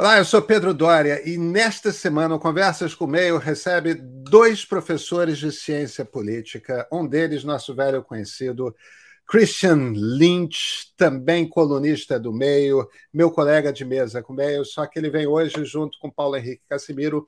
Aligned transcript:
Olá, 0.00 0.16
eu 0.16 0.24
sou 0.24 0.40
Pedro 0.40 0.72
Dória 0.72 1.20
e 1.28 1.36
nesta 1.36 1.92
semana 1.92 2.34
o 2.34 2.40
Conversas 2.40 2.94
com 2.94 3.04
o 3.04 3.06
Meio 3.06 3.36
recebe 3.36 3.92
dois 3.92 4.64
professores 4.64 5.36
de 5.36 5.52
ciência 5.52 6.06
política, 6.06 6.88
um 6.90 7.06
deles 7.06 7.44
nosso 7.44 7.74
velho 7.74 8.02
conhecido 8.02 8.74
Christian 9.26 9.92
Lynch, 9.94 10.94
também 10.96 11.46
colunista 11.46 12.18
do 12.18 12.32
Meio, 12.32 12.88
meu 13.12 13.30
colega 13.30 13.70
de 13.70 13.84
mesa 13.84 14.22
com 14.22 14.32
o 14.32 14.36
Meio, 14.36 14.64
só 14.64 14.86
que 14.86 14.98
ele 14.98 15.10
vem 15.10 15.26
hoje 15.26 15.66
junto 15.66 15.98
com 15.98 16.10
Paulo 16.10 16.34
Henrique 16.34 16.62
Casimiro, 16.66 17.26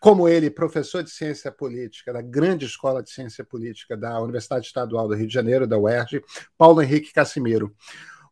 como 0.00 0.28
ele, 0.28 0.50
professor 0.50 1.00
de 1.00 1.10
ciência 1.10 1.52
política 1.52 2.12
da 2.12 2.20
grande 2.20 2.66
escola 2.66 3.04
de 3.04 3.10
ciência 3.10 3.44
política 3.44 3.96
da 3.96 4.20
Universidade 4.20 4.66
Estadual 4.66 5.06
do 5.06 5.14
Rio 5.14 5.28
de 5.28 5.32
Janeiro, 5.32 5.64
da 5.64 5.78
UERJ, 5.78 6.24
Paulo 6.58 6.82
Henrique 6.82 7.12
Casimiro. 7.12 7.72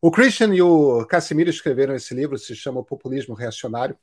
O 0.05 0.11
Christian 0.11 0.53
e 0.53 0.61
o 0.61 1.07
Casimiro 1.07 1.49
escreveram 1.49 1.95
esse 1.95 2.13
livro, 2.13 2.37
se 2.37 2.57
chama 2.57 2.83
Populismo 2.83 3.37
Reacionário, 3.37 3.97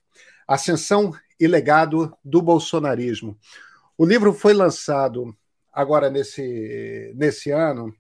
Ascensão 0.47 1.13
e 1.37 1.45
Legado 1.45 2.17
do 2.23 2.41
Bolsonarismo. 2.41 3.37
O 3.97 4.05
livro 4.05 4.31
foi 4.31 4.53
lançado 4.53 5.35
agora 5.73 6.09
nesse, 6.09 7.11
nesse 7.17 7.51
ano 7.51 7.93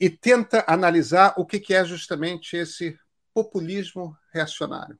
e 0.00 0.08
tenta 0.08 0.64
analisar 0.66 1.34
o 1.36 1.44
que 1.44 1.74
é 1.74 1.84
justamente 1.84 2.56
esse 2.56 2.98
populismo 3.34 4.16
reacionário. 4.32 4.98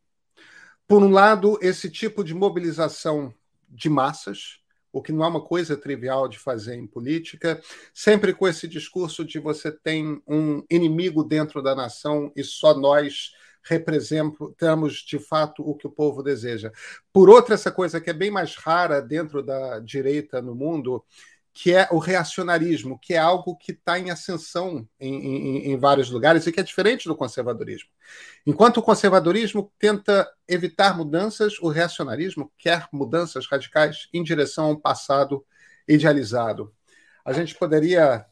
Por 0.86 1.02
um 1.02 1.10
lado, 1.10 1.58
esse 1.62 1.88
tipo 1.88 2.22
de 2.22 2.34
mobilização 2.34 3.34
de 3.70 3.88
massas, 3.88 4.61
o 4.92 5.00
que 5.00 5.12
não 5.12 5.24
é 5.24 5.28
uma 5.28 5.40
coisa 5.40 5.76
trivial 5.76 6.28
de 6.28 6.38
fazer 6.38 6.74
em 6.74 6.86
política, 6.86 7.60
sempre 7.94 8.34
com 8.34 8.46
esse 8.46 8.68
discurso 8.68 9.24
de 9.24 9.38
você 9.38 9.72
tem 9.72 10.22
um 10.26 10.62
inimigo 10.70 11.24
dentro 11.24 11.62
da 11.62 11.74
nação 11.74 12.30
e 12.36 12.44
só 12.44 12.76
nós 12.76 13.32
representamos 13.64 14.94
de 14.94 15.18
fato 15.18 15.62
o 15.62 15.74
que 15.74 15.86
o 15.86 15.90
povo 15.90 16.22
deseja. 16.22 16.72
Por 17.12 17.30
outra, 17.30 17.54
essa 17.54 17.70
coisa 17.70 18.00
que 18.00 18.10
é 18.10 18.12
bem 18.12 18.30
mais 18.30 18.56
rara 18.56 19.00
dentro 19.00 19.42
da 19.42 19.78
direita 19.78 20.42
no 20.42 20.54
mundo, 20.54 21.04
que 21.52 21.74
é 21.74 21.86
o 21.90 21.98
reacionarismo, 21.98 22.98
que 22.98 23.12
é 23.12 23.18
algo 23.18 23.56
que 23.56 23.72
está 23.72 23.98
em 23.98 24.10
ascensão 24.10 24.88
em, 24.98 25.14
em, 25.14 25.72
em, 25.72 25.76
vários 25.76 26.10
lugares 26.10 26.46
e 26.46 26.52
que 26.52 26.60
é 26.60 26.62
diferente 26.62 27.06
do 27.06 27.14
conservadorismo. 27.14 27.90
Enquanto 28.46 28.78
o 28.78 28.82
conservadorismo 28.82 29.70
tenta 29.78 30.30
evitar 30.48 30.96
mudanças, 30.96 31.58
o 31.60 31.68
reacionarismo 31.68 32.50
quer 32.56 32.88
mudanças 32.90 33.46
radicais 33.46 34.08
em 34.14 34.22
direção 34.22 34.66
a 34.66 34.68
um 34.70 34.80
passado 34.80 35.44
idealizado. 35.86 36.72
A 37.24 37.32
gente 37.34 37.54
poderia 37.54 38.24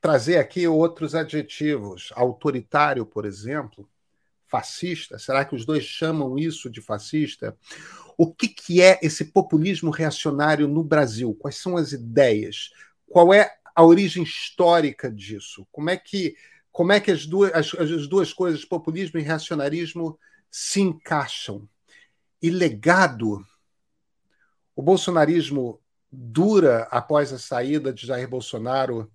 trazer 0.00 0.38
aqui 0.38 0.66
outros 0.66 1.14
adjetivos. 1.14 2.10
Autoritário, 2.14 3.04
por 3.04 3.26
exemplo, 3.26 3.88
fascista. 4.48 5.18
Será 5.18 5.44
que 5.44 5.54
os 5.54 5.64
dois 5.64 5.84
chamam 5.84 6.38
isso 6.38 6.68
de 6.70 6.80
fascista? 6.80 7.56
O 8.16 8.32
que, 8.32 8.48
que 8.48 8.82
é 8.82 8.98
esse 9.02 9.26
populismo 9.26 9.90
reacionário 9.90 10.66
no 10.66 10.82
Brasil? 10.82 11.34
Quais 11.34 11.56
são 11.56 11.76
as 11.76 11.92
ideias? 11.92 12.70
Qual 13.06 13.32
é 13.32 13.54
a 13.74 13.84
origem 13.84 14.22
histórica 14.22 15.10
disso? 15.10 15.66
Como 15.70 15.88
é 15.90 15.96
que, 15.96 16.34
como 16.72 16.92
é 16.92 16.98
que 16.98 17.10
as, 17.10 17.26
duas, 17.26 17.52
as, 17.54 17.72
as 17.74 18.08
duas 18.08 18.32
coisas, 18.32 18.64
populismo 18.64 19.20
e 19.20 19.22
reacionarismo, 19.22 20.18
se 20.50 20.80
encaixam? 20.80 21.68
E 22.42 22.50
legado? 22.50 23.44
O 24.74 24.82
bolsonarismo 24.82 25.80
dura 26.10 26.88
após 26.90 27.32
a 27.32 27.38
saída 27.38 27.92
de 27.92 28.06
Jair 28.06 28.28
Bolsonaro 28.28 29.10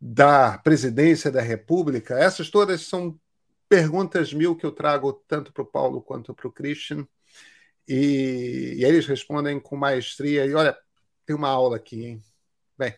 da 0.00 0.58
presidência 0.58 1.30
da 1.30 1.40
República? 1.40 2.18
Essas 2.18 2.48
todas 2.50 2.82
são 2.82 3.18
perguntas 3.68 4.32
mil 4.32 4.56
que 4.56 4.64
eu 4.64 4.72
trago 4.72 5.12
tanto 5.26 5.52
para 5.52 5.62
o 5.62 5.66
Paulo 5.66 6.00
quanto 6.00 6.34
para 6.34 6.48
o 6.48 6.52
Christian. 6.52 7.06
E, 7.88 8.74
e 8.78 8.84
eles 8.84 9.06
respondem 9.06 9.60
com 9.60 9.76
maestria. 9.76 10.44
E 10.46 10.54
olha, 10.54 10.76
tem 11.24 11.36
uma 11.36 11.48
aula 11.48 11.76
aqui, 11.76 12.04
hein? 12.04 12.24
Bem. 12.76 12.94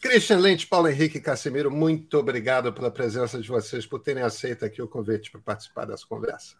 Christian 0.00 0.38
Lente, 0.38 0.66
Paulo 0.66 0.88
Henrique 0.88 1.20
Casimiro, 1.20 1.70
muito 1.70 2.18
obrigado 2.18 2.72
pela 2.72 2.90
presença 2.90 3.38
de 3.38 3.46
vocês, 3.46 3.86
por 3.86 4.00
terem 4.00 4.22
aceito 4.22 4.64
aqui 4.64 4.80
o 4.80 4.88
convite 4.88 5.30
para 5.30 5.40
participar 5.40 5.84
dessa 5.84 6.06
conversa. 6.06 6.56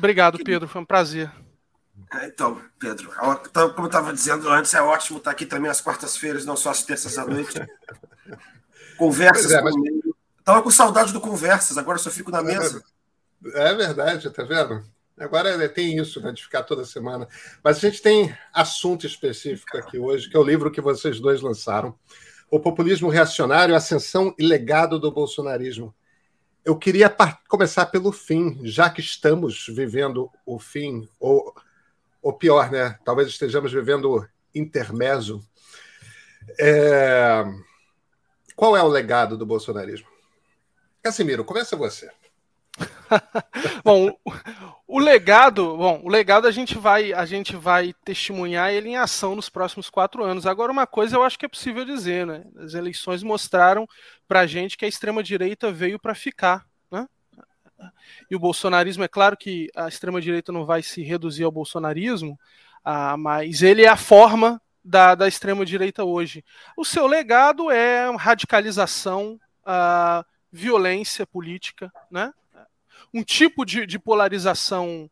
Obrigado, 0.00 0.38
Pedro, 0.42 0.66
foi 0.66 0.80
um 0.80 0.84
prazer. 0.86 1.30
É, 2.14 2.26
então, 2.26 2.58
Pedro, 2.78 3.12
então, 3.46 3.68
como 3.74 3.82
eu 3.82 3.90
estava 3.90 4.14
dizendo 4.14 4.48
antes, 4.48 4.72
é 4.72 4.80
ótimo 4.80 5.18
estar 5.18 5.30
aqui 5.30 5.44
também 5.44 5.70
às 5.70 5.82
quartas-feiras, 5.82 6.46
não 6.46 6.56
só 6.56 6.70
às 6.70 6.82
terças 6.82 7.18
à 7.18 7.26
noite. 7.26 7.52
Conversas 8.96 9.52
é, 9.52 9.60
mas... 9.60 9.74
comigo. 9.74 10.16
Estava 10.38 10.62
com 10.62 10.70
saudade 10.70 11.12
do 11.12 11.20
Conversas, 11.20 11.76
agora 11.76 11.98
só 11.98 12.10
fico 12.10 12.30
na 12.30 12.42
mesa. 12.42 12.82
É 13.52 13.74
verdade, 13.74 14.30
tá 14.30 14.42
vendo? 14.42 14.82
Agora 15.18 15.68
tem 15.68 15.98
isso, 15.98 16.18
né, 16.22 16.32
de 16.32 16.42
ficar 16.42 16.62
toda 16.62 16.82
semana. 16.86 17.28
Mas 17.62 17.76
a 17.76 17.80
gente 17.80 18.00
tem 18.00 18.34
assunto 18.54 19.06
específico 19.06 19.76
aqui 19.76 19.98
hoje, 19.98 20.30
que 20.30 20.36
é 20.36 20.40
o 20.40 20.44
livro 20.44 20.70
que 20.70 20.80
vocês 20.80 21.20
dois 21.20 21.42
lançaram: 21.42 21.94
O 22.50 22.58
Populismo 22.58 23.10
Reacionário, 23.10 23.74
Ascensão 23.74 24.34
e 24.38 24.46
Legado 24.46 24.98
do 24.98 25.12
Bolsonarismo. 25.12 25.94
Eu 26.64 26.76
queria 26.76 27.14
começar 27.48 27.86
pelo 27.86 28.12
fim, 28.12 28.60
já 28.64 28.90
que 28.90 29.00
estamos 29.00 29.66
vivendo 29.68 30.30
o 30.44 30.58
fim, 30.58 31.08
ou 31.18 31.54
ou 32.22 32.32
pior, 32.32 32.70
né? 32.70 32.98
Talvez 33.04 33.28
estejamos 33.28 33.72
vivendo 33.72 34.28
intermezzo. 34.54 35.42
É... 36.58 37.44
Qual 38.54 38.76
é 38.76 38.82
o 38.82 38.88
legado 38.88 39.38
do 39.38 39.46
bolsonarismo? 39.46 40.08
Casimiro, 41.02 41.44
começa 41.44 41.76
você. 41.76 42.10
bom, 43.84 44.16
o 44.86 44.98
legado, 44.98 45.76
bom, 45.76 46.00
o 46.04 46.08
legado 46.08 46.46
a 46.46 46.50
gente 46.50 46.78
vai, 46.78 47.12
a 47.12 47.24
gente 47.24 47.56
vai 47.56 47.94
testemunhar 48.04 48.72
ele 48.72 48.90
em 48.90 48.96
ação 48.96 49.36
nos 49.36 49.48
próximos 49.48 49.90
quatro 49.90 50.24
anos. 50.24 50.46
Agora, 50.46 50.72
uma 50.72 50.86
coisa 50.86 51.16
eu 51.16 51.22
acho 51.22 51.38
que 51.38 51.46
é 51.46 51.48
possível 51.48 51.84
dizer, 51.84 52.26
né? 52.26 52.44
As 52.56 52.74
eleições 52.74 53.22
mostraram 53.22 53.86
para 54.26 54.40
a 54.40 54.46
gente 54.46 54.76
que 54.76 54.84
a 54.84 54.88
extrema 54.88 55.22
direita 55.22 55.72
veio 55.72 55.98
para 55.98 56.14
ficar. 56.14 56.64
E 58.30 58.36
o 58.36 58.38
bolsonarismo, 58.38 59.04
é 59.04 59.08
claro 59.08 59.36
que 59.36 59.68
a 59.74 59.88
extrema-direita 59.88 60.52
não 60.52 60.64
vai 60.64 60.82
se 60.82 61.02
reduzir 61.02 61.44
ao 61.44 61.52
bolsonarismo, 61.52 62.38
ah, 62.84 63.16
mas 63.16 63.62
ele 63.62 63.82
é 63.82 63.88
a 63.88 63.96
forma 63.96 64.60
da, 64.84 65.14
da 65.14 65.28
extrema-direita 65.28 66.04
hoje. 66.04 66.44
O 66.76 66.84
seu 66.84 67.06
legado 67.06 67.70
é 67.70 68.10
radicalização, 68.16 69.38
ah, 69.64 70.24
violência 70.52 71.26
política, 71.26 71.92
né? 72.10 72.32
Um 73.12 73.22
tipo 73.22 73.64
de, 73.64 73.86
de 73.86 73.98
polarização 73.98 75.10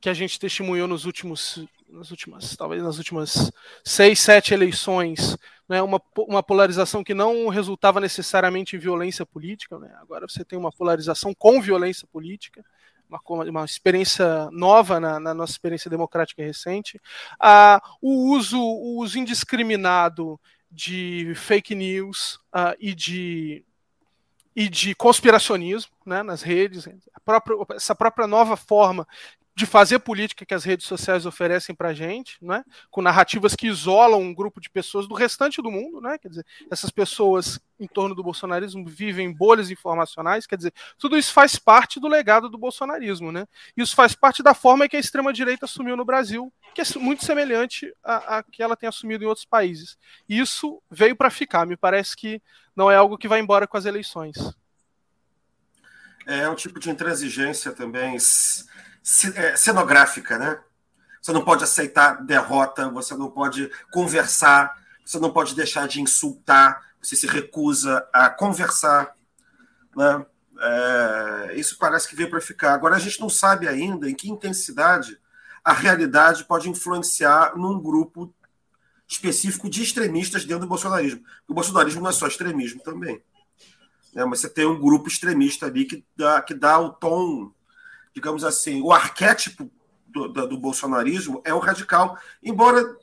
que 0.00 0.08
a 0.08 0.14
gente 0.14 0.38
testemunhou 0.38 0.86
nos 0.86 1.06
últimos, 1.06 1.64
nas 1.88 2.10
últimas, 2.10 2.54
talvez 2.56 2.82
nas 2.82 2.98
últimas 2.98 3.50
seis, 3.82 4.20
sete 4.20 4.52
eleições, 4.52 5.36
né, 5.68 5.80
uma, 5.80 6.00
uma 6.28 6.42
polarização 6.42 7.02
que 7.02 7.14
não 7.14 7.48
resultava 7.48 8.00
necessariamente 8.00 8.76
em 8.76 8.78
violência 8.78 9.24
política. 9.24 9.78
Né? 9.78 9.90
Agora 10.00 10.26
você 10.28 10.44
tem 10.44 10.58
uma 10.58 10.70
polarização 10.70 11.32
com 11.34 11.60
violência 11.60 12.06
política, 12.06 12.62
uma, 13.08 13.20
uma 13.44 13.64
experiência 13.64 14.48
nova 14.50 15.00
na, 15.00 15.18
na, 15.18 15.34
nossa 15.34 15.52
experiência 15.52 15.90
democrática 15.90 16.42
recente. 16.42 17.00
Ah, 17.40 17.80
o, 18.02 18.30
uso, 18.34 18.60
o 18.60 18.98
uso 18.98 19.18
indiscriminado 19.18 20.38
de 20.70 21.32
fake 21.36 21.74
news 21.74 22.38
ah, 22.52 22.74
e 22.78 22.94
de 22.94 23.64
e 24.54 24.68
de 24.68 24.94
conspiracionismo 24.94 25.92
né, 26.06 26.22
nas 26.22 26.42
redes, 26.42 26.86
própria, 27.24 27.56
essa 27.76 27.94
própria 27.94 28.26
nova 28.26 28.56
forma 28.56 29.06
de 29.56 29.66
fazer 29.66 30.00
política 30.00 30.44
que 30.44 30.54
as 30.54 30.64
redes 30.64 30.86
sociais 30.86 31.26
oferecem 31.26 31.74
para 31.74 31.90
a 31.90 31.94
gente, 31.94 32.36
né? 32.42 32.64
com 32.90 33.00
narrativas 33.00 33.54
que 33.54 33.68
isolam 33.68 34.20
um 34.20 34.34
grupo 34.34 34.60
de 34.60 34.68
pessoas 34.68 35.06
do 35.06 35.14
restante 35.14 35.62
do 35.62 35.70
mundo, 35.70 36.00
né? 36.00 36.18
quer 36.18 36.28
dizer, 36.28 36.46
essas 36.70 36.90
pessoas 36.90 37.60
em 37.78 37.86
torno 37.86 38.14
do 38.14 38.22
bolsonarismo 38.22 38.84
vivem 38.84 39.32
bolhas 39.32 39.70
informacionais, 39.70 40.46
quer 40.46 40.56
dizer, 40.56 40.72
tudo 40.98 41.16
isso 41.16 41.32
faz 41.32 41.56
parte 41.56 42.00
do 42.00 42.08
legado 42.08 42.48
do 42.48 42.58
bolsonarismo, 42.58 43.32
né? 43.32 43.46
Isso 43.76 43.96
faz 43.96 44.14
parte 44.14 44.42
da 44.44 44.54
forma 44.54 44.88
que 44.88 44.96
a 44.96 45.00
extrema-direita 45.00 45.64
assumiu 45.64 45.96
no 45.96 46.04
Brasil, 46.04 46.52
que 46.72 46.80
é 46.80 46.84
muito 46.96 47.24
semelhante 47.24 47.92
à, 48.02 48.38
à 48.38 48.42
que 48.42 48.62
ela 48.62 48.76
tem 48.76 48.88
assumido 48.88 49.24
em 49.24 49.26
outros 49.26 49.44
países. 49.44 49.98
E 50.28 50.38
isso 50.38 50.80
veio 50.88 51.16
para 51.16 51.30
ficar, 51.30 51.66
me 51.66 51.76
parece 51.76 52.16
que 52.16 52.40
não 52.76 52.90
é 52.90 52.96
algo 52.96 53.18
que 53.18 53.28
vai 53.28 53.40
embora 53.40 53.66
com 53.66 53.76
as 53.76 53.86
eleições. 53.86 54.36
É 56.26 56.48
um 56.48 56.54
tipo 56.54 56.80
de 56.80 56.90
intransigência 56.90 57.72
também 57.72 58.16
cenográfica, 59.56 60.38
né? 60.38 60.58
Você 61.20 61.32
não 61.32 61.44
pode 61.44 61.62
aceitar 61.62 62.24
derrota, 62.24 62.88
você 62.90 63.14
não 63.14 63.30
pode 63.30 63.70
conversar, 63.92 64.78
você 65.04 65.18
não 65.18 65.30
pode 65.30 65.54
deixar 65.54 65.86
de 65.86 66.00
insultar, 66.00 66.82
você 67.00 67.14
se 67.14 67.26
recusa 67.26 68.06
a 68.12 68.30
conversar, 68.30 69.14
né? 69.94 70.26
É, 70.60 71.54
isso 71.56 71.76
parece 71.78 72.08
que 72.08 72.16
veio 72.16 72.30
para 72.30 72.40
ficar. 72.40 72.72
Agora 72.72 72.96
a 72.96 72.98
gente 72.98 73.20
não 73.20 73.28
sabe 73.28 73.68
ainda 73.68 74.08
em 74.08 74.14
que 74.14 74.30
intensidade 74.30 75.18
a 75.64 75.72
realidade 75.72 76.44
pode 76.44 76.68
influenciar 76.68 77.56
num 77.56 77.80
grupo 77.80 78.32
específico 79.08 79.68
de 79.68 79.82
extremistas 79.82 80.44
dentro 80.44 80.60
do 80.60 80.68
bolsonarismo. 80.68 81.22
O 81.48 81.54
bolsonarismo 81.54 82.02
não 82.02 82.10
é 82.10 82.12
só 82.12 82.26
extremismo 82.26 82.82
também. 82.82 83.22
Né? 84.14 84.24
Mas 84.24 84.40
você 84.40 84.48
tem 84.48 84.66
um 84.66 84.78
grupo 84.78 85.08
extremista 85.08 85.66
ali 85.66 85.86
que 85.86 86.04
dá, 86.16 86.42
que 86.42 86.54
dá 86.54 86.78
o 86.78 86.90
tom, 86.90 87.50
digamos 88.14 88.44
assim, 88.44 88.80
o 88.80 88.92
arquétipo 88.92 89.70
do, 90.06 90.28
do, 90.28 90.48
do 90.48 90.58
bolsonarismo 90.58 91.42
é 91.44 91.52
o 91.52 91.58
radical, 91.58 92.18
embora 92.42 92.96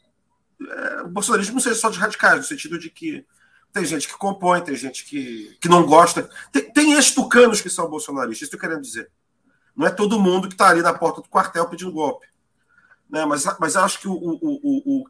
é, 0.70 1.02
o 1.02 1.10
bolsonarismo 1.10 1.56
não 1.56 1.62
seja 1.62 1.76
só 1.76 1.90
de 1.90 2.00
radicais, 2.00 2.38
no 2.38 2.44
sentido 2.44 2.80
de 2.80 2.90
que 2.90 3.26
tem 3.74 3.86
gente 3.86 4.08
que 4.08 4.18
compõe, 4.18 4.62
tem 4.62 4.76
gente 4.76 5.06
que, 5.06 5.58
que 5.62 5.70
não 5.70 5.86
gosta. 5.86 6.30
Tem, 6.52 6.72
tem 6.72 6.98
estucanos 6.98 7.62
que 7.62 7.70
são 7.70 7.90
bolsonaristas, 7.90 8.44
isso 8.44 8.52
que 8.52 8.56
eu 8.56 8.70
quero 8.70 8.82
dizer. 8.82 9.10
Não 9.76 9.88
é 9.88 9.90
todo 9.90 10.20
mundo 10.20 10.48
que 10.48 10.54
está 10.54 10.70
ali 10.70 10.82
na 10.82 10.94
porta 10.94 11.22
do 11.22 11.30
quartel 11.30 11.68
pedindo 11.68 11.92
golpe. 11.92 12.28
Né? 13.10 13.26
Mas, 13.26 13.46
mas 13.60 13.76
acho 13.76 14.00
que 14.00 14.08
o, 14.08 14.14
o, 14.14 14.40
o, 14.42 15.02
o 15.02 15.10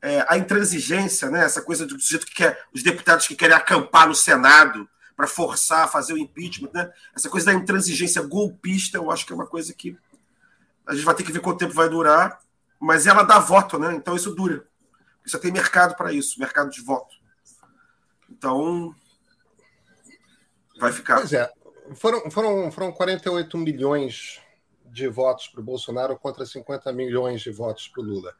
é, 0.00 0.24
a 0.28 0.36
intransigência, 0.36 1.30
né? 1.30 1.44
essa 1.44 1.62
coisa 1.62 1.86
do 1.86 1.98
sujeito 2.00 2.26
que 2.26 2.34
quer, 2.34 2.64
os 2.74 2.82
deputados 2.82 3.26
que 3.26 3.36
querem 3.36 3.56
acampar 3.56 4.08
no 4.08 4.14
Senado 4.14 4.88
para 5.22 5.28
forçar 5.28 5.88
fazer 5.88 6.14
o 6.14 6.18
impeachment, 6.18 6.72
né? 6.74 6.92
essa 7.14 7.30
coisa 7.30 7.46
da 7.46 7.54
intransigência 7.54 8.20
golpista, 8.22 8.98
eu 8.98 9.08
acho 9.08 9.24
que 9.24 9.32
é 9.32 9.36
uma 9.36 9.46
coisa 9.46 9.72
que 9.72 9.96
a 10.84 10.96
gente 10.96 11.04
vai 11.04 11.14
ter 11.14 11.22
que 11.22 11.30
ver 11.30 11.38
quanto 11.38 11.60
tempo 11.60 11.72
vai 11.72 11.88
durar, 11.88 12.40
mas 12.80 13.06
ela 13.06 13.22
dá 13.22 13.38
voto, 13.38 13.78
né? 13.78 13.94
então 13.94 14.16
isso 14.16 14.34
dura. 14.34 14.66
Você 15.24 15.38
tem 15.38 15.52
mercado 15.52 15.94
para 15.94 16.12
isso, 16.12 16.40
mercado 16.40 16.70
de 16.70 16.80
voto. 16.80 17.14
Então, 18.28 18.92
vai 20.80 20.90
ficar. 20.90 21.18
Pois 21.18 21.32
é, 21.32 21.48
foram, 21.94 22.28
foram, 22.28 22.72
foram 22.72 22.90
48 22.90 23.56
milhões 23.58 24.40
de 24.86 25.06
votos 25.06 25.46
para 25.46 25.60
o 25.60 25.64
Bolsonaro 25.64 26.18
contra 26.18 26.44
50 26.44 26.92
milhões 26.92 27.42
de 27.42 27.52
votos 27.52 27.86
para 27.86 28.02
o 28.02 28.04
Lula. 28.04 28.34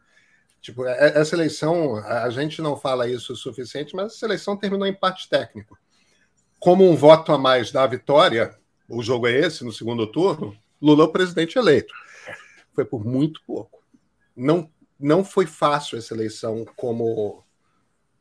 Tipo, 0.60 0.84
é, 0.84 1.16
essa 1.16 1.36
eleição, 1.36 1.98
a 1.98 2.28
gente 2.30 2.60
não 2.60 2.76
fala 2.76 3.08
isso 3.08 3.34
o 3.34 3.36
suficiente, 3.36 3.94
mas 3.94 4.14
essa 4.14 4.26
eleição 4.26 4.56
terminou 4.56 4.84
em 4.84 4.90
empate 4.90 5.28
técnico. 5.28 5.78
Como 6.62 6.88
um 6.88 6.94
voto 6.94 7.32
a 7.32 7.38
mais 7.38 7.72
da 7.72 7.84
vitória, 7.88 8.56
o 8.88 9.02
jogo 9.02 9.26
é 9.26 9.32
esse, 9.32 9.64
no 9.64 9.72
segundo 9.72 10.06
turno, 10.06 10.56
Lula 10.80 11.02
é 11.02 11.06
o 11.08 11.10
presidente 11.10 11.58
eleito. 11.58 11.92
Foi 12.72 12.84
por 12.84 13.04
muito 13.04 13.42
pouco. 13.44 13.82
Não, 14.36 14.70
não 14.96 15.24
foi 15.24 15.44
fácil 15.44 15.98
essa 15.98 16.14
eleição, 16.14 16.64
como 16.76 17.42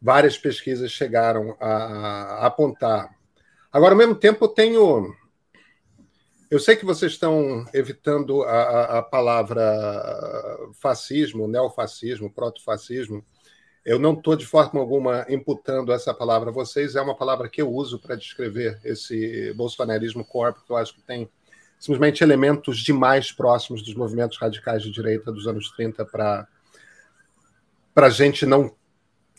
várias 0.01 0.39
pesquisas 0.39 0.91
chegaram 0.91 1.55
a, 1.59 1.67
a 1.67 2.47
apontar. 2.47 3.15
Agora, 3.71 3.93
ao 3.93 3.97
mesmo 3.97 4.15
tempo, 4.15 4.45
eu 4.45 4.49
tenho 4.49 5.15
eu 6.49 6.59
sei 6.59 6.75
que 6.75 6.83
vocês 6.83 7.11
estão 7.11 7.63
evitando 7.75 8.41
a, 8.41 8.97
a 8.97 9.01
palavra 9.03 9.63
fascismo, 10.81 11.47
neofascismo, 11.47 12.33
protofascismo. 12.33 13.23
Eu 13.85 13.97
não 13.97 14.13
estou 14.13 14.35
de 14.35 14.45
forma 14.45 14.79
alguma 14.79 15.25
imputando 15.29 15.91
essa 15.91 16.13
palavra 16.13 16.49
a 16.49 16.53
vocês, 16.53 16.95
é 16.95 17.01
uma 17.01 17.15
palavra 17.15 17.49
que 17.49 17.61
eu 17.61 17.71
uso 17.71 17.99
para 17.99 18.15
descrever 18.15 18.79
esse 18.83 19.53
bolsonarismo 19.53 20.23
corpo, 20.23 20.63
que 20.65 20.71
eu 20.71 20.77
acho 20.77 20.93
que 20.93 21.01
tem 21.01 21.29
simplesmente 21.79 22.23
elementos 22.23 22.77
demais 22.79 23.31
próximos 23.31 23.81
dos 23.81 23.95
movimentos 23.95 24.37
radicais 24.37 24.83
de 24.83 24.91
direita 24.91 25.31
dos 25.31 25.47
anos 25.47 25.71
30 25.71 26.05
para 26.05 26.47
a 27.95 28.09
gente 28.09 28.45
não 28.45 28.75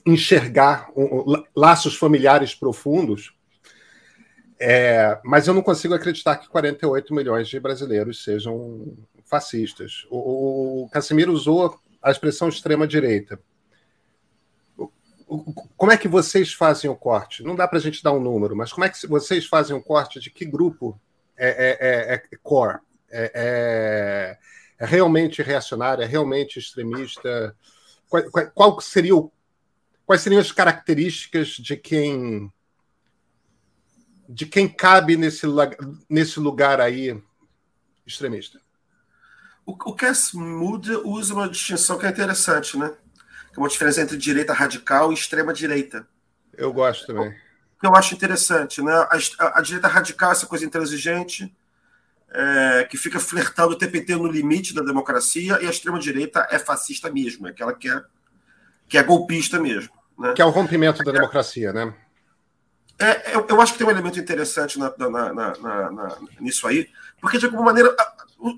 enxergar 0.04 0.90
laços 1.54 1.94
familiares 1.94 2.54
profundos 2.54 3.32
é, 4.64 5.18
mas 5.24 5.48
eu 5.48 5.54
não 5.54 5.60
consigo 5.60 5.92
acreditar 5.92 6.36
que 6.36 6.48
48 6.48 7.12
milhões 7.12 7.48
de 7.48 7.58
brasileiros 7.58 8.22
sejam 8.22 8.96
fascistas. 9.24 10.06
O, 10.08 10.84
o 10.84 10.88
Casimiro 10.88 11.32
usou 11.32 11.80
a 12.00 12.12
expressão 12.12 12.48
extrema-direita. 12.48 13.40
Como 15.76 15.92
é 15.92 15.96
que 15.96 16.08
vocês 16.08 16.52
fazem 16.52 16.90
o 16.90 16.96
corte? 16.96 17.42
Não 17.42 17.56
dá 17.56 17.66
para 17.66 17.78
a 17.78 17.80
gente 17.80 18.02
dar 18.02 18.12
um 18.12 18.20
número, 18.20 18.54
mas 18.54 18.72
como 18.72 18.84
é 18.84 18.88
que 18.88 19.06
vocês 19.06 19.46
fazem 19.46 19.74
o 19.74 19.82
corte 19.82 20.20
de 20.20 20.30
que 20.30 20.44
grupo 20.44 21.00
é, 21.36 21.48
é, 21.48 22.14
é, 22.14 22.14
é 22.14 22.36
core? 22.42 22.80
É, 23.10 23.32
é, 23.34 24.38
é, 24.78 24.86
realmente 24.86 25.42
reacionário? 25.42 26.02
É 26.02 26.06
realmente 26.06 26.58
extremista? 26.58 27.56
Qual, 28.08 28.22
qual 28.54 28.80
seria 28.80 29.16
o, 29.16 29.32
quais 30.04 30.20
seriam 30.20 30.40
as 30.40 30.52
características 30.52 31.48
de 31.48 31.76
quem 31.76 32.52
de 34.28 34.46
quem 34.46 34.66
cabe 34.66 35.16
nesse, 35.16 35.46
nesse 36.08 36.40
lugar 36.40 36.80
aí 36.80 37.20
extremista? 38.06 38.60
O, 39.64 39.72
o 39.72 39.94
Cass 39.94 40.32
Mood 40.32 40.90
usa 41.04 41.34
uma 41.34 41.48
distinção 41.48 41.98
que 41.98 42.06
é 42.06 42.10
interessante, 42.10 42.76
né? 42.78 42.94
Que 43.52 43.58
é 43.58 43.62
uma 43.62 43.68
diferença 43.68 44.00
entre 44.00 44.16
direita 44.16 44.52
radical 44.52 45.10
e 45.10 45.14
extrema 45.14 45.52
direita. 45.52 46.06
Eu 46.56 46.72
gosto 46.72 47.06
também. 47.06 47.34
Que 47.80 47.86
eu 47.86 47.94
acho 47.94 48.14
interessante, 48.14 48.80
né? 48.82 48.92
A, 48.92 49.18
a, 49.38 49.58
a 49.58 49.62
direita 49.62 49.88
radical 49.88 50.30
é 50.30 50.32
essa 50.32 50.46
coisa 50.46 50.64
intransigente, 50.64 51.54
é, 52.30 52.86
que 52.90 52.96
fica 52.96 53.20
flertando 53.20 53.72
o 53.72 53.78
tempo 53.78 53.96
inteiro 53.96 54.22
no 54.22 54.30
limite 54.30 54.74
da 54.74 54.82
democracia, 54.82 55.58
e 55.60 55.66
a 55.66 55.70
extrema 55.70 55.98
direita 55.98 56.46
é 56.50 56.58
fascista 56.58 57.10
mesmo, 57.10 57.46
é 57.46 57.50
aquela 57.50 57.74
que 57.74 57.88
é, 57.88 58.02
que 58.88 58.96
é 58.96 59.02
golpista 59.02 59.58
mesmo. 59.60 59.92
Né? 60.18 60.32
Que 60.34 60.42
é 60.42 60.44
o 60.44 60.50
rompimento 60.50 61.02
da 61.04 61.12
democracia, 61.12 61.72
né? 61.72 61.94
É, 62.98 63.34
eu, 63.34 63.46
eu, 63.48 63.60
acho 63.60 63.72
que 63.72 63.78
tem 63.78 63.86
um 63.86 63.90
elemento 63.90 64.18
interessante 64.18 64.78
na, 64.78 64.92
na, 64.96 65.32
na, 65.32 66.18
nisso 66.38 66.66
aí, 66.66 66.88
porque, 67.20 67.38
de 67.38 67.46
alguma 67.46 67.64
maneira, 67.64 67.94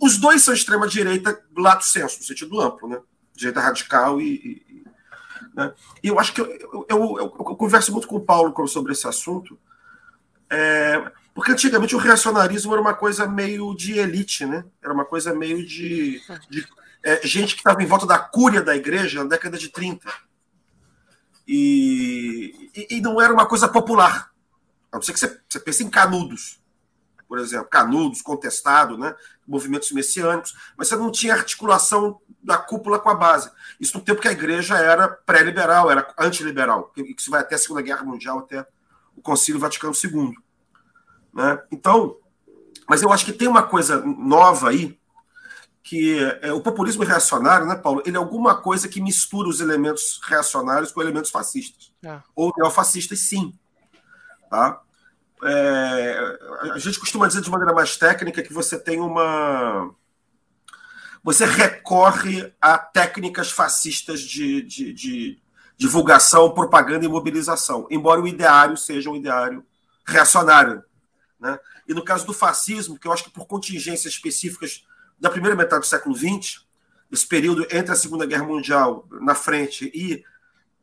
os 0.03 0.19
dois 0.19 0.43
são 0.43 0.53
extrema-direita, 0.53 1.41
lato 1.57 1.85
senso, 1.85 2.19
no 2.19 2.25
sentido 2.25 2.61
amplo, 2.61 2.89
né? 2.89 2.99
Direita 3.35 3.61
radical 3.61 4.21
e. 4.21 4.64
né? 5.55 5.73
E 6.03 6.09
eu 6.09 6.19
acho 6.19 6.35
que 6.35 6.41
eu, 6.41 6.47
eu, 6.47 6.87
eu, 6.89 7.19
eu, 7.19 7.31
converso 7.31 7.93
muito 7.93 8.09
com 8.09 8.17
o 8.17 8.25
Paulo 8.25 8.53
sobre 8.67 8.93
esse 8.93 9.07
assunto, 9.07 9.59
é, 10.51 11.13
porque 11.33 11.53
antigamente 11.53 11.95
o 11.95 11.99
reacionarismo 11.99 12.73
era 12.73 12.81
uma 12.81 12.95
coisa 12.95 13.27
meio 13.27 13.75
de 13.75 13.99
elite, 13.99 14.45
né? 14.45 14.65
Era 14.83 14.93
uma 14.93 15.05
coisa 15.05 15.35
meio 15.35 15.65
de, 15.65 16.21
de 16.51 16.67
é, 17.03 17.25
gente 17.27 17.55
que 17.55 17.61
estava 17.61 17.83
em 17.83 17.87
volta 17.87 18.07
da 18.07 18.19
cúria 18.19 18.63
da 18.63 18.75
igreja 18.75 19.23
na 19.23 19.31
década 19.31 19.57
de 19.57 19.69
30. 19.69 20.13
E, 21.47 22.71
e, 22.75 22.97
e, 22.97 23.01
não 23.01 23.21
era 23.21 23.33
uma 23.33 23.47
coisa 23.47 23.69
popular. 23.69 24.31
A 24.91 24.97
não 24.97 25.03
ser 25.03 25.13
que 25.13 25.21
você, 25.21 25.41
você 25.49 25.61
pense 25.61 25.85
em 25.85 25.91
canudos, 25.91 26.61
por 27.29 27.39
exemplo, 27.39 27.67
canudos, 27.67 28.23
contestado, 28.23 28.97
né? 28.99 29.15
movimentos 29.47 29.91
messiânicos, 29.93 30.55
mas 30.77 30.89
você 30.89 30.97
não 30.97 31.11
tinha 31.11 31.35
articulação 31.35 32.21
da 32.43 32.57
cúpula 32.59 32.99
com 32.99 33.09
a 33.09 33.15
base. 33.15 33.51
Isso 33.81 33.97
no 33.97 34.05
tempo 34.05 34.21
que 34.21 34.29
a 34.29 34.33
igreja 34.33 34.77
era 34.77 35.09
pré-liberal, 35.09 35.91
era 35.91 36.13
antiliberal. 36.19 36.93
Isso 36.97 37.31
vai 37.31 37.41
até 37.41 37.55
a 37.55 37.59
Segunda 37.59 37.83
Guerra 37.83 38.05
Mundial, 38.05 38.41
até 38.41 38.67
o 39.17 39.23
Concílio 39.23 39.61
Vaticano 39.61 39.95
II. 39.95 40.35
Né? 41.33 41.63
Então, 41.71 42.17
mas 42.89 43.03
eu 43.03 43.13
acho 43.13 43.25
que 43.25 43.33
tem 43.33 43.49
uma 43.49 43.63
coisa 43.63 44.01
nova 44.05 44.69
aí, 44.69 44.99
que 45.83 46.19
é, 46.41 46.53
o 46.53 46.61
populismo 46.61 47.05
reacionário, 47.05 47.67
né, 47.67 47.77
Paulo? 47.77 48.03
Ele 48.07 48.17
é 48.17 48.19
alguma 48.19 48.55
coisa 48.55 48.89
que 48.89 49.01
mistura 49.01 49.49
os 49.49 49.61
elementos 49.61 50.21
reacionários 50.25 50.93
com 50.93 51.01
elementos 51.01 51.31
fascistas. 51.31 51.93
É. 52.03 52.21
Ou 52.35 52.53
neofascistas, 52.57 53.21
sim. 53.21 53.55
Tá? 54.49 54.81
É, 55.45 56.39
a 56.73 56.79
gente 56.79 56.99
costuma 56.99 57.27
dizer 57.27 57.43
de 57.43 57.51
maneira 57.51 57.75
mais 57.75 57.97
técnica 57.97 58.43
que 58.43 58.53
você 58.53 58.79
tem 58.79 59.01
uma. 59.01 59.95
Você 61.23 61.45
recorre 61.45 62.53
a 62.61 62.79
técnicas 62.79 63.51
fascistas 63.51 64.21
de, 64.21 64.63
de, 64.63 64.93
de 64.93 65.39
divulgação, 65.77 66.53
propaganda 66.53 67.05
e 67.05 67.09
mobilização, 67.09 67.87
embora 67.91 68.21
o 68.21 68.29
ideário 68.29 68.77
seja 68.77 69.11
um 69.11 69.17
ideário 69.17 69.65
reacionário. 70.07 70.83
Né? 71.41 71.59
E 71.89 71.95
no 71.95 72.05
caso 72.05 72.27
do 72.27 72.33
fascismo, 72.33 72.99
que 72.99 73.07
eu 73.07 73.13
acho 73.13 73.25
que 73.25 73.31
por 73.31 73.47
contingências 73.47 74.13
específicas 74.15 74.85
da 75.19 75.31
primeira 75.31 75.57
metade 75.57 75.81
do 75.83 75.87
século 75.87 76.15
XX, 76.15 76.65
esse 77.11 77.27
período 77.27 77.67
entre 77.71 77.93
a 77.93 77.97
Segunda 77.97 78.27
Guerra 78.27 78.45
Mundial 78.45 79.07
na 79.11 79.35
frente 79.35 79.91
e 79.95 80.25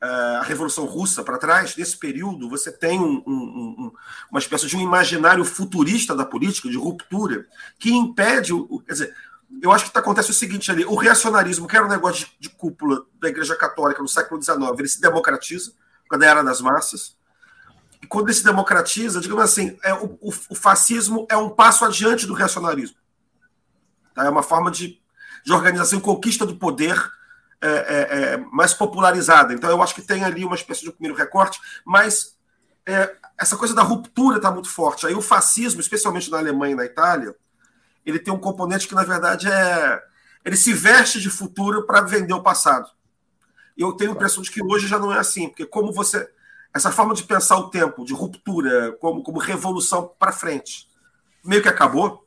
a 0.02 0.42
Revolução 0.44 0.86
Russa 0.86 1.24
para 1.24 1.38
trás, 1.38 1.76
nesse 1.76 1.96
período, 1.96 2.50
você 2.50 2.72
tem 2.72 3.00
um, 3.00 3.24
um, 3.26 3.32
um, 3.32 3.92
uma 4.32 4.40
espécie 4.40 4.66
de 4.66 4.76
um 4.76 4.82
imaginário 4.82 5.46
futurista 5.46 6.16
da 6.16 6.26
política, 6.26 6.70
de 6.70 6.78
ruptura, 6.78 7.46
que 7.78 7.92
impede. 7.92 8.52
Quer 8.88 8.94
dizer, 8.94 9.16
eu 9.62 9.72
acho 9.72 9.92
que 9.92 9.98
acontece 9.98 10.32
o 10.32 10.34
seguinte 10.34 10.72
ali: 10.72 10.84
o 10.86 10.96
reacionarismo, 10.96 11.68
que 11.68 11.76
era 11.76 11.86
um 11.86 11.90
negócio 11.90 12.26
de, 12.26 12.32
de 12.40 12.50
cúpula 12.50 13.06
da 13.20 13.30
Igreja 13.30 13.56
Católica 13.56 14.02
no 14.02 14.08
século 14.08 14.42
XIX, 14.42 14.58
ele 14.80 14.88
se 14.88 15.00
democratiza, 15.00 15.72
quando 16.10 16.24
era 16.24 16.44
das 16.44 16.62
massas. 16.62 17.16
E 18.02 18.08
quando 18.08 18.28
ele 18.28 18.34
se 18.34 18.44
democratiza, 18.44 19.22
digamos 19.22 19.44
assim, 19.44 19.78
é, 19.84 19.94
o, 19.94 20.18
o, 20.20 20.34
o 20.50 20.56
fascismo 20.56 21.28
é 21.30 21.38
um 21.38 21.52
passo 21.52 21.86
adiante 21.86 22.26
do 22.26 22.34
reacionarismo. 22.34 22.98
Tá? 24.16 24.26
É 24.26 24.30
uma 24.30 24.42
forma 24.42 24.72
de, 24.72 25.00
de 25.46 25.54
organização 25.54 26.00
e 26.00 26.02
conquista 26.02 26.44
do 26.44 26.56
poder 26.56 27.00
é, 27.62 27.68
é, 27.68 28.34
é, 28.34 28.38
mais 28.52 28.74
popularizada. 28.74 29.54
Então, 29.54 29.70
eu 29.70 29.82
acho 29.82 29.94
que 29.94 30.02
tem 30.02 30.24
ali 30.24 30.44
uma 30.44 30.56
espécie 30.56 30.84
de 30.84 30.92
primeiro 30.92 31.18
recorte, 31.18 31.60
mas 31.86 32.36
é, 32.86 33.16
essa 33.38 33.56
coisa 33.56 33.74
da 33.74 33.84
ruptura 33.84 34.38
está 34.38 34.52
muito 34.52 34.70
forte. 34.70 35.06
Aí 35.06 35.14
o 35.14 35.22
fascismo, 35.22 35.80
especialmente 35.80 36.30
na 36.32 36.40
Alemanha 36.40 36.74
e 36.74 36.76
na 36.76 36.86
Itália, 36.86 37.36
ele 38.06 38.20
tem 38.20 38.34
um 38.34 38.40
componente 38.40 38.88
que, 38.88 38.96
na 38.96 39.04
verdade, 39.04 39.48
é, 39.48 40.02
ele 40.44 40.56
se 40.56 40.74
veste 40.74 41.20
de 41.20 41.30
futuro 41.30 41.86
para 41.86 42.02
vender 42.02 42.34
o 42.34 42.42
passado. 42.42 42.90
Eu 43.78 43.94
tenho 43.94 44.12
a 44.12 44.16
impressão 44.16 44.42
de 44.42 44.52
que 44.52 44.64
hoje 44.64 44.88
já 44.88 45.00
não 45.00 45.14
é 45.14 45.20
assim, 45.20 45.48
porque 45.48 45.66
como 45.66 45.94
você. 45.94 46.30
Essa 46.74 46.90
forma 46.90 47.14
de 47.14 47.24
pensar 47.24 47.58
o 47.58 47.70
tempo, 47.70 48.06
de 48.06 48.14
ruptura, 48.14 48.94
como, 48.94 49.22
como 49.22 49.40
revolução 49.40 50.10
para 50.18 50.32
frente, 50.32 50.88
meio 51.44 51.62
que 51.62 51.68
acabou. 51.68 52.26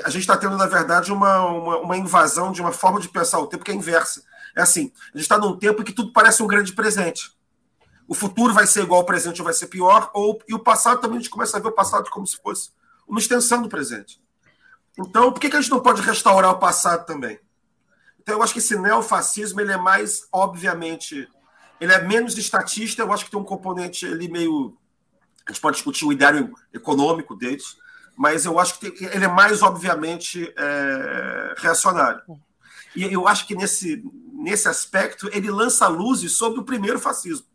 A 0.00 0.08
gente 0.08 0.22
está 0.22 0.36
tendo, 0.36 0.56
na 0.56 0.66
verdade, 0.66 1.12
uma, 1.12 1.46
uma, 1.46 1.78
uma, 1.78 1.96
invasão 1.96 2.52
de 2.52 2.60
uma 2.60 2.72
forma 2.72 3.00
de 3.00 3.08
pensar 3.08 3.38
o 3.38 3.46
tempo 3.46 3.64
que 3.64 3.70
é 3.70 3.74
inversa. 3.74 4.22
É 4.56 4.62
assim: 4.62 4.92
a 5.12 5.16
gente 5.16 5.22
está 5.22 5.38
num 5.38 5.56
tempo 5.56 5.82
em 5.82 5.84
que 5.84 5.92
tudo 5.92 6.12
parece 6.12 6.42
um 6.42 6.46
grande 6.46 6.72
presente. 6.72 7.32
O 8.06 8.14
futuro 8.14 8.52
vai 8.52 8.66
ser 8.66 8.82
igual 8.82 9.00
ao 9.00 9.06
presente 9.06 9.40
ou 9.40 9.44
vai 9.44 9.54
ser 9.54 9.66
pior, 9.66 10.10
ou, 10.12 10.38
e 10.48 10.54
o 10.54 10.58
passado 10.58 11.00
também 11.00 11.18
a 11.18 11.20
gente 11.20 11.30
começa 11.30 11.56
a 11.56 11.60
ver 11.60 11.68
o 11.68 11.72
passado 11.72 12.10
como 12.10 12.26
se 12.26 12.36
fosse 12.36 12.70
uma 13.06 13.18
extensão 13.18 13.62
do 13.62 13.68
presente. 13.68 14.20
Então, 14.98 15.32
por 15.32 15.40
que, 15.40 15.50
que 15.50 15.56
a 15.56 15.60
gente 15.60 15.70
não 15.70 15.80
pode 15.80 16.02
restaurar 16.02 16.50
o 16.50 16.58
passado 16.58 17.04
também? 17.06 17.38
Então, 18.20 18.36
eu 18.36 18.42
acho 18.42 18.52
que 18.52 18.58
esse 18.58 18.78
neofascismo 18.78 19.60
ele 19.60 19.72
é 19.72 19.76
mais, 19.76 20.26
obviamente, 20.32 21.28
ele 21.80 21.92
é 21.92 22.02
menos 22.02 22.38
estatista. 22.38 23.02
Eu 23.02 23.12
acho 23.12 23.24
que 23.24 23.30
tem 23.30 23.40
um 23.40 23.44
componente 23.44 24.06
ali 24.06 24.28
meio. 24.28 24.76
A 25.46 25.52
gente 25.52 25.60
pode 25.60 25.76
discutir 25.76 26.06
o 26.06 26.12
ideário 26.12 26.54
econômico 26.72 27.36
deles, 27.36 27.76
mas 28.16 28.44
eu 28.44 28.58
acho 28.58 28.78
que 28.78 28.90
tem, 28.90 29.08
ele 29.08 29.24
é 29.24 29.28
mais, 29.28 29.62
obviamente, 29.62 30.52
é, 30.56 31.54
reacionário. 31.56 32.22
E 32.94 33.04
eu 33.04 33.26
acho 33.26 33.46
que 33.46 33.54
nesse, 33.54 34.04
nesse 34.32 34.68
aspecto 34.68 35.28
ele 35.32 35.50
lança 35.50 35.88
luzes 35.88 36.36
sobre 36.36 36.60
o 36.60 36.64
primeiro 36.64 36.98
fascismo, 36.98 37.46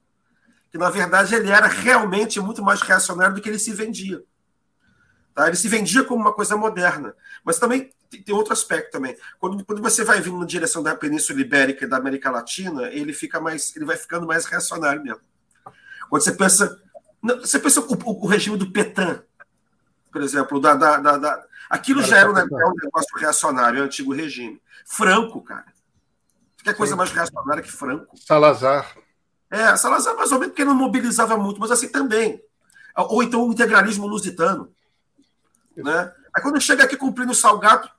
que 0.72 0.78
na 0.78 0.89
verdade 0.89 1.34
ele 1.34 1.50
era 1.50 1.68
realmente 1.68 2.39
muito 2.39 2.62
mais 2.62 2.82
reacionário 2.82 3.36
do 3.36 3.42
que 3.42 3.50
ele 3.50 3.60
se 3.60 3.74
vendia. 3.74 4.22
Tá? 5.34 5.48
Ele 5.48 5.56
se 5.56 5.70
vendia 5.70 6.04
como 6.04 6.22
uma 6.22 6.34
coisa 6.34 6.58
moderna. 6.58 7.16
Mas 7.44 7.58
também 7.58 7.94
tem 8.10 8.36
outro 8.36 8.54
aspecto 8.54 8.92
também. 8.92 9.16
Quando, 9.39 9.63
quando 9.63 9.82
você 9.82 10.04
vai 10.04 10.20
vindo 10.20 10.38
na 10.38 10.46
direção 10.46 10.82
da 10.82 10.96
Península 10.96 11.39
Ibérica 11.39 11.86
e 11.86 11.88
da 11.88 11.98
América 11.98 12.32
Latina, 12.32 12.88
ele 12.88 13.13
fica 13.13 13.39
mais, 13.39 13.75
ele 13.75 13.86
vai 13.86 13.96
ficando 13.96 14.28
mais 14.28 14.46
reacionário 14.46 15.01
mesmo. 15.01 15.22
Quando 16.10 16.24
você 16.24 16.32
pensa, 16.32 16.82
você 17.22 17.60
pensa 17.60 17.82
o, 17.82 18.25
o, 18.25 18.28
regime 18.28 18.58
do 18.58 18.72
Petain, 18.72 19.22
por 20.12 20.22
exemplo, 20.22 20.60
da, 20.60 20.74
da, 20.75 20.98
da, 20.98 21.18
da 21.18 21.46
aquilo 21.70 22.01
já 22.01 22.18
era 22.18 22.30
um, 22.30 22.34
um 22.34 22.74
negócio 22.84 23.18
reacionário, 23.18 23.82
o 23.82 23.84
antigo 23.84 24.13
regime. 24.13 24.62
Franco, 24.86 25.42
cara. 25.42 25.66
Que 26.63 26.74
coisa 26.74 26.96
mais 26.96 27.12
reacionária 27.12 27.63
que 27.63 27.72
Franco? 27.72 28.18
Salazar. 28.18 28.96
É, 29.50 29.75
Salazar 29.75 30.16
mais 30.16 30.32
ou 30.32 30.39
menos 30.39 30.51
porque 30.51 30.66
não 30.66 30.75
mobilizava 30.75 31.38
muito, 31.38 31.60
mas 31.60 31.72
assim 31.72 31.89
também. 31.89 32.44
Ou 32.96 33.24
então 33.24 33.48
o 33.48 33.51
integralismo 33.51 34.08
lusitano. 34.08 34.72
Né? 35.75 36.13
Aí 36.36 36.44
quando 36.44 36.60
chega 36.60 36.84
aqui 36.84 36.98
cumprindo 36.98 37.32
o 37.32 37.36
salgado, 37.36 37.89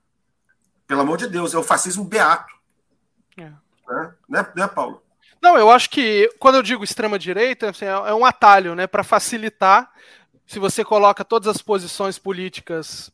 pelo 0.87 1.01
amor 1.01 1.17
de 1.17 1.29
Deus, 1.29 1.55
é 1.55 1.59
o 1.59 1.63
fascismo 1.63 2.05
beato. 2.05 2.53
É. 3.37 3.45
Né? 3.89 4.15
Né, 4.29 4.47
né, 4.55 4.67
Paulo? 4.69 5.03
Não, 5.41 5.57
eu 5.57 5.71
acho 5.71 5.89
que 5.89 6.29
quando 6.39 6.57
eu 6.57 6.63
digo 6.63 6.85
extrema-direita, 6.85 7.71
assim, 7.71 7.87
é, 7.87 7.89
é 7.89 8.15
um 8.15 8.27
atalho, 8.27 8.75
né? 8.75 8.87
Para 8.87 9.03
facilitar, 9.03 9.91
se 10.51 10.59
você 10.59 10.85
coloca 10.85 11.25
todas 11.25 11.47
as 11.47 11.63
posições 11.63 12.19
políticas 12.19 13.13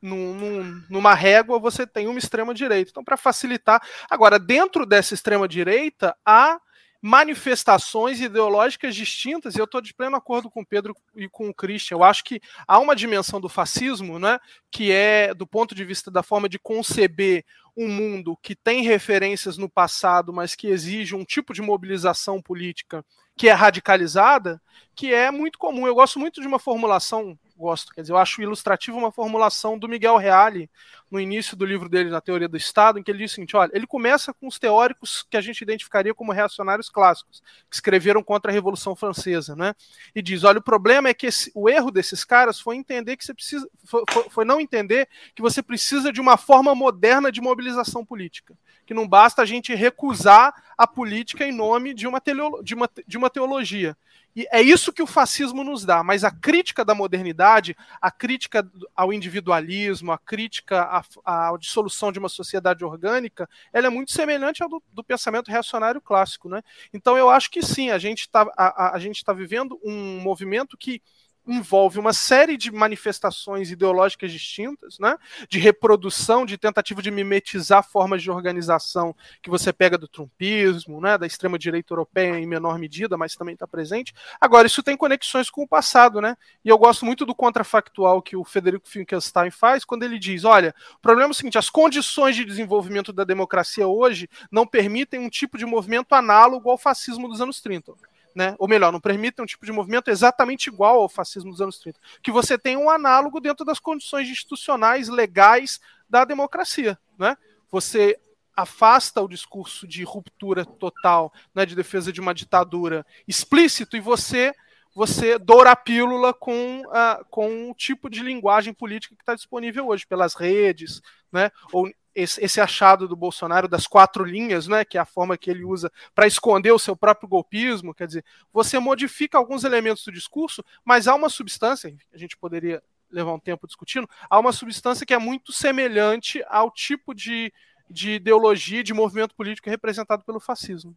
num, 0.00 0.32
num, 0.32 0.82
numa 0.88 1.12
régua, 1.12 1.58
você 1.58 1.84
tem 1.84 2.06
uma 2.06 2.20
extrema-direita. 2.20 2.92
Então, 2.92 3.02
para 3.02 3.16
facilitar. 3.16 3.82
Agora, 4.08 4.38
dentro 4.38 4.86
dessa 4.86 5.12
extrema-direita, 5.12 6.16
há 6.24 6.60
manifestações 7.02 8.20
ideológicas 8.20 8.94
distintas, 8.94 9.56
e 9.56 9.58
eu 9.58 9.64
estou 9.64 9.80
de 9.80 9.92
pleno 9.92 10.14
acordo 10.14 10.48
com 10.48 10.60
o 10.60 10.66
Pedro 10.66 10.94
e 11.16 11.28
com 11.28 11.48
o 11.48 11.54
Christian. 11.54 11.96
Eu 11.96 12.04
acho 12.04 12.22
que 12.22 12.40
há 12.64 12.78
uma 12.78 12.94
dimensão 12.94 13.40
do 13.40 13.48
fascismo, 13.48 14.20
né, 14.20 14.38
que 14.70 14.92
é, 14.92 15.34
do 15.34 15.48
ponto 15.48 15.74
de 15.74 15.84
vista 15.84 16.12
da 16.12 16.22
forma 16.22 16.48
de 16.48 16.60
conceber 16.60 17.44
um 17.76 17.88
mundo 17.88 18.38
que 18.40 18.54
tem 18.54 18.82
referências 18.82 19.58
no 19.58 19.68
passado, 19.68 20.32
mas 20.32 20.54
que 20.54 20.68
exige 20.68 21.16
um 21.16 21.24
tipo 21.24 21.52
de 21.52 21.60
mobilização 21.60 22.40
política 22.40 23.04
que 23.38 23.48
é 23.48 23.52
radicalizada, 23.52 24.60
que 24.94 25.14
é 25.14 25.30
muito 25.30 25.58
comum. 25.58 25.86
Eu 25.86 25.94
gosto 25.94 26.18
muito 26.18 26.40
de 26.40 26.46
uma 26.46 26.58
formulação 26.58 27.38
gosto. 27.58 27.92
Quer 27.92 28.02
dizer, 28.02 28.12
eu 28.12 28.16
acho 28.16 28.40
ilustrativo 28.40 28.96
uma 28.96 29.10
formulação 29.10 29.76
do 29.76 29.88
Miguel 29.88 30.16
Reale 30.16 30.70
no 31.10 31.18
início 31.18 31.56
do 31.56 31.64
livro 31.64 31.88
dele, 31.88 32.10
na 32.10 32.20
Teoria 32.20 32.48
do 32.48 32.56
Estado, 32.56 32.98
em 32.98 33.02
que 33.02 33.10
ele 33.10 33.18
diz 33.18 33.32
o 33.32 33.34
seguinte: 33.34 33.56
olha, 33.56 33.70
ele 33.74 33.86
começa 33.86 34.32
com 34.32 34.46
os 34.46 34.58
teóricos 34.58 35.26
que 35.28 35.36
a 35.36 35.40
gente 35.40 35.60
identificaria 35.60 36.14
como 36.14 36.32
reacionários 36.32 36.88
clássicos, 36.88 37.42
que 37.68 37.74
escreveram 37.74 38.22
contra 38.22 38.50
a 38.50 38.54
Revolução 38.54 38.94
Francesa, 38.94 39.56
né? 39.56 39.74
E 40.14 40.22
diz: 40.22 40.44
olha, 40.44 40.58
o 40.58 40.62
problema 40.62 41.08
é 41.08 41.14
que 41.14 41.26
esse, 41.26 41.50
o 41.54 41.68
erro 41.68 41.90
desses 41.90 42.24
caras 42.24 42.60
foi 42.60 42.76
entender 42.76 43.16
que 43.16 43.24
você 43.24 43.34
precisa, 43.34 43.68
foi, 43.84 44.04
foi 44.30 44.44
não 44.44 44.60
entender 44.60 45.08
que 45.34 45.42
você 45.42 45.62
precisa 45.62 46.12
de 46.12 46.20
uma 46.20 46.36
forma 46.36 46.74
moderna 46.74 47.32
de 47.32 47.40
mobilização 47.40 48.04
política, 48.04 48.56
que 48.86 48.94
não 48.94 49.08
basta 49.08 49.42
a 49.42 49.46
gente 49.46 49.74
recusar 49.74 50.54
a 50.76 50.86
política 50.86 51.44
em 51.44 51.52
nome 51.52 51.92
de 51.92 52.06
uma, 52.06 52.22
de 52.62 52.74
uma, 52.74 52.90
de 53.06 53.18
uma 53.18 53.28
teologia. 53.28 53.96
E 54.38 54.46
é 54.52 54.62
isso 54.62 54.92
que 54.92 55.02
o 55.02 55.06
fascismo 55.06 55.64
nos 55.64 55.84
dá, 55.84 56.04
mas 56.04 56.22
a 56.22 56.30
crítica 56.30 56.84
da 56.84 56.94
modernidade, 56.94 57.76
a 58.00 58.08
crítica 58.08 58.64
ao 58.94 59.12
individualismo, 59.12 60.12
a 60.12 60.18
crítica 60.18 60.80
à, 61.24 61.50
à 61.50 61.56
dissolução 61.58 62.12
de 62.12 62.20
uma 62.20 62.28
sociedade 62.28 62.84
orgânica, 62.84 63.50
ela 63.72 63.88
é 63.88 63.90
muito 63.90 64.12
semelhante 64.12 64.62
ao 64.62 64.68
do, 64.68 64.80
do 64.92 65.02
pensamento 65.02 65.50
reacionário 65.50 66.00
clássico. 66.00 66.48
Né? 66.48 66.62
Então 66.94 67.18
eu 67.18 67.28
acho 67.28 67.50
que 67.50 67.60
sim, 67.60 67.90
a 67.90 67.98
gente 67.98 68.20
está 68.20 68.46
tá 68.46 69.32
vivendo 69.32 69.76
um 69.82 70.20
movimento 70.20 70.76
que 70.76 71.02
envolve 71.48 71.98
uma 71.98 72.12
série 72.12 72.56
de 72.56 72.70
manifestações 72.70 73.70
ideológicas 73.70 74.30
distintas, 74.30 74.98
né? 74.98 75.16
de 75.48 75.58
reprodução, 75.58 76.44
de 76.44 76.58
tentativa 76.58 77.00
de 77.00 77.10
mimetizar 77.10 77.82
formas 77.82 78.22
de 78.22 78.30
organização 78.30 79.16
que 79.42 79.48
você 79.48 79.72
pega 79.72 79.96
do 79.96 80.06
trumpismo, 80.06 81.00
né? 81.00 81.16
da 81.16 81.26
extrema-direita 81.26 81.92
europeia 81.92 82.38
em 82.38 82.46
menor 82.46 82.78
medida, 82.78 83.16
mas 83.16 83.34
também 83.34 83.54
está 83.54 83.66
presente. 83.66 84.12
Agora, 84.40 84.66
isso 84.66 84.82
tem 84.82 84.96
conexões 84.96 85.48
com 85.48 85.62
o 85.62 85.68
passado, 85.68 86.20
né? 86.20 86.36
e 86.62 86.68
eu 86.68 86.76
gosto 86.76 87.06
muito 87.06 87.24
do 87.24 87.34
contrafactual 87.34 88.20
que 88.20 88.36
o 88.36 88.44
Federico 88.44 88.88
Finkelstein 88.88 89.50
faz, 89.50 89.84
quando 89.84 90.02
ele 90.02 90.18
diz, 90.18 90.44
olha, 90.44 90.74
o 90.96 91.00
problema 91.00 91.30
é 91.30 91.32
o 91.32 91.34
seguinte, 91.34 91.58
as 91.58 91.70
condições 91.70 92.36
de 92.36 92.44
desenvolvimento 92.44 93.12
da 93.12 93.24
democracia 93.24 93.88
hoje 93.88 94.28
não 94.50 94.66
permitem 94.66 95.20
um 95.20 95.30
tipo 95.30 95.56
de 95.56 95.64
movimento 95.64 96.14
análogo 96.14 96.70
ao 96.70 96.76
fascismo 96.76 97.26
dos 97.26 97.40
anos 97.40 97.60
30 97.60 97.94
né? 98.38 98.54
ou 98.56 98.68
melhor, 98.68 98.92
não 98.92 99.00
permitem 99.00 99.42
um 99.42 99.46
tipo 99.46 99.66
de 99.66 99.72
movimento 99.72 100.12
exatamente 100.12 100.68
igual 100.68 101.00
ao 101.00 101.08
fascismo 101.08 101.50
dos 101.50 101.60
anos 101.60 101.76
30, 101.80 101.98
que 102.22 102.30
você 102.30 102.56
tem 102.56 102.76
um 102.76 102.88
análogo 102.88 103.40
dentro 103.40 103.64
das 103.64 103.80
condições 103.80 104.28
institucionais 104.28 105.08
legais 105.08 105.80
da 106.08 106.24
democracia. 106.24 106.96
Né? 107.18 107.36
Você 107.68 108.16
afasta 108.54 109.20
o 109.20 109.26
discurso 109.26 109.88
de 109.88 110.04
ruptura 110.04 110.64
total, 110.64 111.32
né, 111.52 111.66
de 111.66 111.74
defesa 111.74 112.12
de 112.12 112.20
uma 112.20 112.32
ditadura 112.32 113.04
explícito, 113.26 113.96
e 113.96 114.00
você 114.00 114.52
você 114.94 115.38
doura 115.38 115.72
a 115.72 115.76
pílula 115.76 116.32
com, 116.32 116.80
uh, 116.82 117.24
com 117.30 117.70
o 117.70 117.74
tipo 117.74 118.08
de 118.08 118.20
linguagem 118.20 118.72
política 118.72 119.14
que 119.14 119.22
está 119.22 119.34
disponível 119.34 119.86
hoje, 119.86 120.06
pelas 120.06 120.34
redes, 120.34 121.00
né, 121.30 121.50
ou 121.72 121.88
esse, 122.18 122.44
esse, 122.44 122.60
achado 122.60 123.06
do 123.06 123.14
Bolsonaro 123.14 123.68
das 123.68 123.86
quatro 123.86 124.24
linhas, 124.24 124.66
né, 124.66 124.84
que 124.84 124.98
é 124.98 125.00
a 125.00 125.04
forma 125.04 125.38
que 125.38 125.48
ele 125.48 125.64
usa 125.64 125.90
para 126.14 126.26
esconder 126.26 126.72
o 126.72 126.78
seu 126.78 126.96
próprio 126.96 127.28
golpismo, 127.28 127.94
quer 127.94 128.08
dizer, 128.08 128.24
você 128.52 128.78
modifica 128.78 129.38
alguns 129.38 129.62
elementos 129.62 130.04
do 130.04 130.10
discurso, 130.10 130.64
mas 130.84 131.06
há 131.06 131.14
uma 131.14 131.28
substância, 131.28 131.94
a 132.12 132.18
gente 132.18 132.36
poderia 132.36 132.82
levar 133.08 133.32
um 133.32 133.38
tempo 133.38 133.66
discutindo, 133.66 134.08
há 134.28 134.38
uma 134.38 134.52
substância 134.52 135.06
que 135.06 135.14
é 135.14 135.18
muito 135.18 135.52
semelhante 135.52 136.44
ao 136.48 136.70
tipo 136.70 137.14
de, 137.14 137.52
de 137.88 138.12
ideologia, 138.14 138.82
de 138.82 138.92
movimento 138.92 139.34
político 139.34 139.70
representado 139.70 140.24
pelo 140.24 140.40
fascismo. 140.40 140.96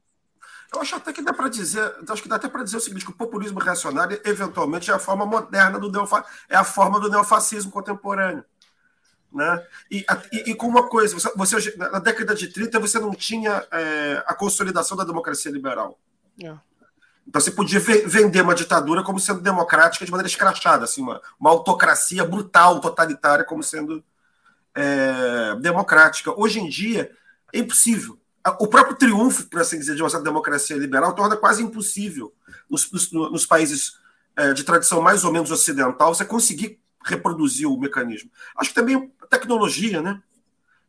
Eu 0.74 0.82
acho 0.82 0.96
até 0.96 1.14
que 1.14 1.22
dá 1.22 1.34
para 1.34 1.50
dizer, 1.50 1.96
acho 2.10 2.24
que 2.24 2.30
dá 2.30 2.38
até 2.38 2.48
para 2.48 2.64
dizer 2.64 2.78
o 2.78 2.80
seguinte, 2.82 3.06
que 3.06 3.12
o 3.12 3.16
populismo 3.16 3.60
reacionário 3.60 4.20
eventualmente 4.26 4.90
é 4.90 4.94
a 4.94 5.00
forma 5.00 5.26
moderna 5.26 5.78
do 5.78 5.92
neofa, 5.92 6.26
é 6.50 6.56
a 6.56 6.64
forma 6.64 7.00
do 7.00 7.10
neofascismo 7.10 7.72
contemporâneo. 7.72 8.44
Né? 9.34 9.66
E, 9.90 10.06
e, 10.32 10.52
e, 10.52 10.56
com 10.56 10.68
uma 10.68 10.90
coisa, 10.90 11.18
você, 11.18 11.32
você, 11.36 11.76
na 11.78 12.00
década 12.00 12.36
de 12.36 12.48
30 12.48 12.80
você 12.80 13.00
não 13.00 13.12
tinha 13.12 13.66
é, 13.72 14.22
a 14.26 14.34
consolidação 14.34 14.98
da 14.98 15.06
democracia 15.06 15.52
liberal. 15.52 15.98
É. 16.44 16.54
Então 17.26 17.40
você 17.40 17.52
podia 17.52 17.80
vender 17.80 18.42
uma 18.42 18.56
ditadura 18.56 19.04
como 19.04 19.20
sendo 19.20 19.40
democrática 19.40 20.04
de 20.04 20.12
maneira 20.12 20.28
escrachada, 20.28 20.84
assim, 20.84 21.02
uma, 21.02 21.22
uma 21.40 21.50
autocracia 21.50 22.26
brutal, 22.26 22.82
totalitária, 22.82 23.46
como 23.46 23.64
sendo 23.64 24.04
é, 24.76 25.56
democrática. 25.62 26.38
Hoje 26.38 26.60
em 26.60 26.68
dia 26.68 27.12
é 27.54 27.60
impossível. 27.60 28.18
O 28.60 28.68
próprio 28.68 28.98
triunfo, 28.98 29.46
por 29.46 29.62
assim 29.62 29.78
dizer, 29.78 29.96
de 29.96 30.02
uma 30.02 30.20
democracia 30.20 30.76
liberal 30.76 31.14
torna 31.14 31.38
quase 31.38 31.64
impossível 31.64 32.34
nos, 32.70 32.92
nos, 32.92 33.12
nos 33.12 33.46
países 33.46 33.98
é, 34.36 34.52
de 34.54 34.64
tradição 34.64 35.02
mais 35.02 35.24
ou 35.24 35.32
menos 35.32 35.52
ocidental 35.52 36.14
você 36.14 36.26
conseguir 36.26 36.82
reproduzir 37.04 37.68
o 37.68 37.80
mecanismo. 37.80 38.30
Acho 38.58 38.70
que 38.70 38.76
também 38.76 39.12
tecnologia, 39.30 40.02
né? 40.02 40.22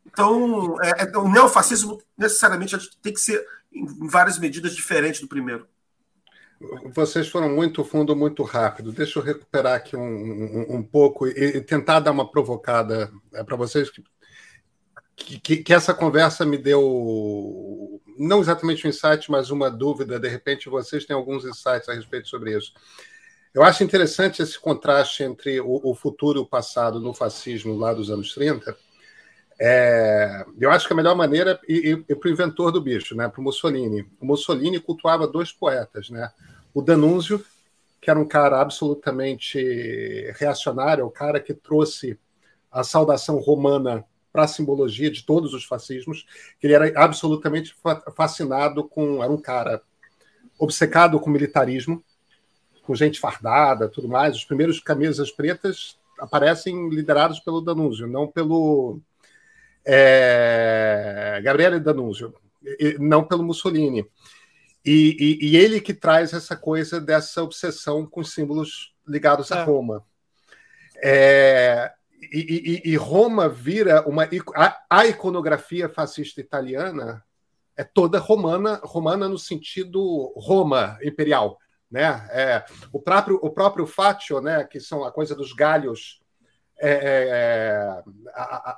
Então, 0.05 0.75
é, 0.81 1.03
é, 1.03 1.17
o 1.17 1.29
neofascismo 1.29 2.01
necessariamente 2.17 2.77
tem 3.01 3.13
que 3.13 3.19
ser 3.19 3.45
em 3.71 4.07
várias 4.07 4.37
medidas 4.37 4.75
diferentes 4.75 5.21
do 5.21 5.27
primeiro. 5.27 5.67
Vocês 6.93 7.27
foram 7.27 7.49
muito 7.49 7.83
fundo, 7.83 8.15
muito 8.15 8.43
rápido. 8.43 8.91
Deixa 8.91 9.19
eu 9.19 9.23
recuperar 9.23 9.75
aqui 9.75 9.95
um, 9.95 10.01
um, 10.01 10.75
um 10.77 10.83
pouco 10.83 11.27
e, 11.27 11.31
e, 11.31 11.61
tentar 11.61 11.99
dar 11.99 12.11
uma 12.11 12.29
provocada 12.29 13.11
é, 13.33 13.43
para 13.43 13.57
vocês. 13.57 13.91
que, 15.15 15.57
que, 15.57 15.73
essa 15.73 15.93
conversa 15.93 16.45
me 16.45 16.57
deu, 16.57 18.01
não 18.17 18.39
exatamente 18.39 18.85
um 18.85 18.89
insight, 18.89 19.29
mas 19.29 19.49
uma 19.49 19.69
dúvida. 19.69 20.19
De 20.19 20.29
repente, 20.29 20.69
vocês 20.69 21.05
têm 21.05 21.15
alguns 21.15 21.43
insights 21.43 21.89
a 21.89 21.93
respeito 21.93 22.29
sobre 22.29 22.57
isso. 22.57 22.73
Eu 23.53 23.61
acho 23.61 23.83
interessante 23.83 24.41
esse 24.41 24.59
contraste 24.59 25.23
entre 25.23 25.61
o, 25.61 25.79
o 25.83 25.93
futuro 25.93 26.39
e 26.39 26.41
o 26.41 26.45
passado 26.45 26.99
no 26.99 27.13
fascismo 27.13 27.77
lá 27.77 27.93
dos 27.93 28.09
anos 28.09 28.33
30. 28.33 28.75
É, 29.59 30.43
eu 30.59 30.71
acho 30.71 30.87
que 30.87 30.93
a 30.93 30.95
melhor 30.95 31.15
maneira 31.15 31.59
e, 31.69 31.91
e, 31.91 32.05
e 32.09 32.15
para 32.15 32.29
o 32.29 32.31
inventor 32.31 32.71
do 32.71 32.81
bicho, 32.81 33.15
né, 33.15 33.29
para 33.29 33.39
o 33.39 33.43
Mussolini. 33.43 34.07
O 34.19 34.25
Mussolini 34.25 34.79
cultuava 34.79 35.27
dois 35.27 35.51
poetas, 35.51 36.09
né? 36.09 36.31
O 36.73 36.81
Danúncio, 36.81 37.45
que 38.01 38.09
era 38.09 38.19
um 38.19 38.27
cara 38.27 38.59
absolutamente 38.59 40.31
reacionário, 40.35 41.05
o 41.05 41.11
cara 41.11 41.39
que 41.39 41.53
trouxe 41.53 42.17
a 42.71 42.83
saudação 42.83 43.37
romana 43.37 44.03
para 44.31 44.45
a 44.45 44.47
simbologia 44.47 45.11
de 45.11 45.23
todos 45.23 45.53
os 45.53 45.63
fascismos, 45.63 46.25
que 46.59 46.65
ele 46.65 46.73
era 46.73 46.91
absolutamente 46.99 47.75
fascinado 48.15 48.83
com. 48.83 49.23
Era 49.23 49.31
um 49.31 49.39
cara 49.39 49.79
obcecado 50.57 51.19
com 51.19 51.29
militarismo, 51.29 52.03
com 52.83 52.93
gente 52.93 53.19
fardada, 53.19 53.89
tudo 53.89 54.07
mais. 54.07 54.35
Os 54.35 54.45
primeiros 54.45 54.79
camisas 54.79 55.31
pretas 55.31 55.97
aparecem 56.19 56.89
liderados 56.89 57.39
pelo 57.39 57.61
Danúzio, 57.61 58.07
não 58.07 58.27
pelo 58.27 58.99
é, 59.85 61.41
Gabriele 61.43 61.79
Danúzio, 61.79 62.33
não 62.99 63.23
pelo 63.23 63.43
Mussolini. 63.43 64.05
E, 64.85 65.39
e, 65.41 65.47
e, 65.47 65.57
ele 65.57 65.79
que 65.79 65.93
traz 65.93 66.33
essa 66.33 66.57
coisa 66.57 66.99
dessa 66.99 67.41
obsessão 67.41 68.05
com 68.05 68.23
símbolos 68.23 68.93
ligados 69.07 69.49
é. 69.49 69.55
a 69.55 69.63
Roma. 69.63 70.03
É, 71.01 71.91
e, 72.31 72.81
e, 72.85 72.95
Roma 72.97 73.47
vira 73.47 74.07
uma. 74.07 74.27
A, 74.55 74.77
a, 74.89 75.05
iconografia 75.07 75.87
fascista 75.87 76.41
italiana 76.41 77.23
é 77.77 77.83
toda 77.83 78.19
romana, 78.19 78.79
romana 78.83 79.27
no 79.27 79.37
sentido 79.37 80.33
Roma 80.35 80.97
imperial. 81.01 81.57
Né? 81.93 82.27
É, 82.31 82.65
o, 82.91 82.99
próprio, 82.99 83.39
o 83.39 83.51
próprio 83.51 83.85
Faccio, 83.85 84.41
né, 84.41 84.63
que 84.63 84.79
são 84.79 85.03
a 85.03 85.11
coisa 85.11 85.35
dos 85.35 85.53
galhos 85.53 86.19
é, 86.81 86.89
é, 86.89 87.29
é 87.29 88.03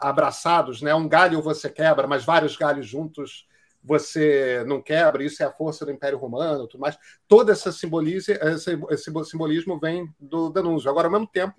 abraçados, 0.02 0.82
né? 0.82 0.94
um 0.94 1.08
galho 1.08 1.42
você 1.42 1.70
quebra, 1.70 2.08
mas 2.08 2.26
vários 2.26 2.58
galhos 2.58 2.86
juntos 2.86 3.48
você 3.82 4.66
não 4.68 4.82
quebra, 4.82 5.24
isso 5.24 5.42
é 5.42 5.46
a 5.46 5.52
força 5.52 5.86
do 5.86 5.92
Império 5.92 6.18
Romano, 6.18 6.68
tudo 6.68 6.82
mais. 6.82 6.98
Todo 7.26 7.54
esse, 7.54 7.70
esse 7.70 9.12
simbolismo 9.24 9.80
vem 9.80 10.14
do 10.20 10.50
Danúncio. 10.50 10.90
Agora, 10.90 11.08
ao 11.08 11.12
mesmo 11.12 11.28
tempo, 11.28 11.56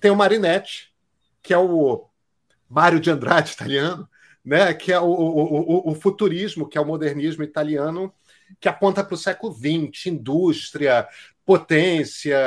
tem 0.00 0.10
o 0.10 0.16
Marinetti, 0.16 0.94
que 1.42 1.52
é 1.52 1.58
o 1.58 2.08
Mário 2.70 3.00
de 3.00 3.10
Andrade 3.10 3.52
italiano, 3.52 4.08
né? 4.42 4.72
que 4.72 4.94
é 4.94 4.98
o, 4.98 5.04
o, 5.04 5.88
o, 5.88 5.90
o 5.90 5.94
futurismo, 5.94 6.66
que 6.66 6.78
é 6.78 6.80
o 6.80 6.86
modernismo 6.86 7.44
italiano, 7.44 8.10
que 8.60 8.68
aponta 8.68 9.04
para 9.04 9.14
o 9.14 9.18
século 9.18 9.52
XX, 9.52 10.06
indústria, 10.06 11.08
potência, 11.44 12.38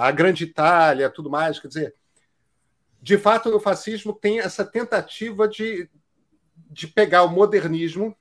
a 0.00 0.10
grande 0.10 0.44
Itália, 0.44 1.10
tudo 1.10 1.30
mais. 1.30 1.58
Quer 1.58 1.68
dizer, 1.68 1.94
de 3.00 3.16
fato, 3.16 3.54
o 3.54 3.60
fascismo 3.60 4.12
tem 4.12 4.40
essa 4.40 4.64
tentativa 4.64 5.48
de, 5.48 5.88
de 6.70 6.86
pegar 6.86 7.22
o 7.22 7.28
modernismo 7.28 8.16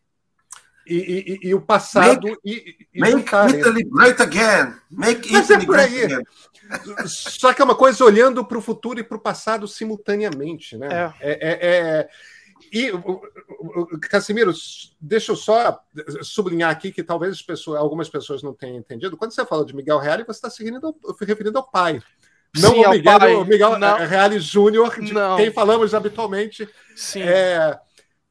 e, 0.88 1.40
e, 1.44 1.50
e 1.50 1.54
o 1.54 1.62
passado 1.62 2.28
make, 2.28 2.40
e, 2.44 2.88
e 2.94 3.00
make 3.00 3.22
Italy 3.22 3.84
great 3.84 4.22
again. 4.22 4.74
Make 4.90 5.32
Mas 5.32 5.46
Italy 5.50 5.64
é 5.64 5.66
por 5.66 5.80
aí. 5.80 6.04
Again. 6.06 6.24
Só 7.06 7.54
que 7.54 7.62
é 7.62 7.66
uma 7.66 7.76
coisa 7.76 8.04
olhando 8.04 8.46
para 8.46 8.58
o 8.58 8.62
futuro 8.62 9.00
e 9.00 9.04
para 9.04 9.18
o 9.18 9.22
passado 9.22 9.68
simultaneamente, 9.68 10.78
né? 10.78 11.14
É. 11.20 11.32
é, 11.32 11.32
é, 11.32 11.58
é... 11.62 12.10
E, 12.72 12.92
Casimiro, 14.10 14.52
deixa 15.00 15.32
eu 15.32 15.36
só 15.36 15.82
sublinhar 16.22 16.70
aqui 16.70 16.92
que 16.92 17.04
talvez 17.04 17.42
pessoas, 17.42 17.80
algumas 17.80 18.10
pessoas 18.10 18.44
não 18.44 18.54
tenham 18.54 18.78
entendido. 18.78 19.18
Quando 19.18 19.32
você 19.34 19.46
fala 19.46 19.66
de 19.66 19.76
Miguel 19.76 20.00
Reale, 20.00 20.24
você 20.24 20.38
está 20.38 20.50
se 20.50 20.64
referindo 20.64 20.88
ao, 20.88 21.16
referindo 21.16 21.58
ao 21.58 21.70
pai. 21.70 22.02
Não 22.56 22.72
Sim, 22.72 22.84
ao 22.84 22.92
Miguel, 22.92 23.20
pai. 23.20 23.44
Miguel 23.44 23.80
não. 23.80 23.98
Reale 23.98 24.40
Júnior, 24.40 25.00
de 25.00 25.14
não. 25.14 25.38
quem 25.38 25.52
falamos 25.52 25.94
habitualmente. 25.94 26.68
Sim. 26.96 27.22
É, 27.22 27.80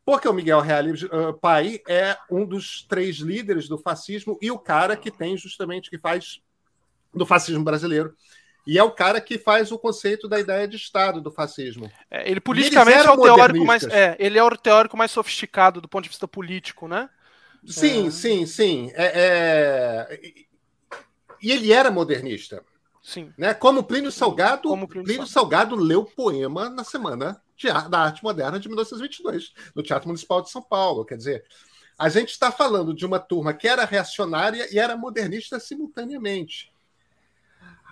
porque 0.05 0.27
o 0.27 0.33
Miguel 0.33 0.61
Reale 0.61 0.93
uh, 0.93 1.35
Pai 1.39 1.81
é 1.87 2.17
um 2.31 2.45
dos 2.47 2.83
três 2.89 3.17
líderes 3.17 3.69
do 3.69 3.77
fascismo 3.77 4.39
e 4.41 4.51
o 4.51 4.59
cara 4.59 4.97
que 4.97 5.11
tem 5.11 5.37
justamente 5.37 5.91
que 5.91 5.99
faz 5.99 6.41
do 7.13 7.27
fascismo 7.27 7.63
brasileiro. 7.63 8.15
E 8.69 8.79
é 8.79 8.83
o 8.83 8.91
cara 8.91 9.19
que 9.19 9.39
faz 9.39 9.73
o 9.73 9.79
conceito 9.79 10.29
da 10.29 10.39
ideia 10.39 10.69
de 10.69 10.77
Estado 10.77 11.23
do 11.23 11.31
fascismo. 11.31 11.91
É, 12.11 12.31
ele 12.31 12.39
politicamente 12.39 13.07
é 13.07 13.11
o 13.11 13.17
teórico 13.17 13.65
mais. 13.65 13.83
É, 13.85 14.15
ele 14.19 14.39
é 14.39 14.45
o 14.45 14.51
teórico 14.59 14.95
mais 14.95 15.11
sofisticado 15.11 15.81
do 15.81 15.89
ponto 15.89 16.03
de 16.03 16.11
vista 16.11 16.29
político, 16.29 16.87
né? 16.87 17.09
Sim, 17.67 18.09
é... 18.09 18.11
sim, 18.11 18.45
sim. 18.45 18.93
É, 18.95 20.19
é... 20.21 20.99
E 21.41 21.51
ele 21.51 21.73
era 21.73 21.91
modernista. 21.91 22.63
Sim. 23.03 23.33
Né? 23.39 23.55
Como 23.55 23.83
Plínio 23.83 24.13
Salgado, 24.13 24.69
Como 24.69 24.87
Plínio, 24.87 25.07
Plínio 25.07 25.27
Salgado 25.27 25.75
leu 25.75 26.05
poema 26.05 26.69
na 26.69 26.85
semana 26.85 27.41
da 27.89 28.01
arte 28.01 28.23
moderna 28.23 28.61
de 28.61 28.69
1922, 28.69 29.55
no 29.75 29.83
Teatro 29.83 30.09
Municipal 30.09 30.43
de 30.43 30.51
São 30.51 30.61
Paulo. 30.61 31.07
Quer 31.07 31.17
dizer, 31.17 31.45
a 31.99 32.11
gente 32.11 32.33
está 32.33 32.53
falando 32.53 32.93
de 32.93 33.07
uma 33.07 33.19
turma 33.19 33.55
que 33.55 33.67
era 33.67 33.87
reacionária 33.87 34.69
e 34.71 34.79
era 34.79 34.95
modernista 34.95 35.59
simultaneamente. 35.59 36.71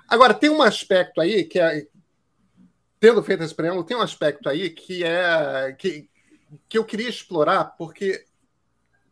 Agora, 0.09 0.35
tem 0.35 0.51
um 0.51 0.63
aspecto 0.63 1.21
aí 1.21 1.45
que 1.45 1.59
é. 1.59 1.87
Tendo 2.99 3.23
feito 3.23 3.43
esse 3.43 3.55
preâmbulo, 3.55 3.85
tem 3.85 3.97
um 3.97 4.03
aspecto 4.03 4.49
aí 4.49 4.71
que 4.71 5.05
é. 5.05 5.73
que, 5.79 6.09
que 6.69 6.79
eu 6.79 6.85
queria 6.85 7.09
explorar, 7.09 7.77
porque 7.77 8.25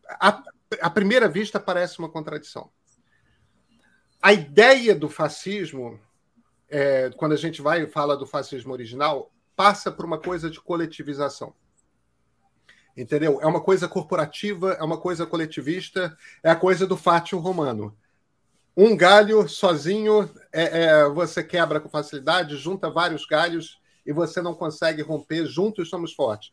a, 0.09 0.43
à 0.81 0.89
primeira 0.89 1.27
vista 1.27 1.59
parece 1.59 1.99
uma 1.99 2.09
contradição. 2.09 2.69
A 4.21 4.33
ideia 4.33 4.95
do 4.95 5.07
fascismo, 5.07 5.99
é, 6.69 7.11
quando 7.11 7.33
a 7.33 7.37
gente 7.37 7.61
vai 7.61 7.83
e 7.83 7.87
fala 7.87 8.17
do 8.17 8.25
fascismo 8.25 8.73
original, 8.73 9.31
passa 9.55 9.91
por 9.91 10.05
uma 10.05 10.19
coisa 10.19 10.49
de 10.49 10.59
coletivização. 10.59 11.53
Entendeu? 12.97 13.39
É 13.41 13.45
uma 13.45 13.61
coisa 13.61 13.87
corporativa, 13.87 14.71
é 14.73 14.83
uma 14.83 14.97
coisa 14.97 15.25
coletivista, 15.25 16.17
é 16.41 16.49
a 16.49 16.55
coisa 16.55 16.87
do 16.87 16.95
fátio 16.95 17.37
romano. 17.37 17.95
Um 18.77 18.95
galho 18.95 19.47
sozinho 19.47 20.29
é, 20.51 20.83
é, 20.83 21.09
você 21.09 21.43
quebra 21.43 21.79
com 21.79 21.87
facilidade, 21.87 22.57
junta 22.57 22.89
vários 22.89 23.25
galhos 23.25 23.79
e 24.05 24.11
você 24.11 24.41
não 24.41 24.53
consegue 24.53 25.01
romper. 25.01 25.45
Juntos 25.45 25.89
somos 25.89 26.13
fortes. 26.13 26.51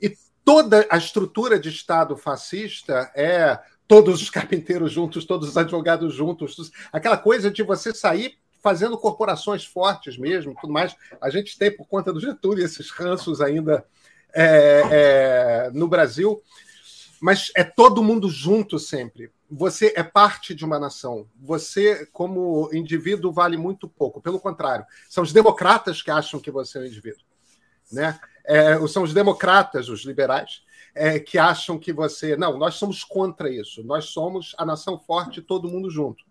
E 0.00 0.16
toda 0.44 0.86
a 0.90 0.96
estrutura 0.96 1.58
de 1.58 1.68
Estado 1.68 2.16
fascista 2.16 3.12
é 3.14 3.58
todos 3.86 4.22
os 4.22 4.30
carpinteiros 4.30 4.90
juntos, 4.90 5.24
todos 5.24 5.50
os 5.50 5.56
advogados 5.56 6.14
juntos, 6.14 6.70
aquela 6.92 7.16
coisa 7.16 7.50
de 7.50 7.62
você 7.62 7.94
sair 7.94 8.38
fazendo 8.62 8.96
corporações 8.96 9.64
fortes 9.64 10.16
mesmo, 10.16 10.56
tudo 10.60 10.72
mais. 10.72 10.96
A 11.20 11.28
gente 11.30 11.58
tem, 11.58 11.70
por 11.70 11.86
conta 11.86 12.12
do 12.12 12.20
Getúlio, 12.20 12.64
esses 12.64 12.90
ranços 12.90 13.40
ainda 13.40 13.84
é, 14.32 14.82
é, 14.90 15.70
no 15.74 15.88
Brasil, 15.88 16.40
mas 17.20 17.50
é 17.54 17.64
todo 17.64 18.02
mundo 18.02 18.28
junto 18.28 18.78
sempre. 18.78 19.30
Você 19.54 19.92
é 19.94 20.02
parte 20.02 20.54
de 20.54 20.64
uma 20.64 20.78
nação. 20.78 21.28
Você, 21.38 22.06
como 22.06 22.70
indivíduo, 22.72 23.30
vale 23.30 23.58
muito 23.58 23.86
pouco. 23.86 24.20
Pelo 24.20 24.40
contrário, 24.40 24.86
são 25.10 25.22
os 25.22 25.32
democratas 25.32 26.00
que 26.00 26.10
acham 26.10 26.40
que 26.40 26.50
você 26.50 26.78
é 26.78 26.80
um 26.80 26.86
indivíduo. 26.86 27.22
Né? 27.90 28.18
É, 28.44 28.86
são 28.88 29.02
os 29.02 29.12
democratas, 29.12 29.90
os 29.90 30.04
liberais, 30.04 30.62
é, 30.94 31.18
que 31.18 31.36
acham 31.36 31.78
que 31.78 31.92
você. 31.92 32.34
Não, 32.34 32.56
nós 32.56 32.76
somos 32.76 33.04
contra 33.04 33.50
isso. 33.50 33.84
Nós 33.84 34.06
somos 34.06 34.54
a 34.56 34.64
nação 34.64 34.98
forte, 34.98 35.42
todo 35.42 35.68
mundo 35.68 35.90
junto. 35.90 36.24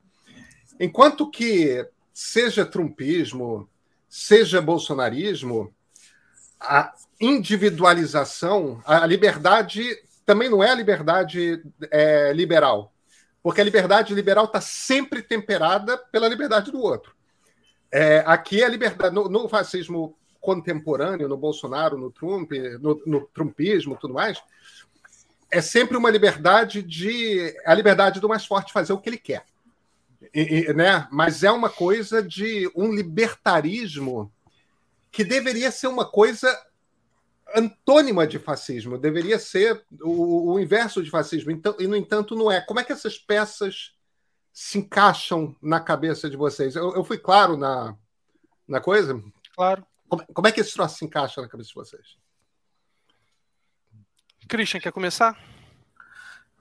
Enquanto 0.80 1.30
que 1.30 1.88
seja 2.12 2.66
trumpismo, 2.66 3.70
seja 4.10 4.60
bolsonarismo, 4.62 5.72
a 6.60 6.92
individualização, 7.20 8.82
a 8.84 9.06
liberdade 9.06 9.84
também 10.26 10.50
não 10.50 10.64
é 10.64 10.72
a 10.72 10.76
liberdade 10.76 11.62
é, 11.92 12.34
liberal, 12.34 12.94
porque 13.44 13.62
a 13.62 13.64
liberdade 13.64 14.14
liberal 14.14 14.46
está 14.46 14.62
sempre 14.62 15.22
temperada 15.22 15.98
pela 15.98 16.28
liberdade 16.28 16.72
do 16.72 16.80
outro. 16.80 17.16
É, 17.92 18.24
aqui 18.26 18.64
a 18.64 18.70
liberdade 18.70 19.14
no, 19.14 19.28
no, 19.28 19.50
fascismo 19.50 20.16
contemporâneo, 20.40 21.28
no 21.28 21.38
Bolsonaro, 21.38 21.98
no 21.98 22.12
Trump, 22.12 22.52
no, 22.80 23.02
no 23.06 23.22
trumpismo, 23.34 23.98
tudo 24.00 24.14
mais, 24.14 24.42
é 25.52 25.62
sempre 25.62 25.98
uma 25.98 26.10
liberdade 26.10 26.82
de 26.82 27.54
a 27.66 27.74
liberdade 27.74 28.20
do 28.20 28.30
mais 28.30 28.46
forte 28.46 28.72
fazer 28.72 28.94
o 28.94 28.98
que 28.98 29.10
ele 29.10 29.18
quer. 29.18 29.44
E, 30.34 30.72
né? 30.74 31.08
Mas 31.12 31.44
é 31.44 31.52
uma 31.52 31.70
coisa 31.70 32.24
de 32.24 32.72
um 32.74 32.94
libertarismo 32.94 34.32
que 35.12 35.26
deveria 35.26 35.70
ser 35.72 35.88
uma 35.88 36.06
coisa 36.06 36.48
antônima 37.56 38.26
de 38.26 38.40
fascismo, 38.40 38.98
deveria 38.98 39.40
ser 39.40 39.86
o, 40.02 40.54
o 40.54 40.60
inverso 40.60 41.04
de 41.04 41.10
fascismo. 41.10 41.52
Então, 41.52 41.76
e, 41.80 41.88
no 41.88 41.96
entanto, 41.96 42.36
não 42.36 42.52
é. 42.52 42.62
Como 42.62 42.80
é 42.80 42.84
que 42.84 42.92
essas 42.92 43.18
peças 43.18 43.94
se 44.54 44.78
encaixam 44.78 45.56
na 45.62 45.80
cabeça 45.80 46.30
de 46.30 46.38
vocês? 46.38 46.76
Eu, 46.76 46.96
eu 46.96 47.04
fui 47.04 47.18
claro 47.18 47.58
na, 47.58 47.96
na 48.68 48.80
coisa? 48.80 49.22
Claro. 49.56 49.86
Como, 50.08 50.26
como, 50.34 50.48
é 50.48 50.52
que 50.52 50.60
esse 50.62 50.74
troço 50.74 50.98
se 50.98 51.06
encaixa 51.06 51.42
na 51.42 51.48
cabeça 51.48 51.70
de 51.70 51.76
vocês? 51.76 52.18
Christian, 54.48 54.80
quer 54.80 54.92
começar? 54.92 55.38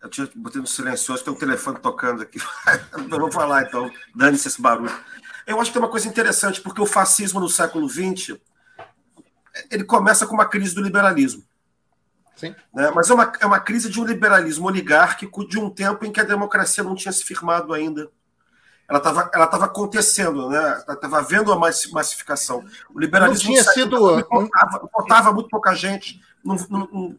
Eu 0.01 0.09
tinha 0.09 0.31
botei 0.35 0.61
no 0.61 0.67
silencioso, 0.67 1.25
tem 1.25 1.33
um 1.33 1.37
telefone 1.37 1.79
tocando 1.81 2.23
aqui. 2.23 2.39
Vamos 3.09 3.35
falar 3.35 3.65
então, 3.65 3.91
dane-se 4.15 4.49
esse 4.49 4.63
barulho. 4.63 4.93
Eu 5.47 5.61
acho 5.61 5.71
que 5.71 5.75
tem 5.75 5.83
uma 5.83 5.91
coisa 5.91 6.09
interessante, 6.09 6.61
porque 6.61 6.81
o 6.81 6.87
fascismo 6.87 7.41
no 7.41 7.49
século 7.49 7.89
XX 7.89 8.39
ele 9.71 9.85
começa 9.85 10.27
com 10.27 10.35
uma 10.35 10.47
crise 10.47 10.75
do 10.75 10.83
liberalismo. 10.83 11.45
Sim. 12.37 12.55
Né? 12.75 12.91
Mas 12.95 13.11
é 13.11 13.15
uma, 13.15 13.33
é 13.41 13.47
uma 13.47 13.61
crise 13.61 13.91
de 13.91 14.01
um 14.01 14.05
liberalismo 14.05 14.67
oligárquico 14.67 15.47
de 15.47 15.59
um 15.59 15.69
tempo 15.69 16.07
em 16.07 16.13
que 16.13 16.21
a 16.21 16.25
democracia 16.25 16.83
não 16.83 16.95
tinha 16.95 17.13
se 17.13 17.23
firmado 17.23 17.75
ainda. 17.75 18.09
Ela 18.89 18.99
estava 18.99 19.31
ela 19.33 19.47
tava 19.47 19.67
acontecendo, 19.67 20.49
né? 20.49 20.83
ela 20.87 20.95
estava 20.95 21.19
havendo 21.19 21.53
a 21.53 21.57
massificação. 21.57 22.65
O 22.93 22.99
liberalismo 22.99 23.55
não 23.55 23.63
tinha 23.63 23.73
sido. 23.73 24.19
Importava, 24.19 25.33
muito 25.33 25.49
pouca 25.49 25.75
gente. 25.75 26.21
Não, 26.43 26.57
não, 26.69 26.89
não... 26.91 27.19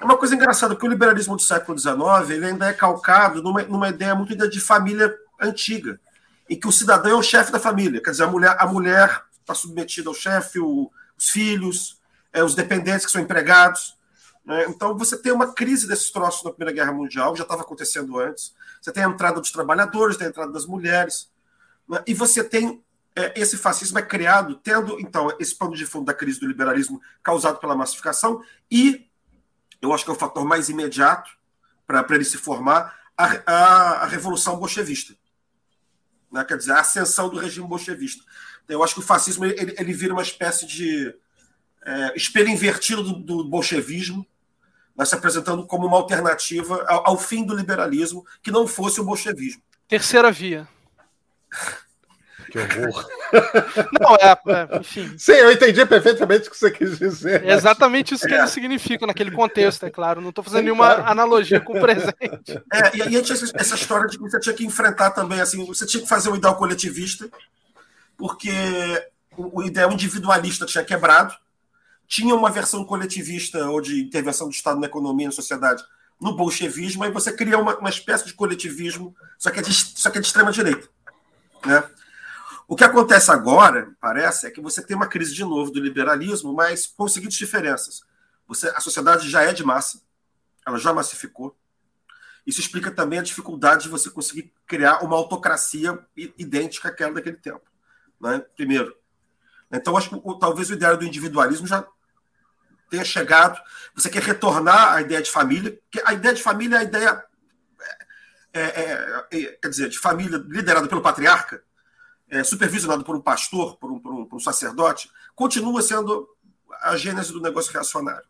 É 0.00 0.04
uma 0.04 0.16
coisa 0.16 0.34
engraçada, 0.34 0.74
porque 0.74 0.86
o 0.86 0.90
liberalismo 0.90 1.36
do 1.36 1.42
século 1.42 1.78
XIX 1.78 2.30
ele 2.30 2.46
ainda 2.46 2.66
é 2.66 2.72
calcado 2.72 3.42
numa, 3.42 3.62
numa 3.64 3.90
ideia 3.90 4.14
muito 4.14 4.34
de 4.48 4.58
família 4.58 5.14
antiga, 5.38 6.00
em 6.48 6.58
que 6.58 6.66
o 6.66 6.72
cidadão 6.72 7.12
é 7.12 7.14
o 7.14 7.22
chefe 7.22 7.52
da 7.52 7.60
família. 7.60 8.02
Quer 8.02 8.12
dizer, 8.12 8.24
a 8.24 8.26
mulher 8.26 8.56
a 8.58 8.66
mulher 8.66 9.22
está 9.38 9.54
submetida 9.54 10.08
ao 10.08 10.14
chefe, 10.14 10.58
o, 10.58 10.90
os 11.20 11.28
filhos, 11.28 12.00
é, 12.32 12.42
os 12.42 12.54
dependentes 12.54 13.04
que 13.04 13.12
são 13.12 13.20
empregados. 13.20 13.96
Né? 14.44 14.64
Então, 14.68 14.96
você 14.96 15.16
tem 15.18 15.30
uma 15.32 15.52
crise 15.52 15.86
desses 15.86 16.10
troços 16.10 16.42
na 16.42 16.50
Primeira 16.50 16.72
Guerra 16.72 16.92
Mundial, 16.92 17.36
já 17.36 17.42
estava 17.42 17.60
acontecendo 17.60 18.18
antes. 18.18 18.54
Você 18.80 18.90
tem 18.90 19.04
a 19.04 19.08
entrada 19.08 19.38
dos 19.38 19.52
trabalhadores, 19.52 20.16
tem 20.16 20.26
a 20.26 20.30
entrada 20.30 20.50
das 20.50 20.64
mulheres. 20.64 21.30
Né? 21.86 22.02
E 22.06 22.14
você 22.14 22.42
tem 22.42 22.82
é, 23.14 23.38
esse 23.38 23.58
fascismo 23.58 23.98
é 23.98 24.02
criado 24.02 24.54
tendo, 24.54 24.98
então, 25.00 25.36
esse 25.38 25.54
pano 25.54 25.76
de 25.76 25.84
fundo 25.84 26.06
da 26.06 26.14
crise 26.14 26.40
do 26.40 26.46
liberalismo 26.46 27.02
causado 27.22 27.58
pela 27.58 27.76
massificação 27.76 28.42
e, 28.70 29.06
eu 29.82 29.92
acho 29.92 30.04
que 30.04 30.10
é 30.10 30.14
o 30.14 30.18
fator 30.18 30.44
mais 30.44 30.68
imediato 30.68 31.30
para 31.86 32.06
ele 32.10 32.24
se 32.24 32.38
formar, 32.38 32.98
a, 33.16 33.24
a, 33.44 33.90
a 34.02 34.06
Revolução 34.06 34.56
Bolchevista. 34.56 35.14
Né? 36.30 36.44
Quer 36.44 36.56
dizer, 36.56 36.72
a 36.72 36.80
ascensão 36.80 37.28
do 37.28 37.38
regime 37.38 37.66
bolchevista. 37.66 38.22
Eu 38.72 38.82
acho 38.82 38.94
que 38.94 39.00
o 39.00 39.04
fascismo 39.04 39.44
ele, 39.44 39.74
ele 39.78 39.92
vira 39.92 40.12
uma 40.12 40.22
espécie 40.22 40.66
de 40.66 41.14
é, 41.84 42.12
espelho 42.16 42.48
invertido 42.48 43.02
do, 43.02 43.14
do 43.14 43.44
bolchevismo, 43.44 44.26
mas 44.94 45.08
se 45.08 45.14
apresentando 45.14 45.66
como 45.66 45.86
uma 45.86 45.96
alternativa 45.96 46.84
ao, 46.86 47.10
ao, 47.10 47.18
fim 47.18 47.44
do 47.44 47.54
liberalismo, 47.54 48.24
que 48.42 48.50
não 48.50 48.66
fosse 48.66 49.00
o 49.00 49.04
bolchevismo. 49.04 49.62
Terceira 49.88 50.30
via. 50.30 50.68
Que 52.50 52.58
horror. 52.58 53.08
Não, 54.00 54.16
é, 54.16 54.32
é, 54.32 54.78
enfim. 54.78 55.14
Sim, 55.16 55.32
eu 55.32 55.52
entendi 55.52 55.86
perfeitamente 55.86 56.48
o 56.48 56.50
que 56.50 56.58
você 56.58 56.70
quis 56.70 56.98
dizer. 56.98 57.44
É 57.44 57.52
exatamente 57.52 58.12
isso 58.12 58.26
que 58.26 58.34
é. 58.34 58.38
eles 58.38 58.50
significam 58.50 59.06
naquele 59.06 59.30
contexto, 59.30 59.86
é 59.86 59.90
claro. 59.90 60.20
Não 60.20 60.30
estou 60.30 60.42
fazendo 60.42 60.58
Sim, 60.58 60.64
nenhuma 60.64 60.94
claro. 60.94 61.10
analogia 61.10 61.60
com 61.60 61.78
o 61.78 61.80
presente. 61.80 62.60
É, 62.72 62.96
e 62.96 63.02
aí 63.02 63.22
tinha 63.22 63.38
essa 63.54 63.74
história 63.74 64.08
de 64.08 64.18
que 64.18 64.22
você 64.22 64.40
tinha 64.40 64.54
que 64.54 64.66
enfrentar 64.66 65.10
também, 65.10 65.40
assim, 65.40 65.64
você 65.64 65.86
tinha 65.86 66.02
que 66.02 66.08
fazer 66.08 66.28
um 66.28 66.36
ideal 66.36 66.56
coletivista, 66.56 67.30
porque 68.20 68.52
o 69.34 69.62
ideal 69.62 69.90
individualista 69.90 70.66
tinha 70.66 70.84
quebrado, 70.84 71.34
tinha 72.06 72.34
uma 72.34 72.50
versão 72.50 72.84
coletivista 72.84 73.66
ou 73.70 73.80
de 73.80 73.98
intervenção 74.02 74.46
do 74.46 74.52
Estado 74.52 74.78
na 74.78 74.86
economia 74.86 75.24
e 75.24 75.28
na 75.28 75.32
sociedade 75.32 75.82
no 76.20 76.36
bolchevismo, 76.36 77.02
aí 77.02 77.10
você 77.10 77.32
cria 77.32 77.58
uma, 77.58 77.78
uma 77.78 77.88
espécie 77.88 78.26
de 78.26 78.34
coletivismo, 78.34 79.16
só 79.38 79.50
que 79.50 79.60
é 79.60 79.62
de, 79.62 79.72
só 79.72 80.10
que 80.10 80.18
é 80.18 80.20
de 80.20 80.26
extrema 80.26 80.52
direita. 80.52 80.86
Né? 81.64 81.82
O 82.68 82.76
que 82.76 82.84
acontece 82.84 83.30
agora, 83.30 83.90
parece, 83.98 84.46
é 84.46 84.50
que 84.50 84.60
você 84.60 84.82
tem 84.82 84.94
uma 84.94 85.08
crise 85.08 85.34
de 85.34 85.42
novo 85.42 85.70
do 85.70 85.80
liberalismo, 85.80 86.52
mas 86.52 86.86
com 86.86 87.06
as 87.06 87.14
seguintes 87.14 87.38
diferenças. 87.38 88.02
Você, 88.46 88.68
a 88.68 88.80
sociedade 88.80 89.30
já 89.30 89.44
é 89.44 89.54
de 89.54 89.64
massa, 89.64 90.02
ela 90.66 90.76
já 90.76 90.92
massificou. 90.92 91.56
Isso 92.46 92.60
explica 92.60 92.90
também 92.90 93.18
a 93.18 93.22
dificuldade 93.22 93.84
de 93.84 93.88
você 93.88 94.10
conseguir 94.10 94.52
criar 94.66 95.02
uma 95.02 95.16
autocracia 95.16 95.98
idêntica 96.36 96.88
àquela 96.88 97.14
daquele 97.14 97.38
tempo 97.38 97.69
né? 98.20 98.44
primeiro. 98.56 98.94
Então, 99.72 99.96
acho 99.96 100.10
que 100.10 100.38
talvez 100.40 100.68
o 100.70 100.74
ideário 100.74 100.98
do 100.98 101.04
individualismo 101.04 101.66
já 101.66 101.86
tenha 102.90 103.04
chegado. 103.04 103.58
Você 103.94 104.10
quer 104.10 104.22
retornar 104.22 104.94
à 104.94 105.00
ideia 105.00 105.22
de 105.22 105.30
família, 105.30 105.78
que 105.90 106.02
a 106.04 106.12
ideia 106.12 106.34
de 106.34 106.42
família 106.42 106.76
é 106.76 106.78
a 106.80 106.82
ideia, 106.82 107.24
é, 108.52 108.60
é, 108.60 109.26
é, 109.30 109.44
quer 109.62 109.68
dizer, 109.68 109.88
de 109.88 109.98
família 109.98 110.44
liderada 110.48 110.88
pelo 110.88 111.00
patriarca, 111.00 111.62
é, 112.28 112.42
supervisionado 112.42 113.04
por 113.04 113.16
um 113.16 113.20
pastor, 113.20 113.76
por 113.76 113.90
um, 113.92 114.00
por, 114.00 114.12
um, 114.12 114.26
por 114.26 114.36
um, 114.36 114.40
sacerdote, 114.40 115.10
continua 115.34 115.80
sendo 115.82 116.28
a 116.82 116.96
gênese 116.96 117.32
do 117.32 117.40
negócio 117.40 117.72
reacionário, 117.72 118.26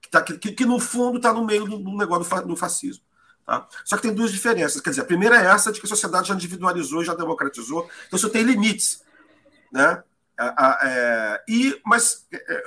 que, 0.00 0.08
tá, 0.08 0.22
que, 0.22 0.36
que 0.36 0.64
no 0.64 0.78
fundo 0.78 1.18
está 1.18 1.32
no 1.32 1.44
meio 1.44 1.66
do, 1.66 1.78
do 1.78 1.96
negócio 1.96 2.46
do 2.46 2.56
fascismo. 2.56 3.04
Tá? 3.44 3.66
Só 3.84 3.96
que 3.96 4.02
tem 4.02 4.14
duas 4.14 4.30
diferenças. 4.30 4.80
Quer 4.80 4.90
dizer, 4.90 5.02
a 5.02 5.06
primeira 5.06 5.36
é 5.36 5.46
essa 5.46 5.72
de 5.72 5.80
que 5.80 5.86
a 5.86 5.88
sociedade 5.88 6.28
já 6.28 6.34
individualizou, 6.34 7.04
já 7.04 7.14
democratizou, 7.14 7.88
então 8.06 8.16
isso 8.16 8.30
tem 8.30 8.42
limites. 8.42 9.02
Né? 9.72 10.02
É, 10.38 11.44
e, 11.48 11.80
mas 11.84 12.26
é, 12.30 12.36
é, 12.36 12.64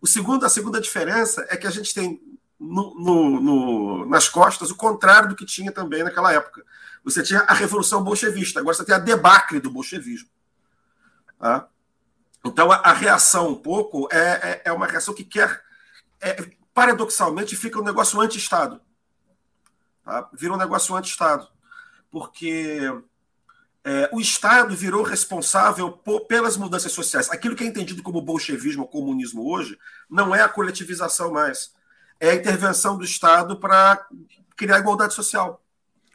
o 0.00 0.06
segundo, 0.06 0.44
a 0.44 0.48
segunda 0.48 0.80
diferença 0.80 1.46
é 1.48 1.56
que 1.56 1.66
a 1.66 1.70
gente 1.70 1.94
tem 1.94 2.20
no, 2.60 2.94
no, 2.94 3.40
no, 3.40 4.06
nas 4.06 4.28
costas 4.28 4.70
o 4.70 4.76
contrário 4.76 5.30
do 5.30 5.34
que 5.36 5.46
tinha 5.46 5.72
também 5.72 6.02
naquela 6.02 6.32
época. 6.32 6.64
Você 7.04 7.22
tinha 7.22 7.40
a 7.40 7.54
Revolução 7.54 8.04
Bolchevista, 8.04 8.60
agora 8.60 8.76
você 8.76 8.84
tem 8.84 8.94
a 8.94 8.98
debacle 8.98 9.58
do 9.58 9.70
bolchevismo. 9.70 10.28
Tá? 11.38 11.68
Então, 12.44 12.70
a, 12.70 12.76
a, 12.76 12.92
reação 12.92 13.48
um 13.48 13.54
pouco 13.56 14.08
é, 14.12 14.18
é, 14.18 14.62
é, 14.66 14.72
uma 14.72 14.86
reação 14.86 15.14
que 15.14 15.24
quer, 15.24 15.62
é, 16.20 16.36
paradoxalmente, 16.72 17.56
fica 17.56 17.80
um 17.80 17.84
negócio 17.84 18.20
anti-Estado. 18.20 18.80
Tá? 20.04 20.28
Vira 20.32 20.52
um 20.52 20.58
negócio 20.58 20.94
anti-Estado. 20.94 21.48
Porque 22.10 22.80
é, 23.84 24.08
o 24.12 24.20
Estado 24.20 24.76
virou 24.76 25.02
responsável 25.02 25.90
por, 25.90 26.20
pelas 26.26 26.56
mudanças 26.56 26.92
sociais. 26.92 27.30
Aquilo 27.30 27.56
que 27.56 27.64
é 27.64 27.66
entendido 27.66 28.02
como 28.02 28.22
bolchevismo 28.22 28.82
ou 28.82 28.88
comunismo 28.88 29.48
hoje 29.50 29.78
não 30.08 30.34
é 30.34 30.40
a 30.40 30.48
coletivização 30.48 31.32
mais. 31.32 31.72
É 32.20 32.30
a 32.30 32.34
intervenção 32.34 32.96
do 32.96 33.04
Estado 33.04 33.58
para 33.58 34.06
criar 34.56 34.78
igualdade 34.78 35.14
social. 35.14 35.60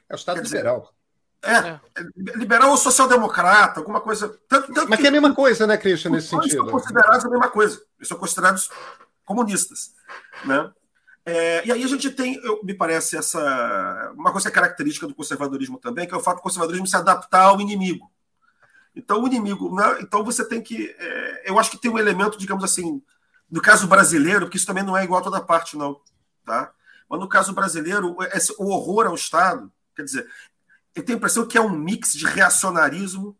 É 0.07 0.13
o 0.13 0.15
Estado 0.15 0.37
Quer 0.37 0.47
liberal. 0.47 0.79
Dizer, 0.79 0.97
é, 1.43 1.57
é, 1.59 1.79
liberal 2.37 2.71
ou 2.71 2.77
social-democrata, 2.77 3.79
alguma 3.79 4.01
coisa. 4.01 4.29
Tanto, 4.47 4.73
tanto 4.73 4.89
Mas 4.89 4.99
que, 4.99 5.05
é 5.05 5.09
a 5.09 5.11
mesma 5.11 5.35
coisa, 5.35 5.67
né, 5.67 5.77
Christian, 5.77 6.11
nesse 6.11 6.29
sentido? 6.29 6.63
São 6.63 6.71
considerados 6.71 7.25
a 7.25 7.29
mesma 7.29 7.49
coisa. 7.49 7.81
Eles 7.97 8.07
são 8.07 8.17
considerados 8.17 8.69
comunistas. 9.25 9.93
Né? 10.45 10.71
É, 11.29 11.67
e 11.67 11.71
aí 11.73 11.83
a 11.83 11.87
gente 11.87 12.09
tem, 12.09 12.35
eu, 12.35 12.63
me 12.63 12.73
parece, 12.73 13.17
essa 13.17 14.13
uma 14.15 14.31
coisa 14.31 14.47
é 14.47 14.51
característica 14.51 15.05
do 15.05 15.13
conservadorismo 15.13 15.77
também, 15.77 16.07
que 16.07 16.13
é 16.13 16.17
o 16.17 16.21
fato 16.21 16.37
do 16.37 16.41
conservadorismo 16.41 16.87
se 16.87 16.95
adaptar 16.95 17.47
ao 17.47 17.59
inimigo. 17.59 18.09
Então, 18.95 19.21
o 19.21 19.27
inimigo. 19.27 19.75
Né? 19.75 19.99
Então, 19.99 20.23
você 20.23 20.47
tem 20.47 20.61
que. 20.61 20.95
É, 20.97 21.51
eu 21.51 21.59
acho 21.59 21.69
que 21.69 21.77
tem 21.77 21.91
um 21.91 21.99
elemento, 21.99 22.37
digamos 22.37 22.63
assim, 22.63 23.03
no 23.51 23.61
caso 23.61 23.87
brasileiro, 23.87 24.49
que 24.49 24.55
isso 24.55 24.65
também 24.65 24.83
não 24.83 24.95
é 24.95 25.03
igual 25.03 25.19
a 25.19 25.23
toda 25.23 25.41
parte, 25.41 25.75
não. 25.75 25.99
Tá? 26.45 26.71
Mas 27.09 27.19
no 27.19 27.27
caso 27.27 27.51
brasileiro, 27.51 28.15
esse, 28.33 28.53
o 28.57 28.69
horror 28.69 29.07
ao 29.07 29.15
Estado, 29.15 29.69
quer 29.93 30.03
dizer, 30.03 30.25
eu 30.95 31.03
tenho 31.03 31.17
a 31.17 31.19
impressão 31.19 31.45
que 31.45 31.57
é 31.57 31.61
um 31.61 31.69
mix 31.69 32.13
de 32.13 32.25
reacionarismo 32.25 33.37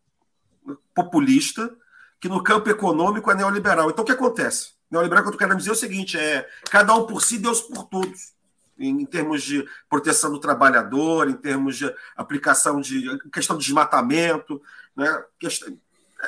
populista, 0.94 1.74
que 2.20 2.28
no 2.28 2.42
campo 2.42 2.68
econômico 2.68 3.30
é 3.30 3.34
neoliberal. 3.34 3.88
Então, 3.88 4.02
o 4.04 4.06
que 4.06 4.12
acontece? 4.12 4.77
Neoliberal 4.90 5.22
que 5.24 5.30
eu 5.30 5.36
quero 5.36 5.56
dizer 5.56 5.70
o 5.70 5.76
seguinte: 5.76 6.18
é 6.18 6.48
cada 6.70 6.94
um 6.94 7.06
por 7.06 7.22
si, 7.22 7.38
Deus 7.38 7.60
por 7.60 7.84
todos. 7.84 8.36
Em, 8.78 9.02
em 9.02 9.04
termos 9.04 9.42
de 9.42 9.68
proteção 9.88 10.30
do 10.30 10.38
trabalhador, 10.38 11.28
em 11.28 11.34
termos 11.34 11.76
de 11.76 11.92
aplicação 12.16 12.80
de 12.80 13.18
questão 13.32 13.58
de 13.58 13.64
desmatamento, 13.64 14.62
né? 14.96 15.24
Questão, 15.36 15.76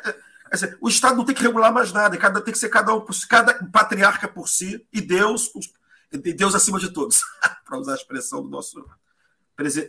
é, 0.05 0.09
é, 0.53 0.77
o 0.81 0.89
Estado 0.89 1.17
não 1.17 1.25
tem 1.25 1.35
que 1.35 1.43
regular 1.43 1.73
mais 1.73 1.93
nada, 1.93 2.17
cada, 2.17 2.41
tem 2.41 2.53
que 2.53 2.59
ser 2.59 2.69
cada 2.69 2.93
um 2.93 3.01
por 3.01 3.15
si, 3.15 3.27
cada 3.27 3.55
patriarca 3.69 4.27
por 4.27 4.49
si, 4.49 4.85
e 4.93 5.01
Deus, 5.01 5.51
Deus 6.11 6.55
acima 6.55 6.81
de 6.81 6.91
todos, 6.91 7.23
para 7.65 7.79
usar 7.79 7.93
a 7.93 7.97
expressão 7.97 8.43
do 8.43 8.49
nosso 8.49 8.85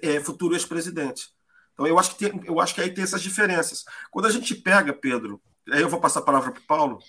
é, 0.03 0.19
futuro 0.19 0.53
ex-presidente. 0.53 1.33
Então 1.73 1.87
eu 1.87 1.97
acho, 1.97 2.15
que 2.15 2.29
tem, 2.29 2.41
eu 2.45 2.59
acho 2.59 2.75
que 2.75 2.81
aí 2.81 2.93
tem 2.93 3.03
essas 3.03 3.23
diferenças. 3.23 3.85
Quando 4.11 4.27
a 4.27 4.31
gente 4.31 4.53
pega, 4.53 4.93
Pedro, 4.93 5.41
aí 5.71 5.81
eu 5.81 5.89
vou 5.89 5.99
passar 5.99 6.19
a 6.19 6.23
palavra 6.23 6.51
para 6.51 6.61
o 6.61 6.67
Paulo, 6.67 6.99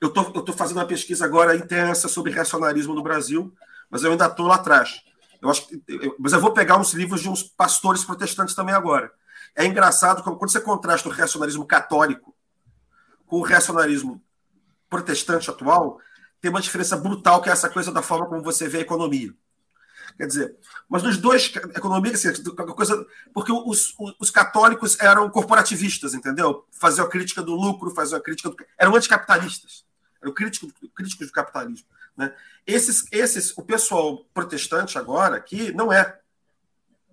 eu 0.00 0.08
estou 0.08 0.54
fazendo 0.54 0.78
uma 0.78 0.86
pesquisa 0.86 1.24
agora 1.24 1.56
intensa 1.56 2.08
sobre 2.08 2.32
racionalismo 2.32 2.94
no 2.94 3.02
Brasil, 3.02 3.52
mas 3.90 4.04
eu 4.04 4.12
ainda 4.12 4.26
estou 4.26 4.46
lá 4.46 4.56
atrás. 4.56 5.02
Eu 5.40 5.50
acho 5.50 5.68
eu, 5.86 6.16
mas 6.18 6.32
eu 6.32 6.40
vou 6.40 6.52
pegar 6.52 6.78
uns 6.78 6.92
livros 6.92 7.20
de 7.20 7.28
uns 7.28 7.42
pastores 7.42 8.04
protestantes 8.04 8.54
também 8.54 8.74
agora. 8.74 9.10
É 9.54 9.64
engraçado 9.64 10.22
quando 10.22 10.50
você 10.50 10.60
contrasta 10.60 11.08
o 11.08 11.12
racionalismo 11.12 11.64
católico 11.66 12.34
com 13.26 13.38
o 13.38 13.42
racionalismo 13.42 14.22
protestante 14.88 15.50
atual, 15.50 16.00
tem 16.40 16.50
uma 16.50 16.60
diferença 16.60 16.96
brutal 16.96 17.42
que 17.42 17.48
é 17.48 17.52
essa 17.52 17.68
coisa 17.68 17.92
da 17.92 18.02
forma 18.02 18.26
como 18.26 18.42
você 18.42 18.68
vê 18.68 18.78
a 18.78 18.82
economia. 18.82 19.34
Quer 20.16 20.26
dizer, 20.26 20.56
mas 20.88 21.02
nos 21.02 21.18
dois, 21.18 21.52
economia, 21.54 22.12
assim, 22.12 22.32
coisa, 22.74 23.06
porque 23.32 23.52
os, 23.52 23.94
os 24.18 24.30
católicos 24.30 24.98
eram 25.00 25.28
corporativistas, 25.28 26.14
entendeu? 26.14 26.66
Faziam 26.72 27.06
a 27.06 27.10
crítica 27.10 27.42
do 27.42 27.54
lucro, 27.54 27.90
faziam 27.90 28.18
a 28.18 28.22
crítica 28.22 28.48
do. 28.48 28.56
eram 28.78 28.96
anticapitalistas. 28.96 29.84
Eram 30.22 30.34
críticos, 30.34 30.72
críticos 30.94 31.26
do 31.28 31.32
capitalismo. 31.32 31.86
Né? 32.16 32.34
Esses, 32.66 33.06
esses, 33.12 33.56
o 33.56 33.62
pessoal 33.62 34.24
protestante 34.34 34.98
agora 34.98 35.36
aqui 35.36 35.72
não 35.72 35.92
é. 35.92 36.18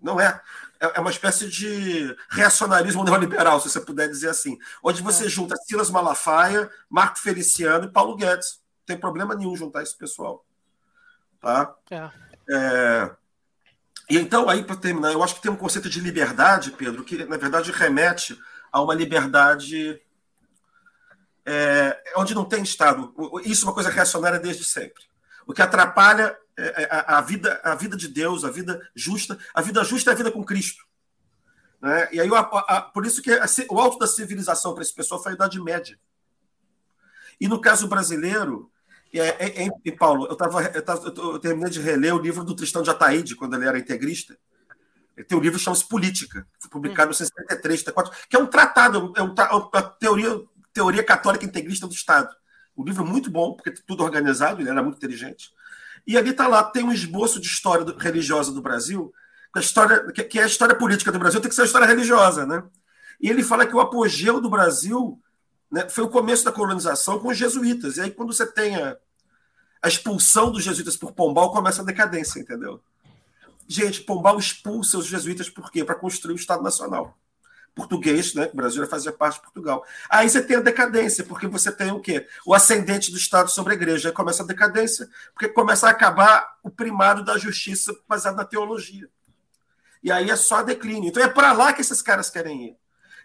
Não 0.02 0.20
é. 0.20 0.42
É, 0.80 0.98
é 0.98 1.00
uma 1.00 1.10
espécie 1.10 1.48
de 1.50 2.16
reacionarismo 2.30 3.04
neoliberal, 3.04 3.60
se 3.60 3.70
você 3.70 3.80
puder 3.80 4.08
dizer 4.10 4.30
assim. 4.30 4.58
Onde 4.84 5.02
você 5.02 5.26
é. 5.26 5.30
junta 5.30 5.56
Silas 5.58 5.90
Malafaia, 5.90 6.70
Marco 6.90 7.20
Feliciano 7.20 7.86
e 7.86 7.92
Paulo 7.92 8.16
Guedes. 8.16 8.60
Não 8.80 8.86
tem 8.86 8.98
problema 8.98 9.36
nenhum 9.36 9.56
juntar 9.56 9.84
esse 9.84 9.96
pessoal. 9.96 10.46
Tá? 11.40 11.76
É. 11.92 12.10
É... 12.50 13.12
E 14.10 14.18
então, 14.18 14.50
aí, 14.50 14.64
para 14.64 14.76
terminar, 14.76 15.12
eu 15.12 15.24
acho 15.24 15.36
que 15.36 15.42
tem 15.42 15.52
um 15.52 15.56
conceito 15.56 15.90
de 15.90 16.00
liberdade, 16.00 16.72
Pedro, 16.72 17.04
que 17.04 17.26
na 17.26 17.38
verdade 17.38 17.72
remete 17.72 18.40
a 18.72 18.82
uma 18.82 18.94
liberdade 18.94 20.00
é, 21.46 22.14
onde 22.18 22.34
não 22.34 22.46
tem 22.46 22.64
Estado. 22.64 23.14
Isso 23.44 23.66
é 23.66 23.68
uma 23.68 23.74
coisa 23.74 23.90
reacionária 23.90 24.40
desde 24.40 24.64
sempre. 24.64 25.04
O 25.46 25.54
que 25.54 25.62
atrapalha 25.62 26.38
é, 26.58 26.84
é, 26.84 26.88
a, 26.90 27.18
a, 27.18 27.22
vida, 27.22 27.60
a 27.64 27.76
vida 27.76 27.96
de 27.96 28.08
Deus, 28.08 28.44
a 28.44 28.50
vida 28.50 28.82
justa. 28.96 29.38
A 29.54 29.62
vida 29.62 29.84
justa 29.84 30.12
é 30.12 30.14
a 30.14 30.18
vida 30.18 30.32
com 30.32 30.44
Cristo. 30.44 30.84
Né? 31.82 32.10
E 32.14 32.20
aí, 32.20 32.30
a, 32.34 32.40
a, 32.40 32.82
por 32.82 33.06
isso 33.06 33.22
que 33.22 33.32
o 33.70 33.80
alto 33.80 34.00
da 34.00 34.08
civilização 34.08 34.74
para 34.74 34.82
esse 34.82 34.94
pessoal 34.94 35.22
foi 35.22 35.34
a 35.34 35.36
Idade 35.36 35.62
Média. 35.62 36.00
E 37.40 37.48
no 37.48 37.60
caso 37.60 37.88
brasileiro, 37.88 38.72
é, 39.14 39.64
é, 39.64 39.68
é, 39.86 39.92
Paulo, 39.92 40.28
eu, 40.28 40.36
tava, 40.36 40.64
eu, 40.64 40.82
tava, 40.82 41.08
eu, 41.08 41.40
terminei 41.40 41.70
de 41.70 41.82
reler 41.82 42.16
o 42.16 42.20
livro 42.20 42.44
do 42.44 42.56
Tristão 42.56 42.82
de 42.82 42.90
Ataíde, 42.90 43.36
quando 43.36 43.56
ele 43.56 43.68
era 43.68 43.78
integrista. 43.78 44.38
Ele 45.16 45.26
tem 45.26 45.38
um 45.38 45.42
livro 45.42 45.58
que 45.58 45.64
chama-se 45.64 45.88
Política, 45.88 46.46
foi 46.60 46.70
publicado 46.70 47.12
em 47.12 47.16
1973, 47.16 47.84
que 48.30 48.36
é 48.36 48.40
um 48.40 48.48
tratado, 48.48 49.14
é, 49.16 49.20
é 49.20 49.24
uma 49.24 49.82
teoria, 50.00 50.42
teoria 50.76 51.04
católica 51.04 51.46
integrista 51.46 51.88
do 51.88 51.94
Estado. 51.94 52.36
Um 52.78 52.84
livro 52.84 53.06
muito 53.06 53.32
bom, 53.32 53.54
porque 53.54 53.72
tudo 53.72 54.04
organizado, 54.04 54.62
ele 54.62 54.70
era 54.70 54.84
muito 54.84 54.98
inteligente. 54.98 55.50
E 56.06 56.18
ali 56.18 56.32
está 56.32 56.48
lá, 56.48 56.62
tem 56.64 56.84
um 56.84 56.92
esboço 56.92 57.40
de 57.40 57.48
história 57.48 57.86
religiosa 57.98 58.52
do 58.52 58.62
Brasil, 58.62 59.12
a 59.56 59.60
história, 59.62 60.12
que 60.12 60.38
é 60.38 60.44
a 60.44 60.48
história 60.48 60.76
política 60.76 61.14
do 61.14 61.18
Brasil, 61.18 61.40
tem 61.40 61.48
que 61.48 61.56
ser 61.56 61.62
a 61.62 61.66
história 61.66 61.88
religiosa, 61.88 62.46
né? 62.46 62.62
E 63.22 63.30
ele 63.30 63.42
fala 63.42 63.66
que 63.66 63.74
o 63.74 63.80
apogeu 63.80 64.42
do 64.42 64.50
Brasil 64.50 65.18
né, 65.72 65.88
foi 65.88 66.04
o 66.04 66.10
começo 66.10 66.44
da 66.44 66.52
colonização 66.52 67.20
com 67.20 67.30
os 67.30 67.38
jesuítas. 67.38 67.96
E 67.96 68.02
aí, 68.02 68.12
quando 68.12 68.34
você 68.34 68.46
tem 68.46 68.76
a, 68.76 68.98
a 69.82 69.88
expulsão 69.88 70.52
dos 70.52 70.62
jesuítas 70.62 70.98
por 70.98 71.14
Pombal, 71.14 71.54
começa 71.54 71.82
a 71.82 71.86
decadência, 71.86 72.42
entendeu? 72.42 72.84
Gente, 73.66 74.02
Pombal 74.02 74.38
expulsa 74.38 74.98
os 74.98 75.06
jesuítas 75.06 75.50
por 75.50 75.72
quê? 75.72 75.86
Para 75.86 75.96
construir 75.96 76.34
o 76.34 76.36
Estado 76.36 76.62
Nacional 76.62 77.18
português, 77.76 78.34
né? 78.34 78.50
O 78.52 78.56
Brasil 78.56 78.88
fazia 78.88 79.12
parte 79.12 79.36
de 79.36 79.42
Portugal. 79.42 79.86
Aí 80.10 80.30
você 80.30 80.42
tem 80.42 80.56
a 80.56 80.62
decadência, 80.62 81.26
porque 81.26 81.46
você 81.46 81.72
tem 81.72 81.92
o 81.92 82.00
quê? 82.00 82.26
O 82.46 82.54
ascendente 82.54 83.12
do 83.12 83.18
Estado 83.18 83.52
sobre 83.52 83.74
a 83.74 83.76
igreja. 83.76 84.10
Aí 84.10 84.16
começa 84.16 84.42
a 84.42 84.46
decadência, 84.46 85.08
porque 85.34 85.50
começa 85.50 85.86
a 85.86 85.92
acabar 85.92 86.58
o 86.64 86.72
primado 86.72 87.24
da 87.24 87.38
justiça 87.38 87.94
baseado 88.08 88.38
na 88.38 88.46
teologia. 88.46 89.08
E 90.02 90.12
aí 90.12 90.30
é 90.30 90.36
só 90.38 90.64
declínio. 90.64 91.10
Então 91.10 91.22
é 91.22 91.28
para 91.28 91.52
lá 91.52 91.74
que 91.74 91.82
esses 91.82 92.02
caras 92.02 92.30
querem 92.30 92.70
ir. 92.70 92.78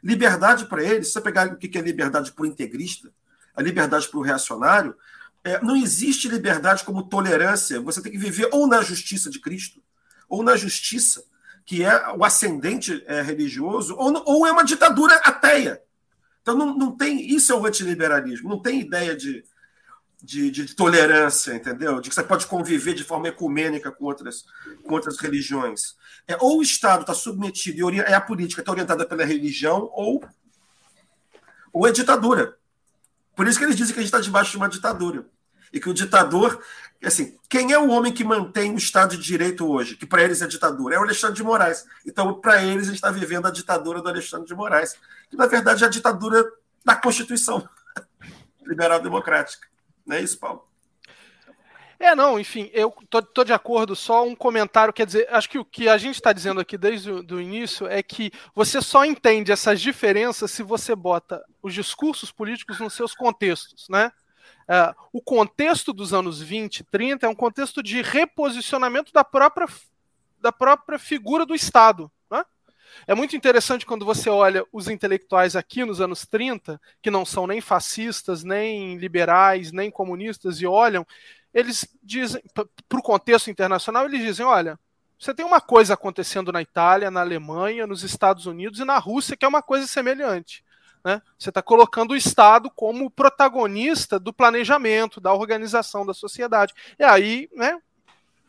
Liberdade 0.03 0.67
para 0.67 0.83
eles, 0.83 1.09
se 1.09 1.13
você 1.13 1.21
pegar 1.21 1.47
o 1.47 1.57
que 1.57 1.79
é 1.79 1.81
liberdade 1.81 2.33
para 2.33 2.43
o 2.43 2.47
integrista, 2.47 3.09
a 3.55 3.63
liberdade 3.63 4.09
para 4.09 4.19
o 4.19 4.23
reacionário, 4.23 4.97
é, 5.45 5.63
não 5.63 5.77
existe 5.77 6.29
liberdade 6.29 6.83
como 6.85 7.05
tolerância. 7.05 7.81
Você 7.81 8.03
tem 8.03 8.11
que 8.11 8.19
viver 8.19 8.49
ou 8.51 8.67
na 8.67 8.83
justiça 8.83 9.31
de 9.31 9.41
Cristo, 9.41 9.81
ou 10.29 10.43
na 10.43 10.57
justiça 10.57 11.23
que 11.65 11.85
é 11.85 12.09
o 12.17 12.25
ascendente 12.25 13.03
é, 13.07 13.23
religioso, 13.23 13.95
ou, 13.97 14.23
ou 14.27 14.47
é 14.47 14.53
uma 14.53 14.65
ditadura 14.65 15.15
ateia. 15.17 15.81
Então 16.43 16.57
não, 16.57 16.77
não 16.77 16.97
tem. 16.97 17.21
Isso 17.31 17.53
é 17.53 17.55
o 17.55 17.67
antiliberalismo, 17.67 18.49
não 18.49 18.61
tem 18.61 18.81
ideia 18.81 19.17
de, 19.17 19.45
de, 20.23 20.51
de, 20.51 20.75
tolerância, 20.75 21.55
entendeu? 21.55 22.01
De 22.01 22.09
que 22.09 22.15
você 22.15 22.23
pode 22.23 22.47
conviver 22.47 22.95
de 22.95 23.05
forma 23.05 23.29
ecumênica 23.29 23.91
com 23.91 24.05
outras, 24.05 24.45
com 24.85 24.95
outras 24.95 25.19
religiões. 25.19 25.95
É, 26.27 26.37
ou 26.41 26.59
o 26.59 26.63
Estado 26.63 27.03
está 27.03 27.15
submetido, 27.15 27.91
e 27.91 28.01
é 28.01 28.15
a 28.15 28.21
política 28.21 28.63
está 28.63 28.73
orientada 28.73 29.07
pela 29.07 29.25
religião, 29.25 29.91
ou, 29.93 30.25
ou 31.73 31.87
é 31.87 31.93
ditadura. 31.93 32.57
Por 33.35 33.47
isso 33.47 33.59
que 33.59 33.65
eles 33.65 33.77
dizem 33.77 33.95
que 33.95 34.01
a 34.01 34.03
gente 34.03 34.13
está 34.13 34.21
debaixo 34.21 34.51
de 34.53 34.57
uma 34.57 34.69
ditadura. 34.69 35.27
E 35.73 35.81
que 35.81 35.89
o 35.89 35.95
ditador 35.95 36.61
assim, 37.09 37.39
quem 37.49 37.73
é 37.73 37.79
o 37.79 37.89
homem 37.89 38.13
que 38.13 38.23
mantém 38.23 38.75
o 38.75 38.79
Estado 38.79 39.17
de 39.17 39.23
Direito 39.23 39.67
hoje? 39.67 39.97
Que 39.97 40.07
para 40.07 40.23
eles 40.23 40.43
é 40.43 40.47
ditadura? 40.47 40.97
É 40.97 40.99
o 40.99 41.03
Alexandre 41.03 41.37
de 41.37 41.43
Moraes. 41.43 41.87
Então, 42.07 42.35
para 42.35 42.63
eles, 42.63 42.85
a 42.85 42.87
gente 42.87 42.97
está 42.97 43.11
vivendo 43.11 43.47
a 43.47 43.51
ditadura 43.51 44.03
do 44.03 44.09
Alexandre 44.09 44.47
de 44.47 44.55
Moraes, 44.55 44.97
que 45.29 45.37
na 45.37 45.47
verdade 45.47 45.83
é 45.83 45.87
a 45.87 45.91
ditadura 45.91 46.45
da 46.85 46.95
Constituição 46.95 47.67
liberal 48.67 49.01
democrática. 49.01 49.67
Não 50.07 50.17
é 50.17 50.21
isso, 50.21 50.39
Paulo? 50.39 50.69
É, 51.99 52.15
não, 52.15 52.41
enfim, 52.41 52.71
eu 52.73 52.91
tô, 53.11 53.45
de 53.45 53.53
acordo, 53.53 53.95
só 53.95 54.27
um 54.27 54.35
comentário, 54.35 54.93
quer 54.93 55.05
dizer, 55.05 55.29
acho 55.31 55.51
que 55.51 55.59
o 55.59 55.65
que 55.65 55.87
a 55.87 55.99
gente 55.99 56.15
está 56.15 56.33
dizendo 56.33 56.59
aqui 56.59 56.79
desde 56.79 57.11
o 57.11 57.23
do 57.23 57.39
início 57.39 57.87
é 57.87 58.03
que 58.03 58.33
você 58.55 58.81
só 58.81 59.05
entende 59.05 59.53
essas 59.53 59.83
diferenças 59.83 60.51
se 60.51 60.63
você 60.63 60.97
bota 60.97 61.45
os 61.63 61.75
discursos 61.75 62.33
políticos 62.33 62.81
nos 62.81 62.95
seus 62.95 63.15
contextos, 63.15 63.87
né? 63.91 64.11
Uh, 64.71 64.95
o 65.13 65.21
contexto 65.21 65.93
dos 65.93 66.15
anos 66.15 66.41
20, 66.41 66.85
30 66.85 67.27
é 67.27 67.29
um 67.29 67.35
contexto 67.35 67.83
de 67.83 68.03
reposicionamento 68.03 69.13
da 69.13 69.25
própria, 69.25 69.67
da 70.41 70.53
própria 70.53 70.97
figura 70.97 71.45
do 71.45 71.57
Estado. 71.57 72.09
Né? 72.31 72.45
É 73.05 73.13
muito 73.13 73.35
interessante 73.35 73.85
quando 73.85 74.05
você 74.05 74.31
olha 74.31 74.65
os 74.73 74.87
intelectuais 74.87 75.57
aqui 75.57 75.85
nos 75.85 76.01
anos 76.01 76.25
30, 76.25 76.81
que 77.03 77.11
não 77.11 77.27
são 77.27 77.49
nem 77.49 77.61
fascistas, 77.61 78.45
nem 78.45 78.97
liberais, 78.97 79.73
nem 79.73 79.91
comunistas, 79.91 80.61
e 80.61 80.67
olham, 80.69 81.05
eles 81.53 81.85
dizem, 82.01 82.41
para 82.55 82.99
o 83.01 83.03
contexto 83.03 83.51
internacional, 83.51 84.05
eles 84.05 84.21
dizem: 84.21 84.47
olha, 84.47 84.79
você 85.19 85.35
tem 85.35 85.45
uma 85.45 85.61
coisa 85.61 85.95
acontecendo 85.95 86.53
na 86.53 86.63
Itália, 86.63 87.11
na 87.11 87.23
Alemanha, 87.23 87.89
nos 87.89 88.05
Estados 88.05 88.47
Unidos 88.47 88.79
e 88.79 88.85
na 88.85 88.99
Rússia 88.99 89.37
que 89.37 89.45
é 89.45 89.49
uma 89.49 89.63
coisa 89.63 89.89
semelhante. 89.89 90.65
Né? 91.05 91.23
Você 91.39 91.49
está 91.49 91.63
colocando 91.63 92.13
o 92.13 92.17
Estado 92.17 92.71
como 92.71 93.11
protagonista 93.11 94.19
do 94.19 94.33
planejamento, 94.33 95.21
da 95.21 95.33
organização 95.33 96.05
da 96.05 96.13
sociedade. 96.13 96.75
E 96.99 97.05
aí, 97.05 97.49
né, 97.55 97.79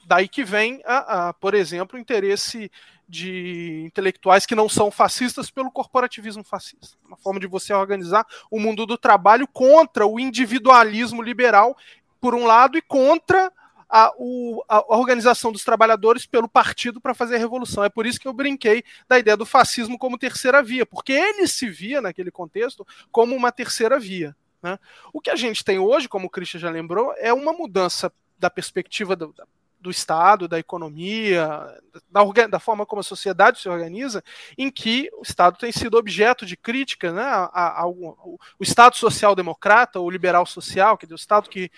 daí 0.06 0.28
que 0.28 0.44
vem, 0.44 0.82
a, 0.86 1.30
a, 1.30 1.34
por 1.34 1.54
exemplo, 1.54 1.98
o 1.98 2.02
interesse 2.02 2.70
de 3.08 3.84
intelectuais 3.86 4.46
que 4.46 4.56
não 4.56 4.70
são 4.70 4.90
fascistas 4.90 5.52
pelo 5.52 5.72
corporativismo 5.72 6.44
fascista. 6.44 6.98
Uma 7.06 7.18
forma 7.18 7.40
de 7.40 7.48
você 7.48 7.74
organizar 7.74 8.26
o 8.50 8.60
mundo 8.60 8.86
do 8.86 8.98
trabalho 8.98 9.48
contra 9.48 10.08
o 10.08 10.20
individualismo 10.20 11.22
liberal, 11.22 11.76
por 12.22 12.34
um 12.34 12.46
lado, 12.46 12.78
e 12.78 12.82
contra 12.82 13.52
a, 13.92 14.14
o, 14.18 14.64
a, 14.70 14.96
organização 14.96 15.52
dos 15.52 15.66
trabalhadores 15.66 16.26
pelo 16.26 16.48
partido 16.48 17.02
para 17.02 17.14
fazer 17.14 17.36
a 17.36 17.40
revolução. 17.40 17.84
É 17.84 17.90
por 17.90 18.06
isso 18.06 18.20
que 18.20 18.28
eu 18.28 18.32
brinquei 18.32 18.84
da 19.08 19.20
ideia 19.20 19.36
do 19.36 19.46
fascismo 19.46 20.00
como 20.00 20.18
terceira 20.18 20.64
via, 20.64 20.86
porque 20.86 21.12
ele 21.12 21.46
se 21.46 21.70
via 21.70 22.02
naquele 22.02 22.32
contexto 22.32 22.88
como 23.12 23.36
uma 23.36 23.52
terceira 23.52 24.00
via. 24.00 24.34
Né? 24.64 24.80
O 25.12 25.20
que 25.20 25.30
a 25.30 25.36
gente 25.36 25.66
tem 25.66 25.78
hoje, 25.78 26.08
como 26.08 26.28
o 26.28 26.30
Christian 26.30 26.62
já 26.62 26.70
lembrou, 26.70 27.14
é 27.18 27.34
uma 27.34 27.52
mudança 27.52 28.12
da 28.40 28.50
perspectiva 28.50 29.14
do, 29.14 29.36
do 29.82 29.90
Estado, 29.90 30.48
da 30.48 30.60
economia, 30.60 31.68
da, 32.10 32.48
da, 32.48 32.60
forma 32.60 32.86
como 32.86 33.00
a 33.00 33.04
sociedade 33.04 33.60
se 33.60 33.68
organiza, 33.68 34.24
em 34.58 34.70
que 34.70 35.10
o 35.14 35.24
Estado 35.24 35.58
tem 35.58 35.72
sido 35.72 35.98
objeto 35.98 36.46
de 36.46 36.56
crítica, 36.56 37.12
né, 37.12 37.24
a, 37.24 37.82
a, 37.82 37.88
o 37.88 38.38
Estado 38.60 38.96
social-democrata, 38.96 40.00
o 40.00 40.10
liberal 40.10 40.46
social, 40.46 40.98
que 40.98 41.06
é 41.06 41.10
o 41.10 41.16
Estado 41.16 41.50
que 41.50 41.72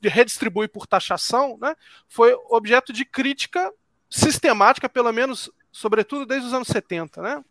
redistribui 0.00 0.68
por 0.68 0.86
taxação, 0.86 1.58
né, 1.60 1.74
foi 2.08 2.34
objeto 2.48 2.92
de 2.92 3.04
crítica 3.04 3.72
sistemática, 4.08 4.88
pelo 4.88 5.12
menos, 5.12 5.50
sobretudo 5.72 6.26
desde 6.26 6.48
os 6.48 6.54
anos 6.54 6.68
70, 6.68 7.22
né? 7.22 7.44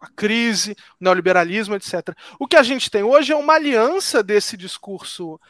A 0.00 0.08
crise, 0.14 0.72
o 1.00 1.04
neoliberalismo, 1.04 1.74
etc. 1.74 2.16
O 2.38 2.46
que 2.46 2.56
a 2.56 2.62
gente 2.62 2.90
tem 2.90 3.02
hoje 3.02 3.32
é 3.32 3.36
uma 3.36 3.54
aliança 3.54 4.22
desse 4.22 4.56
discurso 4.56 5.40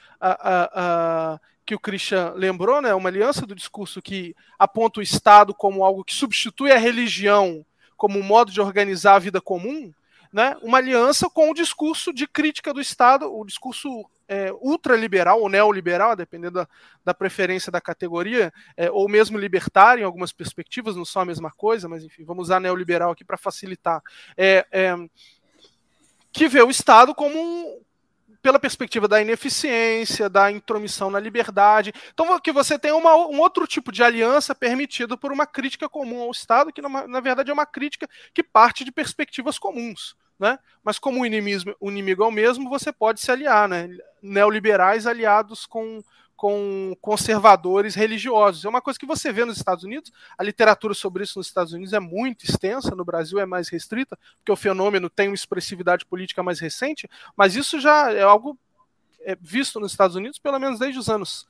que 1.67 1.75
o 1.75 1.81
Christian 1.81 2.33
lembrou, 2.35 2.81
né, 2.81 2.95
uma 2.95 3.11
aliança 3.11 3.47
do 3.47 3.55
discurso 3.55 4.01
que 4.01 4.35
aponta 4.59 5.01
o 5.01 5.03
Estado 5.03 5.55
como 5.55 5.85
algo 5.85 6.03
que 6.03 6.15
substitui 6.15 6.73
a 6.73 6.79
religião 6.79 7.65
como 7.95 8.19
um 8.19 8.23
modo 8.23 8.51
de 8.51 8.61
organizar 8.61 9.17
a 9.17 9.19
vida 9.19 9.41
comum, 9.41 9.93
né, 10.33 10.57
uma 10.63 10.79
aliança 10.79 11.29
com 11.29 11.51
o 11.51 11.55
discurso 11.55 12.13
de 12.13 12.27
crítica 12.27 12.73
do 12.73 12.81
Estado, 12.81 13.31
o 13.31 13.45
discurso 13.45 14.09
é, 14.29 14.53
ultraliberal 14.61 15.41
ou 15.41 15.49
neoliberal, 15.49 16.15
dependendo 16.15 16.61
da, 16.61 16.69
da 17.05 17.15
preferência 17.15 17.73
da 17.73 17.81
categoria, 17.81 18.53
é, 18.77 18.91
ou 18.91 19.09
mesmo 19.09 19.39
libertário 19.39 20.03
em 20.03 20.05
algumas 20.05 20.33
perspectivas, 20.33 20.95
não 20.95 21.05
são 21.05 21.23
a 21.23 21.25
mesma 21.25 21.51
coisa, 21.51 21.89
mas 21.89 22.05
enfim, 22.05 22.25
vamos 22.25 22.45
usar 22.45 22.61
neoliberal 22.61 23.11
aqui 23.11 23.25
para 23.25 23.39
facilitar. 23.39 24.03
É, 24.37 24.67
é, 24.71 24.95
que 26.31 26.47
vê 26.47 26.63
o 26.63 26.71
Estado 26.71 27.15
como 27.15 27.39
um, 27.39 27.81
pela 28.43 28.59
perspectiva 28.59 29.09
da 29.09 29.21
ineficiência, 29.21 30.29
da 30.29 30.51
intromissão 30.51 31.11
na 31.11 31.19
liberdade. 31.19 31.93
Então, 32.13 32.39
que 32.41 32.53
você 32.53 32.79
tem 32.79 32.93
uma, 32.93 33.15
um 33.17 33.41
outro 33.41 33.67
tipo 33.67 33.91
de 33.91 34.03
aliança 34.03 34.55
permitido 34.55 35.19
por 35.19 35.33
uma 35.33 35.47
crítica 35.47 35.89
comum 35.89 36.21
ao 36.21 36.31
Estado, 36.31 36.73
que 36.73 36.83
na, 36.83 37.07
na 37.07 37.21
verdade 37.21 37.51
é 37.51 37.53
uma 37.53 37.67
crítica 37.67 38.09
que 38.33 38.43
parte 38.43 38.85
de 38.85 38.93
perspectivas 38.93 39.59
comuns. 39.59 40.15
Né? 40.39 40.59
Mas 40.85 40.99
como 40.99 41.21
o 41.21 41.27
inimigo, 41.27 41.75
o 41.81 41.91
inimigo 41.91 42.23
é 42.23 42.27
o 42.27 42.31
mesmo, 42.31 42.71
você 42.71 42.93
pode 42.93 43.21
se 43.21 43.31
aliar, 43.31 43.69
né? 43.69 43.89
Neoliberais 44.23 45.07
aliados 45.07 45.67
com, 45.67 46.01
com 46.37 46.97
conservadores 47.01 47.97
religiosos. 47.97 48.65
É 48.65 48.69
uma 48.69 48.81
coisa 48.81 48.99
que 48.99 49.05
você 49.05 49.33
vê 49.33 49.45
nos 49.45 49.57
Estados 49.57 49.83
Unidos, 49.83 50.13
a 50.39 50.45
literatura 50.45 50.95
sobre 50.95 51.25
isso 51.25 51.39
nos 51.39 51.49
Estados 51.49 51.73
Unidos 51.73 51.93
é 51.93 51.99
muito 51.99 52.45
extensa, 52.45 52.95
no 52.95 53.05
Brasil 53.05 53.41
é 53.41 53.47
mais 53.47 53.69
restrita, 53.69 54.17
porque 54.37 54.53
o 54.53 54.57
fenômeno 54.57 55.11
tem 55.11 55.29
uma 55.29 55.35
expressividade 55.35 56.07
política 56.07 56.41
mais 56.41 56.61
recente, 56.61 57.11
mas 57.37 57.57
isso 57.57 57.81
já 57.81 58.13
é 58.13 58.23
algo 58.23 58.57
é, 59.23 59.37
visto 59.41 59.81
nos 59.81 59.91
Estados 59.91 60.15
Unidos 60.15 60.39
pelo 60.39 60.61
menos 60.61 60.79
desde 60.79 61.01
os 61.01 61.09
anos 61.09 61.49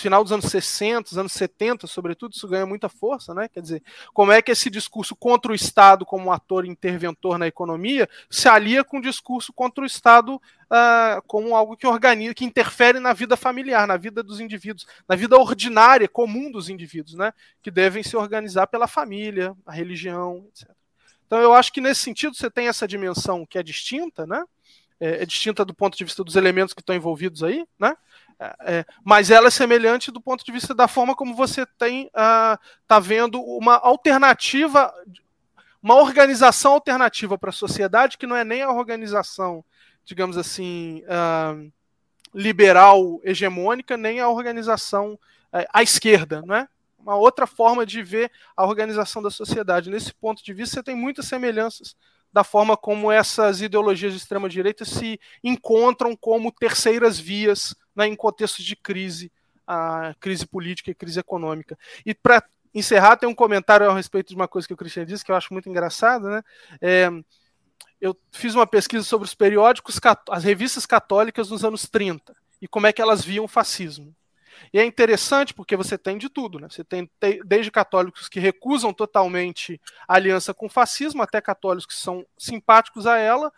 final 0.00 0.22
dos 0.22 0.32
anos 0.32 0.46
60, 0.46 1.18
anos 1.18 1.32
70, 1.32 1.86
sobretudo, 1.86 2.32
isso 2.32 2.46
ganha 2.46 2.64
muita 2.64 2.88
força, 2.88 3.34
né? 3.34 3.48
Quer 3.48 3.60
dizer, 3.60 3.82
como 4.12 4.30
é 4.30 4.40
que 4.40 4.52
esse 4.52 4.70
discurso 4.70 5.16
contra 5.16 5.50
o 5.50 5.54
Estado 5.54 6.06
como 6.06 6.26
um 6.26 6.32
ator 6.32 6.64
interventor 6.64 7.38
na 7.38 7.46
economia 7.46 8.08
se 8.30 8.48
alia 8.48 8.84
com 8.84 8.98
o 8.98 9.02
discurso 9.02 9.52
contra 9.52 9.82
o 9.82 9.86
Estado 9.86 10.36
uh, 10.36 11.22
como 11.26 11.56
algo 11.56 11.76
que 11.76 11.86
organiza, 11.86 12.34
que 12.34 12.44
interfere 12.44 13.00
na 13.00 13.12
vida 13.12 13.36
familiar, 13.36 13.86
na 13.86 13.96
vida 13.96 14.22
dos 14.22 14.40
indivíduos, 14.40 14.86
na 15.08 15.16
vida 15.16 15.36
ordinária, 15.36 16.08
comum 16.08 16.50
dos 16.50 16.68
indivíduos, 16.68 17.14
né? 17.14 17.32
Que 17.62 17.70
devem 17.70 18.02
se 18.02 18.16
organizar 18.16 18.66
pela 18.66 18.86
família, 18.86 19.54
a 19.66 19.72
religião, 19.72 20.46
etc. 20.48 20.70
Então, 21.26 21.40
eu 21.40 21.52
acho 21.52 21.72
que 21.72 21.80
nesse 21.80 22.00
sentido 22.00 22.34
você 22.34 22.50
tem 22.50 22.68
essa 22.68 22.88
dimensão 22.88 23.44
que 23.44 23.58
é 23.58 23.62
distinta, 23.62 24.26
né? 24.26 24.42
É, 24.98 25.22
é 25.22 25.26
distinta 25.26 25.64
do 25.64 25.74
ponto 25.74 25.96
de 25.96 26.02
vista 26.02 26.24
dos 26.24 26.36
elementos 26.36 26.72
que 26.72 26.80
estão 26.80 26.96
envolvidos 26.96 27.42
aí, 27.42 27.66
né? 27.78 27.94
É, 28.40 28.84
mas 29.04 29.30
ela 29.30 29.48
é 29.48 29.50
semelhante 29.50 30.12
do 30.12 30.20
ponto 30.20 30.44
de 30.44 30.52
vista 30.52 30.72
da 30.72 30.86
forma 30.86 31.16
como 31.16 31.34
você 31.34 31.66
tem 31.66 32.06
uh, 32.06 32.56
tá 32.86 33.00
vendo 33.00 33.42
uma 33.42 33.74
alternativa, 33.74 34.94
uma 35.82 35.96
organização 35.96 36.74
alternativa 36.74 37.36
para 37.36 37.50
a 37.50 37.52
sociedade 37.52 38.16
que 38.16 38.28
não 38.28 38.36
é 38.36 38.44
nem 38.44 38.62
a 38.62 38.70
organização, 38.70 39.64
digamos 40.04 40.38
assim, 40.38 41.02
uh, 41.02 41.72
liberal 42.32 43.20
hegemônica, 43.24 43.96
nem 43.96 44.20
a 44.20 44.28
organização 44.28 45.14
uh, 45.14 45.66
à 45.72 45.82
esquerda, 45.82 46.40
não 46.42 46.54
é? 46.54 46.68
Uma 46.96 47.16
outra 47.16 47.46
forma 47.46 47.84
de 47.84 48.02
ver 48.02 48.30
a 48.56 48.64
organização 48.64 49.20
da 49.20 49.30
sociedade. 49.30 49.90
Nesse 49.90 50.14
ponto 50.14 50.44
de 50.44 50.52
vista, 50.52 50.76
você 50.76 50.82
tem 50.82 50.94
muitas 50.94 51.26
semelhanças 51.26 51.96
da 52.32 52.44
forma 52.44 52.76
como 52.76 53.10
essas 53.10 53.60
ideologias 53.62 54.12
de 54.12 54.18
extrema 54.18 54.48
direita 54.48 54.84
se 54.84 55.18
encontram 55.42 56.14
como 56.14 56.52
terceiras 56.52 57.18
vias 57.18 57.74
né, 57.98 58.06
em 58.06 58.14
contextos 58.14 58.64
de 58.64 58.76
crise, 58.76 59.30
a 59.66 60.14
crise 60.20 60.46
política 60.46 60.90
e 60.90 60.94
crise 60.94 61.18
econômica. 61.18 61.76
E 62.06 62.14
para 62.14 62.42
encerrar, 62.72 63.16
tem 63.16 63.28
um 63.28 63.34
comentário 63.34 63.90
a 63.90 63.94
respeito 63.94 64.28
de 64.28 64.36
uma 64.36 64.46
coisa 64.46 64.68
que 64.68 64.72
o 64.72 64.76
Christian 64.76 65.04
disse 65.04 65.24
que 65.24 65.32
eu 65.32 65.36
acho 65.36 65.52
muito 65.52 65.68
engraçado, 65.68 66.28
né? 66.28 66.42
É, 66.80 67.10
eu 68.00 68.16
fiz 68.30 68.54
uma 68.54 68.66
pesquisa 68.66 69.02
sobre 69.04 69.26
os 69.26 69.34
periódicos, 69.34 69.98
as 70.30 70.44
revistas 70.44 70.86
católicas 70.86 71.50
nos 71.50 71.64
anos 71.64 71.88
30 71.88 72.32
e 72.62 72.68
como 72.68 72.86
é 72.86 72.92
que 72.92 73.02
elas 73.02 73.24
viam 73.24 73.44
o 73.44 73.48
fascismo. 73.48 74.14
E 74.72 74.78
é 74.78 74.84
interessante 74.84 75.52
porque 75.52 75.76
você 75.76 75.98
tem 75.98 76.18
de 76.18 76.28
tudo, 76.28 76.60
né? 76.60 76.68
Você 76.70 76.84
tem 76.84 77.10
desde 77.44 77.70
católicos 77.70 78.28
que 78.28 78.38
recusam 78.38 78.92
totalmente 78.92 79.80
a 80.06 80.14
aliança 80.14 80.54
com 80.54 80.66
o 80.66 80.70
fascismo, 80.70 81.22
até 81.22 81.40
católicos 81.40 81.86
que 81.86 82.00
são 82.00 82.24
simpáticos 82.36 83.06
a 83.06 83.18
ela, 83.18 83.52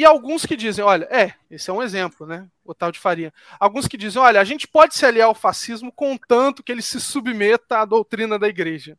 e 0.00 0.04
alguns 0.06 0.46
que 0.46 0.56
dizem, 0.56 0.82
olha, 0.82 1.06
é, 1.10 1.34
esse 1.50 1.68
é 1.68 1.72
um 1.74 1.82
exemplo, 1.82 2.26
né? 2.26 2.48
Otávio 2.64 2.94
de 2.94 2.98
Faria. 2.98 3.34
Alguns 3.58 3.86
que 3.86 3.98
dizem, 3.98 4.22
olha, 4.22 4.40
a 4.40 4.44
gente 4.44 4.66
pode 4.66 4.94
se 4.94 5.04
aliar 5.04 5.28
ao 5.28 5.34
fascismo 5.34 5.92
contanto 5.92 6.62
que 6.62 6.72
ele 6.72 6.80
se 6.80 6.98
submeta 6.98 7.80
à 7.80 7.84
doutrina 7.84 8.38
da 8.38 8.48
igreja. 8.48 8.96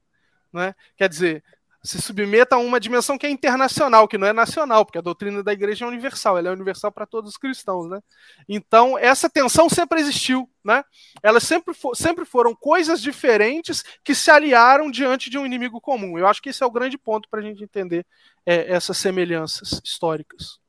Né? 0.53 0.75
Quer 0.95 1.09
dizer, 1.09 1.43
se 1.83 1.99
submeta 1.99 2.55
a 2.55 2.59
uma 2.59 2.79
dimensão 2.79 3.17
que 3.17 3.25
é 3.25 3.31
internacional, 3.31 4.07
que 4.07 4.15
não 4.15 4.27
é 4.27 4.31
nacional, 4.31 4.85
porque 4.85 4.99
a 4.99 5.01
doutrina 5.01 5.41
da 5.41 5.51
igreja 5.51 5.85
é 5.85 5.87
universal, 5.87 6.37
ela 6.37 6.49
é 6.49 6.51
universal 6.51 6.91
para 6.91 7.07
todos 7.07 7.31
os 7.31 7.37
cristãos, 7.37 7.89
né? 7.89 7.99
Então, 8.47 8.95
essa 8.95 9.27
tensão 9.27 9.67
sempre 9.67 9.99
existiu, 9.99 10.47
né? 10.63 10.83
Elas 11.23 11.41
sempre, 11.41 11.73
for, 11.73 11.95
sempre 11.95 12.25
foram 12.25 12.53
coisas 12.53 13.01
diferentes 13.01 13.83
que 14.03 14.13
se 14.13 14.29
aliaram 14.29 14.91
diante 14.91 15.31
de 15.31 15.39
um 15.39 15.47
inimigo 15.47 15.81
comum. 15.81 16.19
Eu 16.19 16.27
acho 16.27 16.43
que 16.43 16.49
esse 16.49 16.61
é 16.61 16.65
o 16.67 16.71
grande 16.71 16.95
ponto 16.95 17.27
para 17.27 17.39
a 17.39 17.43
gente 17.43 17.63
entender 17.63 18.05
é, 18.45 18.71
essas 18.71 18.99
semelhanças 18.99 19.81
históricas. 19.83 20.61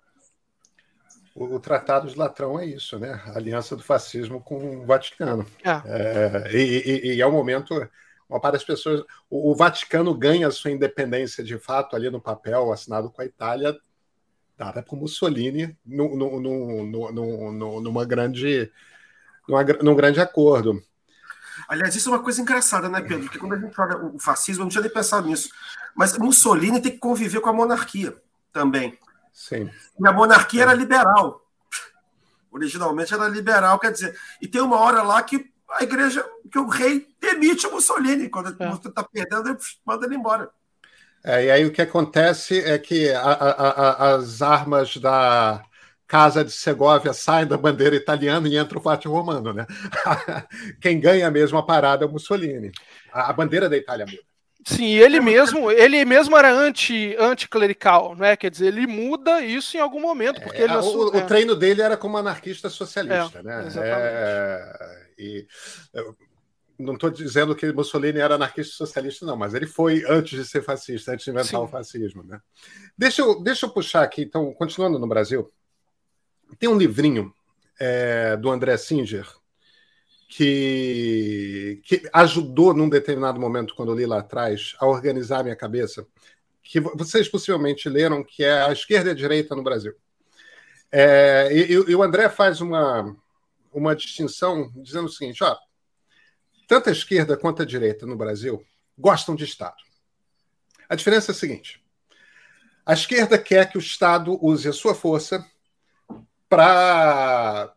O, 1.35 1.57
o, 1.57 1.61
Tratado 1.61 2.09
de 2.09 2.19
Latrão 2.19 2.59
é 2.59 2.67
isso, 2.67 2.99
né? 2.99 3.21
A 3.27 3.37
aliança 3.37 3.75
do 3.75 3.83
fascismo 3.83 4.41
com 4.41 4.83
o 4.83 4.87
Vaticano. 4.87 5.47
É. 5.65 5.71
É, 5.87 6.51
e, 6.53 6.61
e, 6.61 7.15
e 7.15 7.21
é 7.21 7.27
o 7.27 7.33
momento 7.33 7.89
para 8.41 8.57
as 8.57 8.65
pessoas. 8.65 9.01
O, 9.31 9.51
o, 9.51 9.55
Vaticano 9.55 10.15
ganha 10.15 10.51
sua 10.51 10.71
independência 10.71 11.43
de 11.43 11.59
fato 11.59 11.97
ali 11.97 12.11
no 12.11 12.21
papel 12.21 12.73
assinado 12.73 13.11
com 13.11 13.23
a 13.23 13.25
Itália, 13.25 13.77
dada 14.57 14.83
por 14.83 14.97
Mussolini 14.97 15.77
no, 15.85 16.17
no, 16.17 16.41
no, 16.41 17.81
numa 17.81 18.05
grande, 18.05 18.71
numa, 19.49 19.65
num 19.65 19.95
grande 19.95 20.21
acordo. 20.21 20.83
Aliás, 21.69 21.95
isso 21.95 22.09
é 22.09 22.13
uma 22.13 22.23
coisa 22.23 22.41
engraçada, 22.41 22.89
né, 22.89 23.01
Pedro? 23.01 23.25
Porque 23.25 23.39
quando 23.39 23.55
a 23.55 23.59
gente 23.59 23.79
olha 23.81 23.97
o 23.99 24.19
fascismo, 24.19 24.63
eu 24.63 24.65
não 24.65 24.71
tinha 24.71 24.83
nem 24.83 24.93
pensado 24.93 25.27
nisso. 25.27 25.51
Mas 25.95 26.17
Mussolini 26.17 26.81
tem 26.81 26.93
que 26.93 26.99
conviver 26.99 27.41
com 27.41 27.51
a 27.51 27.53
monarquia 27.53 28.17
também. 28.53 28.99
Sim. 29.33 29.71
E 29.99 30.07
a 30.07 30.13
monarquia 30.13 30.63
era 30.63 30.75
liberal. 30.75 31.41
Originalmente 32.51 33.15
era 33.15 33.29
liberal, 33.29 33.79
quer 33.79 33.93
dizer. 33.93 34.17
E 34.41 34.47
tem 34.47 34.61
uma 34.61 34.79
hora 34.79 35.03
lá 35.03 35.23
que 35.23 35.51
a 35.71 35.83
igreja, 35.83 36.25
que 36.51 36.59
o 36.59 36.69
rei 36.69 37.07
demite 37.21 37.67
o 37.67 37.73
Mussolini. 37.73 38.29
Quando 38.29 38.55
é. 38.63 38.71
você 38.71 38.89
está 38.89 39.03
perdendo, 39.03 39.49
ele 39.49 39.59
manda 39.85 40.07
ele 40.07 40.17
embora. 40.17 40.51
É, 41.25 41.45
e 41.45 41.51
aí 41.51 41.65
o 41.65 41.73
que 41.73 41.81
acontece 41.81 42.59
é 42.61 42.79
que 42.79 43.11
a, 43.11 43.23
a, 43.23 43.69
a, 43.69 44.15
as 44.17 44.43
armas 44.43 44.97
da 44.97 45.65
Casa 46.07 46.45
de 46.45 46.51
Segóvia 46.51 47.13
saem 47.15 47.47
da 47.47 47.57
bandeira 47.57 47.97
italiana 47.97 48.47
e 48.49 48.57
entra 48.57 48.77
o 48.77 48.83
Fátio 48.83 49.11
Romano, 49.11 49.53
né? 49.53 49.67
Quem 50.79 51.01
ganha 51.01 51.31
mesmo 51.31 51.57
a 51.57 51.63
parada 51.63 52.05
é 52.05 52.09
o 52.09 52.11
Mussolini. 52.11 52.73
A, 53.13 53.33
bandeira 53.33 53.69
da 53.69 53.77
Itália 53.77 54.05
muda. 54.05 54.32
Sim, 54.65 54.95
ele 54.95 55.21
mesmo, 55.21 55.71
ele 55.71 56.05
mesmo 56.05 56.37
era 56.37 56.53
anti 56.53 57.17
anticlerical, 57.19 58.15
né? 58.15 58.37
Quer 58.37 58.51
dizer, 58.51 58.67
ele 58.67 58.87
muda 58.87 59.43
isso 59.43 59.77
em 59.77 59.81
algum 59.81 60.01
momento, 60.01 60.41
porque 60.41 60.61
é, 60.61 60.65
ele 60.65 60.75
o, 60.75 61.07
o, 61.07 61.27
treino 61.27 61.57
dele 61.57 61.83
era 61.83 61.97
como 61.97 62.17
anarquista 62.17 62.71
socialista, 62.71 63.41
é, 63.41 63.43
né? 63.43 63.67
Exatamente. 63.67 63.99
É, 63.99 65.07
e 65.19 65.47
não 66.79 66.95
estou 66.95 67.11
dizendo 67.11 67.55
que 67.55 67.73
Mussolini 67.73 68.19
era 68.19 68.35
anarquista 68.35 68.75
socialista, 68.75 69.27
não, 69.27 69.37
mas 69.37 69.55
ele 69.55 69.67
foi 69.67 70.05
antes 70.09 70.39
de 70.39 70.45
ser 70.45 70.63
fascista, 70.63 71.13
antes 71.13 71.25
de 71.25 71.31
inventar 71.31 71.51
Sim. 71.51 71.57
o 71.57 71.69
fascismo. 71.69 72.23
Né? 72.23 72.41
Deixa, 72.97 73.23
eu, 73.23 73.41
deixa 73.43 73.67
eu 73.67 73.71
puxar 73.71 74.03
aqui, 74.03 74.23
então, 74.23 74.53
continuando 74.55 74.99
no 74.99 75.07
Brasil, 75.07 75.51
tem 76.59 76.69
um 76.69 76.79
livrinho 76.79 77.33
é, 77.81 78.37
do 78.37 78.51
André 78.51 78.77
Singer 78.77 79.27
que, 80.35 81.83
que 81.85 82.09
ajudou 82.11 82.73
num 82.73 82.89
determinado 82.89 83.39
momento, 83.39 83.75
quando 83.75 83.93
eu 83.93 83.97
li 83.97 84.07
lá 84.07 84.21
atrás, 84.21 84.75
a 84.79 84.87
organizar 84.87 85.41
a 85.41 85.43
minha 85.43 85.57
cabeça, 85.57 86.07
que 86.63 86.81
vocês 86.81 87.29
possivelmente 87.29 87.87
leram, 87.87 88.25
que 88.25 88.43
é 88.43 88.63
A 88.63 88.73
Esquerda 88.73 89.11
e 89.11 89.13
a 89.13 89.15
Direita 89.15 89.55
no 89.55 89.63
Brasil. 89.63 89.95
É, 90.91 91.51
e, 91.53 91.73
e 91.73 91.95
o 91.95 92.03
André 92.03 92.31
faz 92.31 92.63
uma, 92.63 93.15
uma 93.75 93.95
distinção 93.95 94.73
dizendo 94.77 95.05
o 95.05 95.13
seguinte: 95.13 95.45
ó, 95.45 95.55
tanto 96.67 96.89
a 96.89 96.93
esquerda 96.93 97.37
quanto 97.37 97.61
a 97.61 97.67
direita 97.67 98.07
no 98.07 98.17
Brasil 98.17 98.65
gostam 98.97 99.35
de 99.35 99.45
Estado. 99.45 99.77
A 100.89 100.95
diferença 100.95 101.31
é 101.31 101.35
a 101.35 101.37
seguinte: 101.37 101.85
a 102.87 102.95
esquerda 102.95 103.39
quer 103.39 103.71
que 103.71 103.77
o 103.77 103.81
Estado 103.81 104.39
use 104.43 104.67
a 104.67 104.73
sua 104.73 104.95
força 104.95 105.45
para 106.49 107.75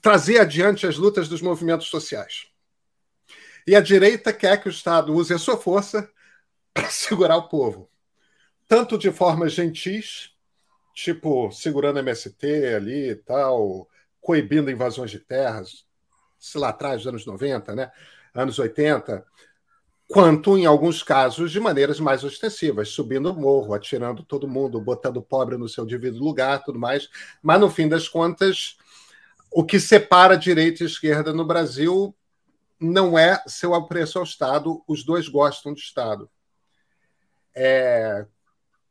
trazer 0.00 0.38
adiante 0.38 0.86
as 0.86 0.96
lutas 0.96 1.28
dos 1.28 1.42
movimentos 1.42 1.88
sociais. 1.88 2.46
E 3.66 3.74
a 3.74 3.80
direita 3.80 4.32
quer 4.32 4.60
que 4.60 4.68
o 4.68 4.70
Estado 4.70 5.12
use 5.12 5.34
a 5.34 5.38
sua 5.38 5.56
força 5.56 6.08
para 6.72 6.88
segurar 6.90 7.36
o 7.36 7.48
povo, 7.48 7.90
tanto 8.68 8.98
de 8.98 9.10
forma 9.10 9.48
gentis, 9.48 10.30
tipo 10.94 11.50
segurando 11.50 11.98
MST 11.98 12.74
ali 12.74 13.10
e 13.10 13.16
tal, 13.16 13.88
coibindo 14.20 14.70
invasões 14.70 15.10
de 15.10 15.18
terras, 15.18 15.86
se 16.38 16.58
lá 16.58 16.68
atrás, 16.68 16.98
dos 16.98 17.06
anos 17.06 17.26
90, 17.26 17.74
né? 17.74 17.90
anos 18.34 18.58
80, 18.58 19.24
quanto, 20.08 20.56
em 20.56 20.66
alguns 20.66 21.02
casos, 21.02 21.50
de 21.50 21.58
maneiras 21.58 21.98
mais 21.98 22.22
ostensivas, 22.22 22.90
subindo 22.90 23.30
o 23.30 23.34
morro, 23.34 23.74
atirando 23.74 24.22
todo 24.22 24.46
mundo, 24.46 24.80
botando 24.80 25.16
o 25.18 25.22
pobre 25.22 25.56
no 25.56 25.68
seu 25.68 25.84
devido 25.84 26.18
lugar, 26.18 26.62
tudo 26.62 26.78
mais. 26.78 27.08
Mas, 27.42 27.60
no 27.60 27.70
fim 27.70 27.88
das 27.88 28.08
contas, 28.08 28.76
o 29.56 29.64
que 29.64 29.80
separa 29.80 30.36
direita 30.36 30.82
e 30.82 30.86
esquerda 30.86 31.32
no 31.32 31.42
Brasil 31.42 32.14
não 32.78 33.18
é 33.18 33.42
seu 33.46 33.74
apreço 33.74 34.18
ao 34.18 34.24
Estado, 34.24 34.84
os 34.86 35.02
dois 35.02 35.30
gostam 35.30 35.72
de 35.72 35.80
Estado. 35.80 36.28
É... 37.54 38.26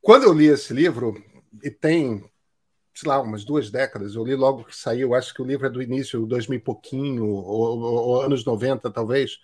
Quando 0.01 0.23
eu 0.23 0.33
li 0.33 0.47
esse 0.47 0.73
livro, 0.73 1.23
e 1.61 1.69
tem 1.69 2.27
sei 2.95 3.07
lá, 3.07 3.21
umas 3.21 3.45
duas 3.45 3.69
décadas. 3.69 4.15
Eu 4.15 4.25
li 4.25 4.33
logo 4.33 4.63
que 4.63 4.75
saiu, 4.75 5.13
acho 5.13 5.35
que 5.35 5.41
o 5.41 5.45
livro 5.45 5.67
é 5.67 5.69
do 5.69 5.83
início, 5.83 6.25
2000 6.25 6.57
e 6.57 6.61
pouquinho, 6.61 7.27
ou, 7.27 7.79
ou, 7.79 8.21
anos 8.23 8.43
90, 8.43 8.89
talvez. 8.89 9.37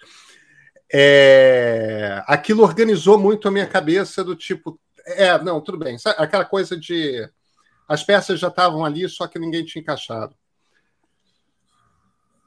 É, 0.91 2.23
aquilo 2.25 2.63
organizou 2.63 3.19
muito 3.19 3.47
a 3.47 3.51
minha 3.51 3.67
cabeça 3.67 4.23
do 4.23 4.35
tipo, 4.35 4.79
é, 5.05 5.37
não, 5.43 5.61
tudo 5.61 5.77
bem. 5.77 5.97
Aquela 6.17 6.45
coisa 6.45 6.75
de 6.75 7.29
as 7.87 8.03
peças 8.03 8.39
já 8.39 8.47
estavam 8.47 8.83
ali, 8.83 9.07
só 9.07 9.27
que 9.27 9.37
ninguém 9.37 9.63
tinha 9.63 9.83
encaixado. 9.83 10.33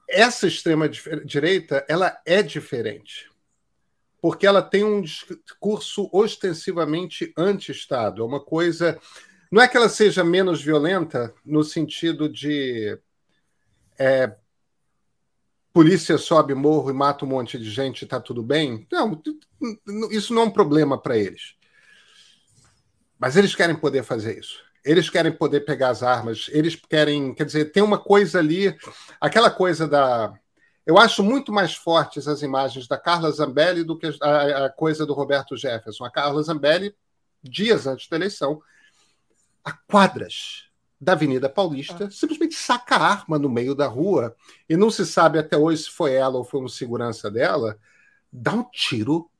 Essa 0.08 0.46
extrema 0.46 0.88
direita 0.88 1.84
ela 1.88 2.20
é 2.26 2.42
diferente 2.42 3.32
porque 4.24 4.46
ela 4.46 4.62
tem 4.62 4.82
um 4.82 5.02
discurso 5.02 6.08
ostensivamente 6.10 7.30
anti-Estado. 7.36 8.22
É 8.22 8.24
uma 8.24 8.40
coisa. 8.40 8.98
Não 9.52 9.60
é 9.60 9.68
que 9.68 9.76
ela 9.76 9.90
seja 9.90 10.24
menos 10.24 10.62
violenta 10.62 11.34
no 11.44 11.62
sentido 11.62 12.26
de 12.26 12.98
é, 13.98 14.34
polícia 15.74 16.16
sobe 16.16 16.54
morro 16.54 16.88
e 16.88 16.94
mata 16.94 17.26
um 17.26 17.28
monte 17.28 17.58
de 17.58 17.68
gente 17.70 18.00
e 18.00 18.04
está 18.04 18.18
tudo 18.18 18.42
bem. 18.42 18.86
Não, 18.90 19.20
isso 20.10 20.32
não 20.32 20.40
é 20.40 20.44
um 20.46 20.50
problema 20.50 20.96
para 20.96 21.18
eles. 21.18 21.54
Mas 23.18 23.36
eles 23.36 23.54
querem 23.54 23.76
poder 23.76 24.04
fazer 24.04 24.38
isso. 24.38 24.63
Eles 24.84 25.08
querem 25.08 25.32
poder 25.32 25.60
pegar 25.60 25.88
as 25.88 26.02
armas. 26.02 26.46
Eles 26.52 26.76
querem. 26.76 27.34
Quer 27.34 27.46
dizer, 27.46 27.66
tem 27.72 27.82
uma 27.82 27.98
coisa 27.98 28.38
ali. 28.38 28.76
Aquela 29.20 29.50
coisa 29.50 29.88
da 29.88 30.34
eu 30.86 30.98
acho 30.98 31.22
muito 31.22 31.50
mais 31.50 31.74
fortes 31.74 32.28
as 32.28 32.42
imagens 32.42 32.86
da 32.86 32.98
Carla 32.98 33.30
Zambelli 33.30 33.82
do 33.82 33.96
que 33.96 34.06
a, 34.20 34.66
a 34.66 34.70
coisa 34.70 35.06
do 35.06 35.14
Roberto 35.14 35.56
Jefferson. 35.56 36.04
A 36.04 36.10
Carla 36.10 36.42
Zambelli, 36.42 36.94
dias 37.42 37.86
antes 37.86 38.08
da 38.08 38.16
eleição, 38.16 38.60
a 39.64 39.72
quadras 39.72 40.68
da 41.00 41.12
Avenida 41.12 41.48
Paulista, 41.48 42.04
ah. 42.04 42.10
simplesmente 42.10 42.54
saca 42.54 42.96
a 42.96 43.06
arma 43.12 43.38
no 43.38 43.48
meio 43.48 43.74
da 43.74 43.86
rua 43.86 44.36
e 44.68 44.76
não 44.76 44.90
se 44.90 45.06
sabe 45.06 45.38
até 45.38 45.56
hoje 45.56 45.84
se 45.84 45.90
foi 45.90 46.12
ela 46.12 46.36
ou 46.36 46.44
foi 46.44 46.60
um 46.60 46.68
segurança 46.68 47.30
dela, 47.30 47.78
dá 48.30 48.52
um 48.52 48.64
tiro 48.64 49.30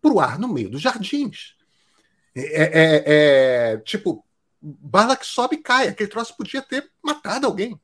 pro 0.00 0.20
ar 0.20 0.38
no 0.38 0.48
meio 0.48 0.70
dos 0.70 0.80
jardins. 0.80 1.56
É, 2.34 2.44
é, 2.44 3.02
é 3.74 3.76
tipo, 3.78 4.24
bala 4.62 5.16
que 5.16 5.26
sobe 5.26 5.56
e 5.56 5.62
cai. 5.62 5.88
Aquele 5.88 6.08
troço 6.08 6.36
podia 6.36 6.62
ter 6.62 6.90
matado 7.02 7.46
alguém. 7.46 7.78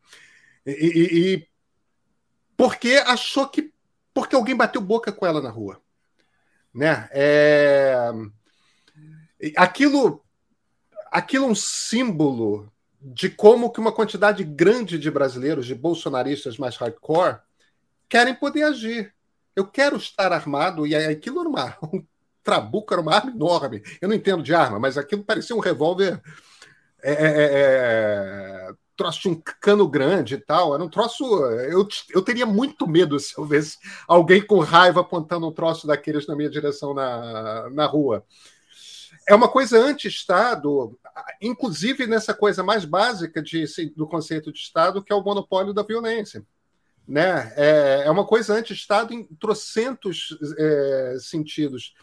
E, 0.65 0.71
e, 0.71 1.35
e 1.35 1.49
porque 2.57 3.03
achou 3.07 3.49
que. 3.49 3.73
Porque 4.15 4.35
alguém 4.35 4.57
bateu 4.57 4.81
boca 4.81 5.13
com 5.13 5.27
ela 5.27 5.41
na 5.41 5.51
rua. 5.51 5.81
Né? 6.75 7.09
É... 7.13 8.11
Aquilo, 9.57 10.25
aquilo 11.11 11.47
é 11.47 11.49
um 11.49 11.55
símbolo 11.55 12.73
de 13.01 13.31
como 13.31 13.71
que 13.71 13.79
uma 13.79 13.93
quantidade 13.93 14.43
grande 14.43 14.99
de 14.99 15.11
brasileiros, 15.11 15.67
de 15.67 15.75
bolsonaristas 15.75 16.59
mais 16.59 16.77
hardcore, 16.77 17.39
querem 18.09 18.35
poder 18.35 18.65
agir. 18.65 19.15
Eu 19.55 19.67
quero 19.67 19.97
estar 19.97 20.33
armado, 20.33 20.87
e 20.87 20.95
aquilo 20.95 21.41
era 21.41 21.49
uma, 21.49 21.79
um 21.93 22.05
trabuco, 22.43 22.93
era 22.93 23.01
uma 23.01 23.15
arma 23.15 23.31
enorme. 23.31 23.83
Eu 24.01 24.09
não 24.09 24.17
entendo 24.17 24.43
de 24.43 24.55
arma, 24.55 24.81
mas 24.81 24.99
aquilo 24.99 25.25
parecia 25.25 25.55
um 25.55 25.61
revólver 25.61 26.21
é, 27.03 27.13
é, 27.13 28.69
é, 28.71 28.73
troço 28.97 29.21
de 29.23 29.29
um 29.29 29.43
cano 29.61 29.89
grande 29.89 30.35
e 30.35 30.39
tal. 30.39 30.75
Era 30.75 30.83
um 30.83 30.89
troço. 30.89 31.25
Eu, 31.25 31.87
eu 32.11 32.23
teria 32.23 32.47
muito 32.47 32.87
medo 32.87 33.19
se 33.19 33.39
eu 33.39 33.45
visse 33.45 33.79
alguém 34.07 34.45
com 34.45 34.59
raiva 34.59 35.01
apontando 35.01 35.47
um 35.47 35.53
troço 35.53 35.87
daqueles 35.87 36.27
na 36.27 36.35
minha 36.35 36.51
direção 36.51 36.93
na, 36.93 37.71
na 37.71 37.87
rua. 37.87 38.25
É 39.29 39.35
uma 39.35 39.49
coisa 39.49 39.79
anti-Estado, 39.79 40.99
inclusive 41.41 42.07
nessa 42.07 42.35
coisa 42.35 42.63
mais 42.63 42.85
básica 42.85 43.43
de, 43.43 43.65
do 43.95 44.07
conceito 44.07 44.51
de 44.51 44.59
Estado, 44.59 45.03
que 45.03 45.13
é 45.13 45.17
o 45.17 45.23
monopólio 45.23 45.75
da 45.75 45.83
violência. 45.83 46.45
Né? 47.07 47.53
É, 47.57 48.03
é 48.07 48.11
uma 48.11 48.27
coisa 48.27 48.55
anti-Estado 48.55 49.15
em 49.15 49.25
trocentos 49.25 50.37
é, 50.59 51.17
sentidos. 51.21 51.95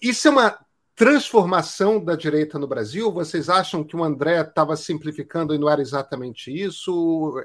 Isso 0.00 0.28
é 0.28 0.30
uma 0.30 0.58
transformação 1.02 1.98
da 1.98 2.14
direita 2.14 2.60
no 2.60 2.68
Brasil? 2.68 3.10
Vocês 3.10 3.48
acham 3.48 3.82
que 3.82 3.96
o 3.96 4.04
André 4.04 4.40
estava 4.40 4.76
simplificando 4.76 5.52
e 5.52 5.58
não 5.58 5.68
era 5.68 5.82
exatamente 5.82 6.48
isso? 6.52 7.44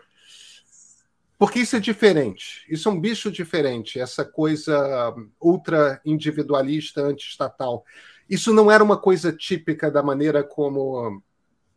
Porque 1.40 1.62
isso 1.62 1.76
é 1.76 1.80
diferente. 1.80 2.64
Isso 2.70 2.88
é 2.88 2.92
um 2.92 3.02
bicho 3.02 3.32
diferente, 3.32 4.00
essa 4.00 4.24
coisa 4.24 5.12
ultra 5.42 6.00
individualista, 6.06 7.02
anti-estatal. 7.02 7.84
Isso 8.30 8.54
não 8.54 8.70
era 8.70 8.84
uma 8.84 8.96
coisa 8.96 9.34
típica 9.34 9.90
da 9.90 10.04
maneira 10.04 10.44
como 10.44 11.20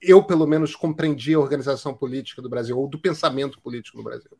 eu, 0.02 0.22
pelo 0.22 0.46
menos, 0.46 0.76
compreendi 0.76 1.32
a 1.32 1.40
organização 1.40 1.94
política 1.94 2.42
do 2.42 2.50
Brasil, 2.50 2.78
ou 2.78 2.88
do 2.88 2.98
pensamento 2.98 3.58
político 3.58 3.96
no 3.96 4.04
Brasil. 4.04 4.32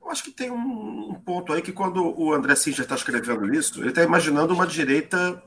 Eu 0.00 0.08
acho 0.08 0.22
que 0.22 0.30
tem 0.30 0.52
um 0.52 1.20
ponto 1.26 1.52
aí 1.52 1.60
que, 1.60 1.72
quando 1.72 2.16
o 2.16 2.32
André 2.32 2.54
Singer 2.54 2.82
está 2.82 2.94
escrevendo 2.94 3.52
isso, 3.52 3.80
ele 3.80 3.88
está 3.88 4.04
imaginando 4.04 4.54
uma 4.54 4.68
direita 4.68 5.42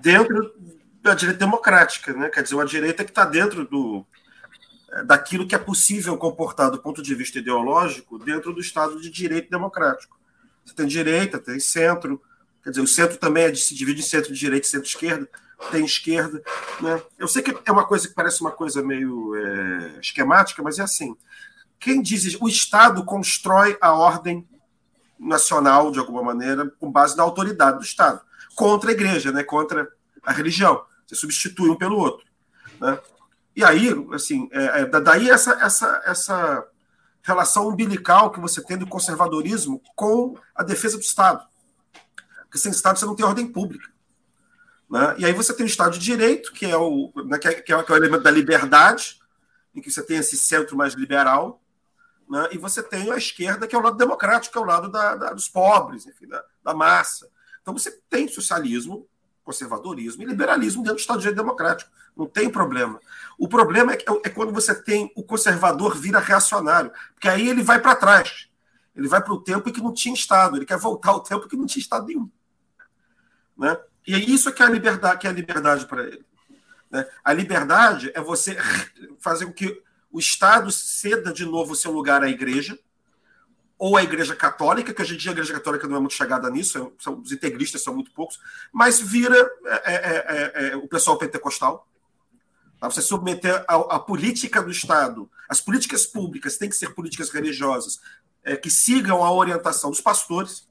dentro 0.00 0.54
da 1.02 1.14
direita 1.14 1.44
democrática, 1.44 2.12
né? 2.12 2.28
quer 2.28 2.42
dizer, 2.42 2.54
uma 2.54 2.64
direita 2.64 3.04
que 3.04 3.10
está 3.10 3.24
dentro 3.24 3.66
do, 3.66 4.06
é, 4.92 5.02
daquilo 5.02 5.46
que 5.46 5.54
é 5.54 5.58
possível 5.58 6.16
comportar 6.16 6.70
do 6.70 6.78
ponto 6.78 7.02
de 7.02 7.14
vista 7.14 7.38
ideológico 7.38 8.18
dentro 8.18 8.52
do 8.52 8.60
Estado 8.60 9.00
de 9.00 9.10
direito 9.10 9.50
democrático. 9.50 10.18
Você 10.64 10.74
tem 10.74 10.86
direita, 10.86 11.40
tem 11.40 11.58
centro, 11.58 12.22
quer 12.62 12.70
dizer, 12.70 12.82
o 12.82 12.86
centro 12.86 13.16
também 13.16 13.44
é, 13.44 13.54
se 13.54 13.74
divide 13.74 14.00
em 14.00 14.04
centro 14.04 14.32
de 14.32 14.38
direita 14.38 14.66
e 14.66 14.70
centro-esquerda, 14.70 15.28
tem 15.72 15.84
esquerda. 15.84 16.40
Né? 16.80 17.02
Eu 17.18 17.26
sei 17.26 17.42
que 17.42 17.56
é 17.64 17.72
uma 17.72 17.84
coisa 17.84 18.06
que 18.06 18.14
parece 18.14 18.40
uma 18.40 18.52
coisa 18.52 18.80
meio 18.80 19.34
é, 19.34 19.98
esquemática, 20.00 20.62
mas 20.62 20.78
é 20.78 20.82
assim. 20.82 21.16
Quem 21.80 22.00
diz 22.00 22.36
o 22.40 22.48
Estado 22.48 23.04
constrói 23.04 23.76
a 23.80 23.92
ordem 23.92 24.48
nacional, 25.18 25.90
de 25.90 25.98
alguma 25.98 26.22
maneira, 26.22 26.72
com 26.78 26.90
base 26.90 27.16
na 27.16 27.24
autoridade 27.24 27.78
do 27.78 27.84
Estado 27.84 28.20
contra 28.54 28.90
a 28.90 28.92
igreja, 28.92 29.32
né? 29.32 29.42
contra 29.42 29.90
a 30.22 30.32
religião. 30.32 30.84
Você 31.06 31.14
substitui 31.14 31.70
um 31.70 31.76
pelo 31.76 31.96
outro. 31.96 32.26
Né? 32.80 32.98
E 33.54 33.64
aí, 33.64 33.90
assim, 34.12 34.48
é, 34.52 34.80
é, 34.80 34.86
daí 34.86 35.28
essa, 35.28 35.52
essa, 35.62 36.02
essa 36.04 36.66
relação 37.22 37.68
umbilical 37.68 38.30
que 38.30 38.40
você 38.40 38.62
tem 38.62 38.76
do 38.76 38.86
conservadorismo 38.86 39.82
com 39.94 40.36
a 40.54 40.62
defesa 40.62 40.96
do 40.96 41.02
Estado. 41.02 41.46
Porque 42.44 42.58
sem 42.58 42.72
Estado 42.72 42.98
você 42.98 43.06
não 43.06 43.14
tem 43.14 43.24
ordem 43.24 43.46
pública. 43.46 43.90
Né? 44.90 45.14
E 45.18 45.24
aí 45.24 45.32
você 45.32 45.54
tem 45.54 45.64
o 45.64 45.68
Estado 45.68 45.98
de 45.98 46.04
Direito, 46.04 46.52
que 46.52 46.66
é 46.66 46.76
o, 46.76 47.10
né, 47.26 47.38
que, 47.38 47.48
é, 47.48 47.54
que 47.54 47.72
é 47.72 47.76
o 47.76 47.96
elemento 47.96 48.22
da 48.22 48.30
liberdade, 48.30 49.18
em 49.74 49.80
que 49.80 49.90
você 49.90 50.02
tem 50.02 50.18
esse 50.18 50.36
centro 50.36 50.76
mais 50.76 50.94
liberal, 50.94 51.62
né? 52.28 52.48
e 52.52 52.58
você 52.58 52.82
tem 52.82 53.10
a 53.10 53.16
esquerda, 53.16 53.66
que 53.66 53.74
é 53.74 53.78
o 53.78 53.82
lado 53.82 53.96
democrático, 53.96 54.52
que 54.52 54.58
é 54.58 54.60
o 54.60 54.66
lado 54.66 54.90
da, 54.90 55.16
da, 55.16 55.32
dos 55.32 55.48
pobres, 55.48 56.06
enfim, 56.06 56.26
da, 56.26 56.44
da 56.62 56.74
massa. 56.74 57.30
Então 57.62 57.72
você 57.72 57.90
tem 58.10 58.28
socialismo, 58.28 59.08
conservadorismo 59.42 60.22
e 60.22 60.26
liberalismo 60.26 60.82
dentro 60.82 60.96
do 60.96 61.00
Estado 61.00 61.18
de 61.18 61.22
Direito 61.22 61.42
Democrático. 61.42 61.90
Não 62.16 62.26
tem 62.26 62.50
problema. 62.50 63.00
O 63.38 63.48
problema 63.48 63.94
é, 63.94 63.98
é 64.24 64.28
quando 64.28 64.52
você 64.52 64.74
tem 64.74 65.10
o 65.16 65.22
conservador 65.22 65.96
vira 65.96 66.18
reacionário, 66.18 66.92
porque 67.14 67.28
aí 67.28 67.48
ele 67.48 67.62
vai 67.62 67.80
para 67.80 67.96
trás. 67.96 68.48
Ele 68.94 69.08
vai 69.08 69.22
para 69.22 69.32
o 69.32 69.40
tempo 69.40 69.68
em 69.68 69.72
que 69.72 69.80
não 69.80 69.92
tinha 69.92 70.14
Estado, 70.14 70.56
ele 70.56 70.66
quer 70.66 70.76
voltar 70.76 71.12
ao 71.12 71.22
tempo 71.22 71.48
que 71.48 71.56
não 71.56 71.66
tinha 71.66 71.80
Estado 71.80 72.06
nenhum. 72.06 72.30
Né? 73.56 73.78
E 74.06 74.14
é 74.14 74.18
isso 74.18 74.52
que 74.52 74.62
é 74.62 74.66
a 74.66 74.68
liberdade, 74.68 75.18
que 75.20 75.26
é 75.26 75.30
a 75.30 75.32
liberdade 75.32 75.86
para 75.86 76.02
ele. 76.02 76.24
Né? 76.90 77.06
A 77.24 77.32
liberdade 77.32 78.10
é 78.14 78.20
você 78.20 78.56
fazer 79.18 79.46
com 79.46 79.52
que 79.52 79.82
o 80.10 80.18
Estado 80.18 80.70
ceda 80.70 81.32
de 81.32 81.46
novo 81.46 81.72
o 81.72 81.76
seu 81.76 81.90
lugar 81.90 82.22
à 82.22 82.28
igreja, 82.28 82.78
ou 83.82 83.96
a 83.96 84.02
Igreja 84.04 84.36
Católica, 84.36 84.94
que 84.94 85.02
hoje 85.02 85.14
em 85.14 85.18
dia 85.18 85.32
a 85.32 85.34
Igreja 85.34 85.54
Católica 85.54 85.88
não 85.88 85.96
é 85.96 85.98
muito 85.98 86.14
chegada 86.14 86.48
nisso, 86.48 86.78
é 86.78 87.02
são, 87.02 87.20
os 87.20 87.32
integristas 87.32 87.82
são 87.82 87.92
muito 87.92 88.12
poucos, 88.12 88.38
mas 88.70 89.00
vira 89.00 89.36
é, 89.64 89.92
é, 89.92 90.26
é, 90.28 90.68
é 90.68 90.76
o 90.76 90.86
pessoal 90.86 91.18
pentecostal. 91.18 91.88
Para 92.78 92.92
você 92.92 93.02
submeter 93.02 93.64
a, 93.66 93.74
a, 93.74 93.98
política 93.98 94.62
do 94.62 94.70
Estado, 94.70 95.28
as 95.48 95.60
políticas 95.60 96.06
públicas 96.06 96.56
têm 96.56 96.68
que 96.68 96.76
ser 96.76 96.94
políticas 96.94 97.30
religiosas 97.30 98.00
é, 98.44 98.56
que 98.56 98.70
sigam 98.70 99.24
a 99.24 99.32
orientação 99.32 99.90
dos 99.90 100.00
pastores. 100.00 100.68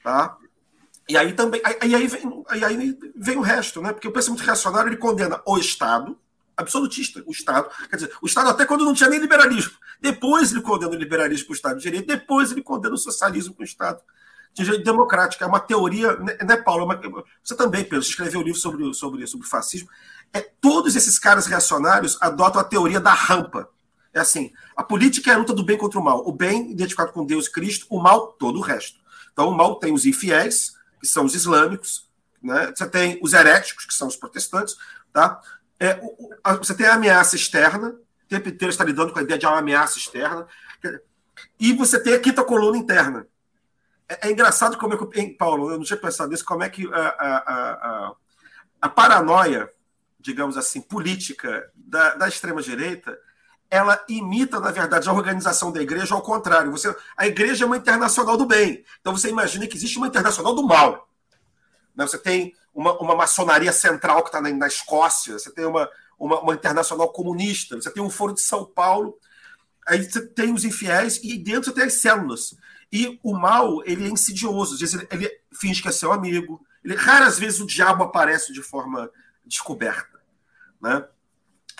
Tá? 0.00 0.38
E 1.08 1.16
aí 1.16 1.32
também. 1.32 1.60
Aí, 1.64 1.96
aí, 1.96 2.06
vem, 2.06 2.44
aí 2.48 2.98
vem 3.16 3.38
o 3.38 3.42
resto, 3.42 3.82
né? 3.82 3.92
Porque 3.92 4.06
o 4.06 4.12
pensamento 4.12 4.44
reacionário 4.44 4.88
ele 4.88 4.98
condena 4.98 5.42
o 5.44 5.58
Estado 5.58 6.16
absolutista, 6.58 7.22
o 7.26 7.30
Estado. 7.30 7.70
Quer 7.88 7.96
dizer, 7.96 8.12
o 8.20 8.26
Estado 8.26 8.50
até 8.50 8.66
quando 8.66 8.84
não 8.84 8.92
tinha 8.92 9.08
nem 9.08 9.20
liberalismo. 9.20 9.72
Depois 10.00 10.52
ele 10.52 10.60
condena 10.60 10.92
o 10.92 10.98
liberalismo 10.98 11.46
com 11.46 11.52
o 11.52 11.56
Estado 11.56 11.76
de 11.76 11.82
Direito, 11.82 12.06
depois 12.06 12.50
ele 12.50 12.62
condena 12.62 12.94
o 12.94 12.98
socialismo 12.98 13.54
com 13.54 13.62
o 13.62 13.64
Estado 13.64 14.00
de 14.52 14.64
direito 14.64 14.84
democrático. 14.84 15.42
É 15.42 15.46
uma 15.46 15.60
teoria, 15.60 16.16
né, 16.16 16.36
né 16.44 16.56
Paulo? 16.56 16.82
É 16.92 17.06
uma, 17.06 17.24
você 17.42 17.56
também, 17.56 17.84
Pedro, 17.84 18.00
escreveu 18.00 18.40
um 18.40 18.42
livro 18.42 18.60
sobre, 18.60 18.92
sobre, 18.92 19.26
sobre 19.26 19.46
fascismo. 19.46 19.88
É, 20.32 20.40
todos 20.60 20.96
esses 20.96 21.18
caras 21.18 21.46
reacionários 21.46 22.18
adotam 22.20 22.60
a 22.60 22.64
teoria 22.64 23.00
da 23.00 23.14
rampa. 23.14 23.68
É 24.12 24.20
assim, 24.20 24.52
a 24.76 24.82
política 24.82 25.30
é 25.30 25.34
a 25.34 25.38
luta 25.38 25.54
do 25.54 25.64
bem 25.64 25.78
contra 25.78 25.98
o 25.98 26.04
mal. 26.04 26.26
O 26.26 26.32
bem 26.32 26.70
identificado 26.72 27.12
com 27.12 27.24
Deus 27.24 27.48
Cristo, 27.48 27.86
o 27.88 28.00
mal, 28.00 28.32
todo 28.32 28.58
o 28.58 28.62
resto. 28.62 28.98
Então, 29.32 29.48
o 29.48 29.56
mal 29.56 29.76
tem 29.76 29.92
os 29.92 30.04
infiéis, 30.04 30.72
que 31.00 31.06
são 31.06 31.24
os 31.24 31.34
islâmicos, 31.34 32.08
né? 32.42 32.72
você 32.74 32.88
tem 32.88 33.18
os 33.22 33.32
heréticos, 33.32 33.84
que 33.84 33.94
são 33.94 34.08
os 34.08 34.16
protestantes, 34.16 34.76
tá? 35.12 35.40
É, 35.80 36.00
você 36.58 36.74
tem 36.74 36.86
a 36.86 36.94
ameaça 36.94 37.36
externa, 37.36 37.88
o 37.90 38.28
tempo 38.28 38.48
inteiro 38.48 38.70
está 38.70 38.84
lidando 38.84 39.12
com 39.12 39.18
a 39.18 39.22
ideia 39.22 39.38
de 39.38 39.46
uma 39.46 39.58
ameaça 39.58 39.98
externa, 39.98 40.46
e 41.58 41.72
você 41.72 42.00
tem 42.02 42.14
a 42.14 42.20
quinta 42.20 42.44
coluna 42.44 42.76
interna. 42.76 43.26
É, 44.08 44.28
é 44.28 44.32
engraçado 44.32 44.76
como 44.76 44.94
é 44.94 44.96
que, 44.96 45.20
hein, 45.20 45.36
Paulo, 45.36 45.70
eu 45.70 45.76
não 45.76 45.84
tinha 45.84 45.96
pensado 45.96 46.30
nisso, 46.30 46.44
como 46.44 46.62
é 46.62 46.68
que 46.68 46.86
a, 46.92 46.98
a, 46.98 47.36
a, 47.38 48.12
a 48.82 48.88
paranoia, 48.88 49.70
digamos 50.18 50.56
assim, 50.56 50.80
política 50.80 51.70
da, 51.74 52.14
da 52.14 52.28
extrema-direita 52.28 53.18
ela 53.70 54.02
imita, 54.08 54.58
na 54.60 54.70
verdade, 54.70 55.08
a 55.08 55.12
organização 55.12 55.70
da 55.70 55.82
igreja 55.82 56.14
ao 56.14 56.22
contrário. 56.22 56.70
Você, 56.70 56.94
a 57.16 57.26
igreja 57.26 57.64
é 57.64 57.66
uma 57.66 57.76
internacional 57.76 58.36
do 58.36 58.46
bem. 58.46 58.84
Então 59.00 59.14
você 59.14 59.28
imagina 59.28 59.66
que 59.66 59.76
existe 59.76 59.98
uma 59.98 60.06
internacional 60.06 60.54
do 60.54 60.66
mal. 60.66 61.08
Né? 61.94 62.06
Você 62.06 62.18
tem 62.18 62.54
uma, 62.78 62.96
uma 63.00 63.16
maçonaria 63.16 63.72
central 63.72 64.22
que 64.22 64.28
está 64.28 64.40
na, 64.40 64.50
na, 64.50 64.68
Escócia, 64.68 65.36
você 65.36 65.50
tem 65.50 65.66
uma, 65.66 65.90
uma, 66.16 66.40
uma, 66.40 66.54
internacional 66.54 67.12
comunista, 67.12 67.74
você 67.74 67.90
tem 67.90 68.00
um 68.00 68.08
Foro 68.08 68.32
de 68.32 68.40
São 68.40 68.64
Paulo, 68.64 69.18
aí 69.84 70.08
você 70.08 70.24
tem 70.24 70.54
os 70.54 70.64
infiéis 70.64 71.18
e 71.24 71.36
dentro 71.36 71.64
você 71.64 71.72
tem 71.72 71.84
as 71.86 71.94
células. 71.94 72.54
E 72.92 73.18
o 73.20 73.36
mal, 73.36 73.82
ele 73.84 74.06
é 74.06 74.08
insidioso. 74.08 74.74
Às 74.74 74.80
vezes 74.80 74.94
ele, 74.94 75.08
ele 75.10 75.40
finge 75.52 75.82
que 75.82 75.88
é 75.88 75.92
seu 75.92 76.12
amigo. 76.12 76.64
Ele, 76.84 76.94
raras 76.94 77.36
vezes 77.36 77.58
o 77.58 77.66
diabo 77.66 78.04
aparece 78.04 78.52
de 78.52 78.62
forma 78.62 79.10
descoberta. 79.44 80.20
Né? 80.80 81.04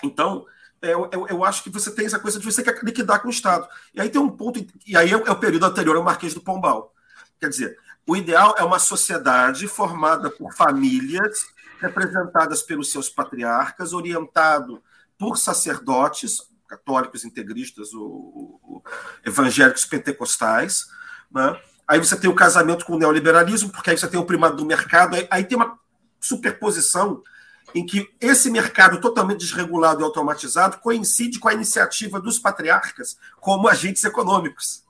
Então, 0.03 0.45
eu, 0.81 1.09
eu, 1.13 1.27
eu, 1.29 1.43
acho 1.45 1.63
que 1.63 1.69
você 1.69 1.89
tem 1.91 2.07
essa 2.07 2.19
coisa 2.19 2.37
de 2.37 2.45
você 2.45 2.61
quer 2.61 2.77
liquidar 2.83 3.21
com 3.21 3.29
o 3.29 3.31
Estado. 3.31 3.65
E 3.93 4.01
aí 4.01 4.09
tem 4.09 4.19
um 4.19 4.29
ponto, 4.29 4.59
e 4.85 4.97
aí 4.97 5.09
é, 5.09 5.13
é 5.13 5.31
o 5.31 5.39
período 5.39 5.65
anterior 5.65 5.95
ao 5.95 6.03
Marquês 6.03 6.33
do 6.33 6.41
Pombal. 6.41 6.93
Quer 7.39 7.47
dizer, 7.47 7.77
o 8.09 8.15
ideal 8.15 8.55
é 8.57 8.63
uma 8.63 8.79
sociedade 8.79 9.67
formada 9.67 10.31
por 10.31 10.51
famílias 10.51 11.45
representadas 11.79 12.63
pelos 12.63 12.91
seus 12.91 13.07
patriarcas, 13.07 13.93
orientado 13.93 14.81
por 15.15 15.37
sacerdotes, 15.37 16.41
católicos 16.67 17.23
integristas 17.23 17.93
ou, 17.93 18.83
evangélicos 19.23 19.85
pentecostais. 19.85 20.87
Né? 21.29 21.61
Aí 21.87 21.99
você 21.99 22.19
tem 22.19 22.27
o 22.27 22.33
casamento 22.33 22.83
com 22.83 22.93
o 22.93 22.97
neoliberalismo, 22.97 23.69
porque 23.69 23.91
aí 23.91 23.97
você 23.97 24.07
tem 24.07 24.19
o 24.19 24.25
primado 24.25 24.57
do 24.57 24.65
mercado, 24.65 25.15
aí, 25.15 25.27
aí 25.29 25.43
tem 25.43 25.55
uma 25.55 25.77
superposição 26.19 27.21
em 27.75 27.85
que 27.85 28.09
esse 28.19 28.49
mercado 28.49 28.99
totalmente 28.99 29.41
desregulado 29.41 30.01
e 30.01 30.03
automatizado 30.03 30.79
coincide 30.79 31.37
com 31.37 31.47
a 31.47 31.53
iniciativa 31.53 32.19
dos 32.19 32.39
patriarcas 32.39 33.19
como 33.39 33.67
agentes 33.67 34.03
econômicos. 34.03 34.83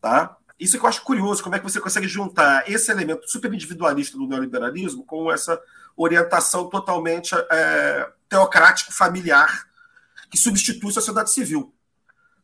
Tá? 0.00 0.36
Isso 0.58 0.78
que 0.78 0.84
eu 0.84 0.88
acho 0.88 1.02
curioso, 1.02 1.42
como 1.42 1.54
é 1.54 1.58
que 1.58 1.64
você 1.64 1.80
consegue 1.80 2.08
juntar 2.08 2.68
esse 2.70 2.90
elemento 2.90 3.30
super 3.30 3.52
individualista 3.52 4.16
do 4.16 4.26
neoliberalismo 4.26 5.04
com 5.04 5.30
essa 5.30 5.60
orientação 5.96 6.68
totalmente 6.68 7.34
é, 7.50 8.10
teocrático, 8.28 8.92
familiar, 8.92 9.66
que 10.30 10.38
substitui 10.38 10.90
a 10.90 10.94
sociedade 10.94 11.30
civil. 11.30 11.74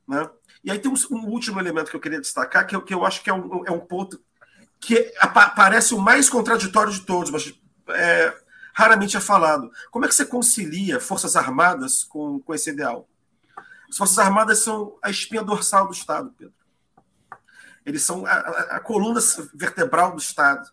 Né? 0.07 0.29
E 0.65 0.71
aí 0.71 0.79
tem 0.79 0.91
um, 0.91 1.17
um, 1.17 1.29
último 1.29 1.59
elemento 1.59 1.91
que 1.91 1.97
eu 1.97 2.01
queria 2.01 2.21
destacar, 2.21 2.67
que 2.67 2.77
eu, 2.77 2.83
que 2.83 2.95
eu 2.95 3.05
acho 3.05 3.23
que 3.23 3.31
é 3.31 3.35
um, 3.35 3.67
é 3.67 3.71
um 3.71 3.81
ponto 3.81 4.21
que 4.79 5.13
parece 5.55 5.95
o 5.95 5.99
mais 5.99 6.29
contraditório 6.29 6.93
de 6.93 7.01
todos, 7.01 7.31
mas 7.31 7.53
é, 7.89 8.35
raramente 8.75 9.17
é 9.17 9.21
falado. 9.21 9.71
Como 9.91 10.05
é 10.05 10.09
que 10.09 10.15
você 10.15 10.25
concilia 10.25 11.01
Forças 11.01 11.37
Armadas 11.37 12.05
com, 12.05 12.41
com 12.41 12.55
esse 12.55 12.71
ideal? 12.71 13.09
As 13.89 13.97
Forças 13.97 14.19
Armadas 14.19 14.59
são 14.59 14.97
a 15.03 15.11
espinha 15.11 15.43
dorsal 15.43 15.87
do 15.87 15.93
Estado, 15.93 16.33
Pedro. 16.37 16.55
Eles 17.85 18.03
são 18.03 18.25
a, 18.27 18.33
a, 18.33 18.77
a 18.77 18.81
coluna 18.81 19.21
vertebral 19.55 20.13
do 20.13 20.19
Estado. 20.19 20.69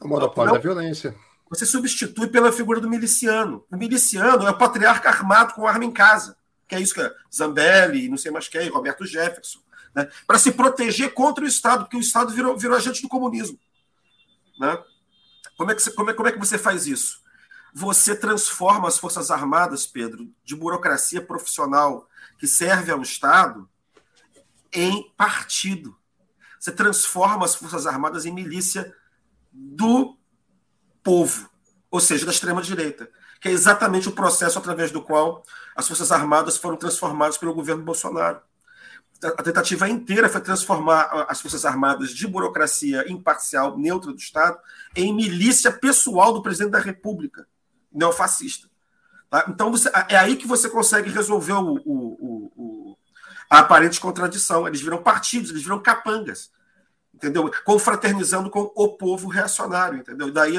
O 0.00 0.08
monopólio 0.08 0.54
da 0.54 0.58
violência. 0.58 1.14
Você 1.48 1.64
substitui 1.64 2.28
pela 2.28 2.50
figura 2.50 2.80
do 2.80 2.88
miliciano. 2.88 3.64
O 3.70 3.76
miliciano 3.76 4.46
é 4.46 4.50
o 4.50 4.58
patriarca 4.58 5.08
armado 5.08 5.54
com 5.54 5.66
arma 5.66 5.84
em 5.84 5.92
casa. 5.92 6.36
Que 6.66 6.74
é 6.74 6.80
isso 6.80 6.94
que 6.94 7.00
é 7.00 7.12
Zambelli, 7.34 8.08
não 8.08 8.16
sei 8.16 8.32
mais 8.32 8.48
quem, 8.48 8.68
Roberto 8.68 9.06
Jefferson. 9.06 9.60
Né? 9.94 10.08
Para 10.26 10.38
se 10.38 10.52
proteger 10.52 11.14
contra 11.14 11.44
o 11.44 11.46
Estado, 11.46 11.84
porque 11.84 11.96
o 11.96 12.00
Estado 12.00 12.32
virou, 12.32 12.58
virou 12.58 12.76
agente 12.76 13.00
do 13.00 13.08
comunismo. 13.08 13.58
Né? 14.58 14.76
Como 15.56 15.70
é, 15.70 15.74
que 15.74 15.82
você, 15.82 15.90
como, 15.90 16.10
é, 16.10 16.14
como 16.14 16.28
é 16.28 16.32
que 16.32 16.38
você 16.38 16.58
faz 16.58 16.86
isso? 16.86 17.24
Você 17.72 18.16
transforma 18.16 18.88
as 18.88 18.98
Forças 18.98 19.30
Armadas, 19.30 19.86
Pedro, 19.86 20.28
de 20.44 20.56
burocracia 20.56 21.22
profissional 21.22 22.08
que 22.38 22.46
serve 22.46 22.90
ao 22.90 23.00
Estado, 23.00 23.68
em 24.72 25.10
partido. 25.16 25.96
Você 26.66 26.72
transforma 26.72 27.44
as 27.44 27.54
Forças 27.54 27.86
Armadas 27.86 28.26
em 28.26 28.34
milícia 28.34 28.92
do 29.52 30.18
povo, 31.00 31.48
ou 31.88 32.00
seja, 32.00 32.26
da 32.26 32.32
extrema-direita, 32.32 33.08
que 33.40 33.46
é 33.46 33.52
exatamente 33.52 34.08
o 34.08 34.12
processo 34.12 34.58
através 34.58 34.90
do 34.90 35.00
qual 35.00 35.44
as 35.76 35.86
Forças 35.86 36.10
Armadas 36.10 36.56
foram 36.56 36.76
transformadas 36.76 37.38
pelo 37.38 37.54
governo 37.54 37.84
Bolsonaro 37.84 38.40
a 39.22 39.42
tentativa 39.42 39.88
inteira 39.88 40.28
foi 40.28 40.40
transformar 40.40 41.26
as 41.28 41.40
Forças 41.40 41.64
Armadas 41.64 42.10
de 42.10 42.26
burocracia 42.26 43.04
imparcial, 43.10 43.78
neutra 43.78 44.12
do 44.12 44.18
Estado, 44.18 44.58
em 44.94 45.14
milícia 45.14 45.70
pessoal 45.70 46.32
do 46.32 46.42
presidente 46.42 46.72
da 46.72 46.80
República, 46.80 47.46
neofascista. 47.92 48.68
Tá? 49.30 49.46
Então, 49.48 49.70
você, 49.70 49.88
é 50.08 50.16
aí 50.16 50.34
que 50.36 50.48
você 50.48 50.68
consegue 50.68 51.10
resolver 51.10 51.52
o, 51.52 51.76
o, 51.76 51.82
o, 51.86 52.52
a 53.48 53.58
aparente 53.58 54.00
contradição. 54.00 54.66
Eles 54.66 54.80
viram 54.80 55.02
partidos, 55.02 55.50
eles 55.50 55.62
viram 55.62 55.80
capangas, 55.80 56.50
entendeu? 57.14 57.50
Confraternizando 57.64 58.50
com 58.50 58.72
o 58.74 58.88
povo 58.96 59.28
reacionário, 59.28 59.98
entendeu? 59.98 60.28
E 60.28 60.32
daí 60.32 60.56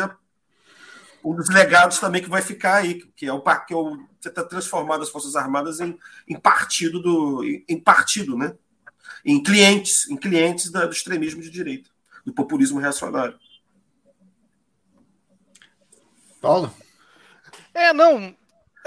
um 1.23 1.35
dos 1.35 1.49
legados 1.49 1.99
também 1.99 2.21
que 2.21 2.29
vai 2.29 2.41
ficar 2.41 2.75
aí, 2.75 3.01
que 3.15 3.25
é 3.25 3.33
o 3.33 3.41
que 3.41 3.73
é 3.73 3.75
o, 3.75 3.97
você 4.19 4.29
está 4.29 4.43
transformando 4.43 5.03
as 5.03 5.09
Forças 5.09 5.35
Armadas 5.35 5.79
em, 5.79 5.97
em 6.27 6.39
partido 6.39 7.01
do 7.01 7.43
em 7.43 7.79
partido, 7.79 8.37
né? 8.37 8.55
Em 9.25 9.41
clientes, 9.41 10.09
em 10.09 10.15
clientes 10.15 10.71
da, 10.71 10.85
do 10.85 10.93
extremismo 10.93 11.41
de 11.41 11.49
direita, 11.49 11.89
do 12.25 12.33
populismo 12.33 12.79
reacionário. 12.79 13.37
Paulo? 16.39 16.73
É, 17.73 17.91
não. 17.91 18.35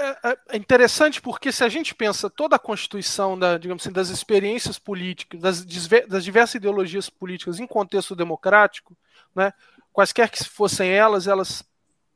É, 0.01 0.37
é 0.49 0.57
interessante 0.57 1.21
porque 1.21 1.51
se 1.51 1.63
a 1.63 1.69
gente 1.69 1.93
pensa 1.93 2.29
toda 2.29 2.55
a 2.55 2.59
constituição 2.59 3.37
da, 3.37 3.57
digamos 3.57 3.83
assim, 3.83 3.93
das 3.93 4.09
experiências 4.09 4.79
políticas, 4.79 5.39
das, 5.39 5.65
das 6.07 6.23
diversas 6.23 6.55
ideologias 6.55 7.09
políticas 7.09 7.59
em 7.59 7.67
contexto 7.67 8.15
democrático, 8.15 8.97
né, 9.35 9.53
quaisquer 9.93 10.29
que 10.29 10.43
fossem 10.43 10.89
elas, 10.89 11.27
elas 11.27 11.63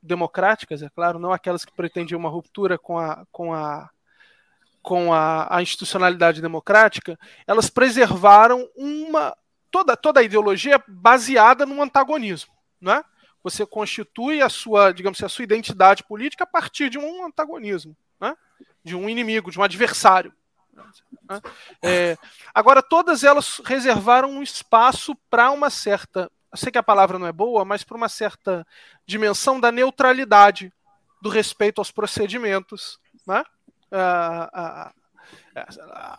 democráticas, 0.01 0.81
é 0.81 0.89
claro, 0.89 1.19
não 1.19 1.31
aquelas 1.31 1.63
que 1.65 1.73
pretendiam 1.73 2.19
uma 2.19 2.29
ruptura 2.29 2.77
com 2.77 2.97
a, 2.97 3.25
com 3.31 3.53
a, 3.53 3.89
com 4.81 5.13
a, 5.13 5.55
a 5.55 5.61
institucionalidade 5.61 6.41
democrática, 6.41 7.19
elas 7.45 7.69
preservaram 7.69 8.67
uma 8.75 9.35
toda, 9.69 9.97
toda 9.97 10.19
a 10.19 10.23
ideologia 10.23 10.81
baseada 10.87 11.65
no 11.65 11.81
antagonismo, 11.81 12.53
não 12.79 12.93
é? 12.93 13.03
Você 13.45 13.63
constitui 13.63 14.41
a 14.41 14.49
sua, 14.49 14.91
digamos 14.91 15.19
assim, 15.19 15.25
a 15.27 15.29
sua 15.29 15.43
identidade 15.43 16.03
política 16.03 16.45
a 16.45 16.47
partir 16.47 16.89
de 16.89 16.97
um 16.97 17.23
antagonismo, 17.23 17.95
né? 18.19 18.35
de 18.83 18.95
um 18.95 19.07
inimigo, 19.07 19.51
de 19.51 19.59
um 19.59 19.63
adversário. 19.63 20.33
Né? 20.73 21.41
É, 21.83 22.17
agora, 22.51 22.81
todas 22.81 23.23
elas 23.23 23.61
reservaram 23.63 24.31
um 24.31 24.41
espaço 24.41 25.15
para 25.29 25.51
uma 25.51 25.69
certa 25.69 26.31
eu 26.51 26.57
sei 26.57 26.71
que 26.71 26.77
a 26.77 26.83
palavra 26.83 27.19
não 27.19 27.27
é 27.27 27.33
boa, 27.33 27.65
mas 27.65 27.83
para 27.83 27.97
uma 27.97 28.07
certa 28.07 28.65
dimensão 29.05 29.59
da 29.59 29.73
neutralidade 29.73 30.71
do 31.21 31.27
respeito 31.27 31.79
aos 31.79 31.91
procedimentos. 31.91 32.97
Né? 33.27 33.43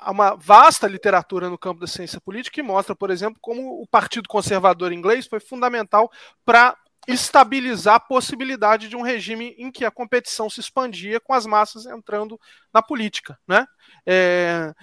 uma 0.09 0.35
vasta 0.35 0.87
literatura 0.87 1.49
no 1.49 1.59
campo 1.59 1.81
da 1.81 1.87
ciência 1.87 2.21
política 2.21 2.55
que 2.55 2.63
mostra, 2.63 2.95
por 2.95 3.11
exemplo, 3.11 3.39
como 3.41 3.81
o 3.81 3.87
Partido 3.87 4.29
Conservador 4.29 4.93
inglês 4.93 5.27
foi 5.27 5.41
fundamental 5.41 6.11
para 6.45 6.77
estabilizar 7.07 7.95
a 7.95 8.01
possibilidade 8.01 8.89
de 8.89 8.97
um 8.97 9.03
regime 9.03 9.55
em 9.59 9.71
que 9.71 9.85
a 9.85 9.91
competição 9.91 10.51
se 10.51 10.61
expandia 10.61 11.21
com 11.21 11.33
as 11.33 11.47
massas 11.47 11.87
entrando 11.87 12.41
na 12.73 12.83
política. 12.83 13.39
Né? 13.47 13.67
É, 14.05 14.75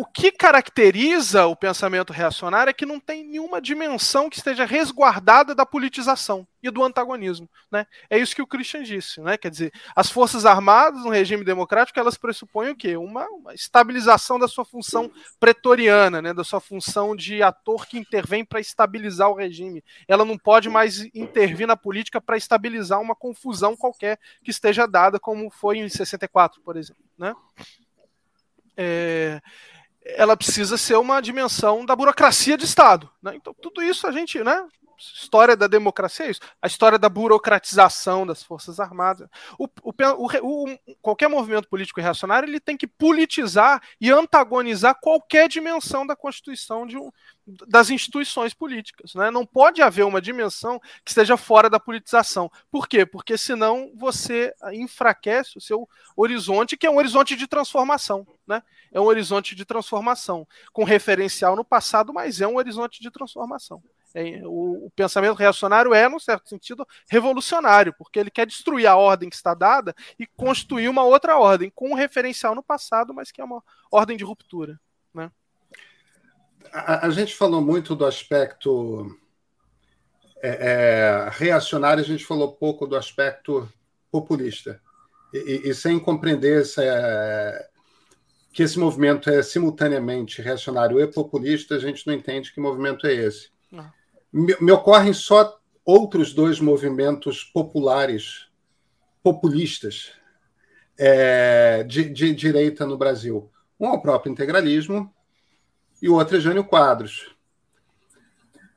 o 0.00 0.04
que 0.06 0.32
caracteriza 0.32 1.44
o 1.44 1.54
pensamento 1.54 2.10
reacionário 2.10 2.70
é 2.70 2.72
que 2.72 2.86
não 2.86 2.98
tem 2.98 3.22
nenhuma 3.22 3.60
dimensão 3.60 4.30
que 4.30 4.38
esteja 4.38 4.64
resguardada 4.64 5.54
da 5.54 5.66
politização 5.66 6.48
e 6.62 6.70
do 6.70 6.82
antagonismo. 6.82 7.46
Né? 7.70 7.86
É 8.08 8.18
isso 8.18 8.34
que 8.34 8.40
o 8.40 8.46
Christian 8.46 8.82
disse. 8.82 9.20
Né? 9.20 9.36
Quer 9.36 9.50
dizer, 9.50 9.70
as 9.94 10.10
Forças 10.10 10.46
Armadas, 10.46 11.04
no 11.04 11.10
regime 11.10 11.44
democrático, 11.44 12.00
elas 12.00 12.16
pressupõem 12.16 12.70
o 12.70 12.74
quê? 12.74 12.96
Uma, 12.96 13.26
uma 13.28 13.52
estabilização 13.52 14.38
da 14.38 14.48
sua 14.48 14.64
função 14.64 15.12
pretoriana, 15.38 16.22
né? 16.22 16.32
da 16.32 16.44
sua 16.44 16.62
função 16.62 17.14
de 17.14 17.42
ator 17.42 17.86
que 17.86 17.98
intervém 17.98 18.42
para 18.42 18.58
estabilizar 18.58 19.28
o 19.28 19.36
regime. 19.36 19.84
Ela 20.08 20.24
não 20.24 20.38
pode 20.38 20.70
mais 20.70 21.04
intervir 21.14 21.66
na 21.66 21.76
política 21.76 22.22
para 22.22 22.38
estabilizar 22.38 23.02
uma 23.02 23.14
confusão 23.14 23.76
qualquer 23.76 24.18
que 24.42 24.50
esteja 24.50 24.86
dada, 24.86 25.20
como 25.20 25.50
foi 25.50 25.76
em 25.76 25.90
64, 25.90 26.62
por 26.62 26.78
exemplo. 26.78 27.04
Né? 27.18 27.34
É, 28.82 29.42
ela 30.16 30.36
precisa 30.36 30.76
ser 30.76 30.96
uma 30.96 31.20
dimensão 31.20 31.84
da 31.84 31.96
burocracia 31.96 32.56
de 32.56 32.64
Estado. 32.64 33.10
Né? 33.22 33.34
Então, 33.34 33.54
tudo 33.54 33.82
isso 33.82 34.06
a 34.06 34.12
gente, 34.12 34.42
né? 34.42 34.66
História 35.00 35.56
da 35.56 35.66
democracia 35.66 36.26
é 36.26 36.30
isso. 36.30 36.40
A 36.60 36.66
história 36.66 36.98
da 36.98 37.08
burocratização 37.08 38.26
das 38.26 38.42
Forças 38.42 38.78
Armadas. 38.78 39.28
O, 39.58 39.66
o, 39.82 39.92
o, 40.42 40.78
qualquer 41.00 41.28
movimento 41.28 41.68
político 41.68 42.00
reacionário 42.00 42.48
ele 42.48 42.60
tem 42.60 42.76
que 42.76 42.86
politizar 42.86 43.82
e 44.00 44.10
antagonizar 44.10 44.98
qualquer 45.00 45.48
dimensão 45.48 46.06
da 46.06 46.14
Constituição 46.14 46.86
de 46.86 46.98
um, 46.98 47.10
das 47.66 47.90
instituições 47.90 48.54
políticas. 48.54 49.14
Né? 49.14 49.30
Não 49.30 49.46
pode 49.46 49.82
haver 49.82 50.04
uma 50.04 50.20
dimensão 50.20 50.78
que 51.04 51.10
esteja 51.10 51.36
fora 51.36 51.70
da 51.70 51.80
politização. 51.80 52.50
Por 52.70 52.86
quê? 52.86 53.06
Porque 53.06 53.38
senão 53.38 53.92
você 53.96 54.52
enfraquece 54.72 55.56
o 55.56 55.60
seu 55.60 55.88
horizonte, 56.16 56.76
que 56.76 56.86
é 56.86 56.90
um 56.90 56.98
horizonte 56.98 57.34
de 57.34 57.46
transformação. 57.46 58.26
Né? 58.46 58.62
É 58.92 59.00
um 59.00 59.04
horizonte 59.04 59.54
de 59.54 59.64
transformação, 59.64 60.46
com 60.72 60.84
referencial 60.84 61.56
no 61.56 61.64
passado, 61.64 62.12
mas 62.12 62.40
é 62.40 62.46
um 62.46 62.56
horizonte 62.56 63.00
de 63.00 63.10
transformação. 63.10 63.82
É, 64.14 64.42
o, 64.44 64.86
o, 64.86 64.90
pensamento 64.94 65.36
reacionário 65.36 65.94
é, 65.94 66.08
num 66.08 66.18
certo 66.18 66.48
sentido, 66.48 66.86
revolucionário, 67.08 67.94
porque 67.96 68.18
ele 68.18 68.30
quer 68.30 68.46
destruir 68.46 68.86
a 68.86 68.96
ordem 68.96 69.30
que 69.30 69.36
está 69.36 69.54
dada 69.54 69.94
e 70.18 70.26
construir 70.26 70.88
uma 70.88 71.04
outra 71.04 71.38
ordem, 71.38 71.70
com 71.74 71.90
um 71.90 71.94
referencial 71.94 72.54
no 72.54 72.62
passado, 72.62 73.14
mas 73.14 73.30
que 73.30 73.40
é 73.40 73.44
uma 73.44 73.62
ordem 73.90 74.16
de 74.16 74.24
ruptura. 74.24 74.80
Né? 75.14 75.30
A, 76.72 77.06
a 77.06 77.10
gente 77.10 77.36
falou 77.36 77.60
muito 77.60 77.94
do 77.94 78.04
aspecto 78.04 79.16
é, 80.42 80.48
é, 80.48 81.30
reacionário, 81.30 82.02
a 82.02 82.06
gente 82.06 82.24
falou 82.24 82.52
pouco 82.52 82.86
do 82.86 82.96
aspecto 82.96 83.70
populista. 84.10 84.80
E, 85.32 85.38
e, 85.38 85.70
e 85.70 85.74
sem 85.74 86.00
compreender 86.00 86.62
essa, 86.62 86.82
que 88.52 88.64
esse 88.64 88.76
movimento 88.76 89.30
é 89.30 89.40
simultaneamente 89.40 90.42
reacionário 90.42 91.00
e 91.00 91.06
populista, 91.06 91.76
a 91.76 91.78
gente 91.78 92.04
não 92.06 92.14
entende 92.14 92.52
que 92.52 92.60
movimento 92.60 93.06
é 93.06 93.14
esse. 93.14 93.50
Me, 94.32 94.72
ocorrem 94.72 95.12
só 95.12 95.58
outros 95.84 96.32
dois 96.32 96.60
movimentos 96.60 97.42
populares, 97.42 98.46
populistas, 99.22 100.12
é, 100.98 101.82
de, 101.84 102.08
de, 102.08 102.34
direita 102.34 102.86
no 102.86 102.96
Brasil. 102.96 103.50
Um 103.78 103.88
é 103.88 103.92
o 103.92 104.00
próprio 104.00 104.30
integralismo 104.30 105.12
e 106.00 106.08
o 106.08 106.14
outro 106.14 106.36
é 106.36 106.40
Jânio 106.40 106.64
Quadros. 106.64 107.34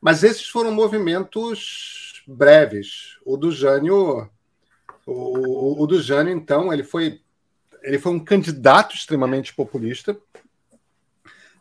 Mas 0.02 0.24
esses 0.24 0.48
foram 0.48 0.72
movimentos 0.72 2.24
breves. 2.28 3.18
O 3.26 3.38
do 3.38 3.52
Jânio, 3.52 4.30
o, 5.06 5.12
o, 5.12 5.84
o 5.84 5.88
do 5.88 6.02
Jânio, 6.02 6.34
então, 6.34 6.74
ele 6.74 6.84
foi 6.84 7.22
ele 7.84 8.00
foi 8.00 8.14
um 8.14 8.20
candidato 8.20 8.96
extremamente 8.96 9.54
populista. 9.54 10.18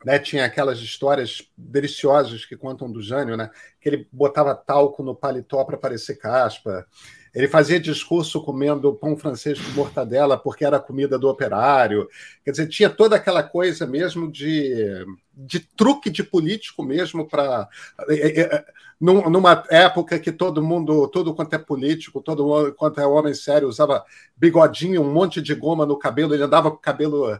Né, 0.04 0.18
tinha 0.18 0.44
aquelas 0.44 0.78
histórias 0.80 1.42
deliciosas 1.56 2.44
que 2.44 2.56
contam 2.56 2.90
do 2.90 3.00
Jânio, 3.00 3.36
né, 3.36 3.50
que 3.80 3.88
ele 3.88 4.08
botava 4.10 4.52
talco 4.54 5.02
no 5.02 5.14
paletó 5.14 5.64
para 5.64 5.76
parecer 5.76 6.16
caspa. 6.16 6.86
Ele 7.34 7.48
fazia 7.48 7.80
discurso 7.80 8.42
comendo 8.44 8.92
pão 8.94 9.16
francês 9.16 9.58
com 9.58 9.70
mortadela 9.72 10.36
porque 10.36 10.64
era 10.64 10.76
a 10.76 10.80
comida 10.80 11.18
do 11.18 11.28
operário. 11.28 12.06
Quer 12.44 12.50
dizer, 12.50 12.66
tinha 12.66 12.90
toda 12.90 13.16
aquela 13.16 13.42
coisa 13.42 13.86
mesmo 13.86 14.30
de, 14.30 15.06
de 15.32 15.60
truque 15.60 16.10
de 16.10 16.22
político 16.22 16.82
mesmo 16.82 17.26
para 17.26 17.68
é, 18.08 18.14
é, 18.14 18.40
é, 18.40 18.64
numa 19.02 19.64
época 19.68 20.16
que 20.18 20.30
todo 20.30 20.62
mundo, 20.62 21.08
todo 21.08 21.34
quanto 21.34 21.54
é 21.54 21.58
político, 21.58 22.22
todo 22.22 22.72
quanto 22.74 23.00
é 23.00 23.06
homem 23.06 23.34
sério, 23.34 23.66
usava 23.66 24.04
bigodinho, 24.36 25.02
um 25.02 25.12
monte 25.12 25.42
de 25.42 25.54
goma 25.56 25.84
no 25.84 25.98
cabelo, 25.98 26.34
ele 26.34 26.44
andava 26.44 26.70
com 26.70 26.76
o 26.76 26.80
cabelo 26.80 27.36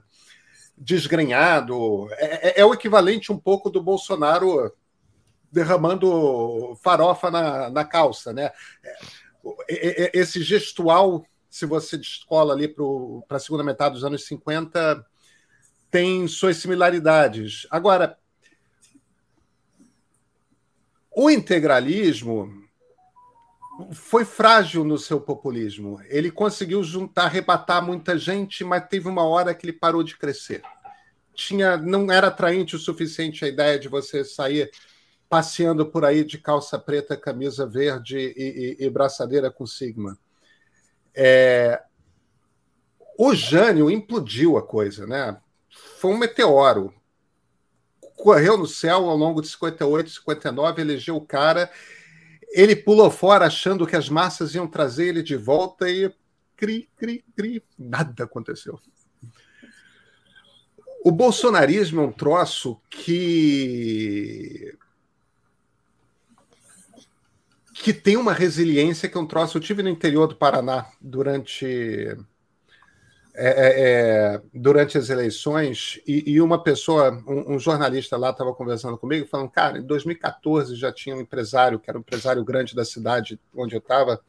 desgrenhado. 0.83 2.09
É, 2.13 2.49
é, 2.49 2.61
é 2.61 2.67
o 2.67 2.75
equivalente 2.75 3.33
um 3.33 3.39
pouco 3.39 3.71
do 3.71 3.83
Bolsonaro 3.83 4.73
derramando 5.51 6.75
farofa 6.83 7.31
na, 7.31 7.71
na 7.71 7.85
calça, 7.85 8.33
né? 8.33 8.51
esse 9.69 10.43
gestual, 10.43 11.27
se 11.51 11.67
você 11.67 11.99
descola 11.99 12.55
ali 12.55 12.69
para 12.69 13.37
a 13.37 13.41
segunda 13.41 13.65
metade 13.65 13.95
dos 13.95 14.05
anos 14.05 14.25
50, 14.25 15.05
tem 15.91 16.27
suas 16.27 16.57
similaridades. 16.57 17.67
Agora, 17.71 18.17
o 21.15 21.29
integralismo 21.29 22.62
foi 23.93 24.25
frágil 24.25 24.85
no 24.85 24.99
seu 24.99 25.21
populismo. 25.21 26.01
Ele 26.09 26.31
conseguiu 26.31 26.83
juntar, 26.85 27.25
arrebatar 27.25 27.85
muita 27.85 28.19
gente, 28.19 28.65
mas 28.65 28.87
teve 28.89 29.09
uma 29.09 29.25
hora 29.25 29.55
que 29.55 29.67
ele 29.67 29.73
parou 29.73 30.03
de 30.03 30.17
crescer. 30.17 30.63
Tinha, 31.35 31.77
não 31.77 32.11
era 32.13 32.29
atraente 32.29 32.77
o 32.77 32.79
suficiente 32.79 33.45
a 33.45 33.49
ideia 33.49 33.79
de 33.79 33.89
você 33.89 34.25
sair 34.25 34.71
passeando 35.29 35.87
por 35.87 36.05
aí 36.05 36.25
de 36.25 36.37
calça 36.37 36.79
preta, 36.79 37.17
camisa 37.17 37.67
verde 37.67 38.19
e, 38.19 38.77
e, 38.81 38.85
e 38.85 38.91
braçadeira 38.91 39.51
com 39.51 39.67
sigma. 39.67 40.19
É... 41.15 41.83
O 43.19 43.35
Jânio 43.35 43.91
implodiu 43.91 44.59
a 44.59 44.63
coisa, 44.63 45.07
né? 45.07 45.39
Foi 45.99 46.11
um 46.11 46.19
meteoro. 46.19 46.93
Correu 48.17 48.59
no 48.59 48.67
céu 48.67 49.09
ao 49.09 49.17
longo 49.17 49.41
de 49.41 49.49
58, 49.49 50.11
59, 50.11 50.83
elegeu 50.83 51.17
o 51.17 51.27
cara. 51.27 51.71
Ele 52.53 52.77
pulou 52.77 53.11
fora 53.11 53.47
achando 53.47 53.87
que 53.87 53.97
as 53.97 54.09
massas 54.09 54.55
iam 54.55 54.67
trazer 54.67 55.09
ele 55.09 55.23
de 55.23 55.37
volta 55.37 55.89
e 55.89 56.13
cri, 56.57 56.89
cri, 56.97 57.25
cri, 57.35 57.65
nada 57.79 58.25
aconteceu. 58.25 58.79
O 61.05 61.11
bolsonarismo 61.11 62.01
é 62.01 62.05
um 62.05 62.13
troço 62.13 62.81
que 62.89 64.77
que 67.75 67.93
tem 67.93 68.17
uma 68.17 68.33
resiliência 68.33 69.09
que 69.09 69.19
é 69.19 69.21
um 69.21 69.27
troço. 69.27 69.57
Eu 69.57 69.61
tive 69.61 69.83
no 69.83 69.89
interior 69.89 70.29
do 70.29 70.37
Paraná 70.37 70.87
durante 71.01 72.17
é, 73.35 73.49
é, 73.49 74.35
é 74.37 74.43
durante 74.53 74.99
as 74.99 75.09
eleições 75.09 76.01
e, 76.07 76.33
e 76.33 76.41
uma 76.41 76.63
pessoa, 76.63 77.13
um, 77.27 77.55
um 77.55 77.59
jornalista 77.59 78.17
lá 78.17 78.31
estava 78.31 78.55
conversando 78.55 78.99
comigo, 78.99 79.27
falando, 79.27 79.51
cara, 79.51 79.79
em 79.79 79.83
2014 79.83 80.77
já 80.77 80.93
tinha 80.93 81.17
um 81.17 81.21
empresário, 81.21 81.79
que 81.79 81.89
era 81.89 81.99
um 81.99 82.03
empresário 82.03 82.45
grande 82.45 82.75
da 82.75 82.85
cidade 82.85 83.39
onde 83.55 83.75
eu 83.75 83.79
estava, 83.79 84.21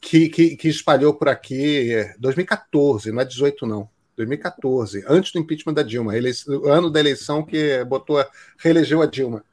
que, 0.00 0.28
que, 0.28 0.56
que, 0.56 0.68
espalhou 0.68 1.14
por 1.14 1.28
aqui, 1.28 1.92
2014, 2.18 3.12
não 3.12 3.20
é 3.20 3.24
18 3.24 3.66
não, 3.66 3.88
2014, 4.16 5.04
antes 5.08 5.32
do 5.32 5.38
impeachment 5.38 5.74
da 5.74 5.82
Dilma, 5.82 6.16
eleição, 6.16 6.64
ano 6.66 6.90
da 6.90 7.00
eleição 7.00 7.44
que 7.44 7.84
botou, 7.84 8.24
reelegeu 8.58 9.02
a 9.02 9.06
Dilma. 9.06 9.44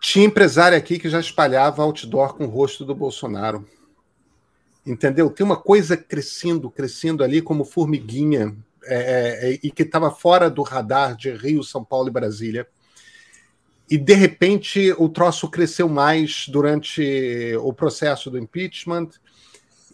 Tinha 0.00 0.26
empresário 0.26 0.76
aqui 0.76 0.98
que 0.98 1.08
já 1.08 1.18
espalhava 1.18 1.82
outdoor 1.82 2.34
com 2.34 2.44
o 2.44 2.48
rosto 2.48 2.84
do 2.84 2.94
Bolsonaro. 2.94 3.66
Entendeu? 4.86 5.30
Tem 5.30 5.44
uma 5.44 5.56
coisa 5.56 5.96
crescendo, 5.96 6.70
crescendo 6.70 7.24
ali 7.24 7.40
como 7.40 7.64
formiguinha, 7.64 8.54
é, 8.84 8.96
é, 8.96 9.52
é 9.52 9.58
e 9.62 9.70
que 9.70 9.82
estava 9.82 10.10
fora 10.10 10.50
do 10.50 10.62
radar 10.62 11.16
de 11.16 11.30
Rio, 11.30 11.62
São 11.62 11.84
Paulo 11.84 12.08
e 12.08 12.12
Brasília. 12.12 12.68
E, 13.90 13.98
de 13.98 14.14
repente, 14.14 14.94
o 14.98 15.08
troço 15.08 15.48
cresceu 15.50 15.88
mais 15.88 16.46
durante 16.48 17.54
o 17.60 17.72
processo 17.72 18.30
do 18.30 18.38
impeachment. 18.38 19.10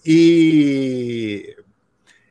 E, 0.05 1.57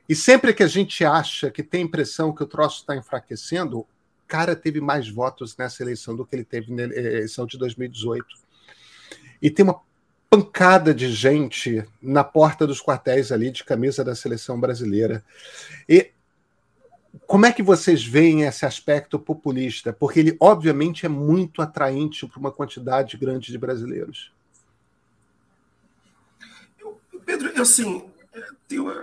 e 0.07 0.16
sempre 0.16 0.53
que 0.53 0.64
a 0.64 0.68
gente 0.68 1.03
acha 1.05 1.51
que 1.51 1.62
tem 1.62 1.84
impressão 1.84 2.34
que 2.34 2.43
o 2.43 2.47
troço 2.47 2.82
está 2.82 2.95
enfraquecendo, 2.95 3.86
cara 4.30 4.55
teve 4.55 4.80
mais 4.80 5.10
votos 5.10 5.57
nessa 5.57 5.82
eleição 5.82 6.16
do 6.16 6.24
que 6.24 6.36
ele 6.36 6.45
teve 6.45 6.72
na 6.72 6.84
eleição 6.84 7.47
de 7.47 7.57
2018. 7.57 8.24
E 9.41 9.49
tem 9.49 9.66
uma 9.66 9.82
pancada 10.30 10.93
de 10.93 11.11
gente 11.11 11.84
na 12.01 12.23
porta 12.23 12.67
dos 12.67 12.82
quartéis 12.82 13.32
ali 13.32 13.51
de 13.51 13.63
camisa 13.63 14.03
da 14.03 14.15
seleção 14.15 14.59
brasileira. 14.59 15.25
E 15.88 16.11
como 17.25 17.47
é 17.47 17.51
que 17.51 17.63
vocês 17.63 18.05
veem 18.05 18.43
esse 18.43 18.65
aspecto 18.65 19.17
populista? 19.17 19.91
Porque 19.91 20.19
ele, 20.19 20.38
obviamente, 20.39 21.05
é 21.05 21.09
muito 21.09 21.61
atraente 21.61 22.27
para 22.27 22.39
uma 22.39 22.51
quantidade 22.51 23.17
grande 23.17 23.51
de 23.51 23.57
brasileiros. 23.57 24.32
Eu, 26.80 27.01
Pedro, 27.25 27.49
eu 27.49 27.63
assim, 27.63 28.07
tem, 28.67 28.80
uma... 28.80 28.93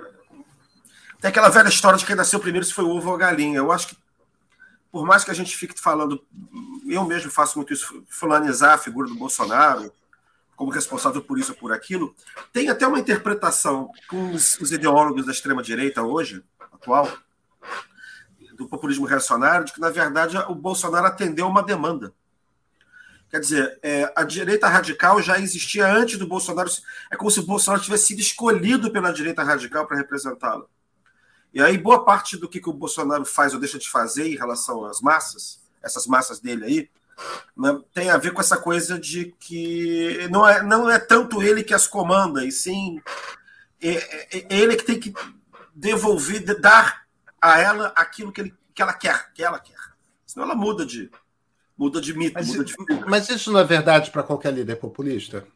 tem 1.20 1.28
aquela 1.28 1.48
velha 1.48 1.68
história 1.68 1.98
de 1.98 2.06
quem 2.06 2.14
nasceu 2.14 2.38
primeiro 2.38 2.64
se 2.64 2.72
foi 2.72 2.84
o 2.84 2.90
ovo 2.90 3.08
ou 3.08 3.16
a 3.16 3.18
galinha. 3.18 3.58
Eu 3.58 3.72
acho 3.72 3.88
que 3.88 3.96
por 4.92 5.04
mais 5.04 5.24
que 5.24 5.30
a 5.30 5.34
gente 5.34 5.56
fique 5.56 5.78
falando, 5.78 6.24
eu 6.86 7.04
mesmo 7.04 7.30
faço 7.30 7.58
muito 7.58 7.72
isso, 7.72 8.02
fulanizar 8.08 8.74
a 8.74 8.78
figura 8.78 9.08
do 9.08 9.14
Bolsonaro 9.16 9.92
como 10.56 10.70
responsável 10.70 11.22
por 11.22 11.38
isso 11.38 11.52
ou 11.52 11.58
por 11.58 11.72
aquilo, 11.72 12.14
tem 12.52 12.68
até 12.68 12.86
uma 12.86 12.98
interpretação 12.98 13.90
com 14.08 14.32
os, 14.32 14.58
os 14.58 14.72
ideólogos 14.72 15.26
da 15.26 15.32
extrema-direita 15.32 16.02
hoje, 16.02 16.42
atual, 16.72 17.08
do 18.54 18.66
populismo 18.66 19.06
reacionário, 19.06 19.66
de 19.66 19.72
que, 19.72 19.80
na 19.80 19.90
verdade, 19.90 20.36
o 20.48 20.54
Bolsonaro 20.54 21.06
atendeu 21.06 21.46
uma 21.46 21.62
demanda. 21.62 22.12
Quer 23.30 23.40
dizer, 23.40 23.78
é, 23.82 24.10
a 24.16 24.24
direita 24.24 24.66
radical 24.68 25.20
já 25.20 25.38
existia 25.38 25.86
antes 25.86 26.16
do 26.16 26.26
Bolsonaro. 26.26 26.70
É 27.10 27.16
como 27.16 27.30
se 27.30 27.40
o 27.40 27.42
Bolsonaro 27.46 27.82
tivesse 27.82 28.06
sido 28.06 28.20
escolhido 28.20 28.90
pela 28.90 29.12
direita 29.12 29.42
radical 29.42 29.86
para 29.86 29.96
representá-lo. 29.96 30.70
E 31.52 31.60
aí, 31.60 31.76
boa 31.76 32.04
parte 32.04 32.36
do 32.36 32.48
que, 32.48 32.60
que 32.60 32.68
o 32.68 32.72
Bolsonaro 32.72 33.24
faz 33.24 33.52
ou 33.52 33.60
deixa 33.60 33.78
de 33.78 33.90
fazer 33.90 34.26
em 34.26 34.36
relação 34.36 34.84
às 34.84 35.00
massas, 35.00 35.60
essas 35.82 36.06
massas 36.06 36.40
dele 36.40 36.64
aí, 36.64 36.90
né, 37.56 37.80
tem 37.92 38.10
a 38.10 38.18
ver 38.18 38.32
com 38.32 38.40
essa 38.40 38.56
coisa 38.56 38.98
de 38.98 39.34
que 39.38 40.28
não 40.30 40.46
é, 40.46 40.62
não 40.62 40.90
é 40.90 40.98
tanto 40.98 41.42
ele 41.42 41.64
que 41.64 41.74
as 41.74 41.86
comanda, 41.86 42.44
e 42.44 42.52
sim 42.52 43.00
é, 43.80 44.38
é, 44.38 44.46
ele 44.50 44.76
que 44.76 44.84
tem 44.84 44.98
que 44.98 45.14
devolver, 45.74 46.42
dar 46.60 47.06
a 47.40 47.60
ela 47.60 47.92
aquilo 47.96 48.32
que, 48.32 48.40
ele, 48.40 48.54
que 48.74 48.82
ela 48.82 48.92
quer, 48.92 49.32
que 49.32 49.42
ela 49.42 49.58
quer. 49.58 49.78
Senão 50.26 50.46
ela 50.46 50.54
muda 50.54 50.84
de 50.84 51.10
muda 51.76 52.00
de 52.00 52.14
mito, 52.14 52.34
mas, 52.34 52.48
muda 52.48 52.64
de 52.64 52.74
Mas 53.06 53.28
isso 53.28 53.52
não 53.52 53.60
é 53.60 53.64
verdade 53.64 54.10
para 54.10 54.22
qualquer 54.22 54.52
líder 54.52 54.76
populista? 54.76 55.46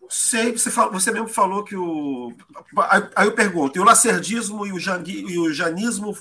Não 0.00 0.08
sei, 0.10 0.52
você, 0.52 0.70
falou, 0.70 0.92
você 0.92 1.12
mesmo 1.12 1.28
falou 1.28 1.62
que 1.62 1.76
o. 1.76 2.34
Aí 3.14 3.26
eu 3.26 3.34
pergunto, 3.34 3.78
e 3.78 3.80
o 3.80 3.84
lacerdismo 3.84 4.66
e 4.66 4.72
o, 4.72 4.78
e 4.78 5.38
o 5.38 5.52
janismo 5.52 6.16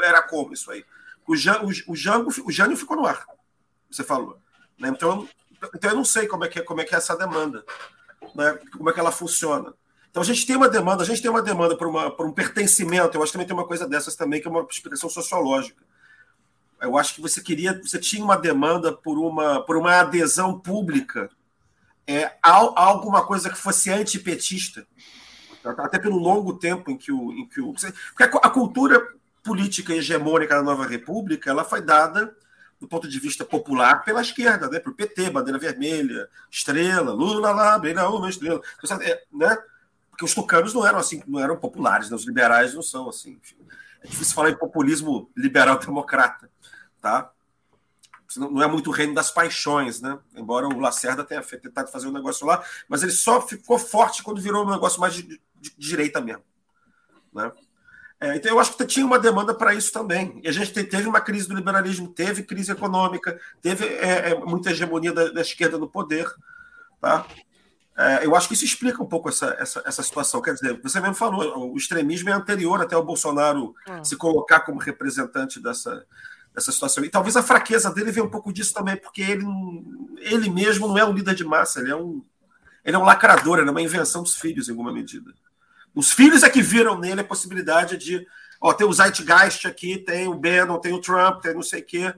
era 0.00 0.22
como 0.22 0.52
isso 0.52 0.70
aí? 0.70 0.84
O, 1.26 1.32
o, 1.32 1.92
o, 1.92 1.96
Jango, 1.96 2.30
o 2.44 2.50
Jânio 2.50 2.76
ficou 2.76 2.96
no 2.96 3.06
ar, 3.06 3.24
você 3.90 4.02
falou. 4.02 4.38
Né? 4.78 4.88
Então, 4.88 5.28
então 5.74 5.90
eu 5.90 5.96
não 5.96 6.04
sei 6.04 6.26
como 6.26 6.44
é 6.44 6.48
que 6.48 6.58
é, 6.58 6.62
como 6.62 6.80
é, 6.80 6.84
que 6.84 6.94
é 6.94 6.98
essa 6.98 7.16
demanda, 7.16 7.64
né? 8.34 8.58
como 8.76 8.90
é 8.90 8.92
que 8.92 9.00
ela 9.00 9.12
funciona. 9.12 9.74
Então 10.10 10.22
a 10.22 10.26
gente 10.26 10.44
tem 10.46 10.56
uma 10.56 10.68
demanda, 10.68 11.02
a 11.02 11.06
gente 11.06 11.22
tem 11.22 11.30
uma 11.30 11.42
demanda 11.42 11.76
por, 11.76 11.86
uma, 11.86 12.10
por 12.10 12.26
um 12.26 12.32
pertencimento, 12.32 13.16
eu 13.16 13.22
acho 13.22 13.30
que 13.30 13.38
também 13.38 13.46
tem 13.46 13.56
uma 13.56 13.66
coisa 13.66 13.86
dessas 13.86 14.16
também, 14.16 14.40
que 14.40 14.48
é 14.48 14.50
uma 14.50 14.66
explicação 14.68 15.08
sociológica. 15.08 15.84
Eu 16.80 16.96
acho 16.96 17.14
que 17.14 17.20
você 17.20 17.40
queria, 17.42 17.80
você 17.80 17.98
tinha 17.98 18.24
uma 18.24 18.36
demanda 18.36 18.92
por 18.92 19.18
uma, 19.18 19.60
por 19.60 19.76
uma 19.76 20.00
adesão 20.00 20.58
pública 20.58 21.30
é, 22.06 22.24
a, 22.42 22.50
a 22.50 22.84
alguma 22.84 23.24
coisa 23.24 23.48
que 23.48 23.56
fosse 23.56 23.90
antipetista, 23.90 24.84
até 25.64 25.98
pelo 25.98 26.18
longo 26.18 26.54
tempo 26.54 26.90
em 26.90 26.96
que 26.96 27.12
o. 27.12 27.32
Em 27.32 27.46
que 27.46 27.60
o 27.60 27.72
porque 27.72 28.24
a, 28.24 28.40
a 28.40 28.50
cultura 28.50 29.00
política 29.42 29.94
hegemônica 29.94 30.54
da 30.54 30.62
Nova 30.62 30.86
República 30.86 31.50
ela 31.50 31.64
foi 31.64 31.80
dada 31.80 32.34
do 32.80 32.88
ponto 32.88 33.06
de 33.06 33.20
vista 33.20 33.44
popular 33.44 34.04
pela 34.04 34.22
esquerda, 34.22 34.68
né? 34.68 34.80
Por 34.80 34.94
PT, 34.94 35.30
bandeira 35.30 35.58
vermelha, 35.58 36.28
estrela, 36.50 37.12
Lula 37.12 37.52
lá, 37.52 37.78
beira 37.78 38.08
uma 38.08 38.30
estrela, 38.30 38.60
é, 39.02 39.22
né? 39.30 39.58
Porque 40.08 40.24
os 40.24 40.34
tucanos 40.34 40.72
não 40.72 40.86
eram 40.86 40.98
assim, 40.98 41.22
não 41.26 41.38
eram 41.38 41.56
populares, 41.56 42.08
né? 42.08 42.16
os 42.16 42.26
liberais 42.26 42.72
não 42.72 42.82
são 42.82 43.08
assim. 43.08 43.32
Enfim. 43.32 43.56
É 44.02 44.08
difícil 44.08 44.34
falar 44.34 44.50
em 44.50 44.56
populismo 44.56 45.30
liberal 45.36 45.78
democrata, 45.80 46.50
tá? 47.00 47.30
não 48.36 48.62
é 48.62 48.66
muito 48.66 48.90
o 48.90 48.92
reino 48.92 49.12
das 49.12 49.30
paixões, 49.30 50.00
né? 50.00 50.16
Embora 50.36 50.68
o 50.68 50.78
Lacerda 50.78 51.24
tenha 51.24 51.42
tentado 51.42 51.90
fazer 51.90 52.06
um 52.06 52.12
negócio 52.12 52.46
lá, 52.46 52.64
mas 52.88 53.02
ele 53.02 53.10
só 53.10 53.40
ficou 53.42 53.76
forte 53.76 54.22
quando 54.22 54.40
virou 54.40 54.64
um 54.64 54.70
negócio 54.70 55.00
mais 55.00 55.14
de, 55.14 55.22
de, 55.22 55.40
de 55.60 55.74
direita 55.76 56.20
mesmo, 56.20 56.44
né? 57.34 57.50
É, 58.20 58.36
então 58.36 58.52
eu 58.52 58.60
acho 58.60 58.76
que 58.76 58.84
tinha 58.84 59.06
uma 59.06 59.18
demanda 59.18 59.54
para 59.54 59.74
isso 59.74 59.90
também. 59.90 60.38
E 60.44 60.48
a 60.48 60.52
gente 60.52 60.72
teve 60.84 61.08
uma 61.08 61.20
crise 61.20 61.48
do 61.48 61.54
liberalismo, 61.54 62.06
teve 62.06 62.42
crise 62.42 62.70
econômica, 62.70 63.40
teve 63.62 63.86
é, 63.86 64.32
é, 64.32 64.34
muita 64.34 64.70
hegemonia 64.70 65.12
da, 65.12 65.30
da, 65.30 65.40
esquerda 65.40 65.78
no 65.78 65.88
poder, 65.88 66.30
tá? 67.00 67.26
É, 67.96 68.26
eu 68.26 68.36
acho 68.36 68.46
que 68.46 68.54
isso 68.54 68.64
explica 68.64 69.02
um 69.02 69.06
pouco 69.06 69.30
essa, 69.30 69.56
essa, 69.58 69.82
essa 69.86 70.02
situação. 70.02 70.42
Quer 70.42 70.52
dizer, 70.52 70.80
você 70.82 71.00
mesmo 71.00 71.14
falou, 71.14 71.72
o 71.72 71.76
extremismo 71.76 72.28
é 72.28 72.32
anterior 72.32 72.80
até 72.82 72.94
o 72.94 73.04
Bolsonaro 73.04 73.74
hum. 73.88 74.04
se 74.04 74.16
colocar 74.16 74.60
como 74.60 74.78
representante 74.78 75.58
dessa, 75.58 76.04
essa 76.54 76.70
situação. 76.70 77.02
E 77.02 77.08
talvez 77.08 77.36
a 77.36 77.42
fraqueza 77.42 77.90
dele 77.92 78.12
venha 78.12 78.26
um 78.26 78.30
pouco 78.30 78.52
disso 78.52 78.74
também, 78.74 78.96
porque 78.96 79.22
ele, 79.22 79.46
ele 80.18 80.50
mesmo 80.50 80.88
não 80.88 80.98
é 80.98 81.04
um 81.04 81.12
líder 81.12 81.34
de 81.34 81.44
massa, 81.44 81.80
ele 81.80 81.90
é 81.90 81.96
um, 81.96 82.22
ele 82.84 82.96
é 82.96 82.98
um 82.98 83.04
lacrador, 83.04 83.58
ele 83.58 83.68
é 83.68 83.70
uma 83.70 83.82
invenção 83.82 84.22
dos 84.22 84.34
filhos, 84.34 84.68
em 84.68 84.72
alguma 84.72 84.92
medida. 84.92 85.32
Os 85.94 86.12
filhos 86.12 86.42
é 86.42 86.50
que 86.50 86.62
viram 86.62 86.98
nele 86.98 87.20
a 87.20 87.24
possibilidade 87.24 87.96
de. 87.96 88.26
Ó, 88.60 88.72
tem 88.72 88.86
o 88.86 88.92
Zeitgeist 88.92 89.66
aqui, 89.66 89.98
tem 89.98 90.28
o 90.28 90.34
Bannon, 90.34 90.78
tem 90.78 90.92
o 90.92 91.00
Trump, 91.00 91.40
tem 91.40 91.54
não 91.54 91.62
sei 91.62 91.80
o 91.80 91.84
quê. 91.84 92.14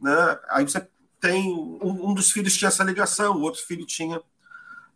Né? 0.00 0.38
Aí 0.50 0.64
você 0.64 0.86
tem. 1.20 1.52
Um, 1.52 2.10
um 2.10 2.14
dos 2.14 2.30
filhos 2.30 2.56
tinha 2.56 2.68
essa 2.68 2.84
ligação, 2.84 3.36
o 3.36 3.42
outro 3.42 3.62
filho 3.62 3.86
tinha 3.86 4.20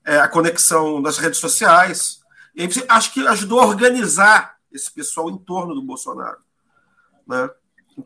é, 0.05 0.19
a 0.19 0.29
conexão 0.29 1.01
das 1.03 1.19
redes 1.19 1.39
sociais. 1.39 2.21
E 2.55 2.63
aí 2.63 2.67
você 2.67 2.85
acho 2.89 3.13
que 3.13 3.27
ajudou 3.27 3.61
a 3.61 3.67
organizar 3.67 4.57
esse 4.73 4.91
pessoal 4.91 5.31
em 5.31 5.39
torno 5.39 5.75
do 5.75 5.83
Bolsonaro. 5.83 6.39
Né? 7.27 7.49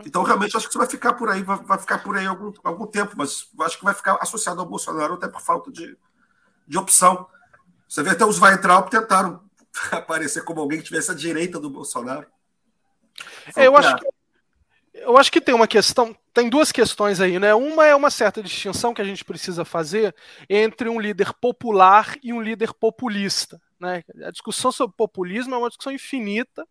Então, 0.04 0.22
realmente, 0.22 0.56
acho 0.56 0.66
que 0.66 0.70
isso 0.70 0.78
vai 0.78 0.88
ficar 0.88 1.12
por 1.12 1.28
aí, 1.28 1.42
vai, 1.42 1.58
vai 1.58 1.78
ficar 1.78 1.98
por 1.98 2.16
aí 2.16 2.26
algum, 2.26 2.52
algum 2.64 2.86
tempo, 2.86 3.14
mas 3.16 3.46
acho 3.60 3.78
que 3.78 3.84
vai 3.84 3.94
ficar 3.94 4.16
associado 4.20 4.60
ao 4.60 4.66
Bolsonaro 4.66 5.14
até 5.14 5.28
por 5.28 5.40
falta 5.40 5.70
de, 5.70 5.96
de 6.66 6.78
opção. 6.78 7.26
Você 7.88 8.02
vê 8.02 8.10
até 8.10 8.24
os 8.24 8.40
Weintraub 8.40 8.88
tentaram 8.88 9.42
aparecer 9.93 10.45
como 10.45 10.61
alguém 10.61 10.79
que 10.79 10.85
tivesse 10.85 11.11
a 11.11 11.14
direita 11.14 11.59
do 11.59 11.70
Bolsonaro. 11.70 12.27
É, 13.57 13.66
eu 13.66 13.77
acho 13.77 13.97
que 13.97 14.07
eu 14.95 15.16
acho 15.16 15.33
que 15.33 15.41
tem 15.41 15.55
uma 15.55 15.66
questão, 15.66 16.14
tem 16.35 16.49
duas 16.49 16.70
questões 16.70 17.20
aí, 17.20 17.39
né? 17.39 17.55
Uma 17.55 17.87
é 17.87 17.95
uma 17.95 18.11
certa 18.11 18.43
distinção 18.43 18.93
que 18.93 19.01
a 19.01 19.05
gente 19.05 19.25
precisa 19.25 19.64
fazer 19.64 20.14
entre 20.49 20.89
um 20.89 21.01
líder 21.01 21.33
popular 21.35 22.16
e 22.23 22.33
um 22.33 22.41
líder 22.41 22.73
populista. 22.75 23.61
Né? 23.81 24.05
A 24.25 24.31
discussão 24.31 24.70
sobre 24.70 24.95
populismo 24.97 25.55
é 25.55 25.59
uma 25.59 25.68
discussão 25.68 25.93
infinita, 25.93 26.66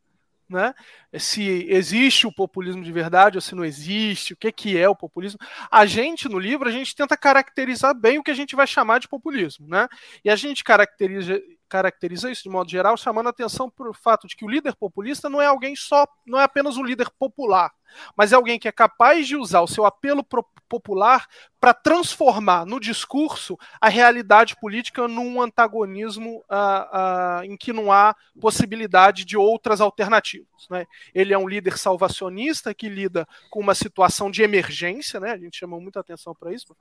né? 0.48 0.74
Se 1.18 1.66
existe 1.70 2.28
o 2.28 2.34
populismo 2.34 2.84
de 2.84 2.92
verdade 2.92 3.38
ou 3.38 3.42
se 3.42 3.56
não 3.56 3.66
existe, 3.66 4.34
o 4.34 4.38
que, 4.38 4.52
que 4.52 4.78
é 4.78 4.88
o 4.88 4.96
populismo. 4.96 5.40
A 5.70 5.86
gente, 5.86 6.30
no 6.30 6.38
livro, 6.38 6.70
a 6.70 6.72
gente 6.72 6.96
tenta 6.96 7.18
caracterizar 7.18 7.96
bem 7.96 8.20
o 8.20 8.24
que 8.24 8.32
a 8.32 8.36
gente 8.36 8.56
vai 8.56 8.68
chamar 8.68 9.00
de 9.00 9.08
populismo, 9.08 9.68
né? 9.68 9.88
E 10.24 10.30
a 10.30 10.36
gente 10.36 10.64
caracteriza, 10.64 11.42
caracteriza 11.72 12.30
isso 12.30 12.44
de 12.44 12.50
modo 12.50 12.70
geral, 12.70 12.98
chamando 12.98 13.30
atenção 13.30 13.70
para 13.70 13.90
o 13.90 13.94
fato 13.94 14.28
de 14.28 14.36
que 14.36 14.44
o 14.44 14.50
líder 14.50 14.76
populista 14.76 15.30
não 15.30 15.42
é 15.42 15.46
alguém 15.46 15.74
só, 15.74 16.06
não 16.28 16.38
é 16.38 16.44
apenas 16.44 16.76
um 16.76 16.84
líder 16.84 17.10
popular, 17.18 17.72
mas 18.16 18.34
é 18.34 18.36
alguém 18.36 18.60
que 18.60 18.68
é 18.68 18.74
capaz 18.74 19.26
de 19.26 19.38
usar 19.38 19.62
o 19.62 19.68
seu 19.68 19.86
apelo 19.86 20.22
popular 20.68 21.28
para 21.62 21.74
transformar 21.74 22.66
no 22.66 22.78
discurso 22.78 23.58
a 23.80 23.88
realidade 23.88 24.58
política 24.58 25.08
num 25.08 25.42
antagonismo 25.42 26.44
uh, 26.50 27.42
uh, 27.42 27.44
em 27.44 27.56
que 27.56 27.72
não 27.72 27.90
há 27.90 28.16
possibilidade 28.40 29.24
de 29.24 29.38
outras 29.38 29.80
alternativas. 29.80 30.68
Né? 30.70 30.86
Ele 31.14 31.34
é 31.34 31.38
um 31.38 31.48
líder 31.48 31.78
salvacionista 31.78 32.74
que 32.74 32.90
lida 32.90 33.26
com 33.50 33.62
uma 33.62 33.76
situação 33.76 34.30
de 34.30 34.44
emergência, 34.44 35.22
né? 35.22 35.32
a 35.32 35.38
gente 35.38 35.58
chama 35.58 35.80
muita 35.80 36.02
atenção 36.02 36.36
para 36.36 36.54
isso, 36.54 36.76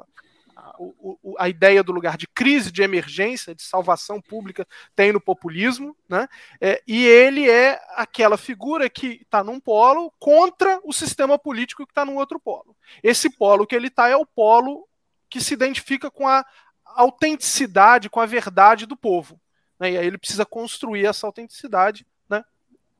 o, 0.79 1.19
o, 1.23 1.37
a 1.39 1.49
ideia 1.49 1.83
do 1.83 1.93
lugar 1.93 2.17
de 2.17 2.27
crise, 2.27 2.71
de 2.71 2.83
emergência, 2.83 3.55
de 3.55 3.63
salvação 3.63 4.21
pública, 4.21 4.67
tem 4.95 5.13
no 5.13 5.21
populismo, 5.21 5.97
né? 6.09 6.29
É, 6.61 6.83
e 6.87 7.07
ele 7.07 7.49
é 7.49 7.81
aquela 7.95 8.37
figura 8.37 8.89
que 8.89 9.21
está 9.23 9.45
num 9.45 9.61
polo 9.61 10.13
contra 10.19 10.81
o 10.85 10.93
sistema 10.93 11.39
político 11.39 11.85
que 11.85 11.93
está 11.93 12.05
num 12.05 12.17
outro 12.17 12.41
polo. 12.41 12.77
Esse 13.03 13.31
polo 13.31 13.67
que 13.67 13.75
ele 13.75 13.89
está 13.89 14.09
é 14.09 14.17
o 14.17 14.27
polo 14.27 14.89
que 15.29 15.41
se 15.41 15.55
identifica 15.55 16.11
com 16.11 16.27
a 16.27 16.45
autenticidade, 16.85 18.11
com 18.11 18.21
a 18.21 18.27
verdade 18.27 18.87
do 18.87 18.97
povo. 18.97 19.41
Né? 19.79 19.93
E 19.93 19.99
aí 19.99 20.07
ele 20.07 20.19
precisa 20.19 20.45
construir 20.45 21.07
essa 21.07 21.27
autenticidade 21.27 22.07
né? 22.29 22.45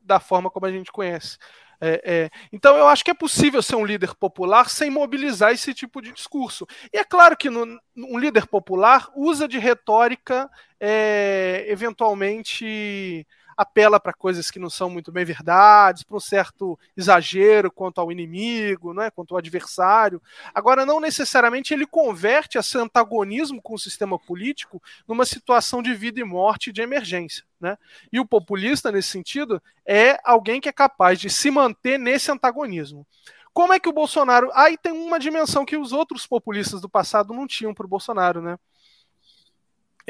da 0.01 0.21
forma 0.21 0.51
como 0.51 0.67
a 0.67 0.73
gente 0.73 0.93
conhece. 0.93 1.39
É, 1.81 2.03
é. 2.05 2.31
Então 2.53 2.77
eu 2.77 2.87
acho 2.87 3.03
que 3.05 3.11
é 3.11 3.15
possível 3.15 3.63
ser 3.63 3.77
um 3.77 3.85
líder 3.85 4.15
popular 4.15 4.69
sem 4.69 4.91
mobilizar 4.91 5.53
esse 5.53 5.73
tipo 5.73 6.03
de 6.03 6.13
discurso. 6.13 6.67
E 6.93 6.99
é 6.99 7.05
claro 7.05 7.37
que 7.37 7.49
no, 7.49 7.81
um 7.97 8.19
líder 8.19 8.47
popular 8.47 9.09
usa 9.17 9.49
de 9.49 9.59
retórica 9.59 10.51
é, 10.79 11.65
eventualmente 11.69 13.27
apela 13.61 14.01
para 14.01 14.15
coisas 14.15 14.51
que 14.51 14.59
não 14.59 14.71
são 14.71 14.89
muito 14.89 15.13
bem 15.13 15.23
verdades, 15.23 16.03
para 16.03 16.17
um 16.17 16.21
certo 16.21 16.79
exagero 16.97 17.71
quanto 17.71 18.01
ao 18.01 18.11
inimigo, 18.11 18.95
né, 18.95 19.11
quanto 19.11 19.35
ao 19.35 19.39
adversário. 19.39 20.23
Agora, 20.55 20.87
não 20.87 20.99
necessariamente 20.99 21.75
ele 21.75 21.87
converte 21.87 22.57
esse 22.57 22.79
antagonismo 22.79 23.61
com 23.61 23.75
o 23.75 23.79
sistema 23.79 24.19
político 24.19 24.83
numa 25.07 25.27
situação 25.27 25.83
de 25.83 25.95
vida 25.95 26.19
e 26.19 26.25
morte 26.25 26.73
de 26.73 26.81
emergência. 26.81 27.45
Né? 27.61 27.77
E 28.11 28.19
o 28.19 28.27
populista, 28.27 28.91
nesse 28.91 29.11
sentido, 29.11 29.63
é 29.87 30.19
alguém 30.25 30.59
que 30.59 30.69
é 30.69 30.73
capaz 30.73 31.21
de 31.21 31.29
se 31.29 31.51
manter 31.51 31.99
nesse 31.99 32.33
antagonismo. 32.33 33.07
Como 33.53 33.75
é 33.75 33.81
que 33.81 33.89
o 33.89 33.93
Bolsonaro. 33.93 34.51
Aí 34.55 34.79
tem 34.79 34.93
uma 34.93 35.19
dimensão 35.19 35.67
que 35.67 35.77
os 35.77 35.93
outros 35.93 36.27
populistas 36.27 36.81
do 36.81 36.89
passado 36.89 37.35
não 37.35 37.47
tinham 37.47 37.75
para 37.75 37.85
o 37.85 37.89
Bolsonaro, 37.89 38.41
né? 38.41 38.57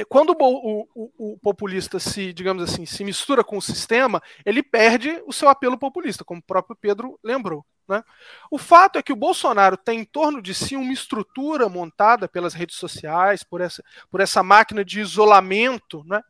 Quando 0.04 0.36
o, 0.38 0.86
o, 0.94 1.32
o, 1.32 1.38
populista 1.38 1.98
se, 1.98 2.32
digamos 2.32 2.62
assim, 2.62 2.86
se 2.86 3.04
mistura 3.04 3.42
com 3.42 3.56
o 3.56 3.62
sistema, 3.62 4.22
ele 4.44 4.62
perde 4.62 5.22
o 5.26 5.32
seu 5.32 5.48
apelo 5.48 5.78
populista, 5.78 6.24
como 6.24 6.40
o 6.40 6.44
próprio 6.44 6.76
Pedro 6.80 7.18
lembrou. 7.22 7.64
Né? 7.88 8.04
O 8.50 8.56
fato 8.56 8.98
é 8.98 9.02
que 9.02 9.12
o 9.12 9.16
Bolsonaro 9.16 9.76
tem 9.76 10.00
em 10.00 10.04
torno 10.04 10.40
de 10.40 10.54
si 10.54 10.76
uma 10.76 10.92
estrutura 10.92 11.68
montada 11.68 12.28
pelas 12.28 12.54
redes 12.54 12.76
sociais, 12.76 13.42
por 13.42 13.60
essa, 13.60 13.82
por 14.10 14.20
essa 14.20 14.42
máquina 14.42 14.84
de 14.84 15.00
isolamento, 15.00 16.04
né? 16.06 16.22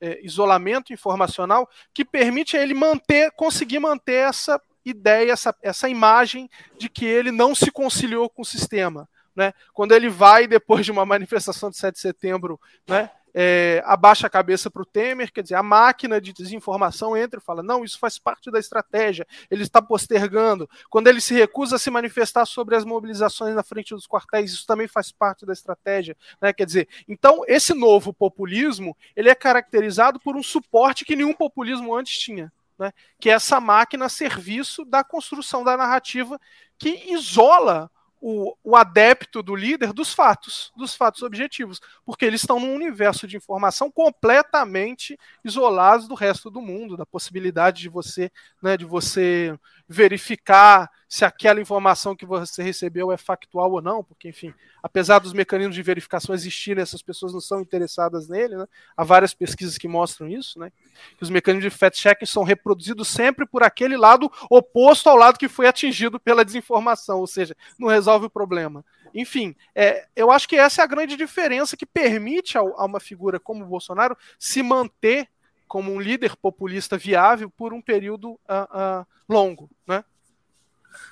É, 0.00 0.24
isolamento 0.24 0.92
informacional, 0.92 1.68
que 1.92 2.04
permite 2.04 2.56
a 2.56 2.62
ele 2.62 2.72
manter, 2.72 3.32
conseguir 3.32 3.80
manter 3.80 4.28
essa 4.28 4.62
ideia, 4.84 5.32
essa, 5.32 5.52
essa 5.60 5.88
imagem 5.88 6.48
de 6.78 6.88
que 6.88 7.04
ele 7.04 7.32
não 7.32 7.52
se 7.52 7.68
conciliou 7.72 8.30
com 8.30 8.42
o 8.42 8.44
sistema. 8.44 9.08
Né? 9.34 9.52
Quando 9.72 9.92
ele 9.92 10.08
vai, 10.08 10.46
depois 10.46 10.84
de 10.84 10.90
uma 10.90 11.06
manifestação 11.06 11.70
de 11.70 11.76
7 11.76 11.94
de 11.94 12.00
setembro, 12.00 12.60
né, 12.88 13.10
é, 13.40 13.80
abaixa 13.84 14.26
a 14.26 14.30
cabeça 14.30 14.68
para 14.68 14.82
o 14.82 14.84
Temer, 14.84 15.32
quer 15.32 15.44
dizer, 15.44 15.54
a 15.54 15.62
máquina 15.62 16.20
de 16.20 16.32
desinformação 16.32 17.16
entra 17.16 17.38
e 17.38 17.42
fala: 17.42 17.62
não, 17.62 17.84
isso 17.84 17.96
faz 17.96 18.18
parte 18.18 18.50
da 18.50 18.58
estratégia, 18.58 19.24
ele 19.48 19.62
está 19.62 19.80
postergando. 19.80 20.68
Quando 20.90 21.06
ele 21.06 21.20
se 21.20 21.34
recusa 21.34 21.76
a 21.76 21.78
se 21.78 21.88
manifestar 21.88 22.44
sobre 22.46 22.74
as 22.74 22.84
mobilizações 22.84 23.54
na 23.54 23.62
frente 23.62 23.94
dos 23.94 24.08
quartéis, 24.08 24.50
isso 24.50 24.66
também 24.66 24.88
faz 24.88 25.12
parte 25.12 25.46
da 25.46 25.52
estratégia. 25.52 26.16
Né? 26.42 26.52
Quer 26.52 26.66
dizer, 26.66 26.88
então 27.06 27.44
esse 27.46 27.72
novo 27.72 28.12
populismo 28.12 28.96
ele 29.14 29.28
é 29.28 29.36
caracterizado 29.36 30.18
por 30.18 30.34
um 30.34 30.42
suporte 30.42 31.04
que 31.04 31.14
nenhum 31.14 31.32
populismo 31.32 31.94
antes 31.94 32.18
tinha. 32.18 32.52
Né, 32.76 32.92
que 33.18 33.28
é 33.28 33.32
essa 33.32 33.60
máquina 33.60 34.04
a 34.04 34.08
serviço 34.08 34.84
da 34.84 35.02
construção 35.02 35.64
da 35.64 35.76
narrativa 35.76 36.40
que 36.78 37.12
isola 37.12 37.90
o, 38.20 38.54
o, 38.64 38.76
adepto 38.76 39.42
do 39.42 39.54
líder 39.54 39.92
dos 39.92 40.12
fatos, 40.12 40.72
dos 40.76 40.94
fatos 40.94 41.22
objetivos, 41.22 41.80
porque 42.04 42.24
eles 42.24 42.40
estão 42.40 42.58
num 42.58 42.74
universo 42.74 43.26
de 43.26 43.36
informação 43.36 43.90
completamente 43.90 45.18
isolados 45.44 46.08
do 46.08 46.14
resto 46.14 46.50
do 46.50 46.60
mundo, 46.60 46.96
da 46.96 47.06
possibilidade 47.06 47.80
de 47.82 47.88
você, 47.88 48.30
né, 48.62 48.76
de 48.76 48.84
você 48.84 49.58
verificar 49.88 50.90
se 51.08 51.24
aquela 51.24 51.60
informação 51.60 52.14
que 52.14 52.26
você 52.26 52.62
recebeu 52.62 53.10
é 53.10 53.16
factual 53.16 53.72
ou 53.72 53.80
não, 53.80 54.04
porque, 54.04 54.28
enfim, 54.28 54.52
apesar 54.82 55.18
dos 55.18 55.32
mecanismos 55.32 55.74
de 55.74 55.82
verificação 55.82 56.34
existirem, 56.34 56.82
essas 56.82 57.00
pessoas 57.00 57.32
não 57.32 57.40
são 57.40 57.62
interessadas 57.62 58.28
nele, 58.28 58.56
né? 58.56 58.66
Há 58.94 59.04
várias 59.04 59.32
pesquisas 59.32 59.78
que 59.78 59.88
mostram 59.88 60.28
isso, 60.28 60.58
né? 60.58 60.70
Que 61.16 61.22
os 61.22 61.30
mecanismos 61.30 61.72
de 61.72 61.78
fact-checking 61.78 62.26
são 62.26 62.42
reproduzidos 62.42 63.08
sempre 63.08 63.46
por 63.46 63.62
aquele 63.62 63.96
lado 63.96 64.30
oposto 64.50 65.08
ao 65.08 65.16
lado 65.16 65.38
que 65.38 65.48
foi 65.48 65.66
atingido 65.66 66.20
pela 66.20 66.44
desinformação, 66.44 67.20
ou 67.20 67.26
seja, 67.26 67.56
não 67.78 67.88
resolve 67.88 68.26
o 68.26 68.30
problema. 68.30 68.84
Enfim, 69.14 69.56
é, 69.74 70.06
eu 70.14 70.30
acho 70.30 70.46
que 70.46 70.56
essa 70.56 70.82
é 70.82 70.84
a 70.84 70.88
grande 70.88 71.16
diferença 71.16 71.74
que 71.74 71.86
permite 71.86 72.58
a, 72.58 72.60
a 72.60 72.84
uma 72.84 73.00
figura 73.00 73.40
como 73.40 73.64
o 73.64 73.68
Bolsonaro 73.68 74.14
se 74.38 74.62
manter 74.62 75.26
como 75.68 75.92
um 75.92 76.00
líder 76.00 76.34
populista 76.36 76.96
viável 76.96 77.50
por 77.50 77.72
um 77.72 77.80
período 77.80 78.30
uh, 78.30 79.02
uh, 79.02 79.06
longo, 79.28 79.70
né? 79.86 80.02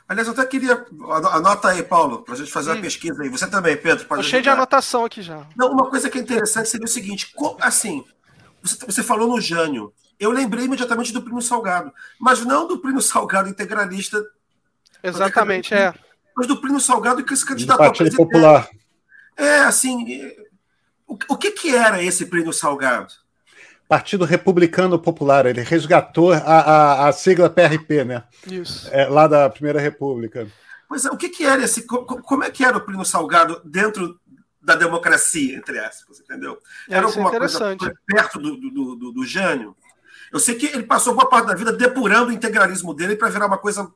Aliás, 0.09 0.27
eu 0.29 0.33
até 0.33 0.45
queria. 0.47 0.85
Anota 1.33 1.69
aí, 1.69 1.83
Paulo, 1.83 2.23
para 2.23 2.35
a 2.35 2.37
gente 2.37 2.51
fazer 2.51 2.71
uma 2.71 2.81
pesquisa 2.81 3.23
aí. 3.23 3.29
Você 3.29 3.49
também, 3.49 3.77
Pedro. 3.77 4.03
Estou 4.03 4.23
cheio 4.23 4.43
de 4.43 4.49
anotação 4.49 5.05
aqui 5.05 5.21
já. 5.23 5.47
Não, 5.57 5.71
uma 5.71 5.89
coisa 5.91 6.09
que 6.09 6.19
é 6.19 6.21
interessante 6.21 6.69
seria 6.69 6.87
o 6.87 6.89
seguinte: 6.89 7.33
assim, 7.61 8.05
você, 8.63 8.87
você 8.87 9.03
falou 9.03 9.29
no 9.29 9.41
Jânio. 9.41 9.93
Eu 10.19 10.31
lembrei 10.31 10.65
imediatamente 10.65 11.13
do 11.13 11.21
Primo 11.21 11.43
Salgado, 11.43 11.93
mas 12.19 12.45
não 12.45 12.67
do 12.67 12.79
Primo 12.79 13.03
Salgado 13.03 13.49
integralista. 13.49 14.25
Exatamente, 15.03 15.75
é. 15.75 15.93
Mas 16.35 16.47
do 16.47 16.61
Primo 16.61 16.81
Salgado 16.81 17.23
que 17.23 17.37
se 17.37 17.45
candidatou 17.45 17.85
a 17.85 17.91
presidente. 17.91 18.17
Popular. 18.17 18.69
É, 19.37 19.59
assim. 19.61 20.33
O, 21.07 21.19
o 21.29 21.37
que, 21.37 21.51
que 21.51 21.75
era 21.75 22.03
esse 22.03 22.27
Primo 22.27 22.53
Salgado? 22.53 23.13
Partido 23.89 24.25
Republicano 24.25 24.99
Popular. 24.99 25.47
Ele 25.47 25.63
resgatou 25.63 26.33
a, 26.33 26.39
a, 26.39 27.09
a 27.09 27.13
sigla 27.13 27.49
PRP, 27.49 28.05
né? 28.05 28.25
Isso. 28.47 28.89
É, 28.93 29.07
lá 29.07 29.27
da 29.27 29.49
Primeira 29.49 29.81
República. 29.81 30.47
Pois 30.89 31.05
é, 31.05 31.11
o 31.11 31.17
que, 31.17 31.29
que 31.29 31.45
era 31.45 31.63
esse. 31.63 31.83
Como 31.83 32.45
é 32.45 32.51
que 32.51 32.65
era 32.65 32.77
o 32.77 32.81
Plínio 32.81 33.05
Salgado 33.05 33.61
dentro 33.65 34.19
da 34.61 34.75
democracia, 34.75 35.57
entre 35.57 35.79
aspas, 35.79 36.21
entendeu? 36.21 36.59
É, 36.89 36.97
era 36.97 37.07
alguma 37.07 37.31
coisa 37.31 37.77
perto 38.05 38.39
do, 38.39 38.57
do, 38.57 38.97
do, 38.97 39.13
do 39.13 39.25
Jânio. 39.25 39.77
Eu 40.33 40.41
sei 40.41 40.57
que 40.57 40.67
ele 40.67 40.83
passou 40.83 41.15
boa 41.15 41.29
parte 41.29 41.47
da 41.47 41.55
vida 41.55 41.73
depurando 41.73 42.31
o 42.31 42.33
integralismo 42.33 42.93
dele 42.93 43.15
para 43.15 43.29
virar 43.29 43.47
uma 43.47 43.59
coisa 43.59 43.89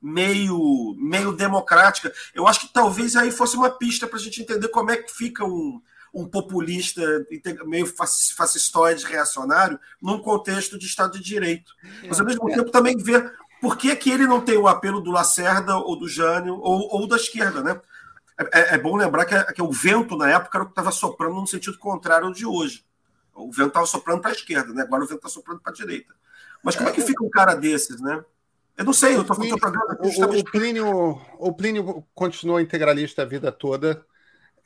meio, 0.00 0.94
meio 0.96 1.32
democrática. 1.32 2.12
Eu 2.32 2.46
acho 2.46 2.60
que 2.60 2.72
talvez 2.72 3.16
aí 3.16 3.32
fosse 3.32 3.56
uma 3.56 3.70
pista 3.70 4.06
para 4.06 4.18
a 4.18 4.22
gente 4.22 4.42
entender 4.42 4.68
como 4.68 4.90
é 4.90 4.96
que 4.96 5.12
fica 5.12 5.44
um, 5.44 5.82
um 6.14 6.26
populista 6.26 7.02
meio 7.66 7.86
fascistoide 7.86 9.04
reacionário 9.04 9.78
num 10.00 10.20
contexto 10.20 10.78
de 10.78 10.86
Estado 10.86 11.18
de 11.18 11.24
Direito. 11.24 11.72
Mas, 12.06 12.20
ao 12.20 12.26
mesmo 12.26 12.46
tempo, 12.46 12.70
também 12.70 12.96
ver 12.96 13.32
por 13.60 13.76
que, 13.76 13.94
que 13.96 14.10
ele 14.10 14.26
não 14.26 14.40
tem 14.40 14.56
o 14.56 14.68
apelo 14.68 15.00
do 15.00 15.10
Lacerda 15.10 15.76
ou 15.76 15.98
do 15.98 16.08
Jânio 16.08 16.54
ou, 16.54 17.00
ou 17.00 17.08
da 17.08 17.16
esquerda, 17.16 17.62
né? 17.62 17.80
É, 18.52 18.74
é 18.74 18.78
bom 18.78 18.96
lembrar 18.96 19.24
que, 19.24 19.52
que, 19.52 19.62
o 19.62 19.72
vento, 19.72 20.16
na 20.16 20.30
época, 20.30 20.58
era 20.58 20.62
o 20.62 20.66
que 20.66 20.72
estava 20.72 20.92
soprando 20.92 21.34
no 21.34 21.46
sentido 21.46 21.78
contrário 21.78 22.26
ao 22.26 22.32
de 22.32 22.46
hoje. 22.46 22.84
O 23.34 23.50
vento 23.50 23.68
estava 23.68 23.86
soprando 23.86 24.20
para 24.20 24.30
a 24.30 24.34
esquerda, 24.34 24.72
né? 24.72 24.82
agora 24.82 25.02
o 25.02 25.06
vento 25.06 25.18
está 25.18 25.28
soprando 25.28 25.60
para 25.60 25.72
a 25.72 25.74
direita. 25.74 26.14
Mas 26.62 26.76
como 26.76 26.88
é, 26.88 26.92
é 26.92 26.94
que 26.94 27.02
fica 27.02 27.24
um 27.24 27.30
cara 27.30 27.54
desses, 27.54 28.00
né? 28.00 28.24
Eu 28.76 28.84
não 28.84 28.92
sei, 28.92 29.14
eu 29.14 29.20
estou 29.20 29.36
falando 29.36 29.54
o, 30.00 30.40
o, 30.40 30.44
Plínio, 30.44 31.20
o 31.38 31.52
Plínio 31.52 32.04
continuou 32.12 32.60
integralista 32.60 33.22
a 33.22 33.24
vida 33.24 33.52
toda. 33.52 34.04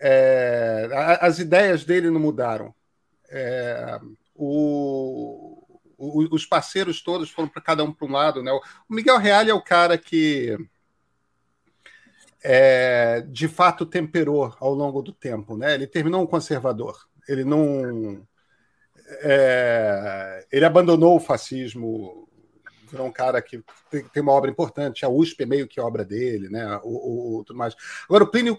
É, 0.00 0.88
as 1.20 1.38
ideias 1.38 1.84
dele 1.84 2.10
não 2.10 2.20
mudaram. 2.20 2.74
É, 3.30 4.00
o, 4.34 5.62
o, 5.96 6.34
os 6.34 6.46
parceiros 6.46 7.02
todos 7.02 7.30
foram 7.30 7.48
para 7.48 7.60
cada 7.62 7.82
um 7.84 7.92
para 7.92 8.06
um 8.06 8.12
lado. 8.12 8.42
Né? 8.42 8.52
O 8.52 8.94
Miguel 8.94 9.18
Real 9.18 9.42
é 9.42 9.54
o 9.54 9.62
cara 9.62 9.98
que 9.98 10.56
é, 12.42 13.20
de 13.28 13.48
fato 13.48 13.84
temperou 13.84 14.54
ao 14.60 14.72
longo 14.72 15.02
do 15.02 15.12
tempo. 15.12 15.56
Né? 15.56 15.74
Ele 15.74 15.86
terminou 15.86 16.22
um 16.22 16.26
conservador. 16.26 17.08
Ele 17.28 17.44
não. 17.44 18.26
É, 19.22 20.46
ele 20.52 20.64
abandonou 20.64 21.16
o 21.16 21.20
fascismo 21.20 22.27
virou 22.90 23.06
um 23.06 23.12
cara 23.12 23.40
que 23.40 23.62
tem, 23.90 24.22
uma 24.22 24.32
obra 24.32 24.50
importante, 24.50 25.04
a 25.04 25.08
USP 25.08 25.42
é 25.42 25.46
meio 25.46 25.68
que 25.68 25.80
obra 25.80 26.04
dele, 26.04 26.48
né? 26.48 26.78
O, 26.82 26.88
o, 26.88 27.38
o, 27.38 27.44
tudo 27.44 27.56
mais. 27.56 27.74
Agora, 28.04 28.24
o 28.24 28.30
Plínio, 28.30 28.58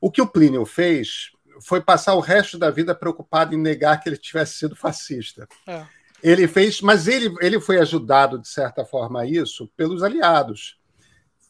o 0.00 0.10
que 0.10 0.22
o 0.22 0.26
Plínio 0.26 0.64
fez 0.66 1.32
foi 1.60 1.80
passar 1.80 2.14
o 2.14 2.20
resto 2.20 2.58
da 2.58 2.70
vida 2.70 2.94
preocupado 2.94 3.54
em 3.54 3.58
negar 3.58 4.00
que 4.00 4.08
ele 4.08 4.16
tivesse 4.16 4.58
sido 4.58 4.76
fascista. 4.76 5.48
É. 5.66 5.84
Ele 6.22 6.48
fez, 6.48 6.80
mas 6.80 7.06
ele, 7.06 7.34
ele 7.40 7.60
foi 7.60 7.78
ajudado, 7.78 8.38
de 8.38 8.48
certa 8.48 8.84
forma, 8.84 9.20
a 9.20 9.26
isso 9.26 9.70
pelos 9.76 10.02
aliados, 10.02 10.78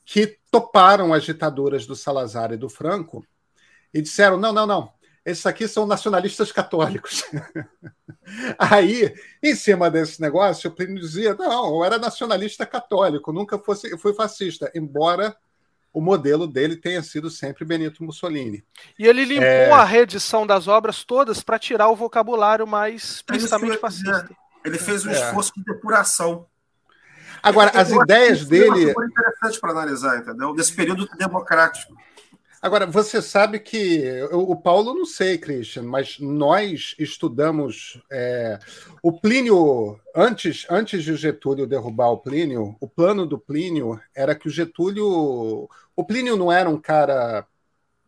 que 0.05 0.39
toparam 0.51 1.13
as 1.13 1.25
ditaduras 1.25 1.87
do 1.87 1.95
Salazar 1.95 2.53
e 2.53 2.57
do 2.57 2.69
Franco 2.69 3.25
e 3.93 4.01
disseram: 4.03 4.37
não, 4.37 4.53
não, 4.53 4.67
não, 4.67 4.93
esses 5.31 5.45
aqui 5.47 5.69
são 5.69 5.87
nacionalistas 5.87 6.51
católicos. 6.51 7.25
Aí, 8.59 9.15
em 9.43 9.55
cima 9.55 9.91
desse 9.91 10.21
negócio, 10.21 10.71
o 10.71 10.73
Plínio 10.75 11.01
dizia: 11.01 11.35
não, 11.35 11.77
eu 11.77 11.85
era 11.85 11.99
nacionalista 11.99 12.65
católico, 12.65 13.33
nunca 13.33 13.59
fosse, 13.59 13.97
fui 13.99 14.15
fascista, 14.15 14.71
embora 14.75 15.37
o 15.93 16.01
modelo 16.01 16.47
dele 16.47 16.77
tenha 16.77 17.03
sido 17.03 17.31
sempre 17.31 17.65
Benito 17.65 18.05
Mussolini. 18.05 18.65
E 18.99 19.07
ele 19.07 19.25
limpou 19.25 19.47
é... 19.47 19.71
a 19.71 19.85
reedição 19.85 20.47
das 20.47 20.69
obras 20.69 21.05
todas 21.05 21.43
para 21.43 21.59
tirar 21.59 21.89
o 21.89 21.97
vocabulário 21.97 22.67
mais 22.67 23.03
explicitamente 23.17 23.79
fascista. 23.79 24.29
Ele 24.65 24.79
fez 24.79 25.05
um 25.05 25.11
é. 25.11 25.13
esforço 25.13 25.53
de 25.57 25.65
depuração. 25.65 26.47
Agora, 27.43 27.71
as 27.71 27.91
ideias 27.91 28.47
dele. 28.47 28.93
Foi 28.93 29.07
interessante 29.07 29.61
para 29.61 29.71
analisar, 29.71 30.19
entendeu? 30.19 30.55
Desse 30.55 30.75
período 30.75 31.09
democrático. 31.17 31.95
Agora, 32.61 32.87
você 32.87 33.23
sabe 33.23 33.61
que 33.61 34.05
o 34.33 34.57
Paulo 34.57 34.93
não 34.93 35.05
sei, 35.05 35.39
Christian, 35.39 35.85
mas 35.85 36.19
nós 36.19 36.95
estudamos 36.99 38.03
é, 38.11 38.59
o 39.01 39.13
Plínio 39.13 40.01
antes, 40.15 40.67
antes 40.69 41.05
de 41.05 41.15
Getúlio 41.15 41.69
derrubar 41.69 42.09
o 42.09 42.19
Plínio. 42.19 42.77
O 42.81 42.89
plano 42.89 43.25
do 43.25 43.39
Plínio 43.39 44.01
era 44.15 44.35
que 44.35 44.49
o 44.49 44.51
Getúlio, 44.51 45.69
o 45.95 46.05
Plínio 46.05 46.37
não 46.37 46.51
era 46.51 46.69
um 46.69 46.81
cara 46.81 47.47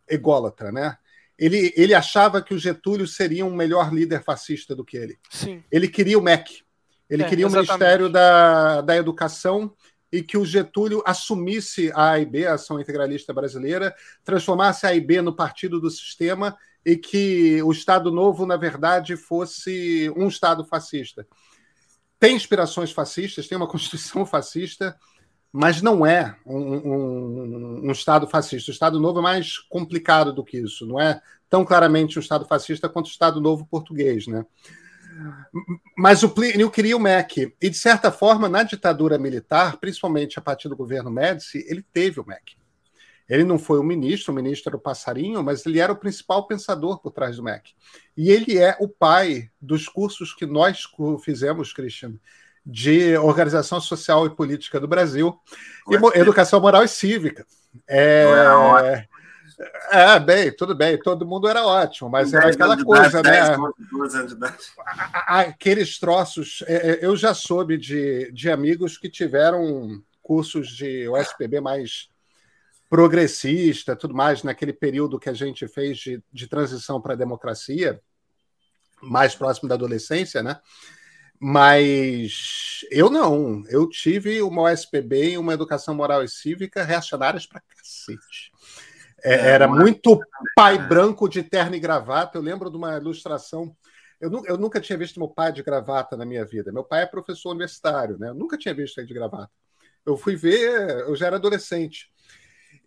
ególatra, 0.08 0.72
né? 0.72 0.96
Ele, 1.38 1.72
ele 1.76 1.94
achava 1.94 2.42
que 2.42 2.52
o 2.52 2.58
Getúlio 2.58 3.06
seria 3.06 3.46
um 3.46 3.54
melhor 3.54 3.94
líder 3.94 4.22
fascista 4.22 4.74
do 4.74 4.84
que 4.84 4.96
ele. 4.96 5.16
Sim. 5.30 5.62
Ele 5.70 5.86
queria 5.86 6.18
o 6.18 6.22
MEC. 6.22 6.62
Ele 7.08 7.22
é, 7.22 7.28
queria 7.28 7.46
o 7.46 7.50
Ministério 7.50 8.08
da, 8.08 8.80
da 8.80 8.96
Educação 8.96 9.72
e 10.12 10.22
que 10.22 10.36
o 10.36 10.44
Getúlio 10.44 11.02
assumisse 11.06 11.90
a 11.94 12.10
AIB, 12.10 12.46
a 12.46 12.54
Ação 12.54 12.80
Integralista 12.80 13.32
Brasileira, 13.32 13.94
transformasse 14.24 14.86
a 14.86 14.90
AIB 14.90 15.22
no 15.22 15.34
partido 15.34 15.80
do 15.80 15.90
sistema 15.90 16.56
e 16.84 16.96
que 16.96 17.62
o 17.62 17.70
Estado 17.70 18.10
Novo, 18.10 18.46
na 18.46 18.56
verdade, 18.56 19.16
fosse 19.16 20.12
um 20.16 20.28
Estado 20.28 20.64
fascista. 20.64 21.26
Tem 22.18 22.34
inspirações 22.34 22.90
fascistas, 22.90 23.46
tem 23.46 23.56
uma 23.56 23.68
Constituição 23.68 24.26
fascista, 24.26 24.96
mas 25.52 25.82
não 25.82 26.06
é 26.06 26.36
um, 26.46 26.58
um, 26.58 27.88
um, 27.88 27.90
Estado 27.90 28.26
fascista. 28.26 28.70
O 28.70 28.74
Estado 28.74 29.00
Novo 29.00 29.18
é 29.18 29.22
mais 29.22 29.58
complicado 29.58 30.32
do 30.32 30.44
que 30.44 30.58
isso, 30.58 30.86
não 30.86 31.00
é 31.00 31.20
tão 31.48 31.64
claramente 31.64 32.18
um 32.18 32.22
Estado 32.22 32.46
fascista 32.46 32.88
quanto 32.88 33.06
o 33.06 33.10
Estado 33.10 33.40
Novo 33.40 33.66
português, 33.66 34.26
né? 34.26 34.44
Mas 35.96 36.22
o 36.22 36.30
Plínio 36.30 36.70
queria 36.70 36.96
o 36.96 37.00
MEC. 37.00 37.54
E, 37.60 37.70
de 37.70 37.76
certa 37.76 38.10
forma, 38.10 38.48
na 38.48 38.62
ditadura 38.62 39.18
militar, 39.18 39.76
principalmente 39.78 40.38
a 40.38 40.42
partir 40.42 40.68
do 40.68 40.76
governo 40.76 41.10
Médici, 41.10 41.64
ele 41.68 41.82
teve 41.92 42.20
o 42.20 42.26
MEC. 42.26 42.56
Ele 43.28 43.44
não 43.44 43.58
foi 43.58 43.78
o 43.78 43.84
ministro, 43.84 44.32
o 44.32 44.34
ministro 44.34 44.70
era 44.70 44.76
o 44.76 44.80
passarinho, 44.80 45.42
mas 45.42 45.64
ele 45.64 45.78
era 45.78 45.92
o 45.92 45.96
principal 45.96 46.48
pensador 46.48 47.00
por 47.00 47.12
trás 47.12 47.36
do 47.36 47.44
MEC. 47.44 47.72
E 48.16 48.28
ele 48.28 48.58
é 48.58 48.76
o 48.80 48.88
pai 48.88 49.48
dos 49.60 49.88
cursos 49.88 50.34
que 50.34 50.44
nós 50.44 50.82
fizemos, 51.22 51.72
Christian, 51.72 52.14
de 52.66 53.16
Organização 53.16 53.80
Social 53.80 54.26
e 54.26 54.34
Política 54.34 54.80
do 54.80 54.88
Brasil, 54.88 55.38
e 55.88 56.18
Educação 56.18 56.60
Moral 56.60 56.82
e 56.82 56.88
Cívica. 56.88 57.46
É, 57.88 59.06
É, 59.90 60.18
bem, 60.18 60.50
tudo 60.50 60.74
bem, 60.74 60.98
todo 60.98 61.26
mundo 61.26 61.46
era 61.46 61.66
ótimo, 61.66 62.08
mas 62.08 62.32
era 62.32 62.48
aquela 62.48 62.82
coisa, 62.82 63.22
né? 63.22 63.40
Aqueles 65.12 65.98
troços. 65.98 66.62
É, 66.66 66.92
é, 66.92 67.04
eu 67.04 67.14
já 67.14 67.34
soube 67.34 67.76
de, 67.76 68.32
de 68.32 68.50
amigos 68.50 68.96
que 68.96 69.10
tiveram 69.10 70.02
cursos 70.22 70.68
de 70.68 71.06
USPB 71.08 71.60
mais 71.60 72.08
progressista, 72.88 73.94
tudo 73.94 74.14
mais, 74.14 74.42
naquele 74.42 74.72
período 74.72 75.18
que 75.18 75.28
a 75.28 75.34
gente 75.34 75.68
fez 75.68 75.98
de, 75.98 76.22
de 76.32 76.46
transição 76.46 77.00
para 77.00 77.12
a 77.12 77.16
democracia, 77.16 78.00
mais 79.02 79.34
próximo 79.34 79.68
da 79.68 79.74
adolescência, 79.74 80.42
né? 80.42 80.58
Mas 81.38 82.84
eu 82.90 83.08
não. 83.08 83.64
Eu 83.68 83.88
tive 83.88 84.42
uma 84.42 84.70
USPB 84.70 85.32
e 85.32 85.38
uma 85.38 85.54
educação 85.54 85.94
moral 85.94 86.22
e 86.22 86.28
cívica 86.28 86.84
reacionárias 86.84 87.46
para 87.46 87.62
cacete. 87.62 88.52
É, 89.22 89.34
é, 89.34 89.48
era 89.50 89.68
muito 89.68 90.20
pai 90.54 90.78
branco 90.78 91.28
de 91.28 91.42
terno 91.42 91.74
e 91.74 91.80
gravata. 91.80 92.38
Eu 92.38 92.42
lembro 92.42 92.70
de 92.70 92.76
uma 92.76 92.96
ilustração. 92.96 93.74
Eu, 94.20 94.30
eu, 94.46 94.58
nunca 94.58 94.80
tinha 94.80 94.98
visto 94.98 95.18
meu 95.18 95.28
pai 95.28 95.52
de 95.52 95.62
gravata 95.62 96.16
na 96.16 96.24
minha 96.24 96.44
vida. 96.44 96.72
Meu 96.72 96.84
pai 96.84 97.02
é 97.02 97.06
professor 97.06 97.50
universitário, 97.50 98.18
né? 98.18 98.28
Eu 98.28 98.34
nunca 98.34 98.58
tinha 98.58 98.74
visto 98.74 98.98
ele 98.98 99.06
de 99.06 99.14
gravata. 99.14 99.50
Eu 100.04 100.16
fui 100.16 100.36
ver, 100.36 100.90
eu 101.00 101.14
já 101.16 101.26
era 101.26 101.36
adolescente. 101.36 102.10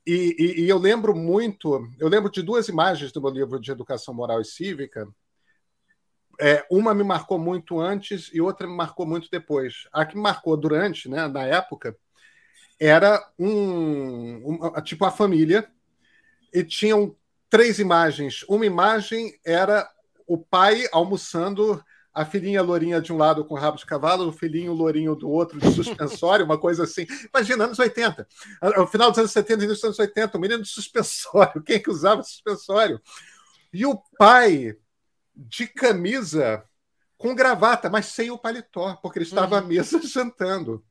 E, 0.06 0.36
e, 0.38 0.62
e, 0.64 0.70
eu 0.70 0.78
lembro 0.78 1.16
muito, 1.16 1.88
eu 1.98 2.10
lembro 2.10 2.30
de 2.30 2.42
duas 2.42 2.68
imagens 2.68 3.12
do 3.12 3.22
meu 3.22 3.30
livro 3.30 3.60
de 3.60 3.72
Educação 3.72 4.14
Moral 4.14 4.42
e 4.42 4.46
Cívica. 4.46 5.08
É, 6.42 6.66
uma 6.70 6.94
me 6.94 7.04
marcou 7.04 7.38
muito 7.40 7.80
antes 7.80 8.30
e 8.34 8.42
outra 8.42 8.68
me 8.68 8.76
marcou 8.76 9.06
muito 9.06 9.30
depois. 9.32 9.88
A 9.94 10.06
que 10.06 10.16
me 10.16 10.22
marcou 10.22 10.58
durante, 10.58 11.08
né, 11.08 11.28
na 11.28 11.44
época, 11.44 11.96
era 12.80 13.24
um, 13.40 14.56
um 14.56 14.82
tipo 14.82 15.06
a 15.06 15.12
família 15.12 15.72
e 16.54 16.64
tinham 16.64 17.16
três 17.50 17.80
imagens. 17.80 18.44
Uma 18.48 18.66
imagem 18.66 19.34
era 19.46 19.90
o 20.28 20.38
pai 20.38 20.88
almoçando 20.92 21.84
a 22.14 22.24
filhinha 22.24 22.62
lourinha 22.62 23.02
de 23.02 23.12
um 23.12 23.18
lado 23.18 23.44
com 23.44 23.56
rabo 23.56 23.78
de 23.78 23.86
cavalo, 23.86 24.28
o 24.28 24.32
filhinho 24.32 24.72
lourinho 24.72 25.16
do 25.16 25.28
outro 25.28 25.60
de 25.60 25.72
suspensório, 25.74 26.46
uma 26.46 26.60
coisa 26.60 26.84
assim. 26.84 27.08
Imagina, 27.34 27.66
anos 27.66 27.80
80. 27.80 28.28
No 28.78 28.86
final 28.86 29.10
dos 29.10 29.18
anos 29.18 29.32
70 29.32 29.64
e 29.64 29.66
início 29.66 29.90
dos 29.90 30.00
anos 30.00 30.00
80, 30.00 30.38
um 30.38 30.42
menino 30.42 30.62
de 30.62 30.70
suspensório. 30.70 31.64
Quem 31.64 31.78
é 31.78 31.80
que 31.80 31.90
usava 31.90 32.22
suspensório? 32.22 33.02
E 33.74 33.86
o 33.86 34.00
pai 34.18 34.78
de 35.36 35.66
camisa 35.66 36.64
com 37.18 37.34
gravata, 37.34 37.90
mas 37.90 38.08
sem 38.08 38.30
o 38.30 38.38
paletó, 38.38 38.96
porque 39.02 39.18
ele 39.18 39.26
estava 39.26 39.58
uhum. 39.58 39.64
à 39.64 39.68
mesa 39.68 40.00
jantando. 40.06 40.86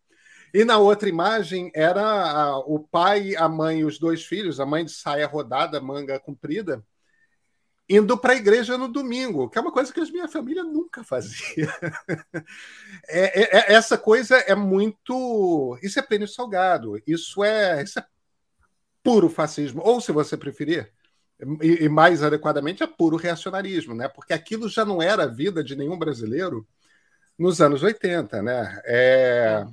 E 0.52 0.64
na 0.64 0.78
outra 0.78 1.08
imagem 1.08 1.70
era 1.74 2.02
a, 2.02 2.58
o 2.58 2.80
pai, 2.80 3.34
a 3.36 3.48
mãe 3.48 3.80
e 3.80 3.84
os 3.84 3.98
dois 3.98 4.24
filhos, 4.24 4.60
a 4.60 4.66
mãe 4.66 4.84
de 4.84 4.92
saia 4.92 5.26
rodada, 5.26 5.80
manga 5.80 6.20
comprida, 6.20 6.84
indo 7.88 8.16
para 8.18 8.32
a 8.34 8.36
igreja 8.36 8.76
no 8.76 8.88
domingo, 8.88 9.48
que 9.48 9.58
é 9.58 9.60
uma 9.60 9.72
coisa 9.72 9.92
que 9.92 10.00
a 10.00 10.04
minha 10.04 10.28
família 10.28 10.62
nunca 10.62 11.02
fazia. 11.04 11.68
É, 13.08 13.42
é, 13.42 13.58
é, 13.58 13.72
essa 13.74 13.98
coisa 13.98 14.36
é 14.36 14.54
muito. 14.54 15.78
Isso 15.82 15.98
é 15.98 16.02
prêmio 16.02 16.28
salgado, 16.28 17.02
isso 17.06 17.42
é, 17.42 17.82
isso 17.82 17.98
é 17.98 18.06
puro 19.02 19.28
fascismo, 19.28 19.82
ou 19.84 20.00
se 20.00 20.12
você 20.12 20.36
preferir, 20.36 20.92
e, 21.60 21.88
mais 21.88 22.22
adequadamente, 22.22 22.82
é 22.82 22.86
puro 22.86 23.16
reacionarismo, 23.16 23.94
né? 23.94 24.08
porque 24.08 24.32
aquilo 24.32 24.68
já 24.68 24.84
não 24.84 25.02
era 25.02 25.24
a 25.24 25.28
vida 25.28 25.64
de 25.64 25.74
nenhum 25.74 25.98
brasileiro 25.98 26.66
nos 27.36 27.60
anos 27.60 27.82
80. 27.82 28.40
Né? 28.42 28.82
É... 28.84 29.66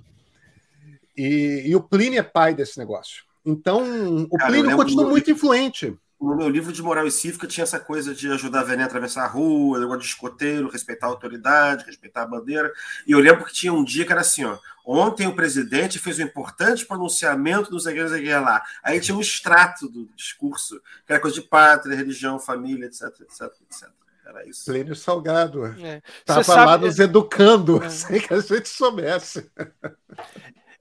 E, 1.16 1.64
e 1.66 1.76
o 1.76 1.82
Plínio 1.82 2.20
é 2.20 2.24
pai 2.24 2.54
desse 2.54 2.78
negócio. 2.78 3.24
Então, 3.46 4.28
o 4.30 4.38
Cara, 4.38 4.52
Plínio 4.52 4.76
continua 4.76 5.08
muito 5.08 5.30
influente 5.32 5.98
no 6.20 6.36
meu 6.36 6.50
livro 6.50 6.74
de 6.74 6.84
moral 6.84 7.08
e 7.08 7.12
cívica 7.12 7.48
tinha 7.48 7.64
essa 7.64 7.80
coisa 7.80 8.14
de 8.14 8.30
ajudar 8.30 8.60
a 8.60 8.64
velhinha 8.64 8.86
a 8.86 8.88
atravessar 8.88 9.24
a 9.24 9.28
rua, 9.28 9.80
negócio 9.80 10.02
de 10.02 10.08
escoteiro, 10.08 10.70
respeitar 10.70 11.08
a 11.08 11.10
autoridade, 11.10 11.86
respeitar 11.86 12.24
a 12.24 12.28
bandeira. 12.28 12.72
E 13.08 13.14
eu 13.14 13.20
lembro 13.20 13.46
que 13.46 13.54
tinha 13.54 13.72
um 13.72 13.84
dia 13.84 14.06
que 14.06 14.12
era 14.12 14.22
assim, 14.22 14.44
ó. 14.44 14.58
Ontem 14.86 15.28
o 15.28 15.36
presidente 15.36 16.00
fez 16.00 16.20
um 16.20 16.24
importante 16.24 16.86
pronunciamento 16.86 17.70
dos 17.70 17.86
igrejas 17.86 18.22
lá. 18.42 18.62
Aí 18.84 19.00
tinha 19.00 19.16
um 19.16 19.22
extrato 19.22 19.88
do 19.88 20.10
discurso, 20.16 20.82
que 21.06 21.14
era 21.14 21.22
coisa 21.22 21.40
de 21.40 21.48
pátria, 21.48 21.96
religião, 21.96 22.40
família, 22.40 22.88
etc, 22.88 23.04
etc, 23.22 23.54
etc. 23.62 23.90
Era 24.26 24.46
isso. 24.48 24.66
Plênio 24.66 24.96
Salgado. 24.96 25.66
É. 25.66 26.02
Tava 26.26 26.44
sabe... 26.44 26.66
lá 26.66 26.78
nos 26.78 27.00
educando, 27.00 27.82
é. 27.84 27.90
sem 27.90 28.20
que 28.20 28.34
a 28.34 28.42
gente 28.42 28.68
soubesse. 28.68 29.50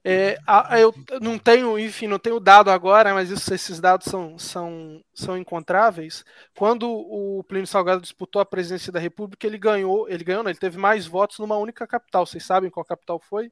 É, 0.03 0.37
eu 0.79 0.93
não 1.21 1.37
tenho, 1.37 1.77
enfim, 1.77 2.07
não 2.07 2.17
tenho 2.17 2.39
dado 2.39 2.71
agora, 2.71 3.13
mas 3.13 3.29
isso, 3.29 3.53
esses 3.53 3.79
dados 3.81 4.07
são, 4.07 4.39
são, 4.39 5.03
são 5.13 5.37
encontráveis. 5.37 6.23
Quando 6.55 6.89
o 6.89 7.43
Plínio 7.43 7.67
Salgado 7.67 8.01
disputou 8.01 8.41
a 8.41 8.45
presidência 8.45 8.91
da 8.91 8.99
República, 8.99 9.45
ele 9.45 9.57
ganhou, 9.57 10.07
ele 10.07 10.23
ganhou, 10.23 10.43
não, 10.43 10.49
ele 10.49 10.59
teve 10.59 10.77
mais 10.77 11.05
votos 11.05 11.39
numa 11.39 11.57
única 11.57 11.85
capital. 11.85 12.25
Vocês 12.25 12.45
sabem 12.45 12.69
qual 12.69 12.85
capital 12.85 13.19
foi? 13.19 13.51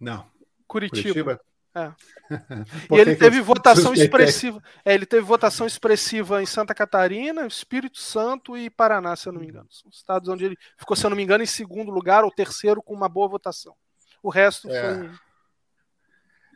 Não. 0.00 0.26
Curitiba. 0.66 1.02
Curitiba? 1.02 1.40
É. 1.74 1.92
e 2.94 2.98
ele 2.98 3.14
teve 3.14 3.40
votação 3.40 3.92
expressiva. 3.92 4.62
É, 4.84 4.94
ele 4.94 5.06
teve 5.06 5.22
votação 5.22 5.66
expressiva 5.66 6.42
em 6.42 6.46
Santa 6.46 6.74
Catarina, 6.74 7.46
Espírito 7.46 7.98
Santo 7.98 8.56
e 8.56 8.70
Paraná, 8.70 9.16
se 9.16 9.28
eu 9.28 9.32
não 9.32 9.40
me 9.40 9.48
engano. 9.48 9.68
São 9.70 9.90
estados 9.90 10.28
onde 10.30 10.46
ele 10.46 10.56
ficou, 10.78 10.96
se 10.96 11.04
eu 11.04 11.10
não 11.10 11.16
me 11.16 11.22
engano, 11.22 11.42
em 11.44 11.46
segundo 11.46 11.90
lugar 11.90 12.24
ou 12.24 12.30
terceiro 12.30 12.82
com 12.82 12.94
uma 12.94 13.08
boa 13.08 13.28
votação. 13.28 13.74
O 14.22 14.30
resto 14.30 14.70
é. 14.70 14.80
foi 14.80 15.10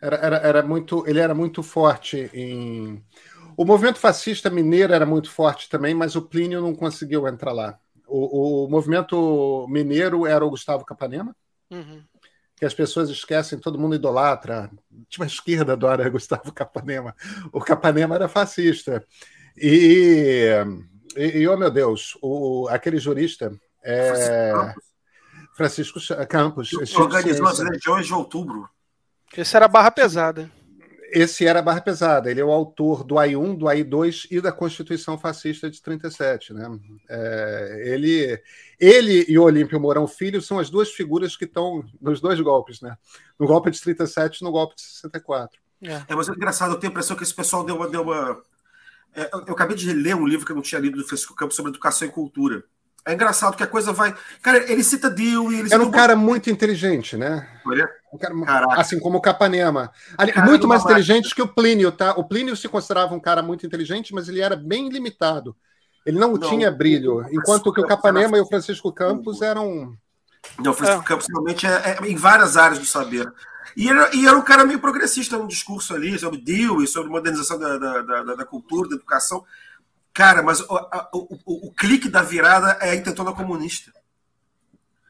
era, 0.06 0.16
era, 0.16 0.36
era 0.36 0.62
muito, 0.62 1.04
ele 1.06 1.18
era 1.18 1.34
muito 1.34 1.62
forte 1.62 2.30
em. 2.32 3.02
O 3.56 3.64
movimento 3.64 3.98
fascista 3.98 4.50
mineiro 4.50 4.92
era 4.92 5.06
muito 5.06 5.30
forte 5.30 5.68
também, 5.68 5.94
mas 5.94 6.14
o 6.14 6.22
Plínio 6.22 6.60
não 6.60 6.74
conseguiu 6.74 7.26
entrar 7.26 7.52
lá. 7.52 7.78
O, 8.06 8.64
o 8.64 8.68
movimento 8.68 9.66
mineiro 9.68 10.26
era 10.26 10.44
o 10.44 10.50
Gustavo 10.50 10.84
Capanema, 10.84 11.34
uhum. 11.70 12.02
que 12.54 12.64
as 12.64 12.74
pessoas 12.74 13.08
esquecem, 13.08 13.58
todo 13.58 13.78
mundo 13.78 13.96
idolatra. 13.96 14.70
Tipo, 15.08 15.24
a 15.24 15.26
esquerda 15.26 15.72
adora 15.72 16.08
Gustavo 16.10 16.52
Capanema. 16.52 17.14
O 17.52 17.60
Capanema 17.60 18.14
era 18.14 18.28
fascista. 18.28 19.04
E, 19.56 20.50
e, 21.16 21.38
e 21.38 21.48
oh 21.48 21.56
meu 21.56 21.70
Deus, 21.70 22.16
o, 22.22 22.68
aquele 22.68 22.98
jurista. 22.98 23.50
É... 23.82 24.52
Francisco 25.56 25.98
Campos. 26.28 26.70
Organizou 26.94 27.46
as 27.48 27.58
legiões 27.58 28.06
de 28.06 28.12
outubro. 28.12 28.68
Esse 29.36 29.56
era 29.56 29.68
barra 29.68 29.90
pesada. 29.90 30.50
Esse 31.10 31.46
era 31.46 31.62
barra 31.62 31.80
pesada. 31.80 32.30
Ele 32.30 32.40
é 32.40 32.44
o 32.44 32.50
autor 32.50 33.04
do 33.04 33.18
AI-1, 33.18 33.56
do 33.56 33.68
AI-2 33.68 34.26
e 34.30 34.40
da 34.40 34.52
Constituição 34.52 35.16
Fascista 35.16 35.70
de 35.70 35.80
37. 35.80 36.52
Né? 36.52 36.78
É, 37.08 37.82
ele, 37.86 38.42
ele 38.78 39.24
e 39.28 39.38
o 39.38 39.44
Olímpio 39.44 39.80
Mourão 39.80 40.06
Filho 40.06 40.42
são 40.42 40.58
as 40.58 40.68
duas 40.68 40.90
figuras 40.90 41.36
que 41.36 41.44
estão 41.44 41.84
nos 42.00 42.20
dois 42.20 42.40
golpes, 42.40 42.80
né? 42.80 42.96
no 43.38 43.46
golpe 43.46 43.70
de 43.70 43.80
37 43.80 44.38
e 44.38 44.44
no 44.44 44.50
golpe 44.50 44.74
de 44.74 44.82
64. 44.82 45.58
É. 45.82 46.02
é, 46.08 46.14
mas 46.14 46.28
é 46.28 46.32
engraçado, 46.32 46.72
eu 46.72 46.78
tenho 46.78 46.90
a 46.90 46.92
impressão 46.92 47.16
que 47.16 47.22
esse 47.22 47.34
pessoal 47.34 47.64
deu 47.64 47.76
uma. 47.76 47.88
Deu 47.88 48.02
uma... 48.02 48.42
É, 49.14 49.30
eu 49.32 49.54
acabei 49.54 49.76
de 49.76 49.92
ler 49.92 50.14
um 50.14 50.26
livro 50.26 50.44
que 50.44 50.52
eu 50.52 50.56
não 50.56 50.62
tinha 50.62 50.80
lido 50.80 50.98
do 50.98 51.06
Francisco 51.06 51.34
Campos 51.34 51.56
sobre 51.56 51.70
educação 51.70 52.06
e 52.06 52.10
cultura. 52.10 52.64
É 53.06 53.14
engraçado 53.14 53.56
que 53.56 53.62
a 53.62 53.68
coisa 53.68 53.92
vai. 53.92 54.12
Cara, 54.42 54.58
ele 54.70 54.82
cita 54.82 55.08
Dewey. 55.08 55.60
Ele 55.60 55.72
Era 55.72 55.80
um 55.80 55.92
cara 55.92 56.16
muito 56.16 56.50
inteligente, 56.50 57.16
né? 57.16 57.48
Um 58.12 58.44
cara, 58.44 58.66
assim 58.70 58.98
como 58.98 59.18
o 59.18 59.20
Capanema. 59.20 59.92
Ali, 60.18 60.32
muito 60.44 60.66
mais 60.66 60.82
inteligente 60.82 61.32
que 61.32 61.40
o 61.40 61.46
Plínio, 61.46 61.92
tá? 61.92 62.14
O 62.16 62.24
Plínio 62.24 62.56
se 62.56 62.68
considerava 62.68 63.14
um 63.14 63.20
cara 63.20 63.42
muito 63.42 63.64
inteligente, 63.64 64.12
mas 64.12 64.28
ele 64.28 64.40
era 64.40 64.56
bem 64.56 64.88
limitado. 64.88 65.54
Ele 66.04 66.18
não, 66.18 66.32
não 66.32 66.48
tinha 66.48 66.68
brilho. 66.68 67.18
O, 67.18 67.32
enquanto 67.32 67.72
que 67.72 67.80
o 67.80 67.86
Capanema 67.86 68.36
e 68.38 68.40
o 68.40 68.46
Francisco 68.46 68.92
Campos 68.92 69.40
eram. 69.40 69.96
Não, 70.58 70.72
o 70.72 70.74
Francisco 70.74 71.02
é. 71.02 71.06
Campos 71.06 71.26
realmente 71.28 71.64
é, 71.64 71.98
é, 72.00 72.06
em 72.08 72.16
várias 72.16 72.56
áreas 72.56 72.80
do 72.80 72.86
saber. 72.86 73.32
E 73.76 73.88
era, 73.88 74.16
e 74.16 74.26
era 74.26 74.36
um 74.36 74.42
cara 74.42 74.64
meio 74.64 74.80
progressista 74.80 75.38
no 75.38 75.46
discurso 75.46 75.94
ali 75.94 76.18
sobre 76.18 76.40
Dewey, 76.40 76.88
sobre 76.88 77.08
modernização 77.08 77.56
da, 77.56 77.78
da, 77.78 78.02
da, 78.02 78.34
da 78.34 78.44
cultura, 78.44 78.88
da 78.88 78.96
educação. 78.96 79.44
Cara, 80.16 80.42
mas 80.42 80.60
o, 80.60 80.74
o, 81.12 81.38
o, 81.44 81.66
o 81.68 81.72
clique 81.74 82.08
da 82.08 82.22
virada 82.22 82.78
é 82.80 82.92
a 82.92 82.94
intentona 82.94 83.34
comunista. 83.34 83.92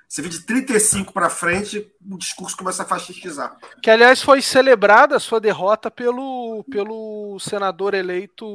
Você 0.09 0.21
vê 0.21 0.29
de 0.29 0.41
35 0.41 1.13
para 1.13 1.31
frente, 1.31 1.89
o 2.11 2.19
discurso 2.19 2.57
começa 2.57 2.83
a 2.83 2.87
fascistizar. 2.87 3.57
Que, 3.81 3.89
aliás, 3.89 4.21
foi 4.21 4.43
celebrada 4.43 5.15
a 5.15 5.21
sua 5.21 5.39
derrota 5.39 5.93
pelo, 5.93 6.65
pelo 6.69 7.39
senador 7.39 7.95
eleito. 7.95 8.47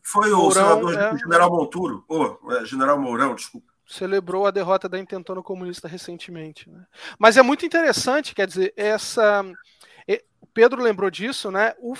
Foi 0.00 0.30
Mourão, 0.30 0.46
o 0.46 0.52
senador 0.52 0.94
é... 0.94 1.18
General 1.18 1.50
Monturo. 1.50 2.04
Oh, 2.06 2.52
é, 2.52 2.64
General 2.64 2.96
Mourão, 2.96 3.34
desculpa. 3.34 3.66
Celebrou 3.84 4.46
a 4.46 4.52
derrota 4.52 4.88
da 4.88 5.00
intentona 5.00 5.42
comunista 5.42 5.88
recentemente. 5.88 6.70
Né? 6.70 6.84
Mas 7.18 7.36
é 7.36 7.42
muito 7.42 7.66
interessante, 7.66 8.36
quer 8.36 8.46
dizer, 8.46 8.72
essa. 8.76 9.44
O 10.40 10.46
Pedro 10.46 10.80
lembrou 10.80 11.10
disso, 11.10 11.50
né? 11.50 11.74
O, 11.80 11.96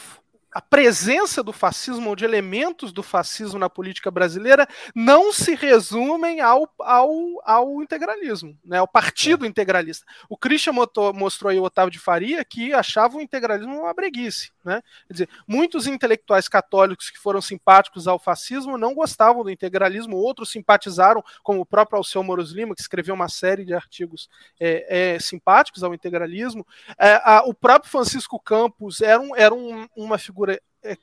a 0.52 0.60
presença 0.60 1.42
do 1.42 1.52
fascismo 1.52 2.08
ou 2.08 2.16
de 2.16 2.24
elementos 2.24 2.92
do 2.92 3.02
fascismo 3.02 3.58
na 3.58 3.68
política 3.68 4.10
brasileira 4.10 4.66
não 4.94 5.32
se 5.32 5.54
resumem 5.54 6.40
ao, 6.40 6.68
ao, 6.80 7.10
ao 7.44 7.82
integralismo, 7.82 8.58
né, 8.64 8.78
ao 8.78 8.88
partido 8.88 9.44
é. 9.44 9.48
integralista. 9.48 10.06
O 10.28 10.36
Christian 10.36 10.72
mostrou, 10.72 11.12
mostrou 11.12 11.50
aí 11.50 11.58
o 11.58 11.64
Otávio 11.64 11.90
de 11.90 11.98
Faria 11.98 12.44
que 12.44 12.72
achava 12.72 13.18
o 13.18 13.20
integralismo 13.20 13.80
uma 13.80 13.92
breguice. 13.92 14.50
Né? 14.64 14.82
Quer 15.06 15.12
dizer, 15.12 15.28
muitos 15.46 15.86
intelectuais 15.86 16.48
católicos 16.48 17.10
que 17.10 17.18
foram 17.18 17.40
simpáticos 17.40 18.08
ao 18.08 18.18
fascismo 18.18 18.78
não 18.78 18.94
gostavam 18.94 19.42
do 19.42 19.50
integralismo, 19.50 20.16
outros 20.16 20.50
simpatizaram, 20.50 21.22
como 21.42 21.60
o 21.60 21.66
próprio 21.66 21.98
Alceu 21.98 22.22
Moros 22.22 22.52
Lima, 22.52 22.74
que 22.74 22.80
escreveu 22.80 23.14
uma 23.14 23.28
série 23.28 23.64
de 23.64 23.74
artigos 23.74 24.28
é, 24.58 25.14
é, 25.14 25.18
simpáticos 25.18 25.82
ao 25.82 25.94
integralismo. 25.94 26.66
É, 26.98 27.20
a, 27.24 27.42
o 27.46 27.54
próprio 27.54 27.90
Francisco 27.90 28.38
Campos 28.38 29.00
era, 29.00 29.20
um, 29.20 29.34
era 29.36 29.54
um, 29.54 29.86
uma 29.96 30.18
figura 30.18 30.37
figura 30.38 30.60
é, 30.84 30.96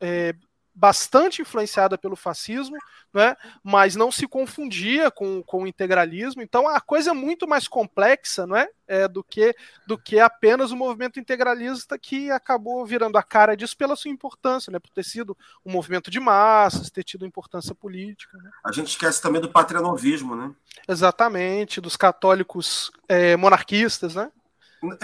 é, 0.00 0.34
bastante 0.74 1.42
influenciada 1.42 1.98
pelo 1.98 2.16
fascismo, 2.16 2.76
né, 3.12 3.36
mas 3.62 3.94
não 3.94 4.10
se 4.10 4.26
confundia 4.26 5.10
com, 5.10 5.42
com 5.42 5.62
o 5.62 5.66
integralismo. 5.66 6.42
Então 6.42 6.66
a 6.66 6.80
coisa 6.80 7.10
é 7.10 7.14
muito 7.14 7.46
mais 7.46 7.68
complexa 7.68 8.46
não 8.46 8.56
é? 8.56 8.68
é, 8.86 9.06
do, 9.06 9.22
que, 9.22 9.54
do 9.86 9.98
que 9.98 10.18
apenas 10.18 10.70
o 10.70 10.76
movimento 10.76 11.20
integralista 11.20 11.98
que 11.98 12.30
acabou 12.30 12.84
virando 12.86 13.18
a 13.18 13.22
cara 13.22 13.56
disso 13.56 13.76
pela 13.76 13.96
sua 13.96 14.10
importância, 14.10 14.70
né, 14.70 14.78
por 14.78 14.90
ter 14.90 15.04
sido 15.04 15.36
um 15.64 15.70
movimento 15.70 16.10
de 16.10 16.20
massas, 16.20 16.90
ter 16.90 17.04
tido 17.04 17.26
importância 17.26 17.74
política. 17.74 18.36
Né? 18.38 18.50
A 18.64 18.72
gente 18.72 18.88
esquece 18.88 19.20
também 19.20 19.40
do 19.40 19.50
patrianovismo, 19.50 20.34
né? 20.34 20.52
Exatamente, 20.88 21.80
dos 21.80 21.96
católicos 21.96 22.90
é, 23.08 23.36
monarquistas, 23.36 24.14
né? 24.14 24.30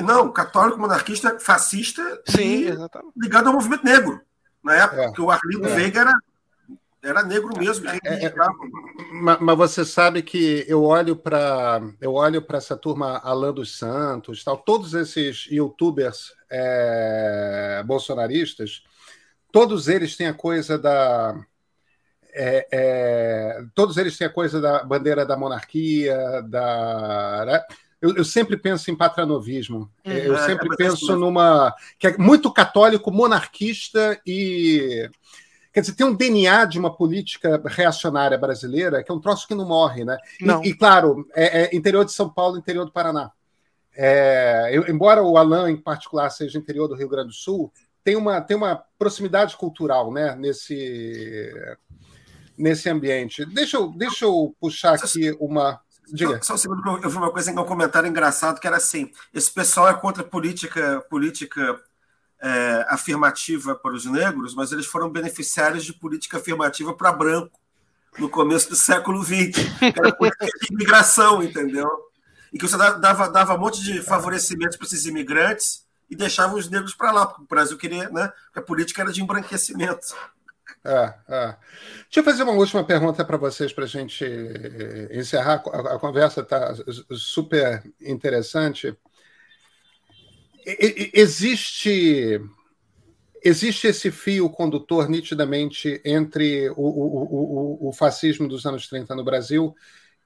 Não, 0.03 0.33
católico, 0.33 0.79
monarquista, 0.79 1.39
fascista 1.39 2.03
Sim, 2.26 2.66
ligado 3.16 3.47
ao 3.47 3.53
movimento 3.53 3.85
negro. 3.85 4.20
Na 4.62 4.74
época 4.74 5.03
é. 5.03 5.12
que 5.12 5.20
o 5.20 5.31
Arlindo 5.31 5.68
é. 5.68 5.74
Veiga 5.74 6.01
era, 6.01 6.12
era 7.03 7.22
negro 7.22 7.57
mesmo. 7.57 7.89
É, 7.89 7.99
é 8.05 8.35
mas, 9.12 9.39
mas, 9.41 9.57
você 9.57 9.85
sabe 9.85 10.22
que 10.22 10.64
eu 10.66 10.83
olho 10.83 11.14
para 11.14 11.81
eu 12.01 12.14
olho 12.14 12.43
para 12.43 12.59
essa 12.59 12.76
turma 12.76 13.18
Alan 13.18 13.53
dos 13.53 13.79
Santos, 13.79 14.43
tal, 14.43 14.57
todos 14.59 14.95
esses 14.95 15.47
youtubers 15.47 16.35
é, 16.51 17.83
bolsonaristas, 17.87 18.83
todos 19.53 19.87
eles 19.87 20.16
têm 20.16 20.26
a 20.26 20.35
coisa 20.35 20.76
da 20.76 21.37
é, 22.35 22.68
é, 22.70 23.64
todos 23.74 23.97
eles 23.97 24.16
têm 24.16 24.26
a 24.26 24.33
coisa 24.33 24.61
da 24.61 24.85
bandeira 24.85 25.24
da 25.24 25.37
monarquia, 25.37 26.43
da. 26.43 27.66
Eu, 28.01 28.17
eu, 28.17 28.25
sempre 28.25 28.57
penso 28.57 28.91
em 28.91 28.97
patranovismo. 28.97 29.91
Uhum. 30.07 30.13
Eu 30.13 30.37
é, 30.37 30.47
sempre 30.47 30.69
é, 30.73 30.77
penso 30.77 31.17
numa. 31.17 31.75
que 31.99 32.07
é 32.07 32.17
muito 32.17 32.53
católico, 32.53 33.11
monarquista 33.11 34.21
e. 34.27 35.09
Quer 35.73 35.81
dizer, 35.81 35.95
tem 35.95 36.07
um 36.07 36.15
DNA 36.15 36.65
de 36.65 36.79
uma 36.79 36.95
política 36.95 37.63
reacionária 37.67 38.39
brasileira 38.39 39.03
que 39.03 39.13
é 39.13 39.15
um 39.15 39.21
troço 39.21 39.47
que 39.47 39.55
não 39.55 39.67
morre, 39.67 40.05
né? 40.05 40.17
Não. 40.41 40.65
E, 40.65 40.69
e, 40.69 40.75
claro, 40.75 41.27
é, 41.35 41.63
é, 41.63 41.77
interior 41.77 42.05
de 42.05 42.13
São 42.13 42.29
Paulo, 42.29 42.57
interior 42.57 42.85
do 42.85 42.93
Paraná. 42.93 43.31
É, 43.95 44.71
eu, 44.73 44.89
embora 44.89 45.23
o 45.23 45.37
Alain, 45.37 45.73
em 45.73 45.77
particular, 45.77 46.31
seja 46.31 46.59
interior 46.59 46.89
do 46.89 46.95
Rio 46.95 47.09
Grande 47.09 47.29
do 47.29 47.35
Sul, 47.35 47.73
tem 48.05 48.17
uma, 48.17 48.41
tem 48.41 48.57
uma 48.57 48.83
proximidade 48.99 49.57
cultural 49.57 50.13
né, 50.13 50.35
nesse, 50.37 51.53
nesse 52.57 52.89
ambiente. 52.89 53.45
Deixa 53.45 53.77
eu, 53.77 53.93
deixa 53.93 54.25
eu 54.25 54.55
puxar 54.61 54.95
aqui 54.95 55.37
uma. 55.39 55.81
Só, 56.17 56.43
só 56.43 56.55
um 56.55 56.59
segundo, 56.59 57.01
eu 57.03 57.11
vi 57.11 57.17
uma 57.17 57.31
coisa 57.31 57.51
em 57.51 57.59
um 57.59 57.65
comentário 57.65 58.09
engraçado 58.09 58.61
que 58.61 58.67
era 58.67 58.77
assim: 58.77 59.11
esse 59.33 59.51
pessoal 59.51 59.89
é 59.89 59.95
contra 59.95 60.25
política, 60.25 61.05
política 61.11 61.81
é, 62.41 62.87
afirmativa 62.89 63.75
para 63.75 63.93
os 63.93 64.05
negros, 64.05 64.55
mas 64.55 64.73
eles 64.73 64.87
foram 64.87 65.11
beneficiários 65.11 65.85
de 65.85 65.93
política 65.93 66.39
afirmativa 66.39 66.95
para 66.95 67.13
branco 67.13 67.59
no 68.19 68.29
começo 68.29 68.69
do 68.71 68.77
século 68.77 69.23
XX, 69.23 69.53
que 69.79 69.99
era 70.01 70.11
de 70.11 70.73
imigração, 70.73 71.43
entendeu? 71.43 71.89
E 72.53 72.59
que 72.59 72.67
você 72.67 72.77
dava, 72.77 73.29
dava 73.29 73.55
um 73.55 73.59
monte 73.59 73.83
de 73.83 74.01
favorecimentos 74.01 74.77
para 74.77 74.87
esses 74.87 75.07
imigrantes 75.07 75.87
e 76.09 76.17
deixava 76.17 76.55
os 76.55 76.69
negros 76.71 76.95
para 76.95 77.13
lá, 77.13 77.27
porque 77.27 77.43
o 77.43 77.47
Brasil 77.47 77.77
queria, 77.77 78.09
né? 78.09 78.33
Porque 78.47 78.59
a 78.59 78.63
política 78.63 79.03
era 79.03 79.13
de 79.13 79.23
embranquecimento. 79.23 80.17
É, 80.85 81.14
é. 81.29 81.57
Deixa 82.05 82.20
eu 82.20 82.24
fazer 82.24 82.43
uma 82.43 82.53
última 82.53 82.85
pergunta 82.85 83.24
para 83.24 83.37
vocês 83.37 83.72
para 83.72 83.85
a 83.85 83.89
gente 83.89 84.24
eh, 84.24 85.09
encerrar. 85.12 85.62
A, 85.66 85.99
conversa 85.99 86.41
está 86.41 86.74
super 87.12 87.83
interessante. 88.01 88.97
existe 91.14 92.41
existe 93.43 93.87
esse 93.87 94.11
fio 94.11 94.51
condutor 94.51 95.09
nitidamente 95.09 96.01
entre 96.05 96.68
o, 96.70 96.74
o, 96.76 97.87
o, 97.87 97.89
o, 97.89 97.93
fascismo 97.93 98.49
dos 98.49 98.66
anos 98.66 98.89
30 98.89 99.14
no 99.14 99.24
Brasil 99.24 99.74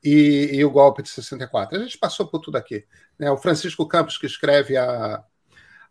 e, 0.02 0.50
e, 0.52 0.64
o 0.64 0.70
golpe 0.70 1.02
de 1.02 1.10
64. 1.10 1.78
A 1.78 1.82
gente 1.82 1.98
passou 1.98 2.26
por 2.26 2.40
tudo 2.40 2.56
aqui. 2.56 2.84
Né? 3.18 3.30
O 3.30 3.36
Francisco 3.36 3.86
Campos, 3.86 4.16
que 4.16 4.26
escreve 4.26 4.76
a, 4.76 5.22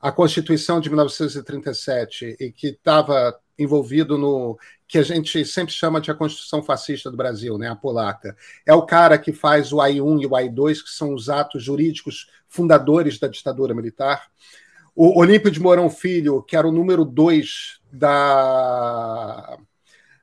a 0.01 0.11
Constituição 0.11 0.81
de 0.81 0.89
1937 0.89 2.35
e 2.39 2.51
que 2.51 2.67
estava 2.67 3.39
envolvido 3.57 4.17
no 4.17 4.57
que 4.87 4.97
a 4.97 5.03
gente 5.03 5.45
sempre 5.45 5.73
chama 5.73 6.01
de 6.01 6.09
a 6.09 6.15
Constituição 6.15 6.63
Fascista 6.63 7.11
do 7.11 7.15
Brasil, 7.15 7.57
né, 7.57 7.69
a 7.69 7.75
polaca. 7.75 8.35
É 8.65 8.73
o 8.73 8.85
cara 8.85 9.17
que 9.17 9.31
faz 9.31 9.71
o 9.71 9.79
AI-1 9.79 10.23
e 10.23 10.25
o 10.25 10.35
AI-2, 10.35 10.83
que 10.83 10.89
são 10.89 11.13
os 11.13 11.29
atos 11.29 11.63
jurídicos 11.63 12.29
fundadores 12.47 13.19
da 13.19 13.27
ditadura 13.27 13.75
militar. 13.75 14.27
O 14.95 15.17
Olímpio 15.19 15.51
de 15.51 15.61
Mourão 15.61 15.89
Filho, 15.89 16.41
que 16.41 16.57
era 16.57 16.67
o 16.67 16.71
número 16.71 17.05
dois 17.05 17.79
da, 17.89 19.57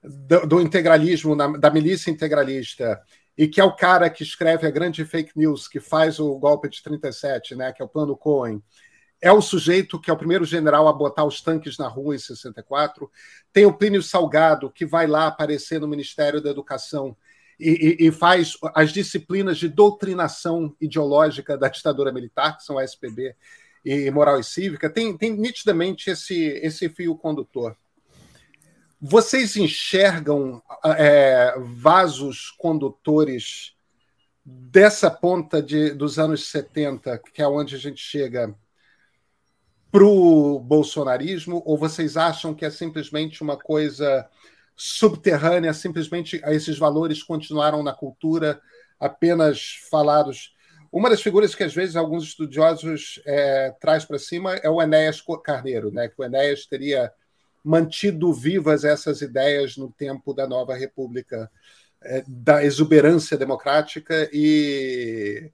do, 0.03 0.47
do 0.47 0.61
integralismo, 0.61 1.35
da 1.37 1.70
milícia 1.70 2.11
integralista, 2.11 3.01
e 3.39 3.47
que 3.47 3.61
é 3.61 3.64
o 3.64 3.74
cara 3.74 4.11
que 4.11 4.22
escreve 4.22 4.66
a 4.66 4.70
grande 4.70 5.05
fake 5.05 5.33
news, 5.37 5.68
que 5.68 5.81
faz 5.81 6.18
o 6.18 6.37
golpe 6.37 6.68
de 6.68 6.83
37, 6.83 7.55
né, 7.55 7.72
que 7.72 7.81
é 7.81 7.85
o 7.85 7.89
Plano 7.89 8.16
Cohen 8.16 8.61
é 9.21 9.33
o 9.33 9.41
sujeito 9.41 10.01
que 10.01 10.11
é 10.11 10.12
o 10.12 10.16
primeiro 10.16 10.45
general 10.45 10.87
a 10.87 10.93
botar 10.93 11.25
os 11.25 11.41
tanques 11.41 11.77
na 11.77 11.89
rua 11.89 12.14
em 12.14 12.19
64. 12.19 13.11
Tem 13.53 13.66
o 13.66 13.73
Plínio 13.73 14.03
Salgado, 14.03 14.71
que 14.71 14.87
vai 14.87 15.07
lá 15.07 15.27
aparecer 15.27 15.81
no 15.81 15.89
Ministério 15.89 16.41
da 16.41 16.51
Educação 16.51 17.16
e, 17.59 17.99
e, 18.01 18.07
e, 18.07 18.12
faz 18.12 18.57
as 18.75 18.93
disciplinas 18.93 19.59
de 19.59 19.69
doutrinação 19.69 20.77
ideológica 20.81 21.59
da 21.59 21.69
ditadura 21.69 22.12
militar, 22.12 22.57
que 22.57 22.62
são 22.62 22.79
a 22.79 22.85
SPB 22.85 23.35
e 23.85 24.09
Moral 24.12 24.39
e 24.39 24.45
Cívica. 24.45 24.89
Tem, 24.89 25.16
tem 25.16 25.33
nitidamente 25.33 26.09
esse, 26.09 26.37
esse 26.62 26.89
fio 26.89 27.16
condutor. 27.16 27.77
Vocês 29.01 29.57
enxergam 29.57 30.62
é, 30.85 31.55
vasos 31.59 32.51
condutores 32.59 33.75
dessa 34.45 35.11
ponta 35.11 35.61
de, 35.61 35.91
dos 35.91 36.19
anos 36.19 36.49
70, 36.49 37.21
que 37.33 37.43
é 37.43 37.49
onde 37.49 37.75
a 37.75 37.79
gente 37.79 38.01
chega 38.01 38.55
para 39.91 40.05
o 40.05 40.59
bolsonarismo 40.61 41.62
ou 41.64 41.76
vocês 41.76 42.16
acham 42.16 42.55
que 42.55 42.64
é 42.64 42.70
simplesmente 42.70 43.43
uma 43.43 43.57
coisa 43.57 44.28
subterrânea, 44.76 45.72
simplesmente 45.72 46.41
esses 46.47 46.78
valores 46.78 47.22
continuaram 47.22 47.82
na 47.82 47.93
cultura 47.93 48.61
apenas 49.01 49.78
falados? 49.91 50.55
Uma 50.91 51.11
das 51.11 51.20
figuras 51.20 51.55
que 51.55 51.64
às 51.64 51.74
vezes 51.74 51.97
alguns 51.97 52.24
estudiosos 52.24 53.20
é, 53.26 53.74
traz 53.80 54.05
para 54.05 54.18
cima 54.18 54.55
é 54.57 54.70
o 54.70 54.80
Enéas 54.80 55.22
Carneiro, 55.45 55.91
né? 55.91 56.09
que 56.09 56.14
o 56.18 56.24
Enéas 56.24 56.66
teria 56.66 57.12
mantido 57.62 58.32
vivas 58.32 58.84
essas 58.84 59.20
ideias 59.20 59.76
no 59.76 59.91
tempo 59.91 60.32
da 60.32 60.47
nova 60.47 60.74
república, 60.74 61.51
é, 62.03 62.24
da 62.26 62.64
exuberância 62.64 63.36
democrática 63.36 64.28
e 64.32 65.51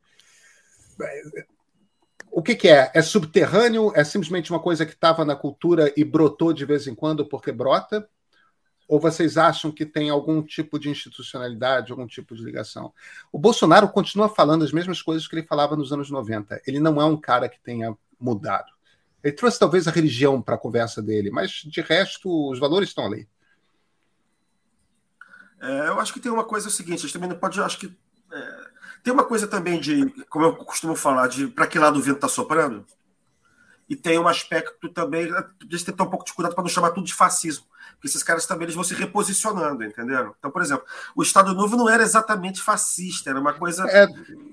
o 2.37 2.43
que, 2.43 2.57
que, 2.57 2.69
é? 2.69 2.91
É 2.93 3.01
subterrâneo? 3.01 3.93
É 3.95 4.03
simplesmente 4.03 4.51
uma 4.51 4.59
coisa 4.59 4.85
que 4.85 4.93
estava 4.93 5.25
na 5.25 5.37
cultura 5.37 5.93
e 5.97 6.03
brotou 6.03 6.53
de 6.53 6.65
vez 6.65 6.89
em 6.89 6.95
quando 6.95 7.25
porque 7.25 7.53
brota? 7.53 8.09
Ou 8.89 8.99
vocês 8.99 9.39
acham 9.39 9.71
que 9.71 9.87
tem 9.87 10.11
algum 10.11 10.43
tipo 10.43 10.77
de 10.77 10.91
institucionalidade, 10.91 11.93
algum 11.93 12.09
tipo 12.09 12.35
de 12.35 12.43
ligação? 12.43 12.93
O 13.31 13.39
Bolsonaro 13.39 13.89
continua 13.89 14.29
falando 14.29 14.65
as 14.65 14.73
mesmas 14.73 15.01
coisas 15.01 15.29
que 15.29 15.37
ele 15.37 15.47
falava 15.47 15.77
nos 15.77 15.93
anos 15.93 16.11
90. 16.11 16.61
Ele 16.67 16.81
não 16.81 17.01
é 17.01 17.05
um 17.05 17.17
cara 17.17 17.49
que 17.49 17.61
tenha 17.61 17.97
mudado. 18.19 18.73
Ele 19.23 19.33
trouxe 19.33 19.57
talvez 19.57 19.87
a 19.87 19.93
religião 19.93 20.43
para 20.43 20.57
a 20.57 20.59
conversa 20.59 21.01
dele, 21.01 21.31
mas 21.31 21.63
de 21.65 21.81
resto 21.83 22.51
os 22.51 22.59
valores 22.59 22.89
estão 22.89 23.07
ali. 23.07 23.29
É, 25.63 25.87
eu 25.87 26.01
acho 26.01 26.13
que 26.13 26.19
tem 26.19 26.33
uma 26.33 26.45
coisa 26.45 26.67
é 26.67 26.69
o 26.69 26.73
seguinte, 26.73 26.99
a 26.99 27.03
gente 27.03 27.13
também 27.13 27.29
não 27.29 27.39
pode, 27.39 27.61
acho 27.61 27.79
que 27.79 27.97
é 28.33 28.75
tem 29.05 29.13
uma 29.13 29.25
coisa 29.25 29.47
também 29.47 29.79
de, 29.79 30.07
como 30.31 30.47
eu 30.47 30.57
costumo 30.57 30.97
falar, 30.97 31.29
de 31.29 31.47
para 31.47 31.67
que 31.67 31.79
lado 31.79 31.99
o 31.99 32.03
vento 32.03 32.17
está 32.17 32.29
soprando. 32.29 32.85
e 33.89 33.95
tem 33.95 34.19
um 34.19 34.27
aspecto 34.27 34.89
também 34.89 35.31
de 35.67 35.85
ter 35.85 35.93
um 35.93 36.07
pouco 36.07 36.25
de 36.25 36.33
cuidado 36.33 36.55
para 36.55 36.65
não 36.65 36.71
chamar 36.71 36.91
tudo 36.91 37.07
de 37.07 37.13
fascismo, 37.13 37.67
porque 37.93 38.09
esses 38.09 38.23
caras 38.23 38.47
também 38.47 38.65
eles 38.65 38.75
vão 38.75 38.83
se 38.83 38.95
reposicionando, 38.95 39.85
entenderam? 39.85 40.35
Então, 40.39 40.51
por 40.51 40.63
exemplo, 40.63 40.87
o 41.15 41.23
Estado 41.23 41.55
Novo 41.55 41.77
não 41.77 41.87
era 41.87 42.03
exatamente 42.03 42.63
fascista, 42.63 43.29
era 43.29 43.39
uma 43.39 43.53
coisa 43.53 43.85
é, 43.91 44.07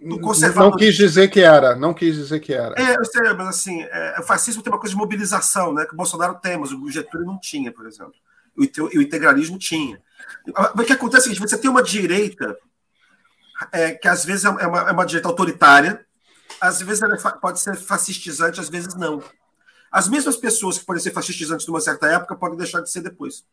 do 0.03 0.19
conservador. 0.19 0.71
Não 0.71 0.77
quis 0.77 0.95
dizer 0.95 1.29
que 1.29 1.39
era, 1.39 1.73
não 1.73 1.93
quis 1.93 2.15
dizer 2.15 2.41
que 2.41 2.53
era. 2.53 2.75
É, 2.77 2.97
eu 2.97 3.05
sei, 3.05 3.33
mas 3.33 3.47
assim, 3.47 3.81
é, 3.83 4.17
o 4.19 4.23
fascismo 4.23 4.61
tem 4.61 4.71
uma 4.71 4.79
coisa 4.79 4.93
de 4.93 4.99
mobilização, 4.99 5.73
né, 5.73 5.85
que 5.85 5.93
o 5.93 5.97
Bolsonaro 5.97 6.35
tem, 6.35 6.57
mas 6.57 6.73
o 6.73 6.89
Getúlio 6.89 7.25
não 7.25 7.39
tinha, 7.39 7.71
por 7.71 7.87
exemplo. 7.87 8.15
E 8.57 8.97
o 8.97 9.01
integralismo 9.01 9.57
tinha. 9.57 10.01
O 10.75 10.83
que 10.83 10.91
acontece 10.91 11.31
é 11.31 11.33
que 11.33 11.39
você 11.39 11.57
tem 11.57 11.71
uma 11.71 11.81
direita 11.81 12.57
é, 13.71 13.91
que 13.91 14.07
às 14.07 14.25
vezes 14.25 14.45
é 14.45 14.49
uma, 14.49 14.81
é 14.81 14.91
uma 14.91 15.05
direita 15.05 15.27
autoritária, 15.27 16.05
às 16.59 16.81
vezes 16.81 17.01
ela 17.01 17.15
é 17.15 17.17
pode 17.17 17.59
ser 17.59 17.75
fascistizante, 17.75 18.59
às 18.59 18.69
vezes 18.69 18.95
não. 18.95 19.23
As 19.91 20.07
mesmas 20.07 20.37
pessoas 20.37 20.77
que 20.77 20.85
podem 20.85 21.01
ser 21.01 21.11
fascistizantes 21.11 21.67
numa 21.67 21.81
certa 21.81 22.07
época 22.07 22.35
podem 22.35 22.57
deixar 22.57 22.81
de 22.81 22.89
ser 22.89 23.01
depois. 23.01 23.45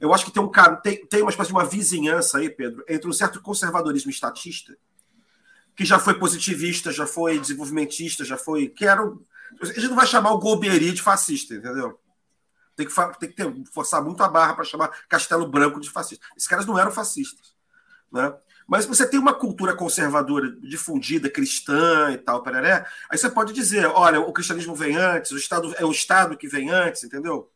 Eu 0.00 0.14
acho 0.14 0.24
que 0.24 0.30
tem 0.30 0.42
um 0.42 0.50
tem, 0.80 1.04
tem 1.06 1.22
uma 1.22 1.30
espécie 1.30 1.48
de 1.48 1.54
uma 1.54 1.64
vizinhança 1.64 2.38
aí, 2.38 2.48
Pedro, 2.48 2.84
entre 2.88 3.08
um 3.08 3.12
certo 3.12 3.42
conservadorismo 3.42 4.10
estatista, 4.10 4.76
que 5.74 5.84
já 5.84 5.98
foi 5.98 6.14
positivista, 6.14 6.92
já 6.92 7.06
foi 7.06 7.38
desenvolvimentista, 7.38 8.24
já 8.24 8.36
foi. 8.36 8.68
Que 8.68 8.86
era, 8.86 9.02
a 9.02 9.66
gente 9.66 9.88
não 9.88 9.96
vai 9.96 10.06
chamar 10.06 10.30
o 10.32 10.38
Golbery 10.38 10.92
de 10.92 11.02
fascista, 11.02 11.54
entendeu? 11.54 11.98
Tem 12.76 12.86
que, 12.86 12.94
tem 13.18 13.28
que 13.28 13.34
ter, 13.34 13.64
forçar 13.72 14.02
muito 14.02 14.22
a 14.22 14.28
barra 14.28 14.54
para 14.54 14.64
chamar 14.64 14.88
Castelo 15.08 15.48
Branco 15.48 15.80
de 15.80 15.90
fascista. 15.90 16.24
Esses 16.36 16.48
caras 16.48 16.64
não 16.64 16.78
eram 16.78 16.92
fascistas. 16.92 17.56
Né? 18.10 18.32
Mas 18.68 18.84
você 18.84 19.08
tem 19.08 19.18
uma 19.18 19.32
cultura 19.32 19.74
conservadora 19.74 20.52
difundida, 20.60 21.30
cristã 21.30 22.12
e 22.12 22.18
tal, 22.18 22.42
pereré, 22.42 22.86
aí 23.08 23.16
você 23.16 23.30
pode 23.30 23.54
dizer, 23.54 23.86
olha, 23.86 24.20
o 24.20 24.30
cristianismo 24.30 24.74
vem 24.74 24.94
antes, 24.94 25.30
o 25.30 25.38
Estado 25.38 25.74
é 25.78 25.84
o 25.86 25.90
Estado 25.90 26.36
que 26.36 26.46
vem 26.46 26.68
antes, 26.68 27.02
entendeu? 27.02 27.50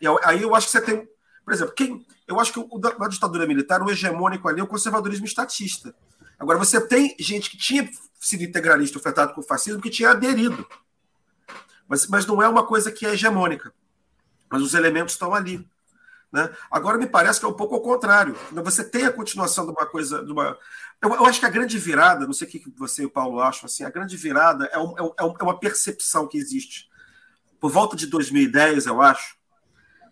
E 0.00 0.06
aí 0.24 0.42
eu 0.42 0.56
acho 0.56 0.66
que 0.66 0.72
você 0.72 0.80
tem, 0.80 1.08
por 1.44 1.54
exemplo, 1.54 1.72
quem, 1.72 2.04
eu 2.26 2.40
acho 2.40 2.52
que 2.52 2.58
o, 2.58 2.78
da, 2.78 2.90
ditadura 3.06 3.46
militar, 3.46 3.80
o 3.80 3.90
hegemônico 3.90 4.48
ali 4.48 4.60
é 4.60 4.62
o 4.62 4.66
conservadorismo 4.66 5.24
estatista. 5.24 5.94
Agora, 6.36 6.58
você 6.58 6.80
tem 6.80 7.16
gente 7.18 7.50
que 7.50 7.56
tinha 7.56 7.88
sido 8.20 8.42
integralista, 8.42 8.98
ofertado 8.98 9.34
com 9.34 9.40
o 9.40 9.44
fascismo, 9.44 9.80
que 9.80 9.90
tinha 9.90 10.10
aderido. 10.10 10.66
Mas, 11.88 12.06
mas 12.06 12.26
não 12.26 12.42
é 12.42 12.48
uma 12.48 12.66
coisa 12.66 12.92
que 12.92 13.06
é 13.06 13.14
hegemônica. 13.14 13.72
Mas 14.50 14.62
os 14.62 14.74
elementos 14.74 15.14
estão 15.14 15.34
ali. 15.34 15.66
Né? 16.32 16.50
Agora 16.70 16.98
me 16.98 17.06
parece 17.06 17.40
que 17.40 17.46
é 17.46 17.48
um 17.48 17.54
pouco 17.54 17.74
ao 17.74 17.80
contrário. 17.80 18.36
Você 18.52 18.84
tem 18.84 19.06
a 19.06 19.12
continuação 19.12 19.64
de 19.64 19.72
uma 19.72 19.86
coisa. 19.86 20.24
De 20.24 20.30
uma... 20.30 20.58
Eu, 21.00 21.14
eu 21.14 21.26
acho 21.26 21.40
que 21.40 21.46
a 21.46 21.50
grande 21.50 21.78
virada, 21.78 22.26
não 22.26 22.32
sei 22.32 22.46
o 22.46 22.50
que 22.50 22.62
você 22.76 23.02
e 23.02 23.06
o 23.06 23.10
Paulo 23.10 23.40
acham, 23.40 23.66
assim, 23.66 23.84
a 23.84 23.90
grande 23.90 24.16
virada 24.16 24.66
é, 24.66 24.78
um, 24.78 24.94
é, 24.98 25.24
um, 25.24 25.34
é 25.38 25.42
uma 25.42 25.58
percepção 25.58 26.26
que 26.26 26.36
existe. 26.36 26.88
Por 27.60 27.70
volta 27.70 27.96
de 27.96 28.06
2010, 28.06 28.86
eu 28.86 29.00
acho, 29.00 29.36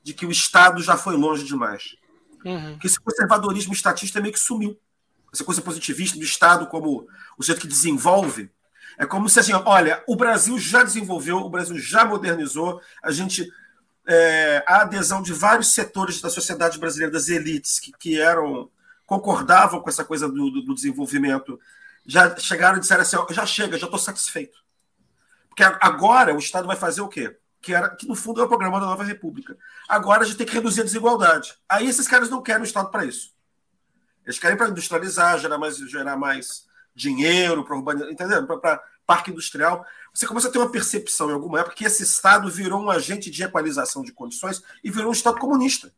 de 0.02 0.14
que 0.14 0.26
o 0.26 0.30
Estado 0.30 0.82
já 0.82 0.96
foi 0.96 1.16
longe 1.16 1.44
demais. 1.44 1.96
Uhum. 2.44 2.78
Que 2.78 2.86
esse 2.86 2.98
conservadorismo 2.98 3.72
estatista 3.72 4.20
meio 4.20 4.32
que 4.32 4.40
sumiu. 4.40 4.78
Essa 5.32 5.44
coisa 5.44 5.60
positivista 5.60 6.16
do 6.16 6.24
Estado 6.24 6.66
como 6.66 7.06
o 7.36 7.42
jeito 7.42 7.60
que 7.60 7.66
desenvolve. 7.66 8.50
É 8.98 9.04
como 9.04 9.28
se 9.28 9.38
assim, 9.38 9.52
olha, 9.52 10.02
o 10.06 10.16
Brasil 10.16 10.58
já 10.58 10.82
desenvolveu, 10.82 11.38
o 11.38 11.50
Brasil 11.50 11.78
já 11.78 12.04
modernizou, 12.04 12.80
a 13.02 13.10
gente 13.10 13.52
é, 14.06 14.62
a 14.66 14.82
adesão 14.82 15.20
de 15.20 15.32
vários 15.32 15.72
setores 15.74 16.20
da 16.20 16.30
sociedade 16.30 16.78
brasileira, 16.78 17.12
das 17.12 17.28
elites, 17.28 17.80
que, 17.80 17.92
que 17.92 18.20
eram 18.20 18.70
concordavam 19.04 19.80
com 19.80 19.88
essa 19.88 20.04
coisa 20.04 20.28
do, 20.28 20.50
do, 20.50 20.62
do 20.62 20.74
desenvolvimento, 20.74 21.58
já 22.04 22.36
chegaram 22.38 22.76
e 22.76 22.80
disseram 22.80 23.02
assim: 23.02 23.16
já 23.30 23.46
chega, 23.46 23.78
já 23.78 23.86
estou 23.86 23.98
satisfeito. 23.98 24.58
Porque 25.48 25.62
agora 25.62 26.34
o 26.34 26.38
Estado 26.38 26.66
vai 26.66 26.76
fazer 26.76 27.00
o 27.00 27.08
quê? 27.08 27.36
Que, 27.62 27.74
era, 27.74 27.88
que 27.88 28.06
no 28.06 28.14
fundo 28.14 28.40
é 28.40 28.44
o 28.44 28.48
programa 28.48 28.78
da 28.78 28.86
Nova 28.86 29.02
República. 29.02 29.56
Agora 29.88 30.22
a 30.22 30.26
gente 30.26 30.36
tem 30.36 30.46
que 30.46 30.52
reduzir 30.52 30.82
a 30.82 30.84
desigualdade. 30.84 31.54
Aí 31.68 31.86
esses 31.86 32.06
caras 32.06 32.28
não 32.28 32.42
querem 32.42 32.62
o 32.62 32.64
Estado 32.64 32.90
para 32.90 33.04
isso. 33.04 33.34
Eles 34.24 34.38
querem 34.38 34.56
para 34.56 34.68
industrializar, 34.68 35.38
gerar 35.38 35.56
mais, 35.56 35.78
gerar 35.78 36.16
mais 36.16 36.66
dinheiro, 36.94 37.64
para 37.64 37.76
urbanizar, 37.76 38.10
entendeu? 38.10 38.46
Para 38.46 38.82
parque 39.06 39.30
industrial, 39.30 39.86
você 40.16 40.26
começa 40.26 40.48
a 40.48 40.50
ter 40.50 40.56
uma 40.56 40.70
percepção 40.70 41.28
em 41.28 41.34
alguma 41.34 41.60
época 41.60 41.76
que 41.76 41.84
esse 41.84 42.02
Estado 42.02 42.50
virou 42.50 42.80
um 42.80 42.90
agente 42.90 43.30
de 43.30 43.42
equalização 43.42 44.02
de 44.02 44.12
condições 44.12 44.62
e 44.82 44.90
virou 44.90 45.10
um 45.10 45.12
Estado 45.12 45.38
comunista. 45.38 45.92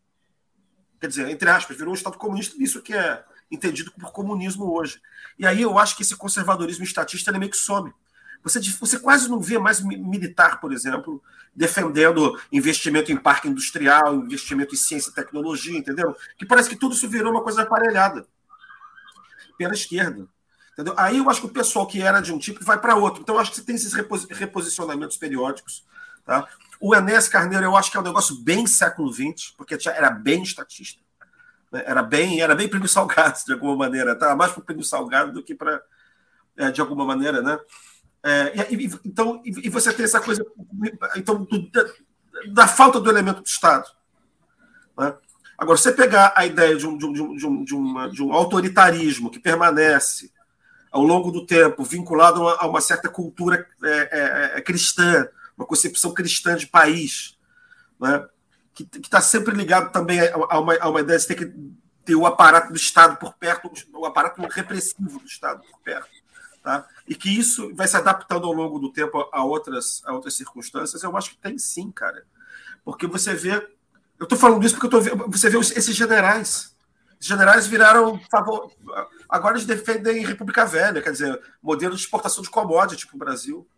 Quer 1.00 1.06
dizer, 1.06 1.28
entre 1.28 1.48
aspas, 1.48 1.76
virou 1.76 1.92
um 1.92 1.94
Estado 1.94 2.18
comunista, 2.18 2.60
isso 2.60 2.82
que 2.82 2.92
é 2.92 3.24
entendido 3.48 3.92
por 3.92 4.10
comunismo 4.10 4.74
hoje. 4.74 5.00
E 5.38 5.46
aí 5.46 5.62
eu 5.62 5.78
acho 5.78 5.96
que 5.96 6.02
esse 6.02 6.16
conservadorismo 6.16 6.82
estatista 6.82 7.30
ele 7.30 7.38
meio 7.38 7.52
que 7.52 7.56
some. 7.56 7.94
Você, 8.42 8.58
você 8.58 8.98
quase 8.98 9.28
não 9.28 9.40
vê 9.40 9.56
mais 9.56 9.80
militar, 9.80 10.60
por 10.60 10.72
exemplo, 10.72 11.22
defendendo 11.54 12.36
investimento 12.50 13.12
em 13.12 13.16
parque 13.16 13.46
industrial, 13.46 14.16
investimento 14.16 14.74
em 14.74 14.78
ciência 14.78 15.10
e 15.10 15.14
tecnologia, 15.14 15.78
entendeu? 15.78 16.16
Que 16.36 16.44
parece 16.44 16.68
que 16.68 16.76
tudo 16.76 16.92
isso 16.92 17.08
virou 17.08 17.30
uma 17.30 17.44
coisa 17.44 17.62
aparelhada 17.62 18.26
pela 19.56 19.74
esquerda. 19.74 20.28
Entendeu? 20.78 20.94
Aí 20.96 21.18
eu 21.18 21.28
acho 21.28 21.40
que 21.40 21.46
o 21.48 21.52
pessoal 21.52 21.88
que 21.88 22.00
era 22.00 22.20
de 22.20 22.32
um 22.32 22.38
tipo 22.38 22.64
vai 22.64 22.80
para 22.80 22.94
outro. 22.94 23.20
Então 23.20 23.34
eu 23.34 23.40
acho 23.40 23.50
que 23.50 23.56
você 23.56 23.64
tem 23.64 23.74
esses 23.74 23.92
reposicionamentos 23.92 25.16
periódicos. 25.16 25.84
Tá? 26.24 26.46
O 26.80 26.94
Enes 26.94 27.26
Carneiro 27.26 27.64
eu 27.64 27.76
acho 27.76 27.90
que 27.90 27.96
é 27.96 28.00
um 28.00 28.04
negócio 28.04 28.36
bem 28.42 28.64
século 28.64 29.12
XX, 29.12 29.54
porque 29.56 29.76
era 29.88 30.08
bem 30.08 30.40
estatista. 30.40 31.02
Né? 31.72 31.82
Era 31.84 32.00
bem 32.00 32.40
era 32.40 32.54
bem 32.54 32.68
prêmio 32.68 32.88
salgado, 32.88 33.40
de 33.44 33.52
alguma 33.54 33.74
maneira. 33.74 34.14
Tá? 34.14 34.36
Mais 34.36 34.52
para 34.52 34.60
o 34.60 34.64
prêmio 34.64 34.84
salgado 34.84 35.32
do 35.32 35.42
que 35.42 35.52
para, 35.52 35.82
é, 36.56 36.70
de 36.70 36.80
alguma 36.80 37.04
maneira, 37.04 37.42
né? 37.42 37.58
É, 38.22 38.72
e, 38.72 38.84
então, 39.04 39.42
e, 39.44 39.68
você 39.68 39.92
tem 39.92 40.04
essa 40.04 40.20
coisa 40.20 40.44
então, 41.16 41.42
do, 41.44 41.70
da, 41.70 41.84
da, 42.52 42.68
falta 42.68 43.00
do 43.00 43.10
elemento 43.10 43.40
do 43.40 43.46
Estado. 43.46 43.88
Né? 44.96 45.12
Agora, 45.56 45.76
você 45.76 45.92
pegar 45.92 46.32
a 46.36 46.46
ideia 46.46 46.76
de 46.76 46.86
um, 46.86 46.96
de, 46.96 47.06
um, 47.06 47.36
de, 47.36 47.46
um, 47.46 47.64
de, 47.64 47.74
uma, 47.74 48.08
de 48.10 48.22
um 48.22 48.32
autoritarismo 48.32 49.30
que 49.30 49.40
permanece 49.40 50.32
ao 50.90 51.02
longo 51.02 51.30
do 51.30 51.44
tempo, 51.44 51.84
vinculado 51.84 52.46
a 52.48 52.66
uma 52.66 52.80
certa 52.80 53.08
cultura 53.08 53.66
é, 53.82 53.88
é, 53.88 54.58
é 54.58 54.60
cristã, 54.60 55.28
uma 55.56 55.66
concepção 55.66 56.12
cristã 56.12 56.56
de 56.56 56.66
país, 56.66 57.36
né? 58.00 58.26
que 58.72 58.88
está 59.02 59.20
sempre 59.20 59.54
ligado 59.54 59.90
também 59.90 60.20
a 60.20 60.58
uma, 60.58 60.76
a 60.76 60.88
uma 60.88 61.00
ideia 61.00 61.18
de 61.18 61.26
ter 61.26 61.34
que 61.34 61.52
ter 62.04 62.14
o 62.14 62.26
aparato 62.26 62.72
do 62.72 62.76
Estado 62.76 63.16
por 63.16 63.34
perto, 63.34 63.70
o 63.92 64.06
aparato 64.06 64.40
repressivo 64.46 65.18
do 65.18 65.26
Estado 65.26 65.62
por 65.68 65.80
perto. 65.80 66.08
Tá? 66.62 66.86
E 67.06 67.14
que 67.14 67.28
isso 67.28 67.74
vai 67.74 67.88
se 67.88 67.96
adaptando 67.96 68.46
ao 68.46 68.52
longo 68.52 68.78
do 68.78 68.92
tempo 68.92 69.28
a 69.32 69.42
outras, 69.42 70.02
a 70.06 70.12
outras 70.12 70.34
circunstâncias, 70.34 71.02
eu 71.02 71.16
acho 71.16 71.30
que 71.30 71.38
tem 71.38 71.58
sim, 71.58 71.90
cara. 71.90 72.24
Porque 72.84 73.06
você 73.06 73.34
vê. 73.34 73.54
Eu 74.18 74.24
estou 74.24 74.38
falando 74.38 74.64
isso 74.64 74.74
porque 74.76 74.94
eu 74.94 75.16
tô, 75.16 75.28
você 75.28 75.50
vê 75.50 75.58
esses 75.58 75.94
generais 75.94 76.76
os 77.20 77.26
generais 77.26 77.66
viraram. 77.66 78.20
Favor... 78.30 78.70
Agora 79.28 79.56
eles 79.56 79.66
defendem 79.66 80.24
República 80.24 80.64
Velha, 80.64 81.02
quer 81.02 81.12
dizer, 81.12 81.40
modelo 81.62 81.94
de 81.94 82.00
exportação 82.00 82.42
de 82.42 82.48
commodity 82.48 83.06
para 83.06 83.16
o 83.16 83.18
Brasil. 83.18 83.68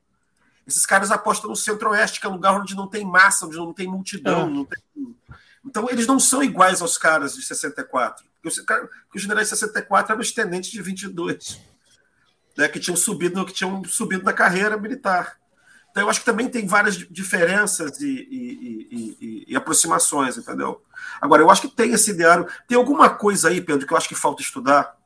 Esses 0.66 0.86
caras 0.86 1.10
apostam 1.10 1.50
no 1.50 1.56
Centro-Oeste, 1.56 2.20
que 2.20 2.26
é 2.26 2.28
um 2.30 2.34
lugar 2.34 2.54
onde 2.54 2.76
não 2.76 2.86
tem 2.86 3.04
massa, 3.04 3.46
onde 3.46 3.56
não 3.56 3.72
tem 3.72 3.88
multidão. 3.88 4.42
É. 4.42 4.50
Não 4.50 4.64
tem... 4.64 4.82
Então, 5.64 5.88
eles 5.90 6.06
não 6.06 6.20
são 6.20 6.42
iguais 6.42 6.80
aos 6.80 6.96
caras 6.96 7.34
de 7.34 7.42
64. 7.42 8.24
Porque 8.40 8.48
os, 8.48 8.64
os 9.14 9.22
generais 9.22 9.48
de 9.48 9.56
64 9.56 10.12
eram 10.12 10.22
os 10.22 10.32
tenentes 10.32 10.70
de 10.70 10.80
22, 10.80 11.60
né, 12.56 12.68
que 12.68 12.80
tinham 12.80 12.96
subido, 12.96 13.44
que 13.44 13.52
tinham 13.52 13.84
subido 13.84 14.24
na 14.24 14.32
carreira 14.32 14.76
militar. 14.78 15.38
Então, 15.90 16.04
eu 16.04 16.08
acho 16.08 16.20
que 16.20 16.26
também 16.26 16.48
tem 16.48 16.66
várias 16.66 16.96
diferenças 16.96 18.00
e, 18.00 18.06
e, 18.08 19.16
e, 19.20 19.44
e, 19.48 19.56
aproximações, 19.56 20.38
entendeu? 20.38 20.82
Agora, 21.20 21.42
eu 21.42 21.50
acho 21.50 21.62
que 21.62 21.68
tem 21.68 21.92
esse 21.92 22.12
ideário. 22.12 22.46
Tem 22.68 22.78
alguma 22.78 23.10
coisa 23.10 23.48
aí, 23.48 23.60
Pedro, 23.60 23.86
que 23.86 23.92
eu 23.92 23.96
acho 23.96 24.08
que 24.08 24.14
falta 24.14 24.40
estudar, 24.40 24.96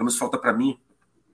pelo 0.00 0.06
menos 0.06 0.18
falta 0.18 0.38
para 0.38 0.54
mim 0.54 0.80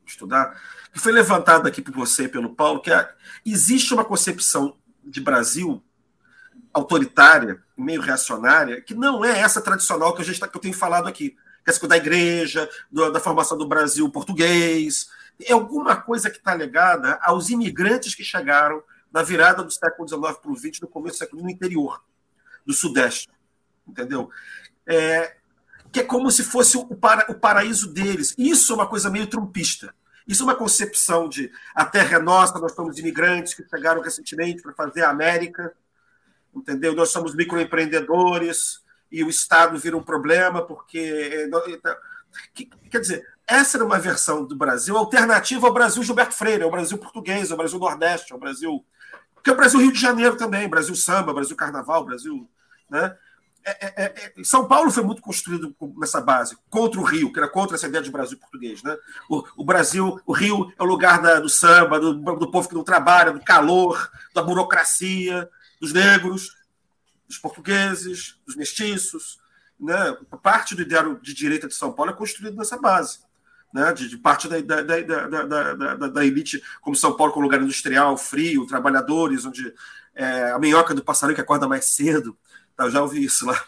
estudar, 0.04 0.60
que 0.92 0.98
foi 0.98 1.12
levantada 1.12 1.68
aqui 1.68 1.80
por 1.80 1.94
você 1.94 2.24
e 2.24 2.28
pelo 2.28 2.52
Paulo, 2.52 2.80
que 2.80 2.90
é, 2.90 3.08
existe 3.44 3.94
uma 3.94 4.04
concepção 4.04 4.76
de 5.04 5.20
Brasil 5.20 5.80
autoritária, 6.72 7.62
meio 7.76 8.00
reacionária, 8.00 8.80
que 8.80 8.92
não 8.92 9.24
é 9.24 9.38
essa 9.38 9.60
tradicional 9.60 10.14
que, 10.14 10.22
a 10.22 10.24
gente, 10.24 10.40
tá, 10.40 10.48
que 10.48 10.56
eu 10.56 10.60
tenho 10.60 10.74
falado 10.74 11.06
aqui, 11.06 11.30
que 11.30 11.36
é 11.68 11.70
essa 11.70 11.86
da 11.86 11.96
igreja, 11.96 12.68
do, 12.90 13.08
da 13.12 13.20
formação 13.20 13.56
do 13.56 13.68
Brasil 13.68 14.10
português, 14.10 15.08
é 15.40 15.52
alguma 15.52 15.94
coisa 15.94 16.28
que 16.28 16.38
está 16.38 16.52
ligada 16.52 17.20
aos 17.22 17.50
imigrantes 17.50 18.16
que 18.16 18.24
chegaram 18.24 18.82
na 19.12 19.22
virada 19.22 19.62
do 19.62 19.70
século 19.70 20.08
XIX 20.08 20.38
para 20.38 20.50
o 20.50 20.56
XX, 20.56 20.80
no 20.80 20.88
começo 20.88 21.16
do 21.16 21.18
século 21.20 21.42
no 21.42 21.50
interior, 21.50 22.02
do 22.66 22.74
Sudeste, 22.74 23.28
entendeu? 23.86 24.28
É, 24.84 25.35
que 25.96 26.00
é 26.00 26.04
como 26.04 26.30
se 26.30 26.44
fosse 26.44 26.76
o, 26.76 26.84
para, 26.84 27.24
o 27.32 27.34
paraíso 27.34 27.90
deles. 27.90 28.34
Isso 28.36 28.70
é 28.70 28.76
uma 28.76 28.86
coisa 28.86 29.08
meio 29.08 29.26
trumpista. 29.26 29.94
Isso 30.28 30.42
é 30.42 30.44
uma 30.44 30.54
concepção 30.54 31.26
de 31.26 31.50
a 31.74 31.86
terra 31.86 32.18
é 32.18 32.20
nossa, 32.20 32.58
nós 32.58 32.72
somos 32.72 32.98
imigrantes 32.98 33.54
que 33.54 33.66
chegaram 33.66 34.02
recentemente 34.02 34.60
para 34.60 34.74
fazer 34.74 35.04
a 35.04 35.08
América, 35.08 35.72
entendeu? 36.54 36.94
Nós 36.94 37.08
somos 37.08 37.34
microempreendedores 37.34 38.82
e 39.10 39.24
o 39.24 39.30
Estado 39.30 39.78
vira 39.78 39.96
um 39.96 40.02
problema 40.02 40.60
porque. 40.60 41.48
É, 42.52 42.68
quer 42.90 43.00
dizer, 43.00 43.26
essa 43.46 43.78
era 43.78 43.84
uma 43.86 43.98
versão 43.98 44.44
do 44.44 44.54
Brasil 44.54 44.98
alternativa 44.98 45.66
ao 45.66 45.72
Brasil 45.72 46.02
Gilberto 46.02 46.34
Freire, 46.34 46.62
ao 46.62 46.70
Brasil 46.70 46.98
português, 46.98 47.50
ao 47.50 47.56
Brasil 47.56 47.78
Nordeste, 47.78 48.34
ao 48.34 48.38
Brasil 48.38 48.84
Porque 49.34 49.48
é 49.48 49.52
o 49.54 49.56
Brasil 49.56 49.80
Rio 49.80 49.92
de 49.92 50.00
Janeiro 50.00 50.36
também, 50.36 50.68
Brasil 50.68 50.94
Samba, 50.94 51.32
Brasil 51.32 51.56
Carnaval, 51.56 52.04
Brasil. 52.04 52.46
Né? 52.90 53.16
É, 53.68 54.04
é, 54.04 54.04
é, 54.04 54.44
São 54.44 54.68
Paulo 54.68 54.92
foi 54.92 55.02
muito 55.02 55.20
construído 55.20 55.74
nessa 55.98 56.20
base, 56.20 56.56
contra 56.70 57.00
o 57.00 57.02
Rio, 57.02 57.32
que 57.32 57.38
era 57.40 57.48
contra 57.48 57.74
essa 57.74 57.88
ideia 57.88 58.02
de 58.02 58.12
Brasil 58.12 58.38
português. 58.38 58.80
Né? 58.80 58.96
O, 59.28 59.44
o 59.56 59.64
Brasil, 59.64 60.20
o 60.24 60.32
Rio 60.32 60.72
é 60.78 60.82
o 60.84 60.86
lugar 60.86 61.20
da, 61.20 61.40
do 61.40 61.48
samba, 61.48 61.98
do, 61.98 62.14
do, 62.14 62.48
povo 62.48 62.68
que 62.68 62.76
não 62.76 62.84
trabalha, 62.84 63.32
do 63.32 63.40
calor, 63.40 64.08
da 64.32 64.40
burocracia, 64.40 65.50
dos 65.80 65.92
negros, 65.92 66.56
dos 67.26 67.38
portugueses, 67.38 68.38
dos 68.46 68.54
mestiços. 68.54 69.40
Né? 69.80 70.16
Parte 70.40 70.76
do 70.76 70.82
ideário 70.82 71.18
de 71.20 71.34
direita 71.34 71.66
de 71.66 71.74
São 71.74 71.92
Paulo 71.92 72.12
é 72.12 72.14
construído 72.14 72.56
nessa 72.56 72.78
base. 72.78 73.18
Né? 73.74 73.92
De, 73.92 74.08
de 74.08 74.16
parte 74.16 74.46
da, 74.46 74.60
da, 74.60 74.82
da, 74.82 76.06
da, 76.06 76.24
elite, 76.24 76.62
como 76.80 76.94
São 76.94 77.16
Paulo, 77.16 77.32
como 77.32 77.44
lugar 77.44 77.60
industrial, 77.60 78.16
frio, 78.16 78.64
trabalhadores, 78.64 79.44
onde 79.44 79.74
é, 80.14 80.52
a 80.52 80.58
minhoca 80.60 80.94
do 80.94 81.02
passarinho 81.02 81.34
que 81.34 81.42
acorda 81.42 81.66
mais 81.66 81.86
cedo 81.86 82.38
Tá, 82.76 82.84
eu 82.84 82.90
já 82.90 83.02
ouvi 83.02 83.24
isso 83.24 83.46
lá. 83.46 83.64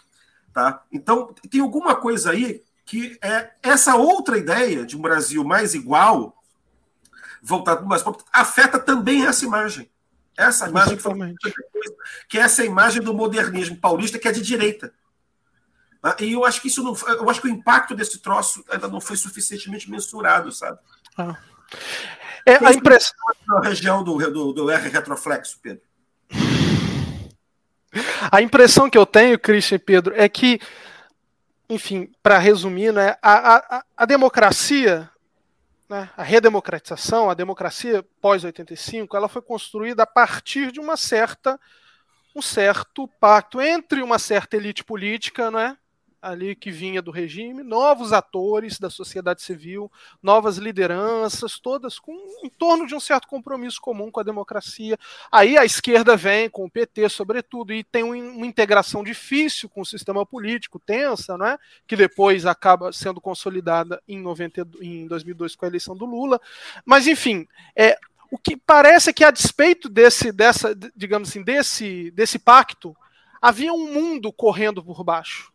Tá? 0.52 0.82
Então, 0.92 1.34
tem 1.50 1.60
alguma 1.60 1.94
coisa 1.94 2.30
aí 2.30 2.62
que 2.84 3.18
é 3.22 3.50
essa 3.62 3.96
outra 3.96 4.38
ideia 4.38 4.84
de 4.84 4.96
um 4.96 5.00
Brasil 5.00 5.44
mais 5.44 5.74
igual, 5.74 6.42
voltado 7.42 7.86
mais 7.86 8.02
afeta 8.32 8.78
também 8.78 9.26
essa 9.26 9.44
imagem. 9.44 9.90
Essa 10.36 10.68
imagem 10.68 10.96
que, 10.96 11.02
foi, 11.02 11.34
que 12.28 12.38
é 12.38 12.42
essa 12.42 12.64
imagem 12.64 13.02
do 13.02 13.12
modernismo 13.12 13.76
paulista 13.76 14.18
que 14.18 14.28
é 14.28 14.32
de 14.32 14.40
direita. 14.40 14.92
Tá? 16.00 16.16
E 16.20 16.32
eu 16.32 16.44
acho 16.44 16.62
que 16.62 16.68
isso 16.68 16.82
não, 16.82 16.96
eu 17.08 17.28
acho 17.28 17.40
que 17.40 17.48
o 17.48 17.50
impacto 17.50 17.94
desse 17.94 18.18
troço 18.20 18.64
ainda 18.70 18.88
não 18.88 19.00
foi 19.00 19.16
suficientemente 19.16 19.90
mensurado, 19.90 20.52
sabe? 20.52 20.78
Ah. 21.16 21.36
É, 22.46 22.64
a 22.64 22.72
impressão 22.72 23.16
na 23.46 23.60
região 23.60 24.02
do, 24.02 24.16
do, 24.30 24.52
do 24.52 24.70
R 24.70 24.88
retroflexo, 24.88 25.58
Pedro. 25.60 25.82
A 28.30 28.42
impressão 28.42 28.90
que 28.90 28.98
eu 28.98 29.06
tenho, 29.06 29.38
Christian 29.38 29.76
e 29.76 29.78
Pedro, 29.78 30.14
é 30.16 30.28
que, 30.28 30.60
enfim, 31.68 32.12
para 32.22 32.38
resumir, 32.38 32.92
né, 32.92 33.16
a, 33.22 33.56
a, 33.56 33.84
a 33.96 34.04
democracia, 34.04 35.08
né, 35.88 36.10
a 36.16 36.22
redemocratização, 36.22 37.30
a 37.30 37.34
democracia 37.34 38.04
pós-85, 38.20 39.14
ela 39.14 39.28
foi 39.28 39.40
construída 39.40 40.02
a 40.02 40.06
partir 40.06 40.70
de 40.70 40.80
uma 40.80 40.96
certa 40.96 41.58
um 42.36 42.42
certo 42.42 43.08
pacto 43.18 43.60
entre 43.60 44.00
uma 44.00 44.18
certa 44.18 44.56
elite 44.56 44.84
política, 44.84 45.50
né, 45.50 45.76
ali 46.20 46.54
que 46.56 46.70
vinha 46.70 47.00
do 47.00 47.10
regime, 47.10 47.62
novos 47.62 48.12
atores 48.12 48.78
da 48.78 48.90
sociedade 48.90 49.42
civil, 49.42 49.90
novas 50.22 50.56
lideranças, 50.56 51.58
todas 51.58 51.98
com 51.98 52.12
em 52.42 52.48
torno 52.48 52.86
de 52.86 52.94
um 52.94 53.00
certo 53.00 53.26
compromisso 53.28 53.80
comum 53.80 54.10
com 54.10 54.20
a 54.20 54.24
democracia. 54.24 54.98
Aí 55.30 55.56
a 55.56 55.64
esquerda 55.64 56.16
vem 56.16 56.50
com 56.50 56.64
o 56.64 56.70
PT, 56.70 57.08
sobretudo, 57.08 57.72
e 57.72 57.84
tem 57.84 58.02
uma 58.02 58.46
integração 58.46 59.02
difícil 59.04 59.68
com 59.68 59.80
o 59.80 59.86
sistema 59.86 60.26
político, 60.26 60.78
tensa, 60.78 61.38
não 61.38 61.46
é? 61.46 61.58
que 61.86 61.96
depois 61.96 62.46
acaba 62.46 62.92
sendo 62.92 63.20
consolidada 63.20 64.02
em, 64.06 64.20
90, 64.20 64.68
em 64.80 65.06
2002 65.06 65.54
com 65.54 65.64
a 65.64 65.68
eleição 65.68 65.96
do 65.96 66.04
Lula. 66.04 66.40
Mas, 66.84 67.06
enfim, 67.06 67.46
é, 67.76 67.96
o 68.30 68.38
que 68.38 68.56
parece 68.56 69.10
é 69.10 69.12
que, 69.12 69.24
a 69.24 69.30
despeito 69.30 69.88
desse, 69.88 70.32
dessa, 70.32 70.74
digamos 70.96 71.28
assim, 71.28 71.42
desse, 71.42 72.10
desse 72.10 72.38
pacto, 72.38 72.96
havia 73.40 73.72
um 73.72 73.92
mundo 73.92 74.32
correndo 74.32 74.82
por 74.82 75.04
baixo 75.04 75.52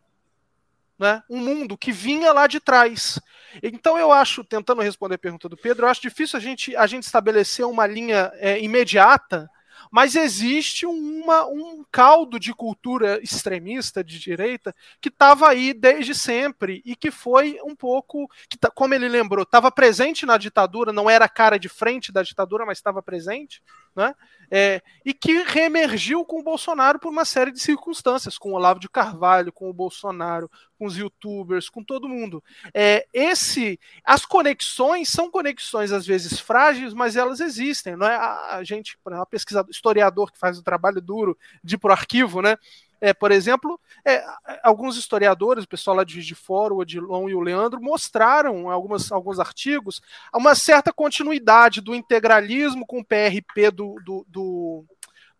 né? 0.98 1.22
um 1.28 1.38
mundo 1.38 1.76
que 1.76 1.92
vinha 1.92 2.32
lá 2.32 2.46
de 2.46 2.60
trás. 2.60 3.20
Então 3.62 3.98
eu 3.98 4.12
acho, 4.12 4.44
tentando 4.44 4.82
responder 4.82 5.14
a 5.16 5.18
pergunta 5.18 5.48
do 5.48 5.56
Pedro, 5.56 5.86
eu 5.86 5.90
acho 5.90 6.02
difícil 6.02 6.38
a 6.38 6.42
gente, 6.42 6.76
a 6.76 6.86
gente 6.86 7.04
estabelecer 7.04 7.66
uma 7.66 7.86
linha 7.86 8.32
é, 8.34 8.60
imediata, 8.62 9.48
mas 9.90 10.16
existe 10.16 10.86
uma, 10.86 11.46
um 11.46 11.84
caldo 11.90 12.40
de 12.40 12.52
cultura 12.52 13.20
extremista 13.22 14.02
de 14.02 14.18
direita 14.18 14.74
que 15.00 15.08
estava 15.08 15.48
aí 15.48 15.72
desde 15.72 16.14
sempre 16.14 16.82
e 16.84 16.96
que 16.96 17.10
foi 17.10 17.58
um 17.64 17.76
pouco, 17.76 18.28
que, 18.48 18.58
tá, 18.58 18.70
como 18.70 18.94
ele 18.94 19.08
lembrou, 19.08 19.44
estava 19.44 19.70
presente 19.70 20.26
na 20.26 20.36
ditadura, 20.36 20.92
não 20.92 21.08
era 21.08 21.28
cara 21.28 21.58
de 21.58 21.68
frente 21.68 22.10
da 22.10 22.22
ditadura, 22.22 22.66
mas 22.66 22.78
estava 22.78 23.02
presente, 23.02 23.62
né? 23.94 24.14
É, 24.50 24.82
e 25.04 25.12
que 25.12 25.42
reemergiu 25.42 26.24
com 26.24 26.38
o 26.38 26.42
Bolsonaro 26.42 26.98
por 26.98 27.08
uma 27.08 27.24
série 27.24 27.50
de 27.50 27.58
circunstâncias, 27.58 28.38
com 28.38 28.52
o 28.52 28.54
Olavo 28.54 28.78
de 28.78 28.88
Carvalho, 28.88 29.52
com 29.52 29.68
o 29.68 29.72
Bolsonaro, 29.72 30.50
com 30.78 30.86
os 30.86 30.96
youtubers, 30.96 31.68
com 31.68 31.82
todo 31.82 32.08
mundo. 32.08 32.42
É, 32.72 33.06
esse, 33.12 33.80
as 34.04 34.24
conexões 34.24 35.08
são 35.08 35.30
conexões 35.30 35.92
às 35.92 36.06
vezes 36.06 36.38
frágeis, 36.38 36.92
mas 36.92 37.16
elas 37.16 37.40
existem. 37.40 37.96
Não 37.96 38.06
é 38.06 38.14
a, 38.14 38.56
a 38.56 38.64
gente, 38.64 38.98
por 39.02 39.12
exemplo, 39.12 39.28
pesquisador, 39.30 39.70
historiador 39.70 40.30
que 40.30 40.38
faz 40.38 40.58
o 40.58 40.62
trabalho 40.62 41.00
duro 41.00 41.36
de 41.62 41.74
ir 41.74 41.78
para 41.78 41.90
o 41.90 41.92
arquivo, 41.92 42.42
né? 42.42 42.56
É, 43.00 43.12
por 43.12 43.30
exemplo, 43.32 43.78
é, 44.04 44.24
alguns 44.62 44.96
historiadores, 44.96 45.64
o 45.64 45.68
pessoal 45.68 45.96
lá 45.96 46.04
de 46.04 46.22
de 46.22 46.34
Fora, 46.34 46.72
o 46.72 46.78
Odilon 46.78 47.28
e 47.28 47.34
o 47.34 47.40
Leandro, 47.40 47.80
mostraram 47.80 48.70
algumas, 48.70 49.12
alguns 49.12 49.38
artigos 49.38 50.00
uma 50.34 50.54
certa 50.54 50.92
continuidade 50.92 51.80
do 51.80 51.94
integralismo 51.94 52.86
com 52.86 53.00
o 53.00 53.04
PRP 53.04 53.70
do, 53.70 53.96
do, 54.04 54.26
do, 54.28 54.84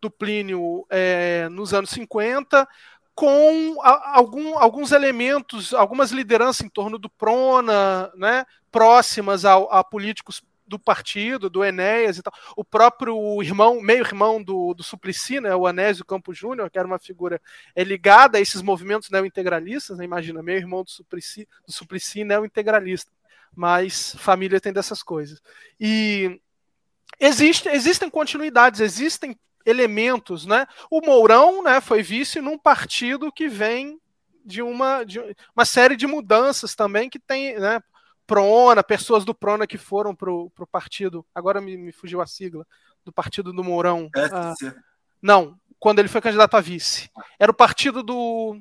do 0.01 0.11
Plínio 0.11 0.85
é, 0.89 1.47
nos 1.49 1.73
anos 1.73 1.89
50, 1.89 2.67
com 3.15 3.77
algum, 3.81 4.59
alguns 4.59 4.91
elementos, 4.91 5.73
algumas 5.73 6.11
lideranças 6.11 6.65
em 6.65 6.69
torno 6.69 6.97
do 6.97 7.09
Prona, 7.09 8.11
né, 8.15 8.45
próximas 8.69 9.45
a, 9.45 9.55
a 9.55 9.83
políticos 9.83 10.43
do 10.67 10.79
partido, 10.79 11.49
do 11.49 11.63
Enéas 11.63 12.17
e 12.17 12.23
tal. 12.23 12.33
O 12.55 12.63
próprio 12.63 13.41
irmão, 13.41 13.81
meio-irmão 13.81 14.41
do, 14.41 14.73
do 14.73 14.83
Suplicy, 14.83 15.39
né, 15.39 15.55
o 15.55 15.67
Anésio 15.67 16.05
Campos 16.05 16.37
Júnior, 16.37 16.69
que 16.69 16.79
era 16.79 16.87
uma 16.87 16.99
figura 16.99 17.41
é, 17.75 17.83
ligada 17.83 18.37
a 18.37 18.41
esses 18.41 18.61
movimentos 18.61 19.09
neo-integralistas, 19.09 19.97
né, 19.97 20.05
imagina, 20.05 20.41
meio-irmão 20.41 20.83
do 20.83 20.89
Suplicy, 20.89 21.47
do 21.65 21.71
Suplicy 21.71 22.23
neo-integralista. 22.23 23.11
Mas 23.55 24.15
família 24.17 24.59
tem 24.59 24.73
dessas 24.73 25.01
coisas. 25.01 25.41
E 25.79 26.41
existe, 27.19 27.69
existem 27.69 28.09
continuidades, 28.09 28.81
existem 28.81 29.37
elementos, 29.65 30.45
né? 30.45 30.67
O 30.91 31.01
Mourão, 31.01 31.63
né, 31.63 31.81
foi 31.81 32.03
vice 32.03 32.41
num 32.41 32.57
partido 32.57 33.31
que 33.31 33.47
vem 33.47 33.99
de 34.45 34.61
uma, 34.61 35.03
de 35.03 35.19
uma 35.55 35.65
série 35.65 35.95
de 35.95 36.05
mudanças 36.05 36.75
também 36.75 37.09
que 37.09 37.17
tem, 37.17 37.57
né? 37.57 37.81
Prona, 38.25 38.83
pessoas 38.83 39.23
do 39.23 39.33
Prona 39.33 39.67
que 39.67 39.77
foram 39.77 40.15
pro, 40.15 40.49
pro 40.51 40.67
partido, 40.67 41.25
agora 41.33 41.61
me, 41.61 41.77
me 41.77 41.91
fugiu 41.91 42.21
a 42.21 42.27
sigla, 42.27 42.65
do 43.03 43.11
partido 43.11 43.53
do 43.53 43.63
Mourão. 43.63 44.09
Ah, 44.31 44.53
não, 45.21 45.57
quando 45.79 45.99
ele 45.99 46.07
foi 46.07 46.21
candidato 46.21 46.55
a 46.55 46.61
vice. 46.61 47.09
Era 47.39 47.51
o 47.51 47.55
partido 47.55 48.01
do 48.01 48.57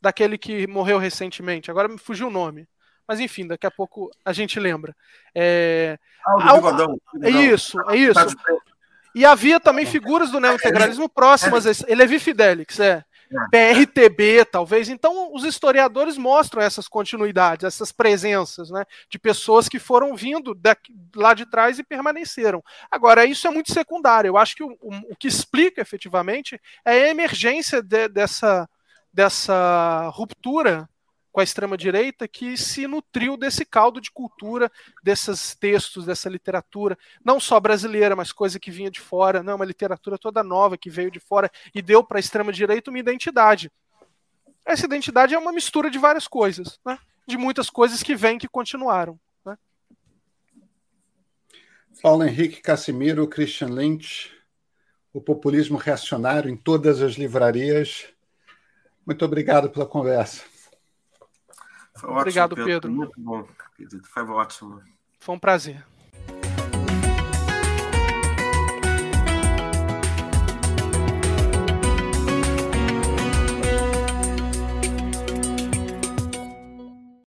daquele 0.00 0.38
que 0.38 0.66
morreu 0.66 0.98
recentemente, 0.98 1.70
agora 1.70 1.88
me 1.88 1.98
fugiu 1.98 2.28
o 2.28 2.30
nome. 2.30 2.68
Mas 3.08 3.20
enfim, 3.20 3.46
daqui 3.46 3.66
a 3.66 3.70
pouco 3.70 4.10
a 4.24 4.32
gente 4.32 4.58
lembra. 4.58 4.94
É, 5.34 5.98
ah, 6.26 6.54
o 6.54 6.56
bigodão, 6.56 7.00
é 7.22 7.30
isso, 7.30 7.78
é 7.88 7.96
isso. 7.96 8.36
E 9.14 9.24
havia 9.24 9.60
também 9.60 9.86
figuras 9.86 10.30
do 10.30 10.40
neointegralismo 10.40 11.08
próximas. 11.08 11.84
Ele 11.86 12.02
é 12.02 12.18
Fidelix, 12.18 12.80
é. 12.80 13.04
PRTB, 13.50 14.44
talvez. 14.44 14.88
Então, 14.88 15.32
os 15.34 15.44
historiadores 15.44 16.16
mostram 16.16 16.62
essas 16.62 16.88
continuidades, 16.88 17.64
essas 17.64 17.92
presenças, 17.92 18.70
né, 18.70 18.84
de 19.08 19.18
pessoas 19.18 19.68
que 19.68 19.78
foram 19.78 20.14
vindo 20.14 20.54
daqui, 20.54 20.94
lá 21.14 21.34
de 21.34 21.46
trás 21.50 21.78
e 21.78 21.84
permaneceram. 21.84 22.62
Agora, 22.90 23.24
isso 23.24 23.46
é 23.46 23.50
muito 23.50 23.72
secundário. 23.72 24.28
Eu 24.28 24.36
acho 24.36 24.56
que 24.56 24.62
o, 24.62 24.76
o, 24.80 25.16
que 25.16 25.28
explica 25.28 25.80
efetivamente 25.80 26.60
é 26.84 26.90
a 26.90 27.08
emergência 27.08 27.82
de, 27.82 28.08
dessa, 28.08 28.68
dessa 29.12 30.08
ruptura 30.12 30.88
com 31.36 31.40
a 31.40 31.44
extrema-direita 31.44 32.26
que 32.26 32.56
se 32.56 32.86
nutriu 32.86 33.36
desse 33.36 33.62
caldo 33.62 34.00
de 34.00 34.10
cultura, 34.10 34.72
desses 35.04 35.54
textos, 35.54 36.06
dessa 36.06 36.30
literatura, 36.30 36.96
não 37.22 37.38
só 37.38 37.60
brasileira, 37.60 38.16
mas 38.16 38.32
coisa 38.32 38.58
que 38.58 38.70
vinha 38.70 38.90
de 38.90 39.00
fora, 39.00 39.42
não, 39.42 39.56
uma 39.56 39.64
literatura 39.66 40.16
toda 40.16 40.42
nova 40.42 40.78
que 40.78 40.88
veio 40.88 41.10
de 41.10 41.20
fora 41.20 41.50
e 41.74 41.82
deu 41.82 42.02
para 42.02 42.18
a 42.18 42.20
extrema-direita 42.20 42.90
uma 42.90 42.98
identidade. 42.98 43.70
Essa 44.64 44.86
identidade 44.86 45.34
é 45.34 45.38
uma 45.38 45.52
mistura 45.52 45.90
de 45.90 45.98
várias 45.98 46.26
coisas, 46.26 46.80
né? 46.86 46.98
de 47.28 47.36
muitas 47.36 47.68
coisas 47.68 48.02
que 48.02 48.16
vêm 48.16 48.38
que 48.38 48.48
continuaram. 48.48 49.20
Né? 49.44 49.58
Paulo 52.00 52.24
Henrique 52.24 52.62
Casimiro, 52.62 53.28
Christian 53.28 53.68
Lynch, 53.68 54.32
o 55.12 55.20
populismo 55.20 55.76
reacionário 55.76 56.48
em 56.48 56.56
todas 56.56 57.02
as 57.02 57.16
livrarias. 57.16 58.06
Muito 59.04 59.22
obrigado 59.22 59.68
pela 59.68 59.84
conversa. 59.84 60.55
Foi 61.96 62.10
Obrigado, 62.10 62.52
ótimo, 62.52 62.66
Pedro. 62.66 62.90
Pedro. 62.90 62.92
Muito 62.92 63.20
bom, 63.20 63.48
Foi 64.08 64.34
ótimo. 64.34 64.82
Foi 65.18 65.34
um 65.34 65.38
prazer. 65.38 65.84